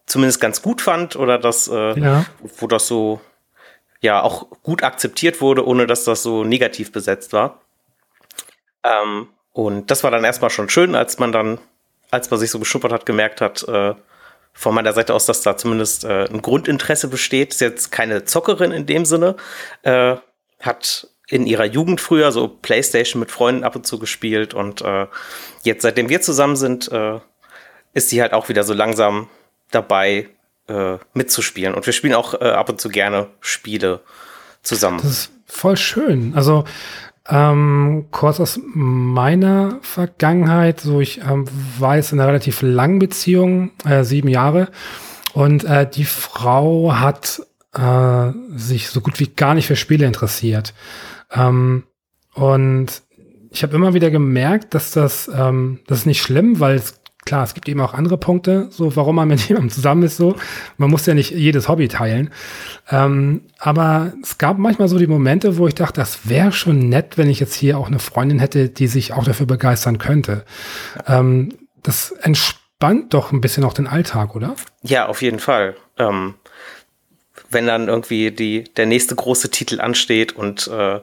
zumindest 0.07 0.41
ganz 0.41 0.63
gut 0.63 0.81
fand 0.81 1.17
oder 1.17 1.39
das, 1.39 1.69
äh, 1.69 1.99
Ja. 1.99 2.25
wo 2.59 2.67
das 2.67 2.87
so 2.87 3.21
ja 4.01 4.23
auch 4.23 4.47
gut 4.63 4.83
akzeptiert 4.83 5.41
wurde, 5.41 5.67
ohne 5.67 5.87
dass 5.87 6.05
das 6.05 6.23
so 6.23 6.45
negativ 6.45 6.93
besetzt 6.93 7.33
war. 7.33 7.61
Ähm, 8.85 9.29
und 9.53 9.91
das 9.91 10.05
war 10.05 10.11
dann 10.11 10.25
erstmal 10.25 10.51
schon 10.51 10.69
schön, 10.69 10.95
als 10.95 11.19
man 11.19 11.33
dann, 11.33 11.59
als 12.11 12.31
man 12.31 12.39
sich 12.39 12.51
so 12.51 12.59
beschuppert 12.59 12.93
hat, 12.93 13.07
gemerkt 13.07 13.41
hat, 13.41 13.67
äh, 13.69 13.95
von 14.53 14.75
meiner 14.75 14.93
Seite 14.93 15.13
aus, 15.13 15.27
dass 15.27 15.43
da 15.43 15.57
zumindest 15.57 16.05
äh, 16.05 16.25
ein 16.25 16.41
Grundinteresse 16.41 17.09
besteht. 17.09 17.53
Ist 17.53 17.61
jetzt 17.61 17.93
keine 17.93 18.25
Zockerin 18.25 18.73
in 18.73 18.87
dem 18.87 19.05
Sinne, 19.05 19.37
äh, 19.83 20.17
hat 20.61 21.09
in 21.29 21.47
ihrer 21.47 21.65
Jugend 21.65 22.01
früher 22.01 22.33
so 22.33 22.49
Playstation 22.49 23.21
mit 23.21 23.31
Freunden 23.31 23.65
ab 23.65 23.77
und 23.77 23.87
zu 23.87 23.99
gespielt 23.99 24.55
und 24.55 24.81
äh, 24.83 25.07
jetzt, 25.63 25.83
seitdem 25.83 26.09
wir 26.09 26.21
zusammen 26.23 26.57
sind, 26.57 26.91
äh, 26.93 27.19
ist 27.95 28.11
sie 28.11 28.23
halt 28.23 28.33
auch 28.33 28.49
wieder 28.49 28.63
so 28.63 28.73
langsam 28.73 29.29
dabei, 29.71 30.29
äh, 30.69 30.99
mitzuspielen. 31.14 31.75
Und 31.75 31.87
wir 31.87 31.93
spielen 31.93 32.14
auch 32.14 32.35
äh, 32.35 32.45
ab 32.45 32.69
und 32.69 32.81
zu 32.81 32.89
gerne 32.89 33.29
Spiele 33.41 34.01
zusammen. 34.62 34.99
Das 35.03 35.11
ist 35.11 35.33
voll 35.47 35.77
schön. 35.77 36.33
Also 36.35 36.64
ähm, 37.29 38.07
kurz 38.11 38.41
aus 38.41 38.61
meiner 38.64 39.79
Vergangenheit, 39.83 40.81
so 40.81 41.01
ich 41.01 41.21
ähm, 41.21 41.47
war 41.79 41.97
jetzt 41.97 42.12
in 42.12 42.21
einer 42.21 42.29
relativ 42.29 42.62
langen 42.62 42.99
Beziehung, 42.99 43.71
äh, 43.85 44.05
sieben 44.05 44.29
Jahre, 44.29 44.69
und 45.33 45.64
äh, 45.64 45.89
die 45.89 46.05
Frau 46.05 46.95
hat 46.95 47.43
äh, 47.75 48.33
sich 48.57 48.89
so 48.89 49.01
gut 49.01 49.21
wie 49.21 49.27
gar 49.27 49.55
nicht 49.55 49.67
für 49.67 49.77
Spiele 49.77 50.07
interessiert. 50.07 50.73
Ähm, 51.33 51.85
und 52.35 53.03
ich 53.51 53.62
habe 53.62 53.75
immer 53.75 53.93
wieder 53.93 54.11
gemerkt, 54.11 54.75
dass 54.75 54.93
das, 54.93 55.29
ähm, 55.29 55.81
das 55.87 56.01
ist 56.01 56.07
nicht 56.07 56.23
schlimm, 56.23 56.61
weil 56.61 56.77
es 56.77 57.01
klar, 57.27 57.45
es 57.45 57.53
gibt 57.53 57.68
eben 57.68 57.81
auch 57.81 57.93
andere 57.93 58.16
Punkte, 58.16 58.68
so 58.70 58.97
warum 58.97 59.16
man 59.16 59.29
mit 59.29 59.41
jemandem 59.49 59.70
zusammen 59.70 60.05
ist, 60.05 60.16
so. 60.16 60.37
Man 60.79 60.91
muss 60.91 61.05
ja 61.05 61.12
nicht 61.12 61.33
jedes 61.33 61.68
Hobby 61.68 61.89
teilen. 61.89 62.31
Ähm, 62.91 63.43
aber 63.59 64.14
es 64.22 64.39
gab 64.39 64.57
manchmal 64.57 64.89
so 64.89 64.99
die 64.99 65.07
Momente, 65.07 65.59
wo 65.59 65.66
ich 65.66 65.74
dachte, 65.74 66.01
das 66.01 66.29
wäre 66.29 66.53
schon 66.53 66.89
nett, 66.89 67.18
wenn 67.18 67.29
ich 67.29 67.41
jetzt 67.41 67.55
hier 67.55 67.77
auch 67.77 67.89
eine 67.89 67.99
Freundin 67.99 68.39
hätte, 68.39 68.70
die 68.70 68.87
sich 68.87 69.12
auch 69.12 69.24
dafür 69.24 69.47
begeistern 69.47 69.99
könnte. 69.99 70.45
Ähm, 71.07 71.53
das 71.83 72.12
entspannt 72.12 73.12
doch 73.12 73.33
ein 73.33 73.41
bisschen 73.41 73.64
auch 73.64 73.74
den 73.74 73.87
Alltag, 73.87 74.35
oder? 74.35 74.55
Ja, 74.83 75.07
auf 75.07 75.20
jeden 75.20 75.41
Fall. 75.41 75.77
Ähm, 75.99 76.35
wenn 77.51 77.66
dann 77.66 77.89
irgendwie 77.89 78.31
die, 78.31 78.64
der 78.64 78.87
nächste 78.87 79.14
große 79.14 79.51
Titel 79.51 79.81
ansteht 79.81 80.33
und 80.33 80.68
äh, 80.68 81.01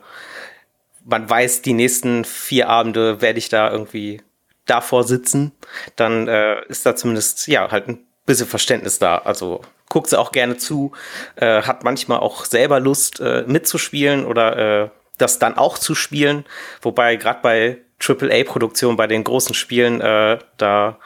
man 1.06 1.30
weiß, 1.30 1.62
die 1.62 1.74
nächsten 1.74 2.26
vier 2.26 2.70
Abende 2.70 3.22
werde 3.22 3.40
ich 3.40 3.50
da 3.50 3.72
irgendwie 3.72 4.22
davor 4.66 5.04
sitzen, 5.04 5.52
dann 5.96 6.28
äh, 6.28 6.66
ist 6.68 6.86
da 6.86 6.96
zumindest 6.96 7.48
ja 7.48 7.72
halt 7.72 7.88
ein 7.88 8.06
bisschen 8.26 8.48
Verständnis 8.48 9.00
da. 9.00 9.18
Also 9.18 9.62
guckt 9.90 10.10
sie 10.10 10.20
auch 10.20 10.32
gerne 10.32 10.58
zu, 10.58 10.94
äh, 11.36 11.62
hat 11.62 11.84
manchmal 11.84 12.20
auch 12.20 12.46
selber 12.46 12.80
Lust 12.80 13.20
äh, 13.20 13.44
mitzuspielen 13.46 14.26
oder 14.26 14.84
äh, 14.84 14.90
das 15.18 15.40
dann 15.40 15.58
auch 15.58 15.78
zu 15.78 15.96
spielen. 15.96 16.46
Wobei 16.82 17.16
gerade 17.16 17.40
bei 17.42 17.78
AAA-Produktionen, 18.00 18.98
bei 18.98 19.08
den 19.08 19.24
großen 19.24 19.54
Spielen, 19.54 20.02
äh, 20.02 20.40
da 20.58 20.98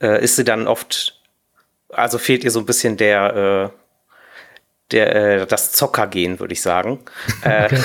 äh, 0.00 0.22
ist 0.22 0.36
sie 0.36 0.44
dann 0.44 0.66
oft, 0.66 1.22
also 1.90 2.18
fehlt 2.18 2.44
ihr 2.44 2.50
so 2.50 2.58
ein 2.58 2.66
bisschen 2.66 2.96
der, 2.96 3.70
äh, 3.72 3.78
der 4.90 5.14
äh, 5.14 5.46
das 5.46 5.72
Zockergehen, 5.72 6.40
würde 6.40 6.52
ich 6.52 6.62
sagen. 6.62 7.04
Äh, 7.42 7.66
Okay. 7.66 7.82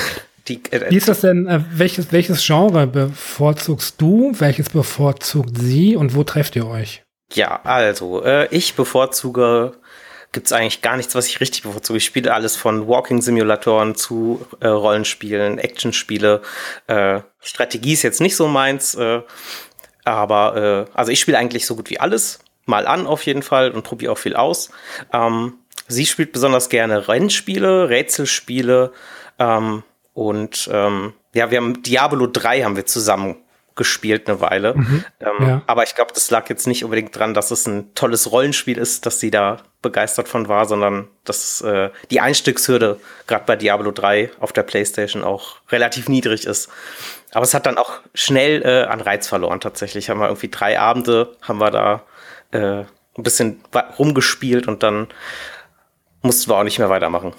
Die, 0.50 0.62
äh, 0.72 0.90
Wie 0.90 0.96
ist 0.96 1.08
das 1.08 1.20
denn, 1.20 1.46
äh, 1.46 1.60
welches, 1.72 2.12
welches 2.12 2.44
Genre 2.44 2.86
bevorzugst 2.86 4.00
du, 4.00 4.32
welches 4.38 4.68
bevorzugt 4.68 5.56
sie 5.56 5.96
und 5.96 6.14
wo 6.14 6.24
trefft 6.24 6.56
ihr 6.56 6.66
euch? 6.66 7.02
Ja, 7.32 7.60
also, 7.62 8.24
äh, 8.24 8.48
ich 8.50 8.74
bevorzuge, 8.74 9.72
gibt's 10.32 10.52
eigentlich 10.52 10.82
gar 10.82 10.96
nichts, 10.96 11.14
was 11.14 11.28
ich 11.28 11.40
richtig 11.40 11.62
bevorzuge. 11.62 11.98
Ich 11.98 12.04
spiele 12.04 12.34
alles 12.34 12.56
von 12.56 12.88
Walking-Simulatoren 12.88 13.94
zu 13.94 14.46
äh, 14.60 14.66
Rollenspielen, 14.66 15.58
Actionspiele. 15.58 16.42
Äh, 16.88 17.20
Strategie 17.40 17.92
ist 17.92 18.02
jetzt 18.02 18.20
nicht 18.20 18.36
so 18.36 18.48
meins, 18.48 18.94
äh, 18.94 19.22
aber 20.04 20.88
äh, 20.88 20.96
also 20.96 21.12
ich 21.12 21.20
spiele 21.20 21.38
eigentlich 21.38 21.66
so 21.66 21.76
gut 21.76 21.90
wie 21.90 22.00
alles. 22.00 22.40
Mal 22.66 22.86
an 22.86 23.06
auf 23.06 23.24
jeden 23.26 23.42
Fall 23.42 23.70
und 23.70 23.82
probiere 23.82 24.12
auch 24.12 24.18
viel 24.18 24.36
aus. 24.36 24.70
Ähm, 25.12 25.54
sie 25.88 26.06
spielt 26.06 26.32
besonders 26.32 26.68
gerne 26.68 27.08
Rennspiele, 27.08 27.88
Rätselspiele 27.88 28.92
ähm, 29.38 29.82
und 30.20 30.68
ähm, 30.70 31.14
ja, 31.32 31.50
wir 31.50 31.56
haben 31.56 31.82
Diablo 31.82 32.26
3 32.26 32.64
haben 32.64 32.76
wir 32.76 32.84
zusammen 32.84 33.36
gespielt 33.74 34.28
eine 34.28 34.42
Weile. 34.42 34.74
ähm, 35.18 35.48
ja. 35.48 35.62
Aber 35.66 35.82
ich 35.82 35.94
glaube, 35.94 36.12
das 36.12 36.30
lag 36.30 36.50
jetzt 36.50 36.66
nicht 36.66 36.84
unbedingt 36.84 37.16
dran, 37.16 37.32
dass 37.32 37.50
es 37.50 37.66
ein 37.66 37.94
tolles 37.94 38.30
Rollenspiel 38.30 38.76
ist, 38.76 39.06
dass 39.06 39.18
sie 39.18 39.30
da 39.30 39.62
begeistert 39.80 40.28
von 40.28 40.46
war, 40.46 40.66
sondern 40.66 41.08
dass 41.24 41.62
äh, 41.62 41.88
die 42.10 42.20
Einstiegshürde 42.20 43.00
gerade 43.26 43.46
bei 43.46 43.56
Diablo 43.56 43.92
3 43.92 44.30
auf 44.40 44.52
der 44.52 44.62
PlayStation 44.62 45.24
auch 45.24 45.56
relativ 45.70 46.10
niedrig 46.10 46.44
ist. 46.44 46.68
Aber 47.32 47.44
es 47.44 47.54
hat 47.54 47.64
dann 47.64 47.78
auch 47.78 48.00
schnell 48.12 48.60
äh, 48.62 48.84
an 48.90 49.00
Reiz 49.00 49.26
verloren. 49.26 49.60
Tatsächlich 49.60 50.10
haben 50.10 50.20
wir 50.20 50.26
irgendwie 50.26 50.50
drei 50.50 50.78
Abende, 50.78 51.34
haben 51.40 51.60
wir 51.60 51.70
da 51.70 52.02
äh, 52.50 52.84
ein 53.16 53.22
bisschen 53.22 53.64
rumgespielt 53.98 54.68
und 54.68 54.82
dann 54.82 55.08
mussten 56.20 56.50
wir 56.50 56.56
auch 56.56 56.64
nicht 56.64 56.78
mehr 56.78 56.90
weitermachen. 56.90 57.32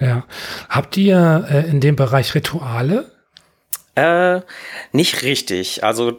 Ja. 0.00 0.24
Habt 0.68 0.96
ihr 0.96 1.46
äh, 1.50 1.68
in 1.68 1.80
dem 1.80 1.96
Bereich 1.96 2.34
Rituale? 2.34 3.10
Äh, 3.94 4.42
nicht 4.92 5.22
richtig. 5.22 5.82
Also 5.82 6.18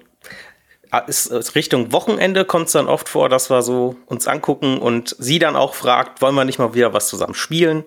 äh, 0.92 1.02
ist, 1.08 1.28
ist 1.28 1.56
Richtung 1.56 1.92
Wochenende 1.94 2.46
kommt 2.46 2.68
es 2.68 2.74
dann 2.74 2.88
oft 2.88 3.08
vor, 3.08 3.30
dass 3.30 3.50
wir 3.50 3.62
so 3.62 3.96
uns 4.06 4.28
angucken 4.28 4.80
und 4.80 5.16
sie 5.18 5.40
dann 5.40 5.56
auch 5.56 5.76
fragt, 5.76 6.22
wollen 6.22 6.36
wir 6.36 6.46
nicht 6.46 6.60
mal 6.60 6.74
wieder 6.74 6.94
was 6.94 7.08
zusammen 7.08 7.36
spielen? 7.36 7.86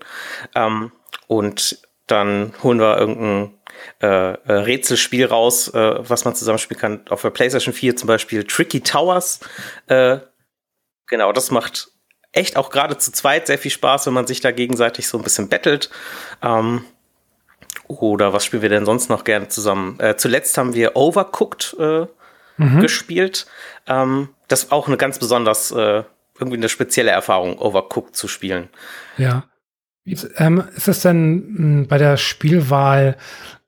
Ähm, 0.54 0.92
und 1.26 1.78
dann 2.06 2.52
holen 2.62 2.80
wir 2.80 2.96
irgendein 2.96 3.54
äh, 4.00 4.32
äh, 4.32 4.52
Rätselspiel 4.52 5.26
raus, 5.26 5.68
äh, 5.68 6.08
was 6.08 6.24
man 6.24 6.34
zusammen 6.34 6.58
spielen 6.58 6.80
kann. 6.80 7.04
Auf 7.08 7.22
der 7.22 7.30
PlayStation 7.30 7.74
4 7.74 7.96
zum 7.96 8.06
Beispiel 8.06 8.44
Tricky 8.44 8.80
Towers. 8.80 9.40
Äh, 9.86 10.18
genau, 11.06 11.32
das 11.32 11.50
macht 11.50 11.91
echt 12.32 12.56
auch 12.56 12.70
gerade 12.70 12.96
zu 12.98 13.12
zweit 13.12 13.46
sehr 13.46 13.58
viel 13.58 13.70
Spaß, 13.70 14.06
wenn 14.06 14.14
man 14.14 14.26
sich 14.26 14.40
da 14.40 14.50
gegenseitig 14.50 15.06
so 15.06 15.18
ein 15.18 15.24
bisschen 15.24 15.48
bettelt. 15.48 15.90
Ähm, 16.42 16.84
oder 17.88 18.32
was 18.32 18.44
spielen 18.44 18.62
wir 18.62 18.68
denn 18.68 18.86
sonst 18.86 19.10
noch 19.10 19.24
gerne 19.24 19.48
zusammen? 19.48 19.98
Äh, 20.00 20.16
zuletzt 20.16 20.56
haben 20.56 20.74
wir 20.74 20.96
Overcooked 20.96 21.76
äh, 21.78 22.06
gespielt. 22.80 23.46
Ähm, 23.86 24.28
das 24.48 24.64
ist 24.64 24.72
auch 24.72 24.86
eine 24.86 24.96
ganz 24.96 25.18
besonders, 25.18 25.72
äh, 25.72 26.04
irgendwie 26.38 26.56
eine 26.56 26.68
spezielle 26.68 27.10
Erfahrung, 27.10 27.58
Overcooked 27.58 28.14
zu 28.14 28.28
spielen. 28.28 28.68
Ja. 29.18 29.44
Ist, 30.04 30.28
ähm, 30.38 30.64
ist 30.74 30.88
es 30.88 31.02
denn 31.02 31.82
mh, 31.82 31.86
bei 31.88 31.98
der 31.98 32.16
Spielwahl 32.16 33.16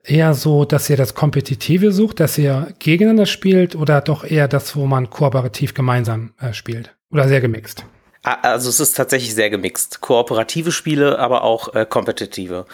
eher 0.03 0.35
so, 0.35 0.65
dass 0.65 0.91
ihr 0.91 0.97
das 0.97 1.15
Kompetitive 1.15 1.93
sucht, 1.93 2.21
dass 2.21 2.37
ihr 2.39 2.75
gegeneinander 2.79 3.27
spielt 3.27 3.75
oder 3.75 4.01
doch 4.01 4.25
eher 4.25 4.49
das, 4.49 4.77
wo 4.77 4.87
man 4.87 5.11
kooperativ 5.11 5.75
gemeinsam 5.75 6.35
äh, 6.41 6.53
spielt? 6.53 6.95
Oder 7.11 7.29
sehr 7.29 7.41
gemixt? 7.41 7.85
Also 8.25 8.71
es 8.71 8.81
ist 8.81 8.97
tatsächlich 8.97 9.35
sehr 9.35 9.51
gemixt. 9.51 10.01
Kooperative 10.01 10.73
Spiele, 10.73 11.19
aber 11.19 11.45
auch 11.45 11.75
äh, 11.75 11.87
kompetitive 11.89 12.65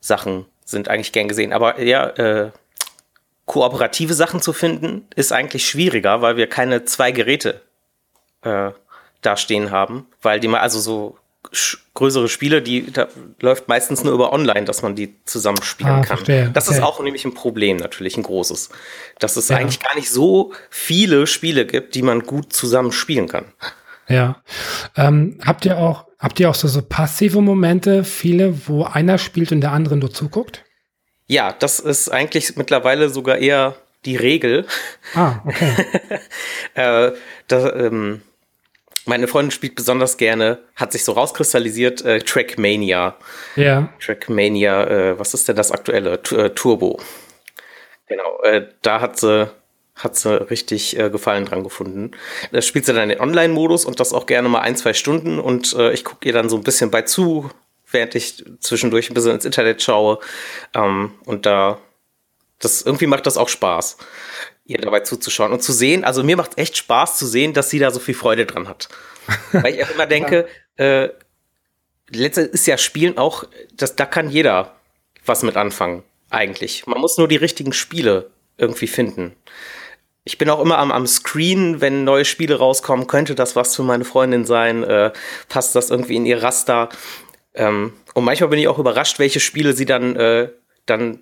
Sachen. 0.00 0.46
sind 0.64 0.88
eigentlich 0.88 1.12
gern 1.12 1.28
gesehen. 1.28 1.52
Aber 1.52 1.80
ja, 1.80 2.06
äh, 2.06 2.50
kooperative 3.46 4.14
Sachen 4.14 4.40
zu 4.40 4.52
finden, 4.52 5.06
ist 5.16 5.32
eigentlich 5.32 5.68
schwieriger, 5.68 6.22
weil 6.22 6.36
wir 6.36 6.46
keine 6.46 6.84
zwei 6.84 7.10
Geräte 7.10 7.60
äh, 8.42 8.70
da 9.22 9.36
stehen 9.36 9.70
haben, 9.70 10.06
weil 10.22 10.40
die 10.40 10.48
mal, 10.48 10.60
also 10.60 10.78
so 10.78 11.18
größere 11.94 12.28
Spiele, 12.28 12.62
die 12.62 12.92
da 12.92 13.08
läuft 13.40 13.68
meistens 13.68 14.04
nur 14.04 14.14
über 14.14 14.32
online, 14.32 14.64
dass 14.64 14.82
man 14.82 14.94
die 14.94 15.16
zusammenspielen 15.24 15.92
ah, 15.92 16.00
kann. 16.00 16.18
Verstehe. 16.18 16.50
Das 16.54 16.68
okay. 16.68 16.78
ist 16.78 16.82
auch 16.82 17.00
nämlich 17.02 17.24
ein 17.24 17.34
Problem, 17.34 17.76
natürlich 17.76 18.16
ein 18.16 18.22
großes. 18.22 18.70
Dass 19.18 19.36
es 19.36 19.48
ja. 19.48 19.56
eigentlich 19.56 19.80
gar 19.80 19.94
nicht 19.96 20.10
so 20.10 20.52
viele 20.70 21.26
Spiele 21.26 21.66
gibt, 21.66 21.94
die 21.96 22.02
man 22.02 22.22
gut 22.22 22.52
zusammen 22.52 22.92
spielen 22.92 23.28
kann. 23.28 23.46
Ja. 24.12 24.42
Ähm, 24.96 25.38
habt 25.44 25.64
ihr 25.64 25.78
auch, 25.78 26.06
habt 26.18 26.38
ihr 26.38 26.50
auch 26.50 26.54
so, 26.54 26.68
so 26.68 26.82
passive 26.82 27.40
Momente, 27.40 28.04
viele, 28.04 28.68
wo 28.68 28.84
einer 28.84 29.18
spielt 29.18 29.52
und 29.52 29.62
der 29.62 29.72
andere 29.72 29.96
nur 29.96 30.12
zuguckt? 30.12 30.64
Ja, 31.26 31.52
das 31.58 31.80
ist 31.80 32.10
eigentlich 32.10 32.56
mittlerweile 32.56 33.08
sogar 33.08 33.38
eher 33.38 33.76
die 34.04 34.16
Regel. 34.16 34.66
Ah, 35.14 35.40
okay. 35.46 35.72
äh, 36.74 37.12
das, 37.48 37.72
ähm, 37.74 38.22
meine 39.06 39.26
Freundin 39.28 39.50
spielt 39.50 39.74
besonders 39.74 40.16
gerne, 40.16 40.58
hat 40.76 40.92
sich 40.92 41.04
so 41.04 41.12
rauskristallisiert, 41.12 42.04
äh, 42.04 42.18
Trackmania. 42.20 43.16
Ja. 43.56 43.88
Trackmania, 44.00 44.84
äh, 44.84 45.18
was 45.18 45.34
ist 45.34 45.48
denn 45.48 45.56
das 45.56 45.72
aktuelle? 45.72 46.22
T 46.22 46.36
äh, 46.36 46.50
Turbo. 46.50 47.00
Genau, 48.06 48.42
äh, 48.42 48.68
da 48.82 49.00
hat 49.00 49.18
sie, 49.18 49.50
hat 49.94 50.16
sie 50.16 50.34
richtig 50.50 50.98
äh, 50.98 51.10
Gefallen 51.10 51.44
dran 51.44 51.64
gefunden. 51.64 52.12
Da 52.50 52.62
spielt 52.62 52.86
sie 52.86 52.94
dann 52.94 53.08
den 53.08 53.20
Online-Modus 53.20 53.84
und 53.84 54.00
das 54.00 54.12
auch 54.12 54.26
gerne 54.26 54.48
mal 54.48 54.60
ein, 54.60 54.76
zwei 54.76 54.94
Stunden 54.94 55.38
und 55.38 55.74
äh, 55.74 55.92
ich 55.92 56.04
gucke 56.04 56.26
ihr 56.26 56.32
dann 56.32 56.48
so 56.48 56.56
ein 56.56 56.62
bisschen 56.62 56.90
bei 56.90 57.02
zu, 57.02 57.50
während 57.90 58.14
ich 58.14 58.44
zwischendurch 58.60 59.10
ein 59.10 59.14
bisschen 59.14 59.32
ins 59.32 59.44
Internet 59.44 59.82
schaue. 59.82 60.18
Ähm, 60.74 61.12
und 61.26 61.46
da, 61.46 61.78
das 62.58 62.82
irgendwie 62.82 63.06
macht 63.06 63.26
das 63.26 63.36
auch 63.36 63.48
Spaß 63.48 63.98
ihr 64.64 64.78
dabei 64.78 65.00
zuzuschauen 65.00 65.52
und 65.52 65.62
zu 65.62 65.72
sehen, 65.72 66.04
also 66.04 66.22
mir 66.22 66.36
macht 66.36 66.52
es 66.52 66.58
echt 66.58 66.76
Spaß 66.76 67.18
zu 67.18 67.26
sehen, 67.26 67.52
dass 67.52 67.70
sie 67.70 67.78
da 67.78 67.90
so 67.90 68.00
viel 68.00 68.14
Freude 68.14 68.46
dran 68.46 68.68
hat. 68.68 68.88
Weil 69.52 69.74
ich 69.74 69.84
auch 69.84 69.90
immer 69.90 70.06
denke, 70.06 70.46
äh, 70.76 71.08
letztendlich 72.08 72.54
ist 72.54 72.66
ja 72.66 72.78
Spielen 72.78 73.18
auch, 73.18 73.44
das, 73.74 73.96
da 73.96 74.06
kann 74.06 74.30
jeder 74.30 74.76
was 75.24 75.42
mit 75.42 75.56
anfangen, 75.56 76.02
eigentlich. 76.30 76.86
Man 76.86 77.00
muss 77.00 77.18
nur 77.18 77.28
die 77.28 77.36
richtigen 77.36 77.72
Spiele 77.72 78.30
irgendwie 78.56 78.88
finden. 78.88 79.36
Ich 80.24 80.38
bin 80.38 80.48
auch 80.50 80.60
immer 80.60 80.78
am, 80.78 80.92
am 80.92 81.06
Screen, 81.06 81.80
wenn 81.80 82.04
neue 82.04 82.24
Spiele 82.24 82.56
rauskommen, 82.56 83.08
könnte 83.08 83.34
das 83.34 83.56
was 83.56 83.74
für 83.74 83.82
meine 83.82 84.04
Freundin 84.04 84.44
sein, 84.44 84.84
äh, 84.84 85.12
passt 85.48 85.74
das 85.74 85.90
irgendwie 85.90 86.16
in 86.16 86.26
ihr 86.26 86.42
Raster. 86.42 86.90
Ähm, 87.54 87.92
und 88.14 88.24
manchmal 88.24 88.50
bin 88.50 88.58
ich 88.58 88.68
auch 88.68 88.78
überrascht, 88.78 89.18
welche 89.18 89.40
Spiele 89.40 89.72
sie 89.72 89.84
dann, 89.84 90.14
äh, 90.16 90.50
dann 90.86 91.18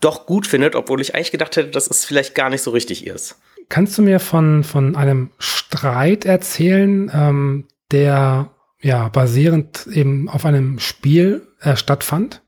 doch 0.00 0.26
gut 0.26 0.46
findet, 0.46 0.76
obwohl 0.76 1.00
ich 1.00 1.14
eigentlich 1.14 1.32
gedacht 1.32 1.56
hätte, 1.56 1.70
dass 1.70 1.88
es 1.88 2.04
vielleicht 2.04 2.34
gar 2.34 2.50
nicht 2.50 2.62
so 2.62 2.70
richtig 2.70 3.06
ist. 3.06 3.40
Kannst 3.68 3.98
du 3.98 4.02
mir 4.02 4.20
von, 4.20 4.62
von 4.62 4.94
einem 4.94 5.30
Streit 5.38 6.24
erzählen, 6.24 7.10
ähm, 7.12 7.64
der 7.90 8.50
ja 8.80 9.08
basierend 9.08 9.86
eben 9.90 10.28
auf 10.28 10.44
einem 10.44 10.78
Spiel 10.78 11.46
äh, 11.60 11.74
stattfand? 11.74 12.42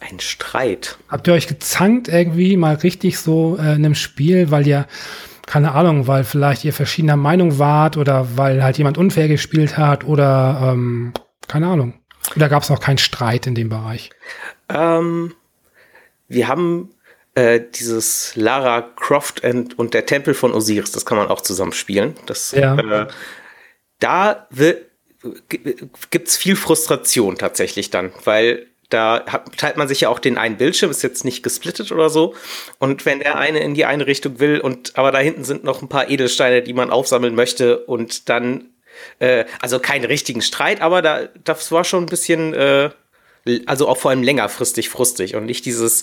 Ein 0.00 0.20
Streit. 0.20 0.98
Habt 1.08 1.26
ihr 1.26 1.34
euch 1.34 1.46
gezankt 1.46 2.08
irgendwie 2.08 2.56
mal 2.56 2.74
richtig 2.76 3.18
so 3.18 3.56
äh, 3.56 3.74
in 3.74 3.84
einem 3.84 3.94
Spiel, 3.94 4.50
weil 4.50 4.66
ihr 4.66 4.86
keine 5.50 5.72
Ahnung, 5.72 6.06
weil 6.06 6.22
vielleicht 6.22 6.64
ihr 6.64 6.72
verschiedener 6.72 7.16
Meinung 7.16 7.58
wart 7.58 7.96
oder 7.96 8.36
weil 8.36 8.62
halt 8.62 8.78
jemand 8.78 8.98
unfair 8.98 9.26
gespielt 9.26 9.76
hat 9.76 10.04
oder 10.04 10.60
ähm, 10.62 11.12
keine 11.48 11.66
Ahnung. 11.66 11.94
Oder 12.36 12.48
gab 12.48 12.62
es 12.62 12.70
auch 12.70 12.78
keinen 12.78 12.98
Streit 12.98 13.48
in 13.48 13.56
dem 13.56 13.68
Bereich? 13.68 14.10
Ähm, 14.68 15.34
wir 16.28 16.46
haben 16.46 16.94
äh, 17.34 17.58
dieses 17.74 18.36
Lara 18.36 18.80
Croft 18.94 19.44
and, 19.44 19.76
und 19.76 19.92
der 19.92 20.06
Tempel 20.06 20.34
von 20.34 20.52
Osiris, 20.52 20.92
das 20.92 21.04
kann 21.04 21.18
man 21.18 21.26
auch 21.26 21.40
zusammen 21.40 21.72
spielen. 21.72 22.14
Das, 22.26 22.52
ja. 22.52 22.76
äh, 22.76 23.08
da 23.98 24.46
gibt 26.10 26.28
es 26.28 26.36
viel 26.36 26.54
Frustration 26.54 27.38
tatsächlich 27.38 27.90
dann, 27.90 28.12
weil 28.22 28.68
da 28.90 29.24
hat, 29.26 29.56
teilt 29.56 29.76
man 29.76 29.88
sich 29.88 30.02
ja 30.02 30.08
auch 30.08 30.18
den 30.18 30.36
einen 30.36 30.56
Bildschirm, 30.56 30.90
ist 30.90 31.02
jetzt 31.02 31.24
nicht 31.24 31.42
gesplittet 31.42 31.92
oder 31.92 32.10
so. 32.10 32.34
Und 32.78 33.06
wenn 33.06 33.20
der 33.20 33.38
eine 33.38 33.60
in 33.60 33.74
die 33.74 33.84
eine 33.84 34.06
Richtung 34.06 34.40
will 34.40 34.60
und 34.60 34.98
aber 34.98 35.12
da 35.12 35.18
hinten 35.18 35.44
sind 35.44 35.64
noch 35.64 35.80
ein 35.82 35.88
paar 35.88 36.10
Edelsteine, 36.10 36.62
die 36.62 36.72
man 36.72 36.90
aufsammeln 36.90 37.34
möchte 37.34 37.78
und 37.78 38.28
dann, 38.28 38.70
äh, 39.18 39.44
also 39.60 39.78
keinen 39.78 40.04
richtigen 40.04 40.42
Streit, 40.42 40.80
aber 40.82 41.02
da, 41.02 41.28
das 41.44 41.72
war 41.72 41.84
schon 41.84 42.04
ein 42.04 42.06
bisschen 42.06 42.52
äh, 42.54 42.90
also 43.66 43.88
auch 43.88 43.96
vor 43.96 44.10
allem 44.10 44.22
längerfristig 44.22 44.88
frustig 44.88 45.34
und 45.34 45.46
nicht 45.46 45.64
dieses, 45.64 46.02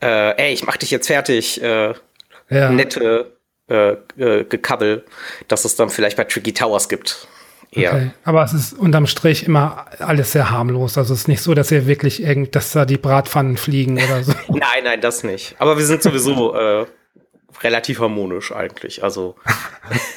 äh, 0.00 0.40
ey, 0.40 0.52
ich 0.52 0.64
mach 0.64 0.76
dich 0.76 0.90
jetzt 0.90 1.08
fertig, 1.08 1.60
äh, 1.62 1.94
ja. 2.48 2.70
nette 2.70 3.36
äh, 3.68 3.96
äh, 4.18 4.44
Gekabbel, 4.44 5.04
dass 5.48 5.64
es 5.64 5.76
dann 5.76 5.90
vielleicht 5.90 6.16
bei 6.16 6.24
Tricky 6.24 6.52
Towers 6.52 6.88
gibt. 6.88 7.26
Ja. 7.72 7.92
Okay. 7.92 8.10
Aber 8.24 8.42
es 8.44 8.52
ist 8.52 8.72
unterm 8.72 9.06
Strich 9.06 9.44
immer 9.44 9.86
alles 9.98 10.32
sehr 10.32 10.50
harmlos. 10.50 10.96
Also 10.98 11.14
es 11.14 11.20
ist 11.20 11.28
nicht 11.28 11.42
so, 11.42 11.54
dass 11.54 11.70
ihr 11.70 11.86
wirklich 11.86 12.22
irgend, 12.22 12.54
dass 12.54 12.72
da 12.72 12.84
die 12.84 12.96
Bratpfannen 12.96 13.56
fliegen 13.56 13.98
oder 13.98 14.22
so. 14.22 14.32
nein, 14.48 14.84
nein, 14.84 15.00
das 15.00 15.24
nicht. 15.24 15.56
Aber 15.58 15.76
wir 15.76 15.84
sind 15.84 16.02
sowieso 16.02 16.54
äh, 16.58 16.86
relativ 17.62 18.00
harmonisch 18.00 18.52
eigentlich. 18.52 19.02
Also 19.02 19.36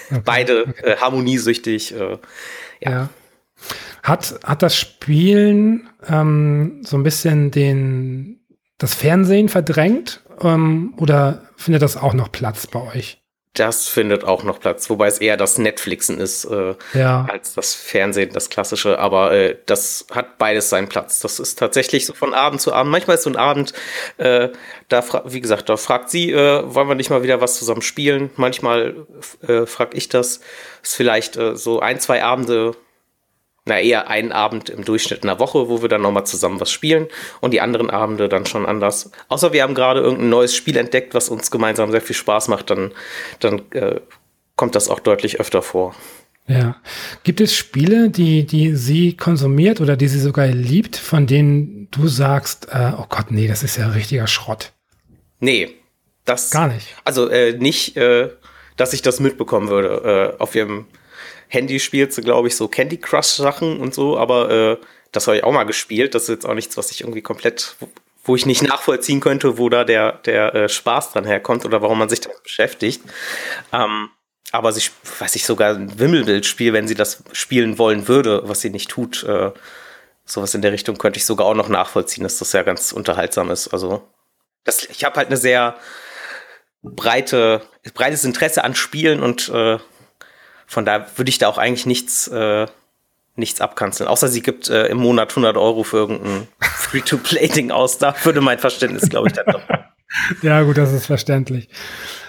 okay. 0.10 0.22
beide 0.26 0.74
äh, 0.84 0.98
harmoniesüchtig. 0.98 1.94
Äh, 1.94 2.18
ja. 2.80 2.92
ja. 2.92 3.10
Hat, 4.04 4.40
hat 4.44 4.62
das 4.62 4.78
Spielen 4.78 5.90
ähm, 6.08 6.82
so 6.84 6.98
ein 6.98 7.04
bisschen 7.04 7.52
den, 7.52 8.40
das 8.78 8.96
Fernsehen 8.96 9.50
verdrängt 9.50 10.22
ähm, 10.42 10.94
oder 10.98 11.44
findet 11.58 11.82
das 11.82 11.98
auch 11.98 12.14
noch 12.14 12.32
Platz 12.32 12.68
bei 12.68 12.82
euch? 12.96 13.22
Das 13.60 13.90
findet 13.90 14.24
auch 14.24 14.44
noch 14.44 14.62
Platz, 14.62 14.90
wobei 14.90 15.08
es 15.08 15.18
eher 15.18 15.36
das 15.36 15.58
Netflixen 15.58 16.22
ist 16.22 16.46
äh, 16.46 16.76
ja. 16.94 17.28
als 17.30 17.56
das 17.56 17.76
Fernsehen, 17.76 18.32
das 18.32 18.50
klassische. 18.50 18.98
Aber 19.00 19.34
äh, 19.34 19.58
das 19.66 20.06
hat 20.12 20.38
beides 20.38 20.70
seinen 20.70 20.88
Platz. 20.88 21.20
Das 21.20 21.40
ist 21.40 21.60
tatsächlich 21.60 22.06
so 22.06 22.14
von 22.14 22.34
Abend 22.34 22.62
zu 22.62 22.72
Abend. 22.72 22.94
Manchmal 22.94 23.18
ist 23.18 23.24
so 23.24 23.30
ein 23.30 23.36
Abend, 23.36 23.74
äh, 24.18 24.48
da 24.88 25.04
wie 25.26 25.42
gesagt, 25.42 25.68
da 25.68 25.76
fragt 25.76 26.10
sie, 26.10 26.32
äh, 26.32 26.64
wollen 26.74 26.88
wir 26.88 26.96
nicht 26.96 27.10
mal 27.10 27.22
wieder 27.22 27.42
was 27.42 27.60
zusammen 27.60 27.82
spielen? 27.82 28.30
Manchmal 28.38 28.96
äh, 29.46 29.66
frag 29.66 29.94
ich 29.94 30.08
das. 30.08 30.40
Ist 30.82 30.96
vielleicht 30.96 31.36
äh, 31.36 31.58
so 31.58 31.82
ein, 31.82 32.00
zwei 32.00 32.24
Abende 32.24 32.78
na 33.66 33.80
eher 33.80 34.10
einen 34.10 34.32
Abend 34.32 34.70
im 34.70 34.84
Durchschnitt 34.84 35.22
in 35.22 35.28
der 35.28 35.40
Woche, 35.40 35.70
wo 35.70 35.82
wir 35.82 35.90
dann 35.90 36.02
nochmal 36.02 36.26
zusammen 36.26 36.60
was 36.60 36.72
spielen 36.72 37.08
und 37.42 37.52
die 37.52 37.62
anderen 37.62 37.90
Abende 37.90 38.30
dann 38.30 38.46
schon 38.46 38.66
anders. 38.66 39.12
Außer 39.28 39.54
wir 39.54 39.64
haben 39.64 39.76
gerade 39.76 40.00
irgendein 40.00 40.30
neues 40.30 40.56
Spiel 40.56 40.78
entdeckt, 40.78 41.14
was 41.14 41.30
uns 41.30 41.52
gemeinsam 41.52 41.92
sehr 41.92 42.02
viel 42.02 42.16
Spaß 42.16 42.48
macht, 42.48 42.70
dann, 42.70 42.92
dann 43.40 43.62
äh, 43.72 44.00
kommt 44.56 44.76
das 44.76 44.90
auch 44.90 45.00
deutlich 45.00 45.40
öfter 45.40 45.62
vor. 45.62 45.96
Ja. 46.48 46.78
Gibt 47.24 47.42
es 47.42 47.56
Spiele, 47.56 48.10
die, 48.10 48.46
die 48.46 48.76
sie 48.76 49.16
konsumiert 49.16 49.82
oder 49.82 49.96
die 49.96 50.08
sie 50.08 50.20
sogar 50.20 50.48
liebt, 50.48 50.96
von 50.96 51.28
denen 51.28 51.88
du 51.92 52.08
sagst, 52.08 52.70
äh, 52.72 52.92
oh 52.98 53.06
Gott, 53.08 53.30
nee, 53.30 53.48
das 53.48 53.62
ist 53.62 53.78
ja 53.78 53.88
richtiger 53.90 54.26
Schrott? 54.26 54.74
Nee, 55.40 55.76
das. 56.26 56.50
Gar 56.50 56.70
nicht. 56.70 56.88
Also 57.06 57.30
äh, 57.30 57.54
nicht, 57.54 57.98
äh, 57.98 58.30
dass 58.78 58.94
ich 58.94 59.04
das 59.04 59.20
mitbekommen 59.20 59.68
würde. 59.68 60.36
Äh, 60.38 60.42
auf 60.42 60.56
ihrem 60.56 60.88
Handy 61.50 61.80
spielst 61.80 62.18
du, 62.18 62.22
glaube 62.22 62.48
ich, 62.48 62.56
so 62.56 62.68
Candy 62.68 62.98
Crush 62.98 63.26
Sachen 63.26 63.80
und 63.80 63.94
so, 63.94 64.18
aber 64.18 64.50
äh, 64.50 64.78
das 65.12 65.28
habe 65.28 65.38
ich 65.38 65.44
auch 65.44 65.52
mal 65.52 65.64
gespielt. 65.64 66.16
Das 66.16 66.24
ist 66.24 66.30
jetzt 66.30 66.46
auch 66.46 66.54
nichts, 66.54 66.78
was 66.78 66.92
ich 66.92 67.02
irgendwie 67.02 67.24
komplett, 67.24 67.76
wo 68.24 68.36
ich 68.36 68.46
nicht 68.46 68.62
nachvollziehen 68.62 69.20
könnte, 69.20 69.58
wo 69.58 69.68
da 69.68 69.84
der, 69.84 70.14
der 70.14 70.54
äh, 70.54 70.70
Spaß 70.70 71.12
dran 71.12 71.26
herkommt 71.26 71.66
oder 71.66 71.82
warum 71.82 71.98
man 71.98 72.08
sich 72.08 72.22
damit 72.22 72.44
beschäftigt. 72.44 73.02
Ähm, 73.74 74.10
aber 74.52 74.72
sie, 74.72 74.90
weiß 75.20 75.36
ich, 75.36 75.46
sogar 75.46 75.74
ein 75.74 76.00
Wimmelbild-Spiel, 76.00 76.72
wenn 76.72 76.88
sie 76.88 76.96
das 76.96 77.24
spielen 77.32 77.78
wollen 77.80 78.08
würde, 78.08 78.44
was 78.46 78.62
sie 78.62 78.70
nicht 78.70 78.90
tut, 78.90 79.24
äh, 79.24 79.52
sowas 80.26 80.54
in 80.54 80.62
der 80.62 80.72
Richtung 80.72 80.98
könnte 81.00 81.18
ich 81.18 81.26
sogar 81.26 81.48
auch 81.48 81.56
noch 81.56 81.70
nachvollziehen, 81.70 82.24
dass 82.24 82.38
das 82.38 82.54
ja 82.54 82.62
ganz 82.62 82.92
unterhaltsam 82.92 83.50
ist. 83.50 83.70
Also, 83.70 84.08
das, 84.64 84.86
ich 84.86 85.04
habe 85.04 85.16
halt 85.16 85.28
eine 85.28 85.38
sehr 85.38 85.76
breite, 86.84 87.62
breites 87.96 88.24
Interesse 88.24 88.64
an 88.64 88.76
Spielen 88.76 89.22
und 89.24 89.50
äh, 89.50 89.80
von 90.70 90.86
daher 90.86 91.08
würde 91.16 91.30
ich 91.30 91.40
da 91.40 91.48
auch 91.48 91.58
eigentlich 91.58 91.88
nichts, 91.88 92.28
äh, 92.28 92.68
nichts 93.36 93.60
abkanzeln. 93.60 94.08
Außer 94.08 94.28
sie 94.28 94.44
gibt 94.44 94.70
äh, 94.70 94.86
im 94.86 95.00
Monat 95.00 95.32
100 95.32 95.58
Euro 95.58 95.84
für 95.84 95.98
irgendein 95.98 96.48
Free-to-Play-Ding 96.62 97.72
aus. 97.72 97.98
Da 97.98 98.14
würde 98.24 98.40
mein 98.40 98.60
Verständnis, 98.60 99.10
glaube 99.10 99.30
ich, 99.30 99.34
dann 99.34 99.46
doch. 99.48 99.62
ja, 100.44 100.62
gut, 100.62 100.78
das 100.78 100.94
ist 100.94 101.08
verständlich. 101.08 101.70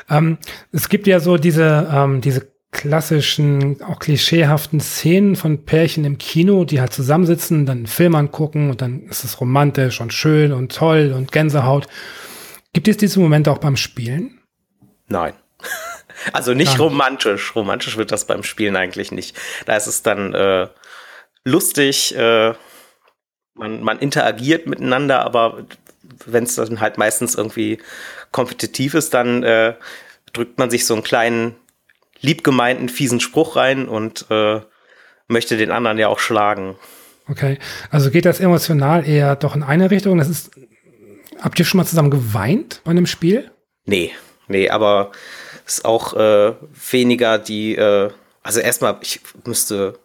Ähm, 0.09 0.39
es 0.73 0.89
gibt 0.89 1.07
ja 1.07 1.21
so 1.21 1.37
diese, 1.37 1.87
ähm, 1.93 2.23
diese 2.23 2.51
klassischen, 2.73 3.83
auch 3.83 3.99
klischeehaften 3.99 4.81
Szenen 4.81 5.37
von 5.37 5.67
Pärchen 5.67 6.07
im 6.07 6.17
Kino, 6.17 6.65
die 6.65 6.81
halt 6.81 6.95
zusammensitzen, 6.95 7.67
dann 7.67 7.79
einen 7.79 7.87
Film 7.89 8.15
angucken 8.15 8.71
und 8.71 8.81
dann 8.81 9.03
ist 9.03 9.23
es 9.23 9.39
romantisch 9.43 10.01
und 10.01 10.15
schön 10.15 10.53
und 10.53 10.75
toll 10.75 11.13
und 11.15 11.31
Gänsehaut. 11.31 11.89
Gibt 12.73 12.89
es 12.89 12.97
diese 12.97 13.21
Momente 13.21 13.51
auch 13.53 13.59
beim 13.59 13.77
Spielen? 13.77 14.41
Nein. 15.09 15.35
Also 16.33 16.55
nicht 16.55 16.73
Nein. 16.73 16.81
romantisch. 16.81 17.55
Romantisch 17.55 17.97
wird 17.97 18.13
das 18.13 18.27
beim 18.27 18.43
Spielen 18.43 18.77
eigentlich 18.77 19.13
nicht. 19.13 19.37
Da 19.67 19.77
ist 19.77 19.87
es 19.87 20.03
dann 20.03 20.35
äh, 20.35 20.69
lustig, 21.45 22.17
äh, 22.17 22.55
man, 23.55 23.83
man 23.83 23.99
interagiert 23.99 24.67
miteinander, 24.67 25.25
aber 25.25 25.67
wenn 26.27 26.45
es 26.45 26.57
dann 26.57 26.81
halt 26.81 26.99
meistens 26.99 27.35
irgendwie 27.35 27.79
kompetitiv 28.33 28.95
ist, 28.95 29.15
dann 29.15 29.43
äh, 29.43 29.75
drückt 30.33 30.59
man 30.59 30.71
sich 30.71 30.87
so 30.87 30.95
einen 30.95 31.03
kleinen, 31.03 31.57
liebgemeinten, 32.21 32.89
fiesen 32.89 33.21
Spruch 33.21 33.57
rein 33.57 33.89
und 33.89 34.27
äh, 34.31 34.61
möchte 35.29 35.57
den 35.57 35.71
anderen 35.71 35.99
ja 35.99 36.09
auch 36.09 36.19
schlagen. 36.19 36.77
Okay, 37.29 37.59
also 37.91 38.11
geht 38.11 38.25
das 38.25 38.41
emotional 38.41 39.07
eher 39.07 39.37
doch 39.37 39.55
in 39.55 39.63
eine 39.63 39.91
Richtung. 39.91 40.19
Das 40.19 40.29
ist, 40.29 40.51
habt 41.41 41.59
ihr 41.59 41.65
schon 41.65 41.79
mal 41.79 41.87
zusammen 41.87 42.11
geweint 42.11 42.81
bei 42.85 42.91
einem 42.91 43.07
Spiel? 43.07 43.51
Nee, 43.87 44.13
nee, 44.49 44.69
aber 44.69 45.13
ist 45.67 45.85
auch 45.85 46.15
äh, 46.15 46.55
weniger 46.91 47.39
die, 47.39 47.77
äh, 47.77 48.11
also 48.43 48.61
erstmal, 48.61 48.99
ich 49.03 49.21
müsste 49.45 49.99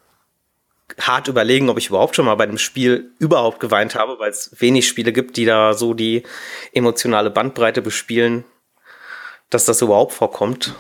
hart 1.00 1.28
überlegen, 1.28 1.70
ob 1.70 1.78
ich 1.78 1.90
überhaupt 1.90 2.16
schon 2.16 2.26
mal 2.26 2.36
bei 2.36 2.44
einem 2.44 2.58
Spiel 2.58 3.12
überhaupt 3.20 3.60
geweint 3.60 3.96
habe, 3.96 4.20
weil 4.20 4.30
es 4.30 4.52
wenig 4.60 4.88
Spiele 4.88 5.12
gibt, 5.12 5.38
die 5.38 5.46
da 5.46 5.74
so 5.74 5.94
die 5.94 6.24
emotionale 6.74 7.30
Bandbreite 7.30 7.82
bespielen, 7.82 8.46
dass 9.50 9.66
das 9.66 9.82
überhaupt 9.82 10.14
vorkommt. 10.14 10.76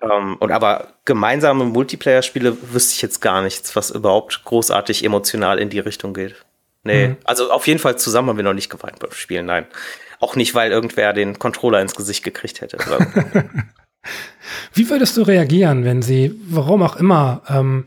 Ähm, 0.00 0.36
und 0.38 0.50
aber 0.52 0.94
gemeinsame 1.04 1.64
Multiplayer-Spiele 1.64 2.56
wüsste 2.72 2.94
ich 2.94 3.02
jetzt 3.02 3.20
gar 3.20 3.42
nichts, 3.42 3.74
was 3.76 3.90
überhaupt 3.90 4.44
großartig 4.44 5.04
emotional 5.04 5.58
in 5.58 5.70
die 5.70 5.80
Richtung 5.80 6.14
geht. 6.14 6.36
Nee, 6.84 7.08
mhm. 7.08 7.16
also 7.24 7.50
auf 7.52 7.66
jeden 7.66 7.78
Fall 7.78 7.96
zusammen 7.96 8.30
haben 8.30 8.36
wir 8.36 8.44
noch 8.44 8.54
nicht 8.54 8.70
geweint 8.70 8.98
beim 8.98 9.12
Spielen, 9.12 9.46
nein. 9.46 9.66
Auch 10.22 10.36
nicht, 10.36 10.54
weil 10.54 10.70
irgendwer 10.70 11.12
den 11.12 11.40
Controller 11.40 11.80
ins 11.82 11.96
Gesicht 11.96 12.22
gekriegt 12.22 12.60
hätte. 12.60 12.78
Wie 14.72 14.88
würdest 14.88 15.16
du 15.16 15.22
reagieren, 15.22 15.84
wenn 15.84 16.00
sie, 16.00 16.40
warum 16.48 16.84
auch 16.84 16.94
immer, 16.94 17.42
ähm, 17.48 17.86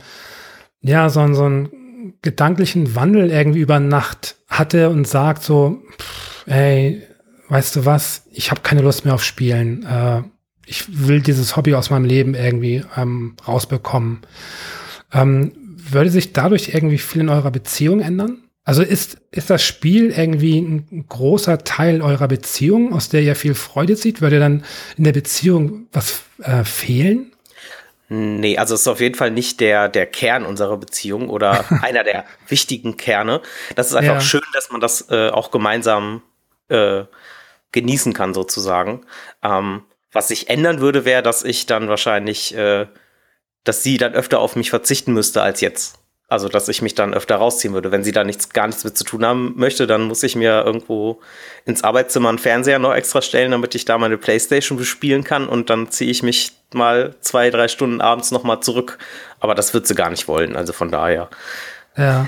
ja, 0.82 1.08
so, 1.08 1.34
so 1.34 1.46
einen 1.46 2.16
gedanklichen 2.22 2.94
Wandel 2.94 3.32
irgendwie 3.32 3.62
über 3.62 3.80
Nacht 3.80 4.36
hatte 4.50 4.90
und 4.90 5.08
sagt 5.08 5.44
so, 5.44 5.82
pff, 5.98 6.46
ey, 6.48 7.04
weißt 7.48 7.78
du 7.78 7.86
was, 7.86 8.24
ich 8.34 8.52
habe 8.52 8.60
keine 8.60 8.82
Lust 8.82 9.06
mehr 9.06 9.14
auf 9.14 9.24
Spielen. 9.24 9.86
Äh, 9.86 10.24
ich 10.66 11.08
will 11.08 11.22
dieses 11.22 11.56
Hobby 11.56 11.74
aus 11.74 11.90
meinem 11.90 12.04
Leben 12.04 12.36
irgendwie 12.36 12.84
ähm, 12.98 13.38
rausbekommen. 13.48 14.24
Ähm, 15.14 15.54
würde 15.78 16.10
sich 16.10 16.34
dadurch 16.34 16.74
irgendwie 16.74 16.98
viel 16.98 17.22
in 17.22 17.30
eurer 17.30 17.52
Beziehung 17.52 18.02
ändern? 18.02 18.45
Also 18.66 18.82
ist, 18.82 19.20
ist 19.30 19.52
das 19.52 19.64
Spiel 19.64 20.10
irgendwie 20.10 20.60
ein 20.60 21.06
großer 21.08 21.60
Teil 21.60 22.02
eurer 22.02 22.28
Beziehung, 22.28 22.94
aus 22.94 23.10
der 23.10 23.22
ihr 23.22 23.36
viel 23.36 23.54
Freude 23.54 23.96
zieht? 23.96 24.22
Würde 24.22 24.40
dann 24.40 24.66
in 24.98 25.04
der 25.04 25.14
Beziehung 25.14 25.88
was 25.94 26.24
äh, 26.42 26.64
fehlen? 26.64 27.32
Nee, 28.10 28.58
also 28.58 28.74
es 28.74 28.82
ist 28.82 28.88
auf 28.88 29.00
jeden 29.00 29.16
Fall 29.16 29.30
nicht 29.30 29.60
der, 29.60 29.88
der 29.88 30.08
Kern 30.08 30.46
unserer 30.46 30.78
Beziehung 30.78 31.30
oder 31.30 31.64
einer 31.84 32.04
der 32.04 32.26
wichtigen 32.48 32.98
Kerne. 32.98 33.42
Das 33.76 33.88
ist 33.88 33.96
einfach 33.96 34.16
ja. 34.16 34.22
schön, 34.22 34.42
dass 34.54 34.72
man 34.72 34.82
das 34.82 35.10
äh, 35.12 35.30
auch 35.30 35.52
gemeinsam 35.52 36.24
äh, 36.70 37.04
genießen 37.72 38.14
kann, 38.14 38.34
sozusagen. 38.34 39.06
Ähm, 39.44 39.84
was 40.12 40.30
sich 40.30 40.50
ändern 40.50 40.80
würde, 40.80 41.06
wäre, 41.06 41.22
dass 41.22 41.44
ich 41.44 41.68
dann 41.68 41.88
wahrscheinlich, 41.88 42.56
äh, 42.56 42.88
dass 43.64 43.84
sie 43.84 43.98
dann 43.98 44.14
öfter 44.14 44.40
auf 44.40 44.56
mich 44.56 44.72
verzichten 44.72 45.14
müsste 45.14 45.44
als 45.44 45.62
jetzt. 45.62 46.00
Also, 46.28 46.50
dass 46.50 46.68
ich 46.70 46.82
mich 46.82 46.96
dann 46.96 47.14
öfter 47.14 47.36
rausziehen 47.36 47.76
würde. 47.76 47.92
Wenn 47.92 48.04
sie 48.04 48.12
da 48.12 48.24
nichts, 48.24 48.50
gar 48.50 48.66
nichts 48.66 48.84
mit 48.84 48.98
zu 48.98 49.04
tun 49.04 49.24
haben 49.24 49.54
möchte, 49.58 49.86
dann 49.86 50.04
muss 50.04 50.24
ich 50.24 50.36
mir 50.36 50.64
irgendwo 50.66 51.22
ins 51.66 51.84
Arbeitszimmer 51.84 52.30
einen 52.30 52.40
Fernseher 52.40 52.80
noch 52.80 52.96
extra 52.96 53.22
stellen, 53.22 53.52
damit 53.52 53.76
ich 53.76 53.86
da 53.86 54.00
meine 54.00 54.18
Playstation 54.18 54.78
bespielen 54.78 55.24
kann 55.24 55.48
und 55.48 55.70
dann 55.70 55.92
ziehe 55.92 56.10
ich 56.10 56.24
mich 56.24 56.54
mal 56.74 57.16
zwei, 57.22 57.52
drei 57.52 57.68
Stunden 57.68 58.02
abends 58.02 58.32
nochmal 58.32 58.60
zurück. 58.62 58.98
Aber 59.40 59.54
das 59.54 59.76
wird 59.76 59.86
sie 59.86 59.94
gar 59.94 60.10
nicht 60.10 60.28
wollen, 60.28 60.56
also 60.56 60.74
von 60.74 60.90
daher. 60.90 61.30
Ja. 61.96 62.28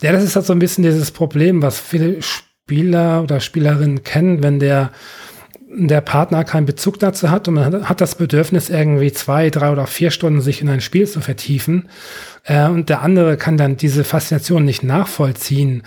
Ja, 0.00 0.12
das 0.12 0.24
ist 0.24 0.36
halt 0.36 0.46
so 0.46 0.52
ein 0.52 0.58
bisschen 0.58 0.84
dieses 0.84 1.10
Problem, 1.10 1.62
was 1.62 1.80
viele 1.80 2.20
Spieler 2.22 3.22
oder 3.22 3.40
Spielerinnen 3.40 4.04
kennen, 4.04 4.42
wenn 4.42 4.58
der 4.58 4.90
der 5.72 6.00
Partner 6.00 6.44
keinen 6.44 6.66
Bezug 6.66 6.98
dazu 6.98 7.30
hat 7.30 7.46
und 7.46 7.54
man 7.54 7.88
hat 7.88 8.00
das 8.00 8.16
Bedürfnis, 8.16 8.70
irgendwie 8.70 9.12
zwei, 9.12 9.50
drei 9.50 9.70
oder 9.70 9.86
vier 9.86 10.10
Stunden 10.10 10.40
sich 10.40 10.60
in 10.60 10.68
ein 10.68 10.80
Spiel 10.80 11.06
zu 11.06 11.20
vertiefen 11.20 11.88
äh, 12.44 12.66
und 12.66 12.88
der 12.88 13.02
andere 13.02 13.36
kann 13.36 13.56
dann 13.56 13.76
diese 13.76 14.04
Faszination 14.04 14.64
nicht 14.64 14.82
nachvollziehen. 14.82 15.84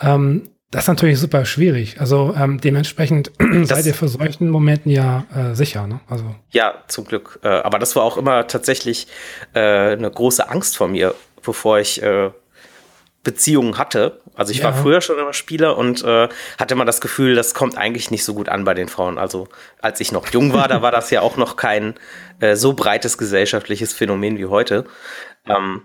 Ähm, 0.00 0.48
das 0.70 0.84
ist 0.84 0.88
natürlich 0.88 1.20
super 1.20 1.44
schwierig. 1.44 2.00
Also 2.00 2.34
ähm, 2.36 2.60
dementsprechend 2.60 3.30
seid 3.62 3.86
ihr 3.86 3.94
für 3.94 4.08
solchen 4.08 4.48
Momenten 4.50 4.90
ja 4.90 5.24
äh, 5.34 5.54
sicher. 5.54 5.86
Ne? 5.86 6.00
Also 6.08 6.24
ja, 6.50 6.74
zum 6.88 7.04
Glück. 7.04 7.38
Äh, 7.42 7.48
aber 7.48 7.78
das 7.78 7.94
war 7.94 8.02
auch 8.02 8.16
immer 8.16 8.46
tatsächlich 8.46 9.06
äh, 9.54 9.60
eine 9.60 10.10
große 10.10 10.48
Angst 10.48 10.76
vor 10.76 10.88
mir, 10.88 11.14
bevor 11.42 11.78
ich 11.78 12.02
äh, 12.02 12.30
Beziehungen 13.26 13.76
hatte. 13.76 14.20
Also 14.36 14.52
ich 14.52 14.58
ja. 14.58 14.64
war 14.66 14.72
früher 14.72 15.00
schon 15.00 15.18
immer 15.18 15.32
Spieler 15.32 15.76
und 15.76 16.04
äh, 16.04 16.28
hatte 16.58 16.74
immer 16.74 16.84
das 16.84 17.00
Gefühl, 17.00 17.34
das 17.34 17.54
kommt 17.54 17.76
eigentlich 17.76 18.12
nicht 18.12 18.24
so 18.24 18.34
gut 18.34 18.48
an 18.48 18.62
bei 18.62 18.72
den 18.72 18.88
Frauen. 18.88 19.18
Also 19.18 19.48
als 19.82 20.00
ich 20.00 20.12
noch 20.12 20.28
jung 20.28 20.52
war, 20.52 20.68
da 20.68 20.80
war 20.80 20.92
das 20.92 21.10
ja 21.10 21.22
auch 21.22 21.36
noch 21.36 21.56
kein 21.56 21.94
äh, 22.38 22.54
so 22.54 22.72
breites 22.72 23.18
gesellschaftliches 23.18 23.92
Phänomen 23.92 24.38
wie 24.38 24.46
heute. 24.46 24.84
Ähm, 25.44 25.82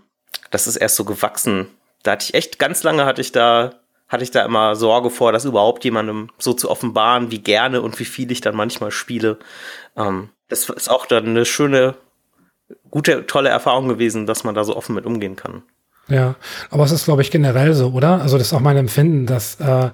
das 0.52 0.68
ist 0.68 0.76
erst 0.76 0.98
so 0.98 1.04
gewachsen. 1.04 1.68
Da 2.04 2.12
hatte 2.12 2.26
ich 2.26 2.36
echt 2.36 2.60
ganz 2.60 2.84
lange 2.84 3.06
hatte 3.06 3.22
ich 3.22 3.32
da 3.32 3.72
hatte 4.08 4.24
ich 4.24 4.32
da 4.32 4.46
immer 4.46 4.76
Sorge 4.76 5.10
vor, 5.10 5.32
das 5.32 5.46
überhaupt 5.46 5.84
jemandem 5.84 6.30
so 6.38 6.54
zu 6.54 6.70
offenbaren, 6.70 7.32
wie 7.32 7.40
gerne 7.40 7.82
und 7.82 7.98
wie 8.00 8.06
viel 8.06 8.32
ich 8.32 8.42
dann 8.42 8.56
manchmal 8.56 8.92
spiele. 8.92 9.40
Ähm, 9.98 10.30
das 10.48 10.70
ist 10.70 10.92
auch 10.92 11.08
dann 11.08 11.26
eine 11.26 11.46
schöne, 11.46 11.96
gute, 12.92 13.26
tolle 13.26 13.50
Erfahrung 13.50 13.88
gewesen, 13.88 14.28
dass 14.28 14.44
man 14.44 14.54
da 14.54 14.64
so 14.64 14.76
offen 14.76 14.94
mit 14.94 15.08
umgehen 15.08 15.38
kann. 15.38 15.64
Ja, 16.08 16.36
aber 16.70 16.84
es 16.84 16.92
ist, 16.92 17.06
glaube 17.06 17.22
ich, 17.22 17.32
generell 17.32 17.74
so, 17.74 17.90
oder? 17.90 18.22
Also 18.22 18.38
das 18.38 18.48
ist 18.48 18.54
auch 18.54 18.60
mein 18.60 18.78
Empfinden, 18.78 19.26
dass, 19.26 19.60
äh, 19.60 19.90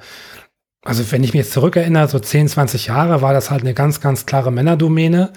also 0.84 1.12
wenn 1.12 1.24
ich 1.24 1.34
mich 1.34 1.44
jetzt 1.44 1.54
zurückerinnere, 1.54 2.08
so 2.08 2.20
10, 2.20 2.48
20 2.48 2.88
Jahre 2.88 3.22
war 3.22 3.34
das 3.34 3.52
halt 3.52 3.62
eine 3.62 3.74
ganz, 3.74 4.02
ganz 4.02 4.26
klare 4.26 4.52
Männerdomäne. 4.52 5.32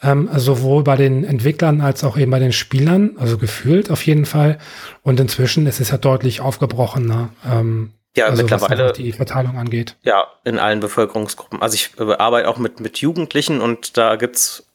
Ähm, 0.00 0.30
sowohl 0.32 0.84
bei 0.84 0.94
den 0.94 1.24
Entwicklern 1.24 1.80
als 1.80 2.04
auch 2.04 2.16
eben 2.16 2.30
bei 2.30 2.38
den 2.38 2.52
Spielern, 2.52 3.16
also 3.18 3.36
gefühlt 3.36 3.90
auf 3.90 4.06
jeden 4.06 4.26
Fall. 4.26 4.58
Und 5.02 5.18
inzwischen 5.18 5.66
ist 5.66 5.80
es 5.80 5.90
ja 5.90 5.98
deutlich 5.98 6.40
aufgebrochener. 6.40 7.30
Ähm, 7.44 7.94
ja, 8.16 8.26
also 8.26 8.42
mittlerweile 8.42 8.92
die 8.92 9.12
Verteilung 9.12 9.58
angeht. 9.58 9.96
Ja, 10.02 10.26
in 10.44 10.58
allen 10.58 10.78
Bevölkerungsgruppen. 10.78 11.62
Also 11.62 11.74
ich 11.74 11.90
äh, 11.98 12.14
arbeite 12.14 12.48
auch 12.48 12.58
mit, 12.58 12.78
mit 12.78 12.98
Jugendlichen 12.98 13.60
und 13.60 13.96
da 13.96 14.14
gibt's 14.16 14.68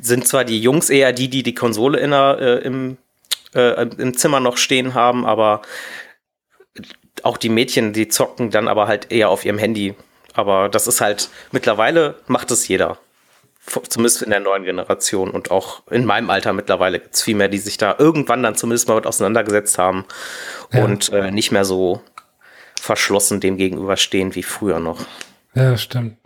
sind 0.00 0.28
zwar 0.28 0.44
die 0.44 0.60
Jungs 0.60 0.90
eher 0.90 1.12
die, 1.12 1.28
die 1.28 1.42
die 1.42 1.54
Konsole 1.54 1.98
in 1.98 2.10
der, 2.10 2.38
äh, 2.40 2.58
im 2.64 2.98
äh, 3.54 3.86
im 3.98 4.16
Zimmer 4.16 4.40
noch 4.40 4.56
stehen 4.56 4.94
haben, 4.94 5.24
aber 5.26 5.62
auch 7.22 7.36
die 7.36 7.48
Mädchen, 7.48 7.92
die 7.92 8.08
zocken 8.08 8.50
dann 8.50 8.68
aber 8.68 8.86
halt 8.86 9.10
eher 9.10 9.30
auf 9.30 9.44
ihrem 9.44 9.58
Handy. 9.58 9.94
Aber 10.34 10.68
das 10.68 10.86
ist 10.86 11.00
halt, 11.00 11.30
mittlerweile 11.50 12.16
macht 12.26 12.50
es 12.50 12.68
jeder. 12.68 12.98
Zumindest 13.66 14.22
in 14.22 14.30
der 14.30 14.40
neuen 14.40 14.64
Generation 14.64 15.30
und 15.30 15.50
auch 15.50 15.82
in 15.90 16.06
meinem 16.06 16.30
Alter 16.30 16.52
mittlerweile 16.52 17.00
gibt 17.00 17.14
es 17.14 17.22
viel 17.22 17.34
mehr, 17.34 17.48
die 17.48 17.58
sich 17.58 17.76
da 17.76 17.96
irgendwann 17.98 18.42
dann 18.42 18.54
zumindest 18.54 18.88
mal 18.88 18.94
mit 18.94 19.06
auseinandergesetzt 19.06 19.76
haben 19.76 20.06
ja. 20.72 20.84
und 20.84 21.12
äh, 21.12 21.30
nicht 21.30 21.52
mehr 21.52 21.66
so 21.66 22.00
verschlossen 22.80 23.40
dem 23.40 23.58
gegenüberstehen 23.58 24.34
wie 24.34 24.42
früher 24.42 24.78
noch. 24.78 25.04
Ja, 25.54 25.76
stimmt. 25.76 26.16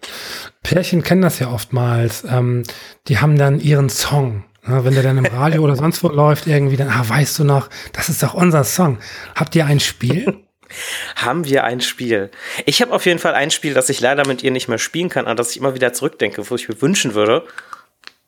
Pärchen 0.62 1.02
kennen 1.02 1.22
das 1.22 1.38
ja 1.38 1.50
oftmals. 1.50 2.24
Ähm, 2.24 2.64
die 3.08 3.18
haben 3.18 3.36
dann 3.38 3.60
ihren 3.60 3.88
Song 3.88 4.44
ja, 4.66 4.84
wenn 4.84 4.94
der 4.94 5.02
dann 5.02 5.18
im 5.18 5.26
Radio 5.26 5.62
oder 5.62 5.76
sonst 5.76 6.02
wo 6.04 6.08
läuft, 6.08 6.46
irgendwie 6.46 6.76
dann, 6.76 6.88
ah, 6.88 7.04
weißt 7.06 7.38
du 7.40 7.44
noch, 7.44 7.68
das 7.92 8.08
ist 8.08 8.22
doch 8.22 8.34
unser 8.34 8.64
Song. 8.64 8.98
Habt 9.34 9.54
ihr 9.56 9.66
ein 9.66 9.80
Spiel? 9.80 10.36
Haben 11.16 11.44
wir 11.44 11.64
ein 11.64 11.80
Spiel? 11.80 12.30
Ich 12.64 12.80
habe 12.80 12.92
auf 12.92 13.04
jeden 13.04 13.18
Fall 13.18 13.34
ein 13.34 13.50
Spiel, 13.50 13.74
das 13.74 13.88
ich 13.88 14.00
leider 14.00 14.26
mit 14.26 14.42
ihr 14.42 14.50
nicht 14.50 14.68
mehr 14.68 14.78
spielen 14.78 15.08
kann, 15.08 15.26
an 15.26 15.36
das 15.36 15.50
ich 15.50 15.58
immer 15.58 15.74
wieder 15.74 15.92
zurückdenke, 15.92 16.48
wo 16.48 16.54
ich 16.54 16.68
mir 16.68 16.80
wünschen 16.80 17.14
würde, 17.14 17.44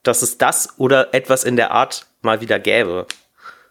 dass 0.02 0.23
es 0.23 0.36
das 0.36 0.74
oder 0.77 1.15
etwas 1.15 1.44
in 1.44 1.56
der 1.56 1.70
Art 1.70 2.06
mal 2.20 2.40
wieder 2.40 2.59
gäbe. 2.59 3.06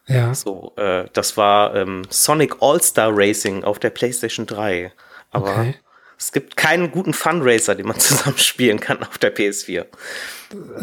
Ja. 0.08 0.34
So, 0.34 0.74
äh, 0.78 1.06
das 1.14 1.38
war 1.38 1.76
ähm, 1.76 2.04
Sonic 2.10 2.56
All-Star 2.62 3.12
Racing 3.14 3.64
auf 3.64 3.80
der 3.80 3.90
PlayStation 3.90 4.46
3. 4.46 4.92
Aber 5.32 5.52
okay. 5.52 5.76
Es 6.18 6.32
gibt 6.32 6.56
keinen 6.56 6.92
guten 6.92 7.14
Funracer, 7.14 7.76
den 7.76 7.88
man 7.88 8.00
zusammen 8.00 8.38
spielen 8.38 8.80
kann 8.80 9.02
auf 9.04 9.18
der 9.18 9.36
PS4. 9.36 9.86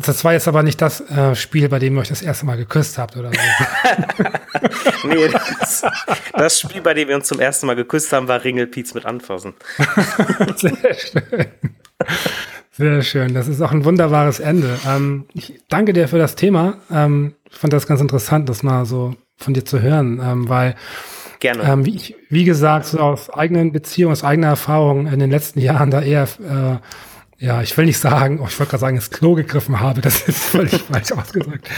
Das 0.05 0.24
war 0.24 0.32
jetzt 0.32 0.48
aber 0.48 0.62
nicht 0.62 0.81
das 0.81 1.01
äh, 1.01 1.35
Spiel, 1.36 1.69
bei 1.69 1.78
dem 1.78 1.94
ihr 1.97 2.01
euch 2.01 2.09
das 2.09 2.23
erste 2.23 2.44
Mal 2.44 2.57
geküsst 2.57 2.98
habt, 2.98 3.16
oder 3.16 3.31
so. 3.31 5.09
nee, 5.09 5.28
das, 5.28 5.82
das, 6.32 6.61
Spiel, 6.61 6.81
bei 6.81 6.94
dem 6.94 7.09
wir 7.09 7.16
uns 7.16 7.28
zum 7.28 7.39
ersten 7.39 7.66
Mal 7.66 7.77
geküsst 7.77 8.12
haben, 8.12 8.27
war 8.27 8.43
Ringelpiez 8.43 8.94
mit 8.94 9.07
Anfassen. 9.07 9.55
Sehr 10.57 10.94
schön. 10.94 11.47
Sehr 12.73 13.02
schön. 13.02 13.35
Das 13.35 13.47
ist 13.47 13.61
auch 13.61 13.73
ein 13.73 13.85
wunderbares 13.85 14.40
Ende. 14.40 14.78
Ähm, 14.86 15.27
ich 15.35 15.61
danke 15.69 15.93
dir 15.93 16.09
für 16.09 16.19
das 16.19 16.35
Thema. 16.35 16.78
Ähm, 16.90 17.35
ich 17.48 17.57
fand 17.57 17.73
das 17.73 17.86
ganz 17.86 18.01
interessant, 18.01 18.48
das 18.48 18.62
mal 18.62 18.86
so 18.86 19.15
von 19.36 19.55
dir 19.55 19.65
zu 19.65 19.81
hören, 19.81 20.20
ähm, 20.23 20.48
weil 20.48 20.74
Gerne. 21.40 21.62
Ähm, 21.64 21.86
wie, 21.86 21.96
ich, 21.96 22.14
wie 22.28 22.44
gesagt, 22.44 22.86
so 22.86 22.98
aus 22.98 23.30
eigenen 23.30 23.72
Beziehungen, 23.72 24.12
aus 24.12 24.24
eigener 24.24 24.48
Erfahrung 24.48 25.06
in 25.06 25.18
den 25.18 25.30
letzten 25.30 25.60
Jahren 25.60 25.90
da 25.90 26.02
eher 26.02 26.24
äh, 26.24 26.76
ja, 27.40 27.62
ich 27.62 27.74
will 27.78 27.86
nicht 27.86 27.98
sagen, 27.98 28.38
oh, 28.42 28.46
ich 28.46 28.58
wollte 28.60 28.72
gerade 28.72 28.80
sagen, 28.82 28.96
ins 28.96 29.10
Klo 29.10 29.34
gegriffen 29.34 29.80
habe, 29.80 30.02
das 30.02 30.28
ist 30.28 30.44
völlig 30.44 30.82
falsch 30.92 31.10
ausgedrückt. 31.12 31.70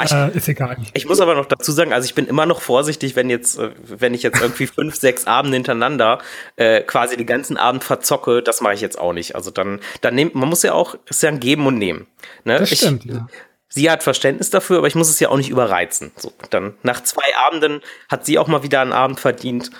Äh, 0.00 0.34
ist 0.34 0.48
egal. 0.48 0.78
Ich 0.94 1.06
muss 1.06 1.20
aber 1.20 1.34
noch 1.34 1.44
dazu 1.44 1.70
sagen, 1.70 1.92
also 1.92 2.06
ich 2.06 2.14
bin 2.14 2.26
immer 2.26 2.46
noch 2.46 2.62
vorsichtig, 2.62 3.14
wenn 3.14 3.28
jetzt, 3.28 3.58
äh, 3.58 3.72
wenn 3.84 4.14
ich 4.14 4.22
jetzt 4.22 4.40
irgendwie 4.40 4.66
fünf, 4.74 4.94
sechs 4.94 5.26
Abende 5.26 5.56
hintereinander 5.56 6.18
äh, 6.56 6.80
quasi 6.80 7.18
den 7.18 7.26
ganzen 7.26 7.58
Abend 7.58 7.84
verzocke, 7.84 8.42
das 8.42 8.62
mache 8.62 8.72
ich 8.72 8.80
jetzt 8.80 8.98
auch 8.98 9.12
nicht. 9.12 9.36
Also 9.36 9.50
dann, 9.50 9.80
dann 10.00 10.14
nehmt, 10.14 10.34
man 10.34 10.48
muss 10.48 10.62
ja 10.62 10.72
auch, 10.72 10.96
ist 11.04 11.22
ja 11.22 11.28
ein 11.28 11.40
Geben 11.40 11.66
und 11.66 11.76
Nehmen. 11.76 12.06
Ne? 12.44 12.60
Das 12.60 12.70
stimmt, 12.74 13.04
ich, 13.04 13.12
ja. 13.12 13.28
Sie 13.74 13.90
hat 13.90 14.02
Verständnis 14.02 14.50
dafür, 14.50 14.78
aber 14.78 14.86
ich 14.86 14.94
muss 14.94 15.08
es 15.08 15.18
ja 15.18 15.30
auch 15.30 15.38
nicht 15.38 15.48
überreizen. 15.48 16.12
So, 16.16 16.30
dann 16.50 16.74
nach 16.82 17.02
zwei 17.04 17.24
Abenden 17.46 17.80
hat 18.10 18.26
sie 18.26 18.38
auch 18.38 18.46
mal 18.46 18.62
wieder 18.62 18.82
einen 18.82 18.92
Abend 18.92 19.18
verdient, 19.18 19.70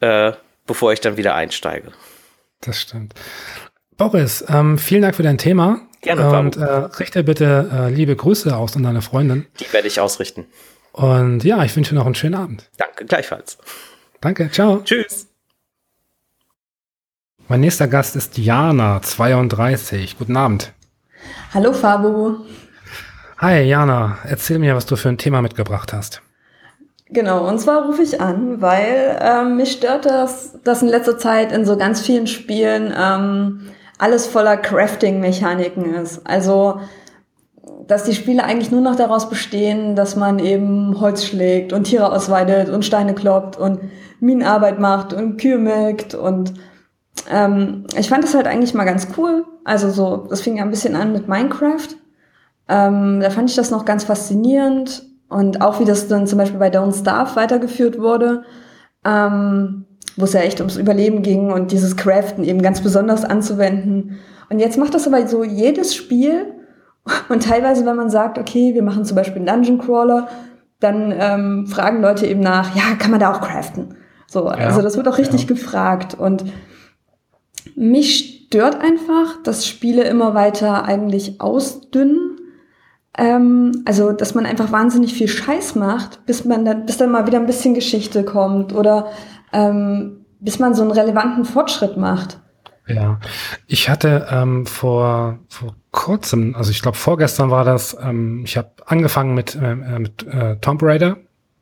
äh, 0.00 0.32
bevor 0.66 0.92
ich 0.92 1.00
dann 1.00 1.16
wieder 1.16 1.34
einsteige. 1.34 1.90
Das 2.60 2.78
stimmt. 2.78 3.14
Boris, 3.96 4.44
ähm, 4.48 4.76
vielen 4.76 5.00
Dank 5.00 5.16
für 5.16 5.22
dein 5.22 5.38
Thema. 5.38 5.80
Gerne, 6.02 6.30
Und 6.38 6.56
äh, 6.58 6.64
richte 6.64 7.24
bitte 7.24 7.70
äh, 7.72 7.90
liebe 7.90 8.14
Grüße 8.14 8.54
aus 8.54 8.76
an 8.76 8.82
deine 8.82 9.00
Freundin. 9.00 9.46
Die 9.58 9.72
werde 9.72 9.88
ich 9.88 10.00
ausrichten. 10.00 10.46
Und 10.92 11.42
ja, 11.42 11.64
ich 11.64 11.74
wünsche 11.76 11.90
dir 11.94 11.98
noch 11.98 12.06
einen 12.06 12.14
schönen 12.14 12.34
Abend. 12.34 12.68
Danke, 12.76 13.06
gleichfalls. 13.06 13.56
Danke, 14.20 14.50
ciao. 14.50 14.82
Tschüss. 14.84 15.28
Mein 17.48 17.60
nächster 17.60 17.88
Gast 17.88 18.16
ist 18.16 18.36
Jana, 18.36 19.00
32. 19.00 20.18
Guten 20.18 20.36
Abend. 20.36 20.72
Hallo 21.54 21.72
Fabu. 21.72 22.44
Hi 23.42 23.62
Jana, 23.62 24.18
erzähl 24.28 24.58
mir, 24.58 24.76
was 24.76 24.84
du 24.84 24.96
für 24.96 25.08
ein 25.08 25.16
Thema 25.16 25.40
mitgebracht 25.40 25.94
hast. 25.94 26.20
Genau, 27.08 27.48
und 27.48 27.58
zwar 27.58 27.86
rufe 27.86 28.02
ich 28.02 28.20
an, 28.20 28.60
weil 28.60 29.18
ähm, 29.18 29.56
mich 29.56 29.72
stört 29.72 30.04
das, 30.04 30.58
dass 30.62 30.82
in 30.82 30.88
letzter 30.88 31.16
Zeit 31.16 31.50
in 31.50 31.64
so 31.64 31.78
ganz 31.78 32.02
vielen 32.02 32.26
Spielen 32.26 32.92
ähm, 32.94 33.70
alles 33.96 34.26
voller 34.26 34.58
Crafting-Mechaniken 34.58 35.94
ist. 35.94 36.20
Also, 36.26 36.80
dass 37.86 38.04
die 38.04 38.14
Spiele 38.14 38.44
eigentlich 38.44 38.70
nur 38.70 38.82
noch 38.82 38.96
daraus 38.96 39.30
bestehen, 39.30 39.96
dass 39.96 40.16
man 40.16 40.38
eben 40.38 41.00
Holz 41.00 41.24
schlägt 41.24 41.72
und 41.72 41.84
Tiere 41.84 42.12
ausweidet 42.12 42.68
und 42.68 42.84
Steine 42.84 43.14
kloppt 43.14 43.56
und 43.56 43.80
Minenarbeit 44.20 44.78
macht 44.78 45.14
und 45.14 45.40
Kühe 45.40 45.56
melkt 45.56 46.14
und 46.14 46.52
ähm, 47.30 47.86
ich 47.98 48.10
fand 48.10 48.22
das 48.22 48.34
halt 48.34 48.46
eigentlich 48.46 48.74
mal 48.74 48.84
ganz 48.84 49.08
cool. 49.16 49.46
Also 49.64 49.88
so, 49.88 50.26
das 50.28 50.42
fing 50.42 50.58
ja 50.58 50.62
ein 50.62 50.70
bisschen 50.70 50.94
an 50.94 51.14
mit 51.14 51.26
Minecraft. 51.26 51.88
Ähm, 52.70 53.20
da 53.20 53.30
fand 53.30 53.50
ich 53.50 53.56
das 53.56 53.70
noch 53.70 53.84
ganz 53.84 54.04
faszinierend 54.04 55.04
und 55.28 55.60
auch 55.60 55.80
wie 55.80 55.84
das 55.84 56.08
dann 56.08 56.26
zum 56.26 56.38
Beispiel 56.38 56.58
bei 56.58 56.70
Don't 56.70 56.98
Starve 56.98 57.36
weitergeführt 57.36 57.98
wurde. 57.98 58.44
Ähm, 59.04 59.86
wo 60.16 60.24
es 60.24 60.32
ja 60.32 60.40
echt 60.40 60.60
ums 60.60 60.76
Überleben 60.76 61.22
ging 61.22 61.50
und 61.50 61.72
dieses 61.72 61.96
Craften 61.96 62.44
eben 62.44 62.62
ganz 62.62 62.80
besonders 62.80 63.24
anzuwenden. 63.24 64.18
Und 64.48 64.58
jetzt 64.58 64.78
macht 64.78 64.94
das 64.94 65.06
aber 65.06 65.26
so 65.26 65.44
jedes 65.44 65.94
Spiel. 65.94 66.54
Und 67.28 67.44
teilweise, 67.44 67.86
wenn 67.86 67.96
man 67.96 68.10
sagt, 68.10 68.38
okay, 68.38 68.74
wir 68.74 68.82
machen 68.82 69.04
zum 69.04 69.16
Beispiel 69.16 69.36
einen 69.36 69.46
Dungeon 69.46 69.78
Crawler, 69.78 70.28
dann 70.80 71.14
ähm, 71.16 71.66
fragen 71.66 72.02
Leute 72.02 72.26
eben 72.26 72.40
nach, 72.40 72.74
ja, 72.76 72.94
kann 72.98 73.10
man 73.10 73.20
da 73.20 73.32
auch 73.32 73.40
craften? 73.40 73.96
So, 74.26 74.46
ja, 74.46 74.52
also 74.54 74.82
das 74.82 74.96
wird 74.96 75.08
auch 75.08 75.18
richtig 75.18 75.42
ja. 75.42 75.48
gefragt. 75.48 76.14
Und 76.14 76.44
mich 77.74 78.44
stört 78.46 78.80
einfach, 78.80 79.42
dass 79.44 79.66
Spiele 79.66 80.04
immer 80.04 80.34
weiter 80.34 80.84
eigentlich 80.84 81.40
ausdünnen. 81.40 82.39
Ähm, 83.20 83.82
also, 83.84 84.12
dass 84.12 84.34
man 84.34 84.46
einfach 84.46 84.72
wahnsinnig 84.72 85.12
viel 85.12 85.28
Scheiß 85.28 85.74
macht, 85.74 86.24
bis 86.24 86.46
man 86.46 86.64
dann, 86.64 86.86
bis 86.86 86.96
dann 86.96 87.12
mal 87.12 87.26
wieder 87.26 87.38
ein 87.38 87.44
bisschen 87.44 87.74
Geschichte 87.74 88.24
kommt 88.24 88.72
oder 88.72 89.08
ähm, 89.52 90.24
bis 90.40 90.58
man 90.58 90.74
so 90.74 90.80
einen 90.80 90.90
relevanten 90.90 91.44
Fortschritt 91.44 91.98
macht. 91.98 92.40
Ja, 92.86 93.20
ich 93.66 93.90
hatte 93.90 94.26
ähm, 94.30 94.64
vor, 94.64 95.38
vor 95.48 95.76
kurzem, 95.92 96.54
also 96.56 96.70
ich 96.70 96.80
glaube 96.80 96.96
vorgestern 96.96 97.50
war 97.50 97.64
das, 97.64 97.94
ähm, 98.02 98.40
ich 98.46 98.56
habe 98.56 98.70
angefangen 98.86 99.34
mit, 99.34 99.54
äh, 99.54 99.98
mit 99.98 100.26
äh, 100.26 100.56
Tomb 100.56 100.82
Raider, 100.82 101.18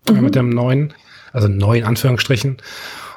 äh, 0.09 0.12
mhm. 0.12 0.18
äh, 0.18 0.20
mit 0.20 0.36
dem 0.36 0.51
neuen, 0.51 0.94
also 1.32 1.48
neuen 1.48 1.85
Anführungsstrichen. 1.85 2.59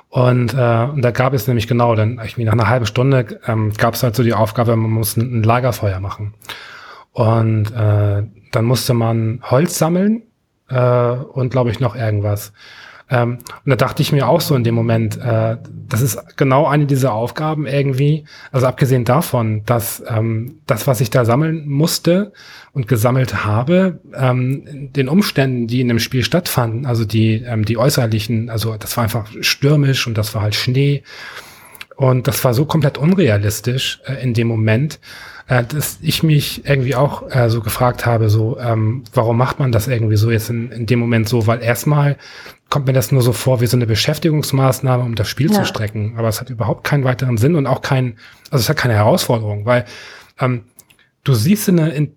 Und, 0.09 0.55
äh, 0.55 0.88
und 0.91 1.03
da 1.03 1.11
gab 1.11 1.34
es 1.34 1.45
nämlich 1.45 1.68
genau, 1.68 1.93
dann 1.93 2.18
irgendwie 2.18 2.43
nach 2.43 2.53
einer 2.53 2.68
halben 2.68 2.88
Stunde 2.88 3.39
ähm, 3.45 3.72
gab 3.77 3.93
es 3.93 4.01
halt 4.01 4.15
so 4.15 4.23
die 4.23 4.34
Aufgabe, 4.34 4.76
man 4.76 4.89
muss 4.89 5.15
ein, 5.15 5.41
ein 5.41 5.43
Lagerfeuer 5.43 5.99
machen. 5.99 6.34
Und 7.13 7.71
äh, 7.71 8.23
dann 8.51 8.65
musste 8.65 8.93
man 8.93 9.41
Holz 9.43 9.77
sammeln 9.77 10.23
äh, 10.69 11.11
und 11.11 11.49
glaube 11.51 11.71
ich 11.71 11.79
noch 11.79 11.95
irgendwas. 11.95 12.53
Ähm, 13.11 13.39
und 13.65 13.69
da 13.69 13.75
dachte 13.75 14.01
ich 14.01 14.13
mir 14.13 14.27
auch 14.27 14.39
so 14.39 14.55
in 14.55 14.63
dem 14.63 14.73
Moment, 14.73 15.17
äh, 15.17 15.57
das 15.89 16.01
ist 16.01 16.38
genau 16.38 16.65
eine 16.65 16.85
dieser 16.85 17.13
Aufgaben 17.13 17.67
irgendwie. 17.67 18.23
Also 18.53 18.67
abgesehen 18.67 19.03
davon, 19.03 19.63
dass 19.65 20.01
ähm, 20.07 20.61
das, 20.65 20.88
was 20.88 21.01
ich 21.01 21.09
da 21.09 21.25
sammeln 21.25 21.67
musste 21.67 22.31
und 22.71 22.88
gesammelt 22.88 23.43
habe, 23.43 23.99
ähm, 24.15 24.93
den 24.93 25.09
Umständen, 25.09 25.67
die 25.67 25.81
in 25.81 25.89
dem 25.89 25.99
Spiel 25.99 26.23
stattfanden, 26.23 26.85
also 26.85 27.03
die, 27.03 27.43
ähm, 27.45 27.65
die 27.65 27.77
äußerlichen, 27.77 28.49
also 28.49 28.77
das 28.77 28.95
war 28.95 29.03
einfach 29.03 29.27
stürmisch 29.41 30.07
und 30.07 30.17
das 30.17 30.33
war 30.33 30.41
halt 30.41 30.55
Schnee. 30.55 31.03
Und 32.01 32.27
das 32.27 32.43
war 32.43 32.55
so 32.55 32.65
komplett 32.65 32.97
unrealistisch 32.97 34.01
äh, 34.07 34.23
in 34.23 34.33
dem 34.33 34.47
Moment, 34.47 34.99
äh, 35.45 35.63
dass 35.63 35.99
ich 36.01 36.23
mich 36.23 36.65
irgendwie 36.67 36.95
auch 36.95 37.29
äh, 37.29 37.47
so 37.47 37.61
gefragt 37.61 38.07
habe, 38.07 38.27
so, 38.27 38.57
ähm, 38.57 39.03
warum 39.13 39.37
macht 39.37 39.59
man 39.59 39.71
das 39.71 39.87
irgendwie 39.87 40.15
so 40.15 40.31
jetzt 40.31 40.49
in, 40.49 40.71
in 40.71 40.87
dem 40.87 40.97
Moment 40.97 41.29
so? 41.29 41.45
Weil 41.45 41.61
erstmal 41.61 42.17
kommt 42.69 42.87
mir 42.87 42.93
das 42.93 43.11
nur 43.11 43.21
so 43.21 43.33
vor 43.33 43.61
wie 43.61 43.67
so 43.67 43.77
eine 43.77 43.85
Beschäftigungsmaßnahme, 43.85 45.03
um 45.03 45.13
das 45.13 45.29
Spiel 45.29 45.51
ja. 45.51 45.59
zu 45.59 45.65
strecken. 45.65 46.15
Aber 46.17 46.27
es 46.27 46.41
hat 46.41 46.49
überhaupt 46.49 46.85
keinen 46.85 47.03
weiteren 47.03 47.37
Sinn 47.37 47.53
und 47.53 47.67
auch 47.67 47.83
kein, 47.83 48.17
also 48.49 48.63
es 48.63 48.69
hat 48.69 48.77
keine 48.77 48.95
Herausforderung, 48.95 49.67
weil 49.67 49.85
ähm, 50.39 50.63
du 51.23 51.35
siehst 51.35 51.69
in, 51.69 51.77
in 51.77 52.15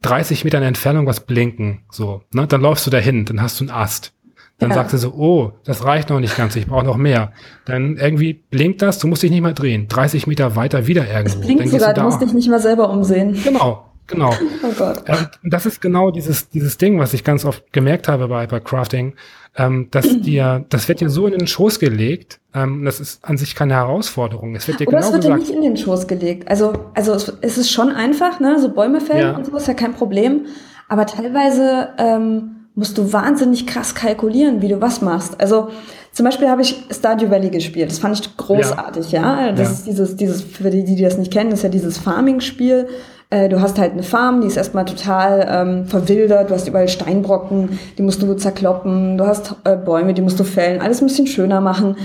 30 0.00 0.42
Metern 0.42 0.64
Entfernung 0.64 1.06
was 1.06 1.20
blinken, 1.20 1.84
so, 1.92 2.24
ne? 2.32 2.48
Dann 2.48 2.60
läufst 2.60 2.84
du 2.88 2.90
dahin, 2.90 3.24
dann 3.24 3.40
hast 3.40 3.60
du 3.60 3.64
einen 3.66 3.70
Ast. 3.70 4.14
Dann 4.62 4.70
ja. 4.70 4.76
sagst 4.76 4.94
du 4.94 4.98
so, 4.98 5.12
oh, 5.12 5.52
das 5.64 5.84
reicht 5.84 6.08
noch 6.10 6.20
nicht 6.20 6.36
ganz, 6.36 6.54
ich 6.54 6.66
brauche 6.66 6.84
noch 6.84 6.96
mehr. 6.96 7.32
Dann 7.64 7.96
irgendwie 7.96 8.34
blinkt 8.34 8.80
das, 8.80 9.00
du 9.00 9.08
musst 9.08 9.24
dich 9.24 9.30
nicht 9.32 9.42
mehr 9.42 9.54
drehen. 9.54 9.88
30 9.88 10.28
Meter 10.28 10.54
weiter 10.54 10.86
wieder 10.86 11.04
irgendwo. 11.06 11.40
Es 11.40 11.46
blinkt 11.46 11.68
sogar, 11.68 11.92
du, 11.94 12.00
du 12.00 12.06
musst 12.06 12.22
dich 12.22 12.32
nicht 12.32 12.48
mal 12.48 12.60
selber 12.60 12.88
umsehen. 12.88 13.36
Genau, 13.42 13.84
genau. 14.06 14.30
oh 14.62 14.72
Gott. 14.78 15.02
Ähm, 15.08 15.26
das 15.42 15.66
ist 15.66 15.80
genau 15.80 16.12
dieses, 16.12 16.48
dieses 16.48 16.78
Ding, 16.78 17.00
was 17.00 17.12
ich 17.12 17.24
ganz 17.24 17.44
oft 17.44 17.72
gemerkt 17.72 18.06
habe 18.06 18.28
bei, 18.28 18.46
bei 18.46 18.60
Crafting, 18.60 19.14
ähm, 19.56 19.88
dass 19.90 20.04
dir, 20.20 20.64
das 20.68 20.86
wird 20.86 21.00
dir 21.00 21.10
so 21.10 21.26
in 21.26 21.36
den 21.36 21.48
Schoß 21.48 21.80
gelegt, 21.80 22.38
ähm, 22.54 22.84
das 22.84 23.00
ist 23.00 23.24
an 23.24 23.36
sich 23.36 23.56
keine 23.56 23.74
Herausforderung. 23.74 24.54
Es 24.54 24.68
wird 24.68 24.78
dir 24.78 24.86
Oder 24.86 24.98
genau 24.98 25.08
es 25.08 25.12
wird 25.12 25.22
gesagt, 25.22 25.42
dir 25.42 25.44
nicht 25.46 25.56
in 25.56 25.62
den 25.62 25.76
Schoß 25.76 26.06
gelegt. 26.06 26.48
Also, 26.48 26.72
also 26.94 27.14
es, 27.14 27.32
es 27.40 27.58
ist 27.58 27.72
schon 27.72 27.90
einfach, 27.90 28.38
ne, 28.38 28.60
so 28.60 28.68
Bäume 28.68 29.00
fällen 29.00 29.32
Ja. 29.32 29.36
und 29.36 29.44
so 29.44 29.56
ist 29.56 29.66
ja 29.66 29.74
kein 29.74 29.94
Problem. 29.94 30.46
Aber 30.88 31.06
teilweise 31.06 31.88
ähm, 31.98 32.61
musst 32.74 32.96
du 32.98 33.12
wahnsinnig 33.12 33.66
krass 33.66 33.94
kalkulieren, 33.94 34.62
wie 34.62 34.68
du 34.68 34.80
was 34.80 35.02
machst. 35.02 35.40
Also 35.40 35.68
zum 36.12 36.24
Beispiel 36.24 36.48
habe 36.48 36.62
ich 36.62 36.82
Stardew 36.90 37.30
Valley 37.30 37.50
gespielt. 37.50 37.90
Das 37.90 37.98
fand 37.98 38.18
ich 38.18 38.36
großartig, 38.36 39.12
ja. 39.12 39.52
Das 39.52 39.68
Ja. 39.68 39.72
ist 39.74 39.86
dieses, 39.86 40.16
dieses, 40.16 40.42
für 40.42 40.70
die, 40.70 40.84
die 40.84 41.00
das 41.02 41.18
nicht 41.18 41.32
kennen, 41.32 41.52
ist 41.52 41.62
ja 41.62 41.68
dieses 41.68 41.98
Farming-Spiel. 41.98 42.88
Äh, 43.30 43.48
Du 43.48 43.60
hast 43.60 43.78
halt 43.78 43.92
eine 43.92 44.02
Farm, 44.02 44.40
die 44.40 44.46
ist 44.46 44.56
erstmal 44.56 44.84
total 44.84 45.46
ähm, 45.50 45.86
verwildert. 45.86 46.50
Du 46.50 46.54
hast 46.54 46.66
überall 46.68 46.88
Steinbrocken, 46.88 47.78
die 47.98 48.02
musst 48.02 48.22
du 48.22 48.34
zerkloppen. 48.34 49.16
Du 49.18 49.26
hast 49.26 49.54
äh, 49.64 49.76
Bäume, 49.76 50.14
die 50.14 50.22
musst 50.22 50.38
du 50.40 50.44
fällen. 50.44 50.80
Alles 50.80 51.00
ein 51.02 51.06
bisschen 51.08 51.26
schöner 51.26 51.60
machen. 51.60 51.96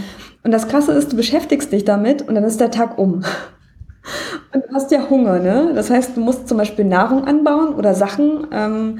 Und 0.43 0.51
das 0.51 0.67
Krasse 0.67 0.91
ist, 0.93 1.11
du 1.11 1.17
beschäftigst 1.17 1.71
dich 1.71 1.83
damit 1.85 2.27
und 2.27 2.35
dann 2.35 2.43
ist 2.45 2.59
der 2.61 2.71
Tag 2.71 2.97
um. 2.97 3.23
Und 4.53 4.63
du 4.63 4.73
hast 4.73 4.89
ja 4.91 5.09
Hunger, 5.09 5.39
ne? 5.39 5.73
Das 5.75 5.89
heißt, 5.89 6.15
du 6.15 6.21
musst 6.21 6.47
zum 6.47 6.57
Beispiel 6.57 6.85
Nahrung 6.85 7.25
anbauen 7.25 7.73
oder 7.75 7.93
Sachen 7.93 8.47
ähm, 8.53 8.99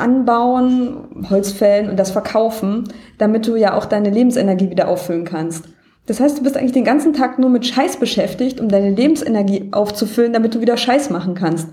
anbauen, 0.00 1.26
Holz 1.30 1.52
fällen 1.52 1.88
und 1.88 1.96
das 1.98 2.10
verkaufen, 2.10 2.84
damit 3.18 3.46
du 3.46 3.56
ja 3.56 3.74
auch 3.74 3.84
deine 3.84 4.10
Lebensenergie 4.10 4.70
wieder 4.70 4.88
auffüllen 4.88 5.24
kannst. 5.24 5.66
Das 6.06 6.18
heißt, 6.18 6.38
du 6.38 6.42
bist 6.42 6.56
eigentlich 6.56 6.72
den 6.72 6.84
ganzen 6.84 7.12
Tag 7.12 7.38
nur 7.38 7.50
mit 7.50 7.66
Scheiß 7.66 7.98
beschäftigt, 7.98 8.60
um 8.60 8.68
deine 8.68 8.90
Lebensenergie 8.90 9.68
aufzufüllen, 9.72 10.32
damit 10.32 10.54
du 10.54 10.60
wieder 10.60 10.76
Scheiß 10.76 11.10
machen 11.10 11.34
kannst. 11.34 11.68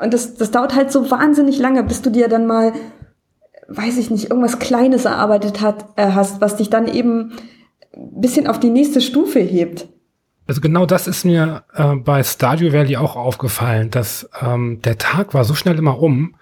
Und 0.00 0.12
das, 0.12 0.34
das 0.34 0.50
dauert 0.50 0.74
halt 0.74 0.90
so 0.90 1.10
wahnsinnig 1.10 1.58
lange, 1.58 1.82
bis 1.84 2.02
du 2.02 2.10
dir 2.10 2.28
dann 2.28 2.46
mal, 2.46 2.72
weiß 3.68 3.96
ich 3.98 4.10
nicht, 4.10 4.30
irgendwas 4.30 4.58
Kleines 4.58 5.04
erarbeitet 5.04 5.60
hat, 5.60 5.86
äh, 5.96 6.10
hast, 6.12 6.40
was 6.40 6.56
dich 6.56 6.68
dann 6.68 6.88
eben 6.88 7.32
ein 7.94 8.20
bisschen 8.20 8.46
auf 8.46 8.58
die 8.58 8.70
nächste 8.70 9.00
Stufe 9.00 9.38
hebt. 9.38 9.88
Also 10.46 10.60
genau 10.60 10.86
das 10.86 11.08
ist 11.08 11.24
mir 11.24 11.64
äh, 11.74 11.96
bei 11.96 12.22
Stardew 12.22 12.72
Valley 12.72 12.96
auch 12.96 13.16
aufgefallen, 13.16 13.90
dass 13.90 14.28
ähm, 14.40 14.80
der 14.82 14.98
Tag 14.98 15.34
war 15.34 15.44
so 15.44 15.54
schnell 15.54 15.78
immer 15.78 16.00
um 16.00 16.36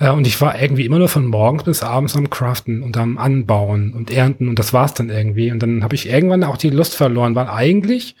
äh, 0.00 0.10
und 0.10 0.26
ich 0.26 0.40
war 0.40 0.60
irgendwie 0.60 0.86
immer 0.86 0.98
nur 0.98 1.08
von 1.08 1.26
morgens 1.26 1.62
bis 1.62 1.82
abends 1.82 2.16
am 2.16 2.28
Craften 2.28 2.82
und 2.82 2.96
am 2.96 3.18
Anbauen 3.18 3.92
und 3.92 4.10
Ernten 4.10 4.48
und 4.48 4.58
das 4.58 4.72
war's 4.72 4.94
dann 4.94 5.10
irgendwie. 5.10 5.52
Und 5.52 5.62
dann 5.62 5.84
habe 5.84 5.94
ich 5.94 6.08
irgendwann 6.08 6.42
auch 6.42 6.56
die 6.56 6.70
Lust 6.70 6.96
verloren, 6.96 7.36
weil 7.36 7.46
eigentlich 7.46 8.16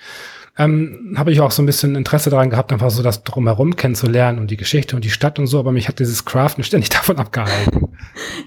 ähm, 0.58 1.14
habe 1.16 1.32
ich 1.32 1.40
auch 1.40 1.50
so 1.50 1.62
ein 1.62 1.66
bisschen 1.66 1.96
Interesse 1.96 2.28
daran 2.28 2.50
gehabt, 2.50 2.72
einfach 2.72 2.90
so 2.90 3.02
das 3.02 3.24
drumherum 3.24 3.76
kennenzulernen 3.76 4.38
und 4.38 4.50
die 4.50 4.58
Geschichte 4.58 4.94
und 4.94 5.04
die 5.04 5.10
Stadt 5.10 5.38
und 5.38 5.46
so, 5.46 5.58
aber 5.58 5.72
mich 5.72 5.88
hat 5.88 5.98
dieses 5.98 6.24
Craften 6.24 6.62
ständig 6.64 6.90
davon 6.90 7.18
abgehalten. 7.18 7.88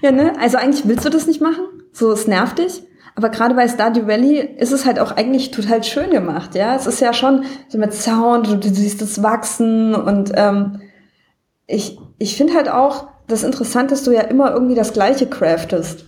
Ja, 0.00 0.12
ne? 0.12 0.32
Also 0.40 0.56
eigentlich 0.56 0.86
willst 0.86 1.04
du 1.04 1.10
das 1.10 1.26
nicht 1.26 1.40
machen. 1.40 1.64
So, 1.92 2.12
es 2.12 2.26
nervt 2.26 2.58
dich. 2.58 2.82
Aber 3.16 3.28
gerade 3.28 3.54
bei 3.54 3.68
Stardew 3.68 4.08
Valley 4.08 4.40
ist 4.58 4.72
es 4.72 4.86
halt 4.86 4.98
auch 4.98 5.12
eigentlich 5.12 5.52
total 5.52 5.84
schön 5.84 6.10
gemacht, 6.10 6.56
ja. 6.56 6.74
Es 6.74 6.86
ist 6.86 7.00
ja 7.00 7.12
schon 7.12 7.44
so 7.68 7.78
mit 7.78 7.94
Sound, 7.94 8.48
du, 8.48 8.56
du 8.56 8.68
siehst 8.68 9.02
es 9.02 9.22
wachsen 9.22 9.94
und 9.94 10.32
ähm, 10.34 10.80
ich, 11.66 11.96
ich 12.18 12.36
finde 12.36 12.54
halt 12.54 12.68
auch 12.68 13.06
das 13.26 13.42
Interessante, 13.42 13.94
dass 13.94 14.04
du 14.04 14.12
ja 14.12 14.22
immer 14.22 14.52
irgendwie 14.52 14.74
das 14.74 14.92
Gleiche 14.92 15.26
craftest. 15.26 16.04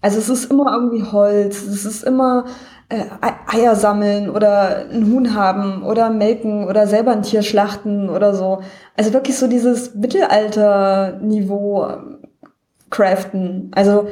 Also 0.00 0.18
es 0.18 0.28
ist 0.28 0.50
immer 0.50 0.72
irgendwie 0.72 1.02
Holz, 1.02 1.62
es 1.62 1.84
ist 1.84 2.04
immer 2.04 2.44
äh, 2.88 3.04
Eier 3.46 3.74
sammeln 3.74 4.30
oder 4.30 4.86
ein 4.90 5.10
Huhn 5.12 5.34
haben 5.34 5.82
oder 5.82 6.10
melken 6.10 6.66
oder 6.66 6.86
selber 6.86 7.12
ein 7.12 7.22
Tier 7.22 7.42
schlachten 7.42 8.08
oder 8.08 8.34
so. 8.34 8.62
Also 8.96 9.12
wirklich 9.12 9.36
so 9.36 9.46
dieses 9.48 9.94
Mittelalter-Niveau 9.94 11.86
ähm, 11.86 12.18
craften. 12.90 13.70
Also 13.74 14.08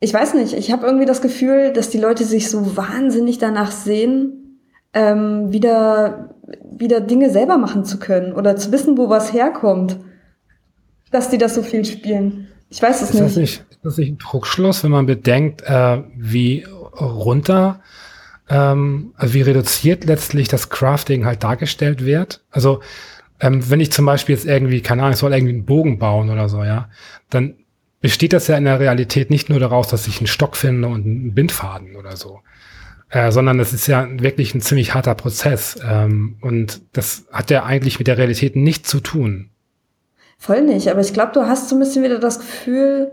ich 0.00 0.14
weiß 0.14 0.34
nicht, 0.34 0.54
ich 0.54 0.72
habe 0.72 0.86
irgendwie 0.86 1.06
das 1.06 1.20
Gefühl, 1.20 1.72
dass 1.72 1.90
die 1.90 1.98
Leute 1.98 2.24
sich 2.24 2.48
so 2.48 2.76
wahnsinnig 2.76 3.38
danach 3.38 3.70
sehen, 3.70 4.60
ähm, 4.92 5.52
wieder, 5.52 6.34
wieder 6.70 7.00
Dinge 7.00 7.30
selber 7.30 7.58
machen 7.58 7.84
zu 7.84 7.98
können 7.98 8.32
oder 8.32 8.56
zu 8.56 8.72
wissen, 8.72 8.98
wo 8.98 9.08
was 9.08 9.32
herkommt, 9.32 9.98
dass 11.10 11.30
die 11.30 11.38
das 11.38 11.54
so 11.54 11.62
viel 11.62 11.84
spielen. 11.84 12.48
Ich 12.68 12.80
weiß 12.80 13.02
es 13.02 13.10
ist 13.10 13.14
nicht. 13.14 13.24
Das 13.24 13.36
nicht. 13.36 13.64
Ist 13.70 13.84
das 13.84 13.96
nicht 13.98 14.12
ein 14.12 14.18
Druckschluss, 14.18 14.84
wenn 14.84 14.90
man 14.92 15.06
bedenkt, 15.06 15.62
äh, 15.62 16.02
wie 16.16 16.64
runter, 17.00 17.80
ähm, 18.48 19.12
also 19.16 19.34
wie 19.34 19.42
reduziert 19.42 20.04
letztlich 20.04 20.48
das 20.48 20.68
Crafting 20.68 21.24
halt 21.24 21.42
dargestellt 21.42 22.04
wird? 22.04 22.42
Also 22.50 22.80
ähm, 23.40 23.68
wenn 23.70 23.80
ich 23.80 23.90
zum 23.90 24.04
Beispiel 24.06 24.34
jetzt 24.34 24.46
irgendwie, 24.46 24.82
keine 24.82 25.02
Ahnung, 25.02 25.14
ich 25.14 25.18
soll 25.18 25.32
irgendwie 25.32 25.54
einen 25.54 25.64
Bogen 25.64 25.98
bauen 25.98 26.30
oder 26.30 26.48
so, 26.48 26.62
ja, 26.62 26.90
dann 27.30 27.54
besteht 28.00 28.32
das 28.32 28.46
ja 28.48 28.56
in 28.56 28.64
der 28.64 28.80
Realität 28.80 29.30
nicht 29.30 29.48
nur 29.48 29.60
daraus, 29.60 29.88
dass 29.88 30.06
ich 30.06 30.18
einen 30.18 30.26
Stock 30.26 30.56
finde 30.56 30.88
und 30.88 31.04
einen 31.04 31.34
Bindfaden 31.34 31.96
oder 31.96 32.16
so, 32.16 32.40
äh, 33.08 33.30
sondern 33.30 33.58
das 33.58 33.72
ist 33.72 33.86
ja 33.86 34.06
wirklich 34.20 34.54
ein 34.54 34.60
ziemlich 34.60 34.94
harter 34.94 35.14
Prozess 35.14 35.78
ähm, 35.86 36.36
und 36.40 36.82
das 36.92 37.26
hat 37.32 37.50
ja 37.50 37.64
eigentlich 37.64 37.98
mit 37.98 38.08
der 38.08 38.18
Realität 38.18 38.56
nichts 38.56 38.88
zu 38.88 39.00
tun. 39.00 39.50
Voll 40.40 40.62
nicht, 40.62 40.88
aber 40.88 41.00
ich 41.00 41.14
glaube, 41.14 41.32
du 41.32 41.46
hast 41.46 41.68
so 41.68 41.76
ein 41.76 41.78
bisschen 41.78 42.02
wieder 42.02 42.18
das 42.18 42.40
Gefühl, 42.40 43.12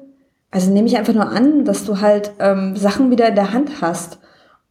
also 0.49 0.71
nehme 0.71 0.87
ich 0.87 0.97
einfach 0.97 1.13
nur 1.13 1.29
an, 1.29 1.63
dass 1.63 1.85
du 1.85 2.01
halt 2.01 2.31
ähm, 2.39 2.75
Sachen 2.75 3.11
wieder 3.11 3.27
in 3.27 3.35
der 3.35 3.53
Hand 3.53 3.81
hast 3.81 4.17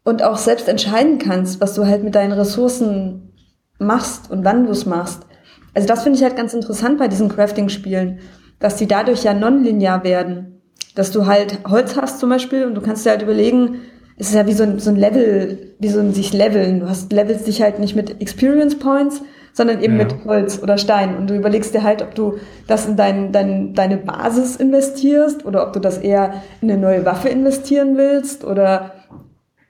und 0.03 0.25
auch 0.25 0.39
selbst 0.39 0.67
entscheiden 0.67 1.19
kannst, 1.19 1.61
was 1.61 1.75
du 1.75 1.87
halt 1.87 2.03
mit 2.03 2.17
deinen 2.17 2.33
Ressourcen 2.33 3.33
machst 3.79 4.31
und 4.31 4.45
wann 4.45 4.65
du 4.65 4.73
es 4.73 4.87
machst. 4.87 5.27
Also 5.75 5.87
das 5.87 6.03
finde 6.03 6.19
ich 6.19 6.25
halt 6.25 6.37
ganz 6.37 6.55
interessant 6.55 6.99
bei 6.99 7.07
diesen 7.07 7.29
Crafting-Spielen 7.29 8.21
dass 8.59 8.77
die 8.77 8.87
dadurch 8.87 9.25
ja 9.25 9.35
nonlinear 9.35 10.05
werden. 10.05 10.61
Dass 10.95 11.11
du 11.11 11.27
halt 11.27 11.59
Holz 11.69 11.97
hast 11.97 12.21
zum 12.21 12.31
Beispiel 12.31 12.65
und 12.65 12.75
du 12.75 12.81
kannst 12.81 13.05
dir 13.05 13.11
halt 13.11 13.23
überlegen, 13.23 13.81
es 14.17 14.29
ist 14.29 14.35
ja 14.35 14.47
wie 14.47 14.55
so 14.55 14.63
ein, 14.63 14.79
so 14.79 14.91
ein 14.91 14.97
Level, 14.97 15.75
wie 15.79 15.89
so 15.89 16.01
ein 16.01 16.15
sich 16.15 16.33
leveln. 16.33 16.81
Du 16.81 16.89
hast 16.89 17.13
levelst 17.13 17.47
dich 17.47 17.61
halt 17.61 17.79
nicht 17.79 17.95
mit 17.95 18.21
Experience 18.23 18.79
Points, 18.79 19.21
sondern 19.57 19.81
eben 19.83 19.97
ja. 19.97 20.05
mit 20.05 20.25
Holz 20.27 20.63
oder 20.63 20.77
Stein. 20.77 21.17
Und 21.17 21.31
du 21.31 21.35
überlegst 21.35 21.73
dir 21.73 21.83
halt, 21.83 22.03
ob 22.03 22.15
du 22.15 22.39
das 22.67 22.85
in 22.85 22.97
dein, 22.97 23.33
dein, 23.33 23.73
deine 23.73 23.97
Basis 23.97 24.57
investierst 24.57 25.47
oder 25.47 25.67
ob 25.67 25.73
du 25.73 25.81
das 25.81 25.97
eher 25.97 26.43
in 26.61 26.71
eine 26.71 26.79
neue 26.79 27.07
Waffe 27.07 27.31
investieren 27.31 27.97
willst 27.97 28.45
oder 28.45 28.93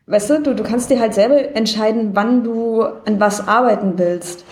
weißt 0.06 0.30
du, 0.30 0.42
du, 0.42 0.54
du 0.56 0.64
kannst 0.64 0.90
dir 0.90 0.98
halt 0.98 1.14
selber 1.14 1.54
entscheiden, 1.54 2.10
wann 2.14 2.42
du 2.42 2.82
an 2.82 3.20
was 3.20 3.46
arbeiten 3.46 3.92
willst. 3.96 4.44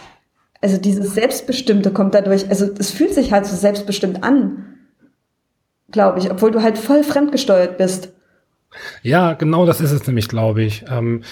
Also 0.61 0.79
dieses 0.79 1.15
Selbstbestimmte 1.15 1.91
kommt 1.91 2.15
dadurch, 2.15 2.49
also 2.49 2.71
es 2.79 2.93
fühlt 2.93 3.13
sich 3.13 3.33
halt 3.33 3.45
so 3.45 3.57
selbstbestimmt 3.57 4.23
an, 4.23 4.77
glaube 5.91 6.21
ich, 6.21 6.31
obwohl 6.31 6.53
du 6.53 6.63
halt 6.63 6.79
voll 6.79 7.03
fremdgesteuert 7.03 7.77
bist. 7.77 8.13
Ja, 9.03 9.33
genau 9.33 9.67
das 9.67 9.81
ist 9.81 9.91
es 9.91 10.07
nämlich, 10.07 10.29
glaube 10.29 10.63
ich. 10.63 10.85
Ähm, 10.89 11.23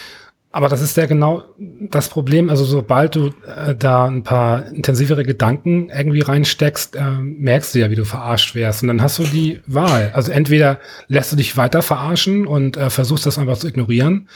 aber 0.52 0.68
das 0.68 0.82
ist 0.82 0.96
ja 0.98 1.06
genau 1.06 1.44
das 1.58 2.08
Problem. 2.08 2.50
Also 2.50 2.64
sobald 2.64 3.16
du 3.16 3.28
äh, 3.46 3.74
da 3.74 4.04
ein 4.04 4.22
paar 4.22 4.66
intensivere 4.66 5.24
Gedanken 5.24 5.88
irgendwie 5.88 6.20
reinsteckst, 6.20 6.94
äh, 6.94 7.10
merkst 7.20 7.74
du 7.74 7.80
ja, 7.80 7.90
wie 7.90 7.96
du 7.96 8.04
verarscht 8.04 8.54
wärst. 8.54 8.82
Und 8.82 8.88
dann 8.88 9.02
hast 9.02 9.18
du 9.18 9.24
die 9.24 9.60
Wahl. 9.66 10.10
Also 10.14 10.30
entweder 10.30 10.78
lässt 11.08 11.32
du 11.32 11.36
dich 11.36 11.56
weiter 11.56 11.80
verarschen 11.80 12.46
und 12.46 12.76
äh, 12.76 12.90
versuchst 12.90 13.24
das 13.24 13.38
einfach 13.38 13.56
zu 13.56 13.66
ignorieren, 13.66 14.28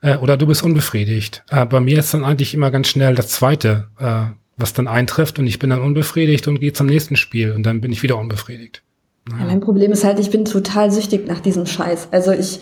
äh, 0.00 0.16
oder 0.16 0.36
du 0.36 0.46
bist 0.46 0.62
unbefriedigt. 0.62 1.44
Äh, 1.50 1.66
bei 1.66 1.80
mir 1.80 1.98
ist 1.98 2.14
dann 2.14 2.24
eigentlich 2.24 2.54
immer 2.54 2.70
ganz 2.70 2.88
schnell 2.88 3.14
das 3.14 3.28
Zweite, 3.28 3.88
äh, 3.98 4.32
was 4.56 4.72
dann 4.72 4.88
eintrifft 4.88 5.38
und 5.38 5.46
ich 5.46 5.58
bin 5.58 5.70
dann 5.70 5.80
unbefriedigt 5.80 6.48
und 6.48 6.60
gehe 6.60 6.72
zum 6.72 6.86
nächsten 6.86 7.16
Spiel 7.16 7.52
und 7.52 7.64
dann 7.64 7.80
bin 7.80 7.92
ich 7.92 8.02
wieder 8.02 8.16
unbefriedigt. 8.16 8.82
Naja. 9.28 9.42
Ja, 9.42 9.50
mein 9.50 9.60
Problem 9.60 9.92
ist 9.92 10.04
halt, 10.04 10.18
ich 10.18 10.30
bin 10.30 10.44
total 10.44 10.90
süchtig 10.90 11.28
nach 11.28 11.40
diesem 11.40 11.66
Scheiß. 11.66 12.08
Also 12.10 12.32
ich, 12.32 12.60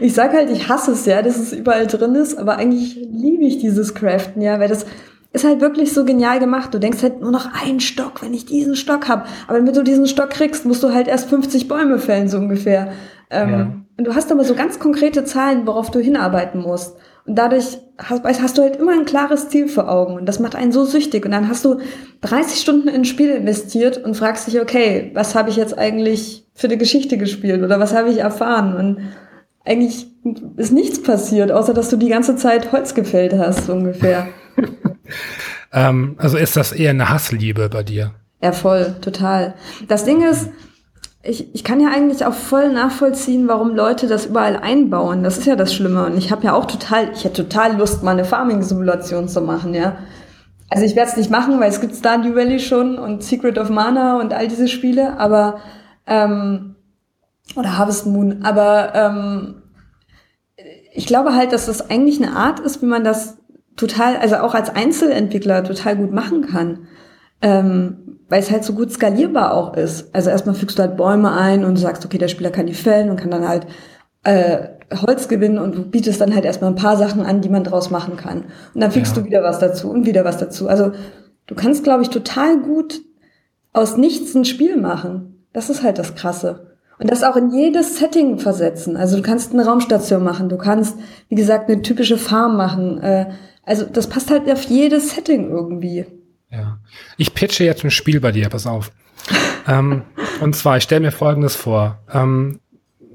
ich 0.00 0.14
sag 0.14 0.32
halt, 0.32 0.50
ich 0.50 0.68
hasse 0.68 0.92
es 0.92 1.06
ja, 1.06 1.22
dass 1.22 1.36
es 1.36 1.52
überall 1.52 1.86
drin 1.86 2.14
ist, 2.14 2.38
aber 2.38 2.56
eigentlich 2.56 2.96
liebe 2.96 3.44
ich 3.44 3.58
dieses 3.58 3.94
Craften, 3.94 4.42
ja, 4.42 4.58
weil 4.60 4.68
das 4.68 4.86
ist 5.34 5.44
halt 5.44 5.60
wirklich 5.60 5.92
so 5.92 6.04
genial 6.04 6.38
gemacht. 6.38 6.72
Du 6.72 6.78
denkst 6.78 7.02
halt 7.02 7.20
nur 7.20 7.32
noch 7.32 7.48
einen 7.60 7.80
Stock, 7.80 8.22
wenn 8.22 8.32
ich 8.32 8.46
diesen 8.46 8.76
Stock 8.76 9.08
hab. 9.08 9.26
Aber 9.48 9.58
damit 9.58 9.76
du 9.76 9.82
diesen 9.82 10.06
Stock 10.06 10.30
kriegst, 10.30 10.64
musst 10.64 10.82
du 10.84 10.94
halt 10.94 11.08
erst 11.08 11.28
50 11.28 11.66
Bäume 11.66 11.98
fällen, 11.98 12.28
so 12.28 12.38
ungefähr. 12.38 12.92
Ähm, 13.30 13.50
ja. 13.50 13.70
Und 13.98 14.06
du 14.06 14.14
hast 14.14 14.30
aber 14.30 14.44
so 14.44 14.54
ganz 14.54 14.78
konkrete 14.78 15.24
Zahlen, 15.24 15.66
worauf 15.66 15.90
du 15.90 15.98
hinarbeiten 15.98 16.60
musst. 16.60 16.96
Und 17.26 17.36
dadurch 17.36 17.78
hast, 17.98 18.24
hast, 18.24 18.58
du 18.58 18.62
halt 18.62 18.76
immer 18.76 18.92
ein 18.92 19.06
klares 19.06 19.48
Ziel 19.48 19.66
vor 19.66 19.90
Augen. 19.90 20.14
Und 20.14 20.26
das 20.26 20.38
macht 20.38 20.54
einen 20.54 20.70
so 20.70 20.84
süchtig. 20.84 21.24
Und 21.24 21.32
dann 21.32 21.48
hast 21.48 21.64
du 21.64 21.78
30 22.20 22.60
Stunden 22.60 22.86
in 22.86 22.94
ein 22.94 23.04
Spiel 23.04 23.30
investiert 23.30 24.04
und 24.04 24.16
fragst 24.16 24.46
dich, 24.46 24.60
okay, 24.60 25.10
was 25.14 25.34
habe 25.34 25.50
ich 25.50 25.56
jetzt 25.56 25.76
eigentlich 25.76 26.46
für 26.54 26.68
eine 26.68 26.76
Geschichte 26.76 27.18
gespielt 27.18 27.62
oder 27.62 27.80
was 27.80 27.92
habe 27.92 28.10
ich 28.10 28.18
erfahren? 28.18 28.76
Und 28.76 28.98
eigentlich 29.64 30.06
ist 30.56 30.72
nichts 30.72 31.02
passiert, 31.02 31.50
außer 31.50 31.74
dass 31.74 31.88
du 31.88 31.96
die 31.96 32.08
ganze 32.08 32.36
Zeit 32.36 32.72
Holz 32.72 32.94
gefällt 32.94 33.32
hast, 33.34 33.68
ungefähr. 33.68 34.28
ähm, 35.72 36.14
also 36.18 36.36
ist 36.36 36.56
das 36.56 36.72
eher 36.72 36.90
eine 36.90 37.08
Hassliebe 37.08 37.68
bei 37.68 37.82
dir? 37.82 38.12
Ja, 38.42 38.52
voll, 38.52 38.96
total. 39.00 39.54
Das 39.88 40.04
Ding 40.04 40.22
ist, 40.22 40.50
ich, 41.22 41.54
ich 41.54 41.64
kann 41.64 41.80
ja 41.80 41.88
eigentlich 41.88 42.26
auch 42.26 42.34
voll 42.34 42.70
nachvollziehen, 42.70 43.48
warum 43.48 43.74
Leute 43.74 44.06
das 44.06 44.26
überall 44.26 44.58
einbauen. 44.58 45.22
Das 45.24 45.38
ist 45.38 45.46
ja 45.46 45.56
das 45.56 45.72
Schlimme. 45.74 46.04
Und 46.04 46.18
ich 46.18 46.30
habe 46.30 46.44
ja 46.44 46.52
auch 46.52 46.66
total, 46.66 47.10
ich 47.14 47.24
hätte 47.24 47.48
total 47.48 47.78
Lust, 47.78 48.02
mal 48.02 48.10
eine 48.10 48.26
Farming-Simulation 48.26 49.28
zu 49.28 49.40
machen, 49.40 49.72
ja. 49.72 49.96
Also 50.68 50.84
ich 50.84 50.96
werde 50.96 51.10
es 51.10 51.16
nicht 51.16 51.30
machen, 51.30 51.60
weil 51.60 51.70
es 51.70 51.80
gibt 51.80 51.94
Stardew 51.94 52.34
Valley 52.34 52.58
schon 52.58 52.98
und 52.98 53.22
Secret 53.22 53.58
of 53.58 53.70
Mana 53.70 54.20
und 54.20 54.34
all 54.34 54.48
diese 54.48 54.68
Spiele, 54.68 55.18
aber 55.18 55.60
ähm, 56.06 56.73
oder 57.56 57.78
Harvest 57.78 58.06
Moon, 58.06 58.42
aber 58.42 58.94
ähm, 58.94 59.62
ich 60.92 61.06
glaube 61.06 61.34
halt, 61.34 61.52
dass 61.52 61.66
das 61.66 61.90
eigentlich 61.90 62.22
eine 62.22 62.36
Art 62.36 62.60
ist, 62.60 62.82
wie 62.82 62.86
man 62.86 63.04
das 63.04 63.38
total, 63.76 64.16
also 64.16 64.36
auch 64.36 64.54
als 64.54 64.70
Einzelentwickler 64.70 65.64
total 65.64 65.96
gut 65.96 66.12
machen 66.12 66.42
kann. 66.46 66.86
Ähm, 67.42 68.04
weil 68.28 68.40
es 68.40 68.50
halt 68.50 68.64
so 68.64 68.72
gut 68.72 68.90
skalierbar 68.90 69.54
auch 69.54 69.76
ist. 69.76 70.14
Also 70.14 70.30
erstmal 70.30 70.54
fügst 70.54 70.78
du 70.78 70.82
halt 70.82 70.96
Bäume 70.96 71.32
ein 71.32 71.64
und 71.64 71.76
sagst, 71.76 72.04
okay, 72.04 72.18
der 72.18 72.28
Spieler 72.28 72.50
kann 72.50 72.66
die 72.66 72.74
fällen 72.74 73.10
und 73.10 73.16
kann 73.16 73.30
dann 73.30 73.46
halt 73.46 73.66
äh, 74.22 74.68
Holz 75.06 75.28
gewinnen 75.28 75.58
und 75.58 75.74
du 75.74 75.84
bietest 75.84 76.20
dann 76.20 76.34
halt 76.34 76.44
erstmal 76.44 76.70
ein 76.70 76.76
paar 76.76 76.96
Sachen 76.96 77.22
an, 77.22 77.42
die 77.42 77.48
man 77.48 77.64
draus 77.64 77.90
machen 77.90 78.16
kann. 78.16 78.44
Und 78.74 78.80
dann 78.80 78.92
fügst 78.92 79.16
ja. 79.16 79.22
du 79.22 79.28
wieder 79.28 79.42
was 79.42 79.58
dazu 79.58 79.90
und 79.90 80.06
wieder 80.06 80.24
was 80.24 80.38
dazu. 80.38 80.68
Also 80.68 80.92
du 81.46 81.54
kannst, 81.54 81.84
glaube 81.84 82.02
ich, 82.02 82.08
total 82.08 82.58
gut 82.58 83.02
aus 83.72 83.96
nichts 83.96 84.34
ein 84.34 84.44
Spiel 84.44 84.76
machen. 84.76 85.46
Das 85.52 85.68
ist 85.68 85.82
halt 85.82 85.98
das 85.98 86.14
Krasse. 86.14 86.73
Und 86.98 87.10
das 87.10 87.24
auch 87.24 87.36
in 87.36 87.50
jedes 87.50 87.98
Setting 87.98 88.38
versetzen. 88.38 88.96
Also 88.96 89.16
du 89.16 89.22
kannst 89.22 89.52
eine 89.52 89.66
Raumstation 89.66 90.22
machen, 90.22 90.48
du 90.48 90.56
kannst, 90.56 90.96
wie 91.28 91.34
gesagt, 91.34 91.68
eine 91.68 91.82
typische 91.82 92.18
Farm 92.18 92.56
machen. 92.56 93.00
Äh, 93.00 93.32
also 93.64 93.84
das 93.84 94.08
passt 94.08 94.30
halt 94.30 94.50
auf 94.50 94.62
jedes 94.64 95.14
Setting 95.14 95.50
irgendwie. 95.50 96.06
Ja. 96.50 96.78
Ich 97.16 97.34
pitche 97.34 97.64
jetzt 97.64 97.84
ein 97.84 97.90
Spiel 97.90 98.20
bei 98.20 98.30
dir, 98.30 98.48
pass 98.48 98.66
auf. 98.66 98.92
ähm, 99.66 100.02
und 100.40 100.54
zwar, 100.54 100.76
ich 100.76 100.84
stelle 100.84 101.00
mir 101.00 101.12
Folgendes 101.12 101.56
vor. 101.56 101.98
Ähm, 102.12 102.60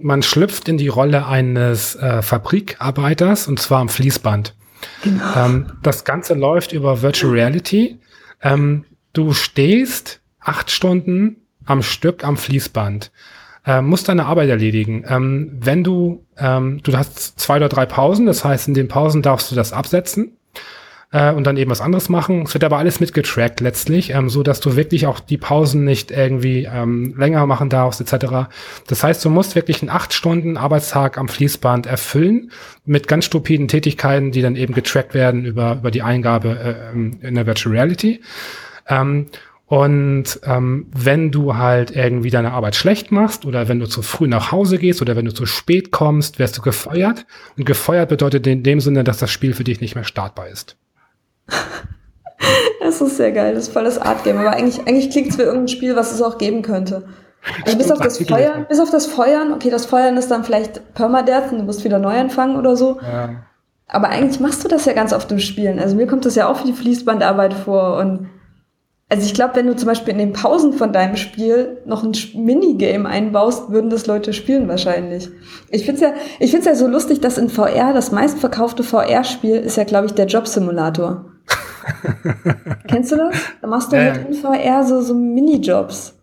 man 0.01 0.23
schlüpft 0.23 0.67
in 0.67 0.77
die 0.77 0.87
Rolle 0.87 1.25
eines 1.25 1.95
äh, 1.95 2.21
Fabrikarbeiters 2.21 3.47
und 3.47 3.59
zwar 3.59 3.79
am 3.79 3.89
Fließband. 3.89 4.55
Genau. 5.03 5.23
Ähm, 5.35 5.73
das 5.83 6.05
Ganze 6.05 6.33
läuft 6.33 6.71
über 6.71 7.01
Virtual 7.01 7.33
Reality. 7.33 7.99
Ähm, 8.41 8.85
du 9.13 9.33
stehst 9.33 10.21
acht 10.39 10.71
Stunden 10.71 11.37
am 11.65 11.83
Stück 11.83 12.23
am 12.23 12.37
Fließband, 12.37 13.11
äh, 13.69 13.81
musst 13.83 14.09
deine 14.09 14.25
Arbeit 14.25 14.49
erledigen. 14.49 15.05
Ähm, 15.07 15.51
wenn 15.61 15.83
du, 15.83 16.25
ähm, 16.37 16.81
du 16.81 16.97
hast 16.97 17.39
zwei 17.39 17.57
oder 17.57 17.69
drei 17.69 17.85
Pausen, 17.85 18.25
das 18.25 18.43
heißt, 18.43 18.67
in 18.67 18.73
den 18.73 18.87
Pausen 18.87 19.21
darfst 19.21 19.51
du 19.51 19.55
das 19.55 19.73
absetzen 19.73 20.37
äh, 21.11 21.31
und 21.31 21.45
dann 21.45 21.55
eben 21.55 21.69
was 21.69 21.79
anderes 21.79 22.09
machen. 22.09 22.43
Es 22.47 22.53
wird 22.55 22.63
aber 22.63 22.79
alles 22.79 22.99
mitgetrackt 22.99 23.59
letztlich, 23.59 24.09
ähm, 24.09 24.27
so 24.27 24.41
dass 24.41 24.59
du 24.59 24.75
wirklich 24.75 25.05
auch 25.05 25.19
die 25.19 25.37
Pausen 25.37 25.83
nicht 25.83 26.09
irgendwie 26.09 26.67
ähm, 26.71 27.13
länger 27.15 27.45
machen 27.45 27.69
darfst 27.69 28.01
etc. 28.01 28.49
Das 28.87 29.03
heißt, 29.03 29.23
du 29.23 29.29
musst 29.29 29.53
wirklich 29.53 29.83
einen 29.83 29.91
acht 29.91 30.13
Stunden 30.13 30.57
Arbeitstag 30.57 31.19
am 31.19 31.27
Fließband 31.27 31.85
erfüllen 31.85 32.51
mit 32.85 33.07
ganz 33.07 33.25
stupiden 33.25 33.67
Tätigkeiten, 33.67 34.31
die 34.31 34.41
dann 34.41 34.55
eben 34.55 34.73
getrackt 34.73 35.13
werden 35.13 35.45
über 35.45 35.73
über 35.73 35.91
die 35.91 36.01
Eingabe 36.01 36.57
äh, 36.91 37.27
in 37.27 37.35
der 37.35 37.45
Virtual 37.45 37.75
Reality. 37.75 38.21
Ähm, 38.87 39.27
Und 39.69 40.39
ähm, 40.45 40.87
wenn 40.95 41.29
du 41.29 41.55
halt 41.55 41.95
irgendwie 41.95 42.31
deine 42.31 42.53
Arbeit 42.53 42.75
schlecht 42.75 43.11
machst 43.11 43.45
oder 43.45 43.67
wenn 43.67 43.79
du 43.79 43.85
zu 43.85 44.01
früh 44.01 44.27
nach 44.27 44.51
Hause 44.51 44.79
gehst 44.79 44.99
oder 44.99 45.15
wenn 45.15 45.25
du 45.25 45.33
zu 45.33 45.45
spät 45.45 45.91
kommst, 45.91 46.39
wirst 46.39 46.57
du 46.57 46.63
gefeuert. 46.63 47.27
Und 47.55 47.65
gefeuert 47.67 48.09
bedeutet 48.09 48.47
in 48.47 48.63
dem 48.63 48.79
Sinne, 48.79 49.03
dass 49.03 49.19
das 49.19 49.29
Spiel 49.29 49.53
für 49.53 49.63
dich 49.63 49.79
nicht 49.79 49.93
mehr 49.93 50.03
startbar 50.03 50.47
ist. 50.47 50.75
Das 52.81 53.01
ist 53.01 53.17
sehr 53.17 53.33
geil, 53.33 53.53
das 53.53 53.67
ist 53.67 53.73
voll 53.73 53.83
das 53.83 53.99
Art-Game. 53.99 54.37
Aber 54.37 54.51
eigentlich, 54.51 54.79
eigentlich 54.87 55.11
klingt 55.11 55.29
es 55.29 55.37
wie 55.37 55.43
irgendein 55.43 55.67
Spiel, 55.67 55.95
was 55.97 56.13
es 56.13 56.21
auch 56.21 56.37
geben 56.37 56.61
könnte. 56.61 57.03
Also 57.65 57.77
bis 57.77 57.91
auf 57.91 57.99
das 57.99 58.17
Feuern, 58.17 58.65
bis 58.67 58.79
auf 58.79 58.89
das 58.89 59.05
Feuern, 59.05 59.53
okay, 59.53 59.69
das 59.69 59.85
Feuern 59.85 60.17
ist 60.17 60.31
dann 60.31 60.43
vielleicht 60.43 60.93
Permadeath 60.95 61.51
und 61.51 61.59
du 61.59 61.63
musst 61.65 61.83
wieder 61.83 61.99
neu 61.99 62.17
anfangen 62.17 62.55
oder 62.55 62.75
so. 62.75 62.97
Ja. 63.01 63.43
Aber 63.87 64.09
eigentlich 64.09 64.39
machst 64.39 64.63
du 64.63 64.69
das 64.69 64.85
ja 64.85 64.93
ganz 64.93 65.13
oft 65.13 65.31
im 65.31 65.39
Spielen. 65.39 65.77
Also 65.77 65.95
mir 65.95 66.07
kommt 66.07 66.25
das 66.25 66.35
ja 66.35 66.47
auch 66.47 66.63
wie 66.63 66.67
die 66.67 66.77
Fließbandarbeit 66.77 67.53
vor 67.53 67.97
und 67.97 68.29
also 69.11 69.25
ich 69.25 69.33
glaube, 69.33 69.55
wenn 69.55 69.65
du 69.65 69.75
zum 69.75 69.87
Beispiel 69.87 70.13
in 70.13 70.19
den 70.19 70.33
Pausen 70.33 70.73
von 70.73 70.93
deinem 70.93 71.15
Spiel 71.15 71.81
noch 71.85 72.03
ein 72.03 72.13
Minigame 72.35 73.09
einbaust, 73.09 73.71
würden 73.71 73.89
das 73.89 74.05
Leute 74.05 74.33
spielen 74.33 74.67
wahrscheinlich. 74.67 75.29
Ich 75.71 75.85
finde 75.85 75.95
es 75.95 76.01
ja, 76.01 76.13
ich 76.39 76.51
find's 76.51 76.67
ja 76.67 76.75
so 76.75 76.87
lustig, 76.87 77.19
dass 77.19 77.39
in 77.39 77.49
VR 77.49 77.93
das 77.93 78.11
meistverkaufte 78.11 78.83
VR-Spiel 78.83 79.55
ist 79.55 79.77
ja, 79.77 79.83
glaube 79.83 80.05
ich, 80.05 80.13
der 80.13 80.27
Job-Simulator. 80.27 81.25
Kennst 82.87 83.11
du 83.11 83.15
das? 83.15 83.35
Da 83.61 83.67
machst 83.67 83.91
du 83.91 83.95
ja. 83.95 84.13
mit 84.13 84.27
in 84.27 84.33
VR 84.35 84.83
so, 84.83 85.01
so 85.01 85.15
Minijobs. 85.15 86.13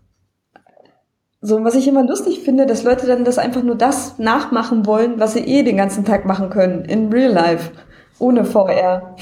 So, 1.41 1.63
was 1.65 1.75
ich 1.75 1.89
immer 1.89 2.05
lustig 2.05 2.41
finde, 2.41 2.67
dass 2.67 2.85
Leute 2.85 3.07
dann 3.09 3.25
das 3.25 3.39
einfach 3.39 3.65
nur 3.65 3.77
das 3.77 4.19
nachmachen 4.19 4.87
wollen, 4.87 5.19
was 5.19 5.33
sie 5.33 5.41
eh 5.41 5.65
den 5.65 5.77
ganzen 5.77 6.05
Tag 6.05 6.25
machen 6.25 6.51
können, 6.51 6.85
in 6.85 7.13
Real 7.13 7.33
Life, 7.33 7.73
ohne 8.21 8.45
VR. 8.45 9.17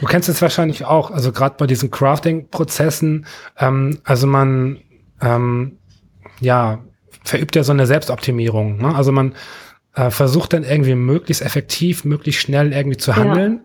Du 0.00 0.06
kennst 0.06 0.28
es 0.28 0.40
wahrscheinlich 0.42 0.84
auch, 0.84 1.10
also 1.10 1.32
gerade 1.32 1.56
bei 1.58 1.66
diesen 1.66 1.90
Crafting-Prozessen, 1.90 3.26
ähm, 3.58 3.98
also 4.04 4.26
man 4.26 4.78
ähm, 5.20 5.78
ja 6.40 6.78
verübt 7.24 7.56
ja 7.56 7.64
so 7.64 7.72
eine 7.72 7.86
Selbstoptimierung. 7.86 8.78
Ne? 8.78 8.94
Also 8.94 9.12
man 9.12 9.34
äh, 9.94 10.10
versucht 10.10 10.52
dann 10.52 10.62
irgendwie 10.64 10.94
möglichst 10.94 11.42
effektiv, 11.42 12.04
möglichst 12.04 12.42
schnell 12.42 12.72
irgendwie 12.72 12.98
zu 12.98 13.16
handeln. 13.16 13.60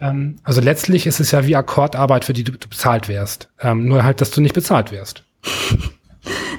Ja. 0.00 0.10
Ähm, 0.10 0.36
also 0.42 0.60
letztlich 0.60 1.06
ist 1.06 1.20
es 1.20 1.30
ja 1.30 1.46
wie 1.46 1.56
Akkordarbeit, 1.56 2.24
für 2.24 2.32
die 2.32 2.44
du, 2.44 2.52
du 2.52 2.68
bezahlt 2.68 3.08
wirst. 3.08 3.50
Ähm, 3.60 3.86
nur 3.86 4.02
halt, 4.02 4.20
dass 4.20 4.30
du 4.30 4.40
nicht 4.40 4.54
bezahlt 4.54 4.92
wirst. 4.92 5.24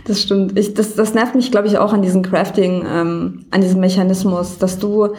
Das 0.08 0.22
stimmt. 0.22 0.60
Ich, 0.60 0.76
das, 0.76 0.94
das 0.94 1.16
nervt 1.16 1.34
mich, 1.34 1.50
glaube 1.50 1.66
ich, 1.68 1.80
auch 1.80 1.92
an 1.92 2.04
diesem 2.04 2.22
Crafting, 2.22 2.86
ähm, 2.88 3.46
an 3.50 3.62
diesem 3.62 3.80
Mechanismus, 3.80 4.60
dass 4.60 4.78
du 4.78 5.16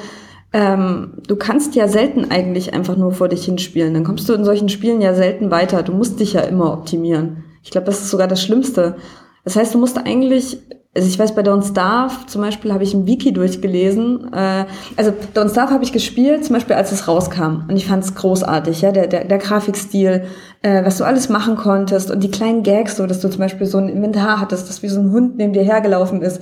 ähm, 0.53 1.15
du 1.27 1.37
kannst 1.37 1.75
ja 1.75 1.89
selten 1.89 2.31
eigentlich 2.31 2.73
einfach 2.73 2.97
nur 2.97 3.13
vor 3.13 3.29
dich 3.29 3.45
hinspielen. 3.45 3.95
Dann 3.95 4.05
kommst 4.05 4.29
du 4.29 4.35
in 4.35 4.45
solchen 4.45 4.69
Spielen 4.69 5.01
ja 5.01 5.15
selten 5.15 5.51
weiter. 5.51 5.83
Du 5.83 5.93
musst 5.93 6.21
dich 6.21 6.35
ja 6.35 6.41
immer 6.43 6.73
optimieren. 6.73 7.45
Ich 7.63 7.71
glaube, 7.71 7.87
das 7.87 8.01
ist 8.01 8.11
sogar 8.11 8.29
das 8.29 8.43
Schlimmste. 8.43 8.97
Das 9.45 9.57
heißt, 9.57 9.75
du 9.75 9.79
musst 9.79 9.99
eigentlich, 9.99 10.59
also 10.95 11.09
ich 11.09 11.19
weiß, 11.19 11.35
bei 11.35 11.43
Don't 11.43 11.69
Starve 11.69 12.27
zum 12.27 12.43
Beispiel 12.43 12.73
habe 12.73 12.85
ich 12.85 12.95
ein 12.95 13.07
Wiki 13.07 13.33
durchgelesen. 13.33 14.33
Äh, 14.33 14.65
also 14.97 15.13
Don't 15.35 15.51
Starve 15.51 15.73
habe 15.73 15.85
ich 15.85 15.93
gespielt, 15.93 16.45
zum 16.45 16.55
Beispiel 16.55 16.75
als 16.77 16.91
es 16.91 17.07
rauskam. 17.07 17.65
Und 17.69 17.77
ich 17.77 17.87
fand 17.87 18.05
es 18.05 18.15
großartig, 18.15 18.83
ja, 18.83 18.93
der, 18.93 19.09
der, 19.09 19.25
der 19.25 19.39
Grafikstil, 19.39 20.25
äh, 20.63 20.85
was 20.85 20.99
du 20.99 21.05
alles 21.05 21.29
machen 21.29 21.57
konntest 21.57 22.11
und 22.11 22.23
die 22.25 22.31
kleinen 22.31 22.63
Gags, 22.63 22.97
so 22.97 23.07
dass 23.07 23.21
du 23.21 23.29
zum 23.29 23.41
Beispiel 23.41 23.67
so 23.67 23.79
ein 23.79 23.89
Inventar 23.89 24.41
hattest, 24.41 24.69
das 24.69 24.83
wie 24.83 24.89
so 24.89 25.01
ein 25.01 25.13
Hund 25.13 25.37
neben 25.37 25.53
dir 25.53 25.63
hergelaufen 25.63 26.23
ist. 26.23 26.41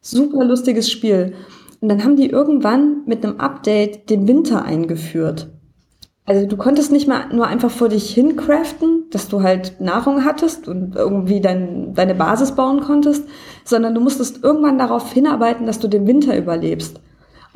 Super 0.00 0.44
lustiges 0.44 0.90
Spiel. 0.90 1.34
Und 1.80 1.88
dann 1.88 2.04
haben 2.04 2.16
die 2.16 2.30
irgendwann 2.30 3.02
mit 3.06 3.24
einem 3.24 3.38
Update 3.38 4.10
den 4.10 4.26
Winter 4.26 4.64
eingeführt. 4.64 5.48
Also 6.24 6.44
du 6.46 6.56
konntest 6.56 6.90
nicht 6.90 7.06
mal 7.06 7.32
nur 7.32 7.46
einfach 7.46 7.70
vor 7.70 7.88
dich 7.88 8.12
hin 8.12 8.34
craften, 8.34 9.04
dass 9.10 9.28
du 9.28 9.42
halt 9.42 9.80
Nahrung 9.80 10.24
hattest 10.24 10.66
und 10.66 10.96
irgendwie 10.96 11.40
dein, 11.40 11.94
deine 11.94 12.16
Basis 12.16 12.52
bauen 12.52 12.80
konntest, 12.80 13.24
sondern 13.64 13.94
du 13.94 14.00
musstest 14.00 14.42
irgendwann 14.42 14.76
darauf 14.76 15.12
hinarbeiten, 15.12 15.66
dass 15.66 15.78
du 15.78 15.86
den 15.86 16.06
Winter 16.08 16.36
überlebst. 16.36 17.00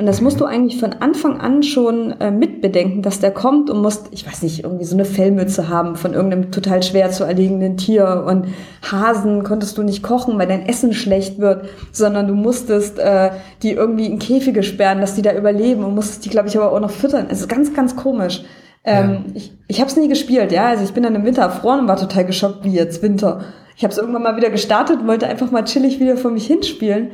Und 0.00 0.06
das 0.06 0.22
musst 0.22 0.40
du 0.40 0.46
eigentlich 0.46 0.80
von 0.80 0.94
Anfang 0.94 1.42
an 1.42 1.62
schon 1.62 2.18
äh, 2.22 2.30
mitbedenken, 2.30 3.02
dass 3.02 3.20
der 3.20 3.32
kommt 3.32 3.68
und 3.68 3.82
musst, 3.82 4.06
ich 4.12 4.26
weiß 4.26 4.40
nicht, 4.40 4.64
irgendwie 4.64 4.86
so 4.86 4.96
eine 4.96 5.04
Fellmütze 5.04 5.68
haben 5.68 5.94
von 5.94 6.14
irgendeinem 6.14 6.50
total 6.50 6.82
schwer 6.82 7.10
zu 7.10 7.24
erlegenden 7.24 7.76
Tier. 7.76 8.24
Und 8.26 8.46
Hasen 8.90 9.42
konntest 9.42 9.76
du 9.76 9.82
nicht 9.82 10.02
kochen, 10.02 10.38
weil 10.38 10.46
dein 10.46 10.64
Essen 10.64 10.94
schlecht 10.94 11.38
wird, 11.38 11.68
sondern 11.92 12.28
du 12.28 12.34
musstest 12.34 12.98
äh, 12.98 13.32
die 13.62 13.72
irgendwie 13.72 14.06
in 14.06 14.18
Käfige 14.18 14.62
sperren, 14.62 15.02
dass 15.02 15.16
die 15.16 15.22
da 15.22 15.34
überleben 15.34 15.84
und 15.84 15.94
musstest 15.94 16.24
die, 16.24 16.30
glaube 16.30 16.48
ich, 16.48 16.56
aber 16.56 16.72
auch 16.72 16.80
noch 16.80 16.90
füttern. 16.90 17.26
Es 17.28 17.40
ist 17.40 17.48
ganz, 17.50 17.74
ganz 17.74 17.94
komisch. 17.94 18.42
Ähm, 18.84 19.10
ja. 19.10 19.20
Ich, 19.34 19.52
ich 19.68 19.80
habe 19.80 19.90
es 19.90 19.98
nie 19.98 20.08
gespielt, 20.08 20.50
ja. 20.50 20.68
Also 20.68 20.82
ich 20.82 20.94
bin 20.94 21.02
dann 21.02 21.14
im 21.14 21.26
Winter 21.26 21.42
erfroren 21.42 21.80
und 21.80 21.88
war 21.88 21.98
total 21.98 22.24
geschockt, 22.24 22.64
wie 22.64 22.72
jetzt 22.72 23.02
Winter. 23.02 23.44
Ich 23.76 23.84
habe 23.84 23.92
es 23.92 23.98
irgendwann 23.98 24.22
mal 24.22 24.36
wieder 24.38 24.48
gestartet 24.48 25.00
und 25.00 25.08
wollte 25.08 25.26
einfach 25.26 25.50
mal 25.50 25.64
chillig 25.64 26.00
wieder 26.00 26.16
vor 26.16 26.30
mich 26.30 26.46
hinspielen 26.46 27.10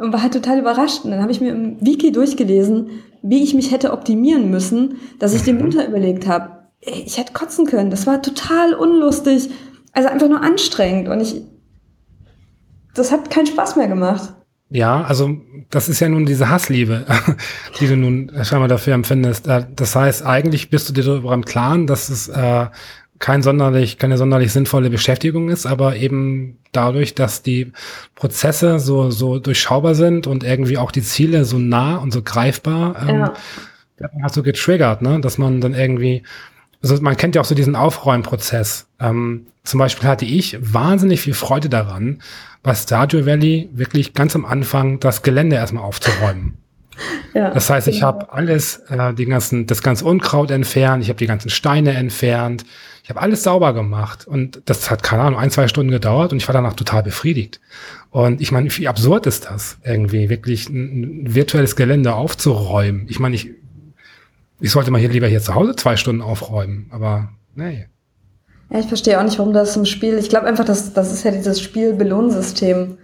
und 0.00 0.12
war 0.12 0.22
halt 0.22 0.32
total 0.32 0.58
überrascht. 0.58 1.04
Und 1.04 1.10
dann 1.10 1.20
habe 1.20 1.32
ich 1.32 1.40
mir 1.40 1.52
im 1.52 1.76
Wiki 1.80 2.12
durchgelesen, 2.12 2.90
wie 3.22 3.42
ich 3.42 3.54
mich 3.54 3.70
hätte 3.70 3.92
optimieren 3.92 4.50
müssen, 4.50 4.96
dass 5.18 5.34
ich 5.34 5.42
den 5.42 5.56
mhm. 5.56 5.64
Winter 5.64 5.86
überlegt 5.86 6.26
habe. 6.26 6.60
Ich 6.80 7.18
hätte 7.18 7.32
kotzen 7.32 7.66
können. 7.66 7.90
Das 7.90 8.06
war 8.06 8.22
total 8.22 8.74
unlustig. 8.74 9.50
Also 9.92 10.08
einfach 10.08 10.28
nur 10.28 10.42
anstrengend. 10.42 11.08
Und 11.08 11.20
ich, 11.20 11.42
das 12.94 13.12
hat 13.12 13.30
keinen 13.30 13.46
Spaß 13.46 13.76
mehr 13.76 13.88
gemacht. 13.88 14.34
Ja, 14.72 15.02
also 15.02 15.36
das 15.68 15.88
ist 15.88 15.98
ja 15.98 16.08
nun 16.08 16.26
diese 16.26 16.48
Hassliebe, 16.48 17.04
die 17.80 17.88
du 17.88 17.96
nun 17.96 18.30
scheinbar 18.44 18.68
dafür 18.68 18.94
empfindest. 18.94 19.48
Äh, 19.48 19.66
das 19.74 19.96
heißt, 19.96 20.24
eigentlich 20.24 20.70
bist 20.70 20.88
du 20.88 20.92
dir 20.92 21.04
darüber 21.04 21.34
im 21.34 21.44
Klaren, 21.44 21.88
dass 21.88 22.08
es 22.08 22.28
äh, 22.28 22.66
kein 23.20 23.42
sonderlich, 23.42 23.98
keine 23.98 24.16
sonderlich 24.16 24.50
sinnvolle 24.52 24.90
Beschäftigung 24.90 25.50
ist, 25.50 25.66
aber 25.66 25.96
eben 25.96 26.58
dadurch, 26.72 27.14
dass 27.14 27.42
die 27.42 27.72
Prozesse 28.14 28.80
so, 28.80 29.10
so 29.10 29.38
durchschaubar 29.38 29.94
sind 29.94 30.26
und 30.26 30.42
irgendwie 30.42 30.78
auch 30.78 30.90
die 30.90 31.02
Ziele 31.02 31.44
so 31.44 31.58
nah 31.58 31.96
und 31.96 32.12
so 32.12 32.22
greifbar, 32.22 32.96
ähm, 33.06 33.20
ja. 33.20 33.34
hat 34.22 34.34
so 34.34 34.42
getriggert, 34.42 35.02
ne, 35.02 35.20
dass 35.20 35.36
man 35.36 35.60
dann 35.60 35.74
irgendwie, 35.74 36.22
also 36.82 37.00
man 37.02 37.16
kennt 37.16 37.34
ja 37.34 37.42
auch 37.42 37.46
so 37.46 37.54
diesen 37.54 37.76
Aufräumprozess. 37.76 38.88
Ähm, 38.98 39.46
zum 39.64 39.78
Beispiel 39.78 40.08
hatte 40.08 40.24
ich 40.24 40.56
wahnsinnig 40.60 41.20
viel 41.20 41.34
Freude 41.34 41.68
daran, 41.68 42.22
bei 42.62 42.74
Stardew 42.74 43.26
Valley 43.26 43.68
wirklich 43.72 44.14
ganz 44.14 44.34
am 44.34 44.46
Anfang 44.46 44.98
das 44.98 45.22
Gelände 45.22 45.56
erstmal 45.56 45.84
aufzuräumen. 45.84 46.56
Ja, 47.34 47.50
das 47.50 47.70
heißt, 47.70 47.88
ich 47.88 47.96
genau. 47.96 48.06
habe 48.08 48.32
alles, 48.32 48.76
äh, 48.88 49.14
die 49.14 49.26
ganzen, 49.26 49.66
das 49.66 49.82
ganze 49.82 50.04
Unkraut 50.04 50.50
entfernt, 50.50 51.02
ich 51.02 51.08
habe 51.08 51.18
die 51.18 51.26
ganzen 51.26 51.50
Steine 51.50 51.92
entfernt, 51.92 52.64
ich 53.02 53.10
habe 53.10 53.20
alles 53.20 53.42
sauber 53.42 53.72
gemacht 53.72 54.26
und 54.26 54.62
das 54.66 54.90
hat, 54.90 55.02
keine 55.02 55.22
Ahnung, 55.22 55.38
ein, 55.38 55.50
zwei 55.50 55.68
Stunden 55.68 55.90
gedauert 55.90 56.32
und 56.32 56.38
ich 56.38 56.48
war 56.48 56.52
danach 56.52 56.74
total 56.74 57.02
befriedigt. 57.02 57.60
Und 58.10 58.40
ich 58.40 58.52
meine, 58.52 58.68
wie 58.76 58.88
absurd 58.88 59.26
ist 59.26 59.46
das, 59.46 59.78
irgendwie 59.84 60.28
wirklich 60.28 60.68
ein, 60.68 61.24
ein 61.24 61.34
virtuelles 61.34 61.76
Gelände 61.76 62.14
aufzuräumen? 62.14 63.06
Ich 63.08 63.20
meine, 63.20 63.34
ich, 63.34 63.50
ich 64.60 64.70
sollte 64.70 64.90
mal 64.90 64.98
hier 64.98 65.08
lieber 65.08 65.28
hier 65.28 65.40
zu 65.40 65.54
Hause 65.54 65.76
zwei 65.76 65.96
Stunden 65.96 66.22
aufräumen, 66.22 66.86
aber 66.90 67.30
nee. 67.54 67.86
Ja, 68.70 68.78
ich 68.78 68.86
verstehe 68.86 69.18
auch 69.18 69.24
nicht, 69.24 69.38
warum 69.38 69.52
das 69.52 69.76
im 69.76 69.86
Spiel, 69.86 70.18
ich 70.18 70.28
glaube 70.28 70.46
einfach, 70.46 70.64
dass 70.64 70.92
das 70.92 71.12
ist 71.12 71.24
ja 71.24 71.30
dieses 71.30 71.60
Spiel-Belohnsystem 71.60 72.98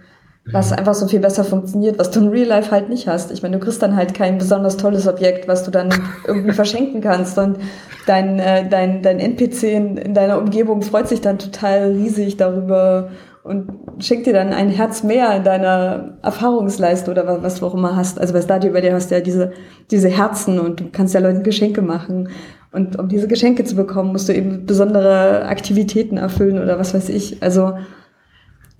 was 0.51 0.71
einfach 0.71 0.93
so 0.93 1.07
viel 1.07 1.19
besser 1.19 1.43
funktioniert, 1.43 1.99
was 1.99 2.11
du 2.11 2.21
in 2.21 2.29
Real 2.29 2.47
Life 2.47 2.71
halt 2.71 2.89
nicht 2.89 3.07
hast. 3.07 3.31
Ich 3.31 3.41
meine, 3.43 3.57
du 3.57 3.63
kriegst 3.63 3.81
dann 3.81 3.95
halt 3.95 4.13
kein 4.13 4.37
besonders 4.37 4.77
tolles 4.77 5.07
Objekt, 5.07 5.47
was 5.47 5.63
du 5.63 5.71
dann 5.71 5.89
irgendwie 6.27 6.53
verschenken 6.53 7.01
kannst 7.01 7.37
und 7.37 7.57
dein, 8.05 8.39
äh, 8.39 8.67
dein, 8.69 9.01
dein 9.01 9.19
NPC 9.19 9.63
in, 9.63 9.97
in 9.97 10.13
deiner 10.13 10.39
Umgebung 10.39 10.81
freut 10.81 11.07
sich 11.07 11.21
dann 11.21 11.37
total 11.37 11.91
riesig 11.91 12.37
darüber 12.37 13.09
und 13.43 13.69
schenkt 13.99 14.27
dir 14.27 14.33
dann 14.33 14.51
ein 14.51 14.69
Herz 14.69 15.03
mehr 15.03 15.35
in 15.35 15.43
deiner 15.43 16.17
Erfahrungsleiste 16.21 17.09
oder 17.09 17.41
was 17.41 17.59
du 17.59 17.65
auch 17.65 17.73
immer 17.73 17.95
hast. 17.95 18.19
Also 18.19 18.33
bei 18.33 18.41
Stadio 18.41 18.73
bei 18.73 18.81
dir 18.81 18.93
hast 18.93 19.09
du 19.09 19.15
ja 19.15 19.21
diese, 19.21 19.53
diese 19.89 20.09
Herzen 20.09 20.59
und 20.59 20.79
du 20.81 20.85
kannst 20.91 21.13
ja 21.13 21.21
Leuten 21.21 21.43
Geschenke 21.43 21.81
machen. 21.81 22.29
Und 22.73 22.99
um 22.99 23.07
diese 23.07 23.27
Geschenke 23.27 23.63
zu 23.63 23.75
bekommen, 23.75 24.11
musst 24.11 24.27
du 24.27 24.33
eben 24.33 24.65
besondere 24.65 25.45
Aktivitäten 25.45 26.17
erfüllen 26.17 26.61
oder 26.61 26.77
was 26.77 26.93
weiß 26.93 27.07
ich. 27.07 27.41
Also 27.41 27.73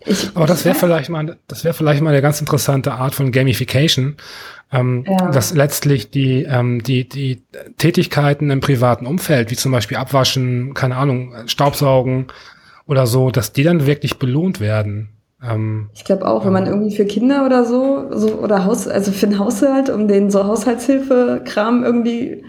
ich, 0.08 0.30
Aber 0.34 0.46
das 0.46 0.66
wäre 0.66 0.76
vielleicht 0.76 1.10
mal, 1.10 1.38
das 1.48 1.64
wäre 1.64 1.74
vielleicht 1.74 2.02
mal 2.02 2.12
eine 2.12 2.22
ganz 2.22 2.40
interessante 2.40 2.94
Art 2.94 3.16
von 3.16 3.32
Gamification, 3.32 4.16
ähm, 4.72 5.06
ja. 5.08 5.32
dass 5.32 5.54
letztlich 5.54 6.12
die, 6.12 6.44
ähm, 6.44 6.84
die, 6.84 7.08
die 7.08 7.44
Tätigkeiten 7.78 8.50
im 8.50 8.60
privaten 8.60 9.06
Umfeld, 9.06 9.52
wie 9.52 9.56
zum 9.56 9.72
Beispiel 9.72 9.98
Abwaschen, 9.98 10.74
keine 10.74 10.98
Ahnung, 10.98 11.34
Staubsaugen 11.48 12.28
oder 12.86 13.08
so, 13.08 13.32
dass 13.32 13.54
die 13.54 13.64
dann 13.64 13.86
wirklich 13.86 14.18
belohnt 14.18 14.60
werden. 14.60 15.10
Ähm, 15.44 15.90
ich 15.94 16.04
glaube 16.04 16.28
auch, 16.28 16.46
wenn 16.46 16.54
man 16.54 16.66
irgendwie 16.66 16.96
für 16.96 17.06
Kinder 17.06 17.46
oder 17.46 17.66
so, 17.66 18.08
so 18.12 18.36
oder 18.36 18.66
Haus, 18.66 18.88
also 18.88 19.12
für 19.12 19.28
einen 19.28 19.40
Haushalt, 19.40 19.90
um 19.90 20.08
den 20.08 20.32
so 20.32 20.46
Haushaltshilfe-Kram 20.46 21.84
irgendwie 21.84 22.44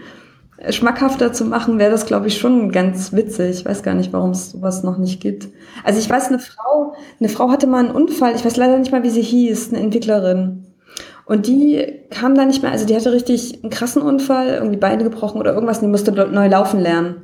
schmackhafter 0.69 1.31
zu 1.31 1.45
machen, 1.45 1.79
wäre 1.79 1.91
das, 1.91 2.05
glaube 2.05 2.27
ich, 2.27 2.37
schon 2.37 2.71
ganz 2.71 3.13
witzig. 3.13 3.59
Ich 3.59 3.65
weiß 3.65 3.83
gar 3.83 3.93
nicht, 3.93 4.11
warum 4.11 4.31
es 4.31 4.51
sowas 4.51 4.83
noch 4.83 4.97
nicht 4.97 5.21
gibt. 5.21 5.47
Also 5.83 5.99
ich 5.99 6.09
weiß, 6.09 6.27
eine 6.27 6.39
Frau, 6.39 6.95
eine 7.19 7.29
Frau 7.29 7.49
hatte 7.49 7.67
mal 7.67 7.85
einen 7.85 7.95
Unfall, 7.95 8.35
ich 8.35 8.43
weiß 8.43 8.57
leider 8.57 8.77
nicht 8.77 8.91
mal, 8.91 9.03
wie 9.03 9.09
sie 9.09 9.21
hieß, 9.21 9.69
eine 9.73 9.81
Entwicklerin. 9.81 10.65
Und 11.25 11.47
die 11.47 12.01
kam 12.09 12.35
da 12.35 12.45
nicht 12.45 12.63
mehr, 12.63 12.71
also 12.71 12.85
die 12.85 12.95
hatte 12.95 13.13
richtig 13.13 13.63
einen 13.63 13.69
krassen 13.69 14.01
Unfall, 14.01 14.47
irgendwie 14.47 14.77
Beine 14.77 15.03
gebrochen 15.03 15.39
oder 15.39 15.53
irgendwas, 15.53 15.77
und 15.77 15.83
die 15.83 15.91
musste 15.91 16.11
neu 16.11 16.47
laufen 16.47 16.79
lernen. 16.79 17.21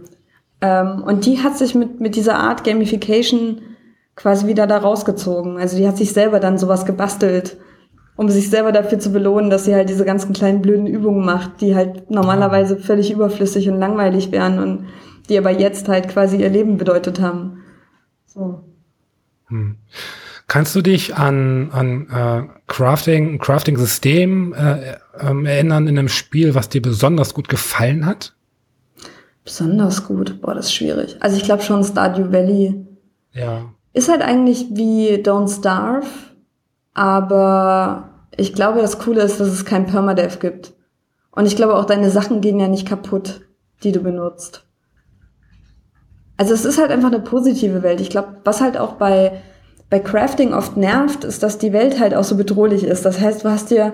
Ähm, 0.61 1.03
und 1.03 1.25
die 1.25 1.41
hat 1.41 1.57
sich 1.57 1.75
mit, 1.75 1.99
mit 1.99 2.15
dieser 2.15 2.37
Art 2.37 2.63
Gamification 2.63 3.61
quasi 4.15 4.47
wieder 4.47 4.67
da 4.67 4.77
rausgezogen. 4.77 5.57
Also 5.57 5.77
die 5.77 5.87
hat 5.87 5.97
sich 5.97 6.13
selber 6.13 6.39
dann 6.39 6.57
sowas 6.57 6.85
gebastelt, 6.85 7.57
um 8.15 8.29
sich 8.29 8.49
selber 8.49 8.71
dafür 8.71 8.99
zu 8.99 9.11
belohnen, 9.11 9.49
dass 9.49 9.65
sie 9.65 9.75
halt 9.75 9.89
diese 9.89 10.05
ganzen 10.05 10.33
kleinen 10.33 10.61
blöden 10.61 10.87
Übungen 10.87 11.25
macht, 11.25 11.61
die 11.61 11.75
halt 11.75 12.09
normalerweise 12.09 12.77
völlig 12.77 13.11
überflüssig 13.11 13.69
und 13.69 13.79
langweilig 13.79 14.31
wären 14.31 14.59
und 14.59 14.87
die 15.29 15.37
aber 15.37 15.51
jetzt 15.51 15.87
halt 15.87 16.07
quasi 16.07 16.37
ihr 16.37 16.49
Leben 16.49 16.77
bedeutet 16.77 17.19
haben. 17.19 17.63
So. 18.25 18.63
Hm. 19.47 19.77
Kannst 20.47 20.75
du 20.75 20.81
dich 20.81 21.15
an, 21.15 21.71
an 21.71 22.07
äh, 22.09 22.47
Crafting, 22.67 23.39
Crafting-System 23.39 24.53
äh, 24.53 24.97
ähm, 25.19 25.45
erinnern 25.45 25.87
in 25.87 25.97
einem 25.97 26.07
Spiel, 26.07 26.53
was 26.53 26.69
dir 26.69 26.81
besonders 26.81 27.33
gut 27.33 27.49
gefallen 27.49 28.05
hat? 28.05 28.35
Besonders 29.43 30.05
gut? 30.05 30.41
Boah, 30.41 30.53
das 30.53 30.67
ist 30.67 30.75
schwierig. 30.75 31.17
Also 31.19 31.37
ich 31.37 31.43
glaube 31.43 31.63
schon 31.63 31.83
Stardew 31.83 32.31
Valley. 32.31 32.85
Ja. 33.33 33.65
Ist 33.93 34.09
halt 34.09 34.21
eigentlich 34.21 34.67
wie 34.71 35.15
Don't 35.15 35.49
Starve, 35.49 36.07
aber 36.95 38.09
ich 38.35 38.55
glaube, 38.55 38.81
das 38.81 38.97
Coole 38.97 39.21
ist, 39.21 39.39
dass 39.39 39.49
es 39.49 39.65
kein 39.65 39.85
Permadeath 39.85 40.39
gibt. 40.39 40.73
Und 41.31 41.45
ich 41.45 41.55
glaube 41.55 41.75
auch, 41.75 41.85
deine 41.85 42.09
Sachen 42.09 42.41
gehen 42.41 42.59
ja 42.59 42.67
nicht 42.67 42.87
kaputt, 42.87 43.41
die 43.83 43.91
du 43.91 43.99
benutzt. 43.99 44.65
Also 46.37 46.53
es 46.53 46.65
ist 46.65 46.79
halt 46.79 46.89
einfach 46.89 47.11
eine 47.11 47.19
positive 47.19 47.83
Welt. 47.83 48.01
Ich 48.01 48.09
glaube, 48.09 48.37
was 48.43 48.61
halt 48.61 48.77
auch 48.77 48.93
bei 48.93 49.41
bei 49.89 49.99
Crafting 49.99 50.53
oft 50.53 50.77
nervt, 50.77 51.23
ist, 51.23 51.43
dass 51.43 51.57
die 51.57 51.73
Welt 51.73 51.99
halt 51.99 52.15
auch 52.15 52.23
so 52.23 52.35
bedrohlich 52.35 52.83
ist. 52.83 53.05
Das 53.05 53.19
heißt, 53.19 53.43
du 53.43 53.49
hast 53.49 53.69
dir, 53.69 53.93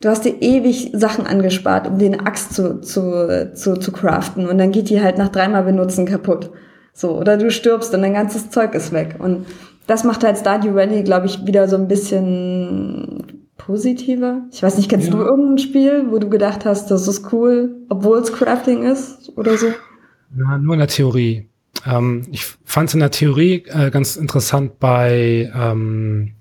du 0.00 0.08
hast 0.08 0.24
dir 0.24 0.40
ewig 0.40 0.92
Sachen 0.94 1.26
angespart, 1.26 1.88
um 1.88 1.98
eine 1.98 2.20
Axt 2.26 2.54
zu, 2.54 2.80
zu, 2.80 3.52
zu, 3.54 3.76
zu 3.76 3.92
craften. 3.92 4.48
Und 4.48 4.58
dann 4.58 4.72
geht 4.72 4.88
die 4.88 5.02
halt 5.02 5.18
nach 5.18 5.28
dreimal 5.28 5.64
benutzen 5.64 6.06
kaputt. 6.06 6.50
So, 6.94 7.18
oder 7.18 7.36
du 7.36 7.50
stirbst 7.50 7.94
und 7.94 8.02
dein 8.02 8.14
ganzes 8.14 8.50
Zeug 8.50 8.74
ist 8.74 8.92
weg. 8.92 9.16
Und 9.18 9.46
das 9.92 10.04
macht 10.04 10.24
halt 10.24 10.38
Stardew 10.38 10.74
Valley, 10.74 11.02
glaube 11.02 11.26
ich, 11.26 11.44
wieder 11.44 11.68
so 11.68 11.76
ein 11.76 11.86
bisschen 11.86 13.42
positiver. 13.58 14.40
Ich 14.50 14.62
weiß 14.62 14.78
nicht, 14.78 14.88
kennst 14.88 15.08
ja. 15.08 15.12
du 15.12 15.20
irgendein 15.20 15.58
Spiel, 15.58 16.06
wo 16.08 16.18
du 16.18 16.30
gedacht 16.30 16.64
hast, 16.64 16.90
das 16.90 17.06
ist 17.06 17.30
cool, 17.30 17.76
obwohl 17.90 18.18
es 18.18 18.32
Crafting 18.32 18.84
ist 18.84 19.36
oder 19.36 19.58
so? 19.58 19.66
Ja, 19.66 20.56
nur 20.56 20.72
in 20.72 20.78
der 20.78 20.88
Theorie. 20.88 21.46
Ähm, 21.86 22.22
ich 22.30 22.46
fand 22.64 22.88
es 22.88 22.94
in 22.94 23.00
der 23.00 23.10
Theorie 23.10 23.64
äh, 23.66 23.90
ganz 23.90 24.16
interessant 24.16 24.78
bei 24.80 25.52
ähm, 25.54 26.32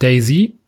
Daisy. 0.00 0.58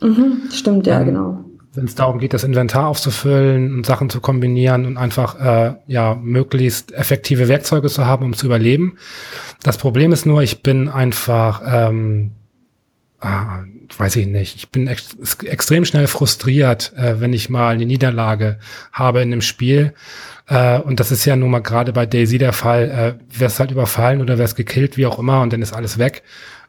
Mhm, 0.00 0.42
stimmt, 0.52 0.86
ja, 0.86 1.00
ähm, 1.00 1.06
genau. 1.06 1.44
Wenn 1.74 1.86
es 1.86 1.94
darum 1.94 2.18
geht, 2.18 2.34
das 2.34 2.44
Inventar 2.44 2.86
aufzufüllen 2.86 3.74
und 3.74 3.86
Sachen 3.86 4.10
zu 4.10 4.20
kombinieren 4.20 4.84
und 4.84 4.98
einfach 4.98 5.40
äh, 5.40 5.74
ja 5.86 6.14
möglichst 6.14 6.92
effektive 6.92 7.48
Werkzeuge 7.48 7.88
zu 7.88 8.04
haben, 8.04 8.26
um 8.26 8.34
zu 8.34 8.46
überleben. 8.46 8.98
Das 9.62 9.78
Problem 9.78 10.12
ist 10.12 10.26
nur, 10.26 10.42
ich 10.42 10.62
bin 10.62 10.88
einfach 10.88 11.62
ähm, 11.64 12.32
ah, 13.22 13.64
weiß 13.96 14.16
ich 14.16 14.26
nicht, 14.26 14.56
ich 14.56 14.70
bin 14.70 14.86
ex 14.86 15.16
extrem 15.44 15.84
schnell 15.84 16.06
frustriert, 16.06 16.92
äh, 16.96 17.20
wenn 17.20 17.32
ich 17.32 17.48
mal 17.48 17.74
eine 17.74 17.86
Niederlage 17.86 18.58
habe 18.92 19.22
in 19.22 19.32
einem 19.32 19.42
Spiel. 19.42 19.94
Äh, 20.48 20.78
und 20.78 21.00
das 21.00 21.10
ist 21.10 21.24
ja 21.24 21.36
nun 21.36 21.50
mal 21.50 21.60
gerade 21.60 21.92
bei 21.92 22.06
Daisy 22.06 22.38
der 22.38 22.52
Fall, 22.52 22.90
äh, 22.90 23.38
wär's 23.38 23.60
halt 23.60 23.70
überfallen 23.70 24.20
oder 24.20 24.38
wär's 24.38 24.54
gekillt, 24.54 24.96
wie 24.96 25.06
auch 25.06 25.18
immer, 25.18 25.40
und 25.40 25.52
dann 25.52 25.62
ist 25.62 25.72
alles 25.72 25.98
weg. 25.98 26.22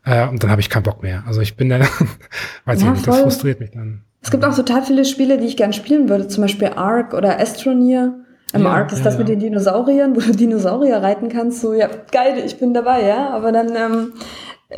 Äh, 0.05 0.27
und 0.27 0.43
dann 0.43 0.51
habe 0.51 0.61
ich 0.61 0.69
keinen 0.69 0.83
Bock 0.83 1.01
mehr. 1.01 1.23
Also 1.25 1.41
ich 1.41 1.55
bin 1.55 1.69
dann, 1.69 1.81
weiß 2.65 2.81
ja, 2.81 2.87
ich 2.87 2.93
nicht, 2.93 3.07
das 3.07 3.21
frustriert 3.21 3.59
mich 3.59 3.71
dann. 3.71 4.03
Es 4.23 4.31
gibt 4.31 4.45
auch 4.45 4.55
total 4.55 4.81
viele 4.81 5.05
Spiele, 5.05 5.37
die 5.37 5.47
ich 5.47 5.57
gern 5.57 5.73
spielen 5.73 6.09
würde, 6.09 6.27
zum 6.27 6.43
Beispiel 6.43 6.69
Ark 6.75 7.13
oder 7.13 7.39
Astroneer. 7.39 8.15
Im 8.53 8.63
ja, 8.63 8.69
Ark 8.69 8.91
ist 8.91 8.99
ja, 8.99 9.05
das 9.05 9.17
mit 9.17 9.27
den 9.27 9.39
Dinosauriern, 9.39 10.15
wo 10.15 10.19
du 10.21 10.31
Dinosaurier 10.31 10.97
reiten 10.97 11.27
kannst. 11.27 11.59
So, 11.59 11.73
ja, 11.73 11.89
geil, 12.11 12.41
ich 12.45 12.57
bin 12.57 12.73
dabei, 12.73 13.05
ja. 13.05 13.31
Aber 13.31 13.51
dann 13.51 13.75
ähm, 13.75 14.13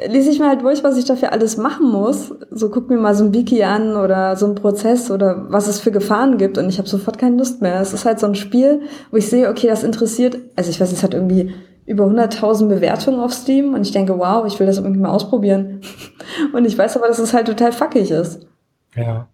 lese 0.07 0.31
ich 0.31 0.39
mir 0.39 0.47
halt 0.47 0.61
durch, 0.61 0.83
was 0.83 0.97
ich 0.97 1.05
dafür 1.05 1.31
alles 1.31 1.57
machen 1.57 1.91
muss. 1.91 2.33
So 2.51 2.69
guck 2.69 2.89
mir 2.89 2.97
mal 2.97 3.15
so 3.15 3.25
ein 3.25 3.33
Wiki 3.33 3.63
an 3.63 3.95
oder 3.95 4.35
so 4.35 4.47
ein 4.47 4.55
Prozess 4.55 5.11
oder 5.11 5.45
was 5.49 5.67
es 5.67 5.79
für 5.79 5.91
Gefahren 5.91 6.37
gibt 6.37 6.57
und 6.57 6.69
ich 6.69 6.77
habe 6.77 6.89
sofort 6.89 7.17
keine 7.17 7.37
Lust 7.37 7.61
mehr. 7.61 7.79
Es 7.79 7.93
ist 7.93 8.05
halt 8.05 8.19
so 8.19 8.27
ein 8.27 8.35
Spiel, 8.35 8.81
wo 9.11 9.17
ich 9.17 9.29
sehe, 9.29 9.49
okay, 9.49 9.67
das 9.67 9.83
interessiert, 9.83 10.37
also 10.55 10.69
ich 10.69 10.79
weiß, 10.79 10.91
es 10.91 11.03
hat 11.03 11.13
irgendwie 11.13 11.53
über 11.85 12.05
100.000 12.05 12.67
Bewertungen 12.67 13.19
auf 13.19 13.33
Steam 13.33 13.73
und 13.73 13.81
ich 13.81 13.91
denke, 13.91 14.17
wow, 14.17 14.45
ich 14.47 14.59
will 14.59 14.67
das 14.67 14.77
irgendwie 14.77 14.99
mal 14.99 15.11
ausprobieren. 15.11 15.81
Und 16.53 16.65
ich 16.65 16.75
weiß 16.75 16.97
aber, 16.97 17.07
dass 17.07 17.19
es 17.19 17.33
halt 17.33 17.45
total 17.45 17.71
fuckig 17.71 18.09
ist. 18.09 18.47
Ja. 18.95 19.27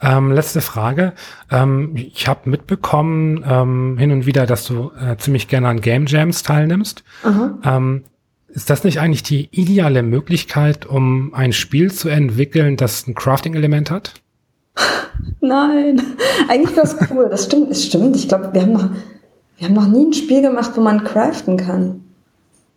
Ähm, 0.00 0.30
letzte 0.30 0.60
Frage. 0.60 1.12
Ähm, 1.50 1.96
ich 1.96 2.28
habe 2.28 2.48
mitbekommen 2.48 3.44
ähm, 3.46 3.98
hin 3.98 4.12
und 4.12 4.26
wieder, 4.26 4.46
dass 4.46 4.64
du 4.64 4.92
äh, 5.00 5.16
ziemlich 5.16 5.48
gerne 5.48 5.68
an 5.68 5.80
Game 5.80 6.06
Jams 6.06 6.42
teilnimmst. 6.42 7.02
Ähm, 7.64 8.04
ist 8.48 8.70
das 8.70 8.84
nicht 8.84 9.00
eigentlich 9.00 9.22
die 9.22 9.48
ideale 9.52 10.02
Möglichkeit, 10.02 10.86
um 10.86 11.34
ein 11.34 11.52
Spiel 11.52 11.92
zu 11.92 12.08
entwickeln, 12.08 12.76
das 12.76 13.06
ein 13.06 13.14
Crafting-Element 13.14 13.90
hat? 13.90 14.14
Nein, 15.40 16.02
eigentlich 16.48 16.76
es 16.76 16.96
cool. 17.10 17.28
Das 17.30 17.44
stimmt, 17.44 17.70
das 17.70 17.84
stimmt. 17.84 18.16
Ich 18.16 18.28
glaube, 18.28 18.50
wir 18.52 18.62
haben 18.62 18.72
noch, 18.72 18.88
wir 19.58 19.68
haben 19.68 19.74
noch 19.74 19.88
nie 19.88 20.06
ein 20.06 20.12
Spiel 20.12 20.42
gemacht, 20.42 20.72
wo 20.74 20.80
man 20.80 21.04
craften 21.04 21.56
kann. 21.56 22.02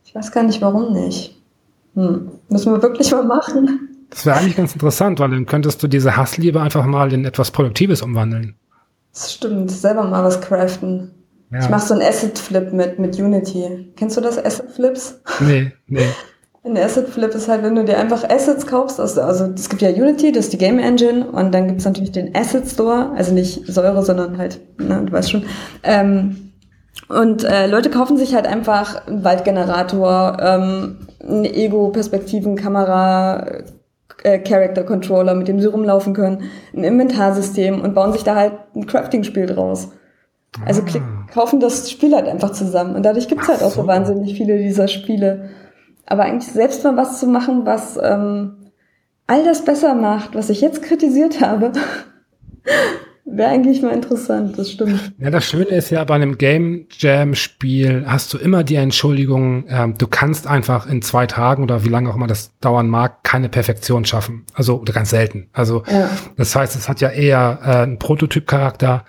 Ich 0.06 0.14
weiß 0.14 0.32
gar 0.32 0.44
nicht, 0.44 0.62
warum 0.62 0.94
nicht. 0.94 1.42
Hm. 1.96 2.32
Müssen 2.50 2.74
wir 2.74 2.82
wirklich 2.82 3.12
mal 3.12 3.24
machen. 3.24 3.83
Das 4.14 4.28
wäre 4.28 4.38
eigentlich 4.38 4.56
ganz 4.56 4.74
interessant, 4.74 5.20
weil 5.20 5.32
dann 5.32 5.48
könntest 5.48 5.82
du 5.82 5.88
diese 5.88 6.16
Hassliebe 6.16 6.62
einfach 6.62 6.86
mal 6.86 7.12
in 7.12 7.26
etwas 7.26 7.50
Produktives 7.50 8.04
umwandeln. 8.04 8.56
Das 9.12 9.34
stimmt, 9.34 9.72
selber 9.72 10.04
mal 10.04 10.24
was 10.24 10.40
craften. 10.40 11.12
Ja. 11.52 11.62
Ich 11.62 11.70
mache 11.70 11.88
so 11.88 11.96
einen 11.96 12.04
Asset 12.04 12.38
Flip 12.38 12.72
mit, 12.72 13.00
mit 13.00 13.20
Unity. 13.20 13.92
Kennst 13.96 14.16
du 14.16 14.22
das 14.22 14.44
Asset 14.44 14.72
Flips? 14.72 15.20
Nee, 15.40 15.72
nee. 15.88 16.06
Ein 16.64 16.78
Asset 16.78 17.10
Flip 17.10 17.34
ist 17.34 17.48
halt, 17.48 17.64
wenn 17.64 17.76
du 17.76 17.84
dir 17.84 17.98
einfach 17.98 18.24
Assets 18.30 18.68
kaufst, 18.68 19.00
also, 19.00 19.22
also 19.22 19.52
es 19.54 19.68
gibt 19.68 19.82
ja 19.82 19.90
Unity, 19.90 20.32
das 20.32 20.46
ist 20.46 20.54
die 20.54 20.58
Game 20.58 20.80
Engine 20.80 21.30
und 21.30 21.52
dann 21.52 21.68
gibt 21.68 21.80
es 21.80 21.86
natürlich 21.86 22.12
den 22.12 22.36
Asset 22.36 22.68
Store, 22.68 23.12
also 23.16 23.34
nicht 23.34 23.66
Säure, 23.68 24.06
sondern 24.06 24.38
halt, 24.38 24.62
ne, 24.80 25.04
du 25.06 25.12
weißt 25.12 25.32
schon. 25.32 25.46
Ähm, 25.82 26.52
und 27.10 27.44
äh, 27.44 27.68
Leute 27.68 27.90
kaufen 27.90 28.18
sich 28.18 28.36
halt 28.36 28.48
einfach 28.48 29.08
einen 29.08 29.24
Waldgenerator, 29.24 30.38
ähm, 30.40 31.08
eine 31.20 31.54
Ego-Perspektiven-Kamera, 31.54 33.64
äh, 34.24 34.40
Character 34.40 34.84
Controller, 34.84 35.36
mit 35.36 35.48
dem 35.48 35.60
sie 35.60 35.68
rumlaufen 35.68 36.14
können, 36.14 36.50
ein 36.74 36.84
Inventarsystem 36.84 37.82
und 37.82 37.94
bauen 37.94 38.14
sich 38.14 38.24
da 38.24 38.36
halt 38.36 38.54
ein 38.76 38.86
Crafting-Spiel 38.86 39.46
draus. 39.46 39.92
Also 40.66 40.82
ah. 40.82 41.32
kaufen 41.32 41.60
das 41.60 41.90
Spiel 41.90 42.14
halt 42.16 42.28
einfach 42.28 42.52
zusammen. 42.52 42.96
Und 42.96 43.04
dadurch 43.04 43.28
gibt's 43.28 43.48
halt 43.48 43.62
auch 43.64 43.72
so. 43.72 43.82
so 43.82 43.88
wahnsinnig 43.88 44.36
viele 44.36 44.58
dieser 44.58 44.88
Spiele. 44.88 45.50
Aber 46.06 46.24
eigentlich 46.24 46.52
selbst 46.52 46.84
mal 46.84 46.98
was 46.98 47.20
zu 47.20 47.28
machen, 47.28 47.66
was 47.66 47.98
ähm, 48.02 48.72
all 49.26 49.44
das 49.44 49.64
besser 49.64 49.96
macht, 49.96 50.36
was 50.36 50.50
ich 50.50 50.62
jetzt 50.62 50.84
kritisiert 50.84 51.42
habe, 51.42 51.72
wäre 53.26 53.50
eigentlich 53.50 53.82
mal 53.82 53.94
interessant, 53.94 54.58
das 54.58 54.72
stimmt. 54.72 55.14
Ja, 55.18 55.30
das 55.30 55.46
Schöne 55.46 55.70
ist 55.70 55.90
ja, 55.90 56.04
bei 56.04 56.16
einem 56.16 56.38
Game 56.38 56.88
Jam 56.98 57.36
Spiel 57.36 58.04
hast 58.06 58.34
du 58.34 58.38
immer 58.38 58.64
die 58.64 58.76
Entschuldigung, 58.76 59.66
ähm, 59.70 59.96
du 59.98 60.08
kannst 60.08 60.48
einfach 60.48 60.88
in 60.88 61.02
zwei 61.02 61.26
Tagen 61.26 61.64
oder 61.64 61.84
wie 61.84 61.90
lange 61.90 62.10
auch 62.10 62.16
immer 62.16 62.28
das 62.28 62.58
dauern 62.60 62.88
mag, 62.88 63.24
keine 63.24 63.50
Perfektion 63.50 64.06
schaffen. 64.06 64.46
Also, 64.54 64.80
oder 64.80 64.94
ganz 64.94 65.10
selten. 65.10 65.50
Also, 65.54 65.84
ja. 65.90 66.10
das 66.36 66.56
heißt, 66.56 66.76
es 66.76 66.90
hat 66.90 67.02
ja 67.02 67.10
eher 67.10 67.60
äh, 67.64 67.70
einen 67.84 68.00
Prototyp-Charakter 68.00 69.06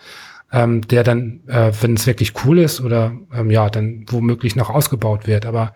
ähm, 0.54 0.82
der 0.86 1.02
dann, 1.02 1.40
äh, 1.48 1.72
wenn 1.80 1.94
es 1.94 2.06
wirklich 2.06 2.32
cool 2.44 2.60
ist 2.60 2.80
oder 2.80 3.12
ähm, 3.34 3.50
ja, 3.50 3.68
dann 3.68 4.06
womöglich 4.08 4.54
noch 4.54 4.70
ausgebaut 4.70 5.26
wird. 5.26 5.46
Aber 5.46 5.74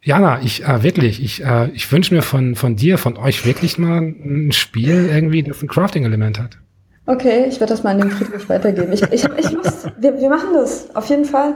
Jana, 0.00 0.40
ich 0.42 0.64
äh, 0.64 0.84
wirklich, 0.84 1.22
ich, 1.22 1.44
äh, 1.44 1.70
ich 1.70 1.90
wünsche 1.90 2.14
mir 2.14 2.22
von, 2.22 2.54
von 2.54 2.76
dir, 2.76 2.98
von 2.98 3.16
euch 3.16 3.44
wirklich 3.44 3.78
mal 3.78 4.00
ein 4.00 4.52
Spiel 4.52 5.10
irgendwie, 5.12 5.42
das 5.42 5.60
ein 5.60 5.68
Crafting-Element 5.68 6.38
hat. 6.38 6.58
Okay, 7.06 7.46
ich 7.48 7.60
werde 7.60 7.72
das 7.72 7.82
mal 7.82 7.90
an 7.90 8.00
den 8.00 8.10
Friedrich 8.10 8.48
weitergeben. 8.48 8.92
Ich, 8.92 9.02
ich 9.02 9.24
echt 9.24 9.52
Lust. 9.52 9.90
Wir, 9.98 10.18
wir 10.18 10.28
machen 10.28 10.52
das, 10.52 10.94
auf 10.94 11.06
jeden 11.06 11.24
Fall. 11.24 11.54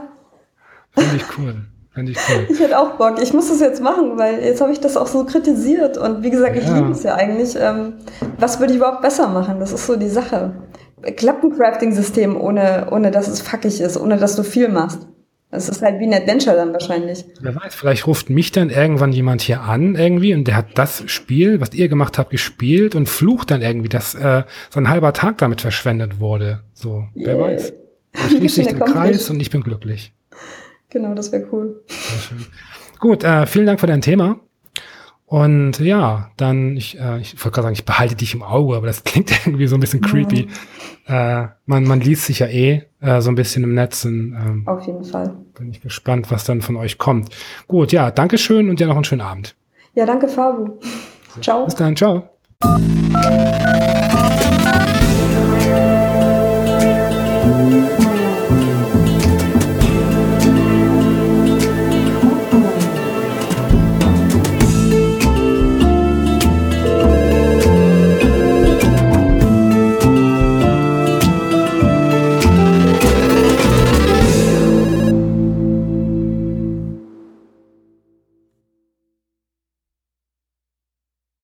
Finde 0.91 1.15
ich 1.17 1.23
cool. 1.37 1.55
Finde 1.93 2.11
ich 2.13 2.17
cool. 2.29 2.47
Ich 2.49 2.59
hätte 2.59 2.79
auch 2.79 2.91
Bock. 2.91 3.21
Ich 3.21 3.33
muss 3.33 3.49
das 3.49 3.59
jetzt 3.59 3.81
machen, 3.81 4.17
weil 4.17 4.39
jetzt 4.39 4.61
habe 4.61 4.71
ich 4.71 4.79
das 4.79 4.95
auch 4.95 5.07
so 5.07 5.25
kritisiert. 5.25 5.97
Und 5.97 6.23
wie 6.23 6.29
gesagt, 6.29 6.55
ich 6.55 6.65
ja. 6.65 6.77
liebe 6.77 6.91
es 6.91 7.03
ja 7.03 7.15
eigentlich. 7.15 7.57
Ähm, 7.59 7.95
was 8.39 8.61
würde 8.61 8.71
ich 8.71 8.79
überhaupt 8.79 9.01
besser 9.01 9.27
machen? 9.27 9.59
Das 9.59 9.73
ist 9.73 9.85
so 9.85 9.97
die 9.97 10.07
Sache 10.07 10.53
klappt 11.15 11.43
ein 11.43 11.55
Crafting-System, 11.55 12.39
ohne, 12.39 12.87
ohne 12.91 13.11
dass 13.11 13.27
es 13.27 13.41
fuckig 13.41 13.81
ist, 13.81 13.97
ohne 13.97 14.17
dass 14.17 14.35
du 14.35 14.43
viel 14.43 14.69
machst. 14.69 15.07
Das 15.51 15.67
ist 15.67 15.81
halt 15.81 15.99
wie 15.99 16.05
ein 16.05 16.13
Adventure 16.13 16.55
dann 16.55 16.71
wahrscheinlich. 16.71 17.25
Wer 17.41 17.53
weiß, 17.53 17.75
vielleicht 17.75 18.07
ruft 18.07 18.29
mich 18.29 18.53
dann 18.53 18.69
irgendwann 18.69 19.11
jemand 19.11 19.41
hier 19.41 19.61
an 19.61 19.95
irgendwie 19.95 20.33
und 20.33 20.47
der 20.47 20.55
hat 20.55 20.77
das 20.77 21.03
Spiel, 21.07 21.59
was 21.59 21.73
ihr 21.73 21.89
gemacht 21.89 22.17
habt, 22.17 22.29
gespielt 22.29 22.95
und 22.95 23.09
flucht 23.09 23.51
dann 23.51 23.61
irgendwie, 23.61 23.89
dass 23.89 24.15
äh, 24.15 24.43
so 24.69 24.79
ein 24.79 24.87
halber 24.87 25.11
Tag 25.11 25.39
damit 25.39 25.59
verschwendet 25.59 26.21
wurde. 26.21 26.61
So, 26.73 27.05
yeah. 27.15 27.27
wer 27.27 27.39
weiß. 27.39 27.73
Dann 28.13 28.29
schließt 28.29 28.55
sich 28.55 28.67
der 28.67 28.79
Kreis 28.79 29.29
und 29.29 29.39
ich 29.39 29.49
bin 29.49 29.61
glücklich. 29.61 30.13
Genau, 30.89 31.13
das 31.15 31.31
wäre 31.31 31.47
cool. 31.53 31.81
Gut, 32.99 33.23
äh, 33.23 33.45
vielen 33.45 33.65
Dank 33.65 33.79
für 33.79 33.87
dein 33.87 34.01
Thema. 34.01 34.41
Und 35.31 35.79
ja, 35.79 36.29
dann, 36.35 36.75
ich, 36.75 36.99
äh, 36.99 37.21
ich 37.21 37.37
wollte 37.37 37.51
gerade 37.51 37.63
sagen, 37.67 37.73
ich 37.73 37.85
behalte 37.85 38.15
dich 38.15 38.33
im 38.33 38.43
Auge, 38.43 38.75
aber 38.75 38.87
das 38.87 39.01
klingt 39.05 39.31
irgendwie 39.31 39.65
so 39.65 39.77
ein 39.77 39.79
bisschen 39.79 40.01
creepy. 40.01 40.49
Ja. 41.07 41.43
Äh, 41.43 41.47
man, 41.65 41.85
man 41.85 42.01
liest 42.01 42.25
sich 42.25 42.39
ja 42.39 42.47
eh 42.47 42.83
äh, 42.99 43.21
so 43.21 43.29
ein 43.29 43.35
bisschen 43.35 43.63
im 43.63 43.73
Netz. 43.73 44.03
Und, 44.03 44.33
ähm, 44.33 44.67
Auf 44.67 44.85
jeden 44.85 45.05
Fall. 45.05 45.33
Bin 45.57 45.71
ich 45.71 45.79
gespannt, 45.79 46.29
was 46.31 46.43
dann 46.43 46.61
von 46.61 46.75
euch 46.75 46.97
kommt. 46.97 47.29
Gut, 47.69 47.93
ja, 47.93 48.11
Dankeschön 48.11 48.69
und 48.69 48.81
dir 48.81 48.87
noch 48.87 48.95
einen 48.95 49.05
schönen 49.05 49.21
Abend. 49.21 49.55
Ja, 49.93 50.05
danke, 50.05 50.27
Fabu. 50.27 50.77
Ciao. 51.39 51.63
Bis 51.63 51.75
dann, 51.75 51.95
ciao. 51.95 52.27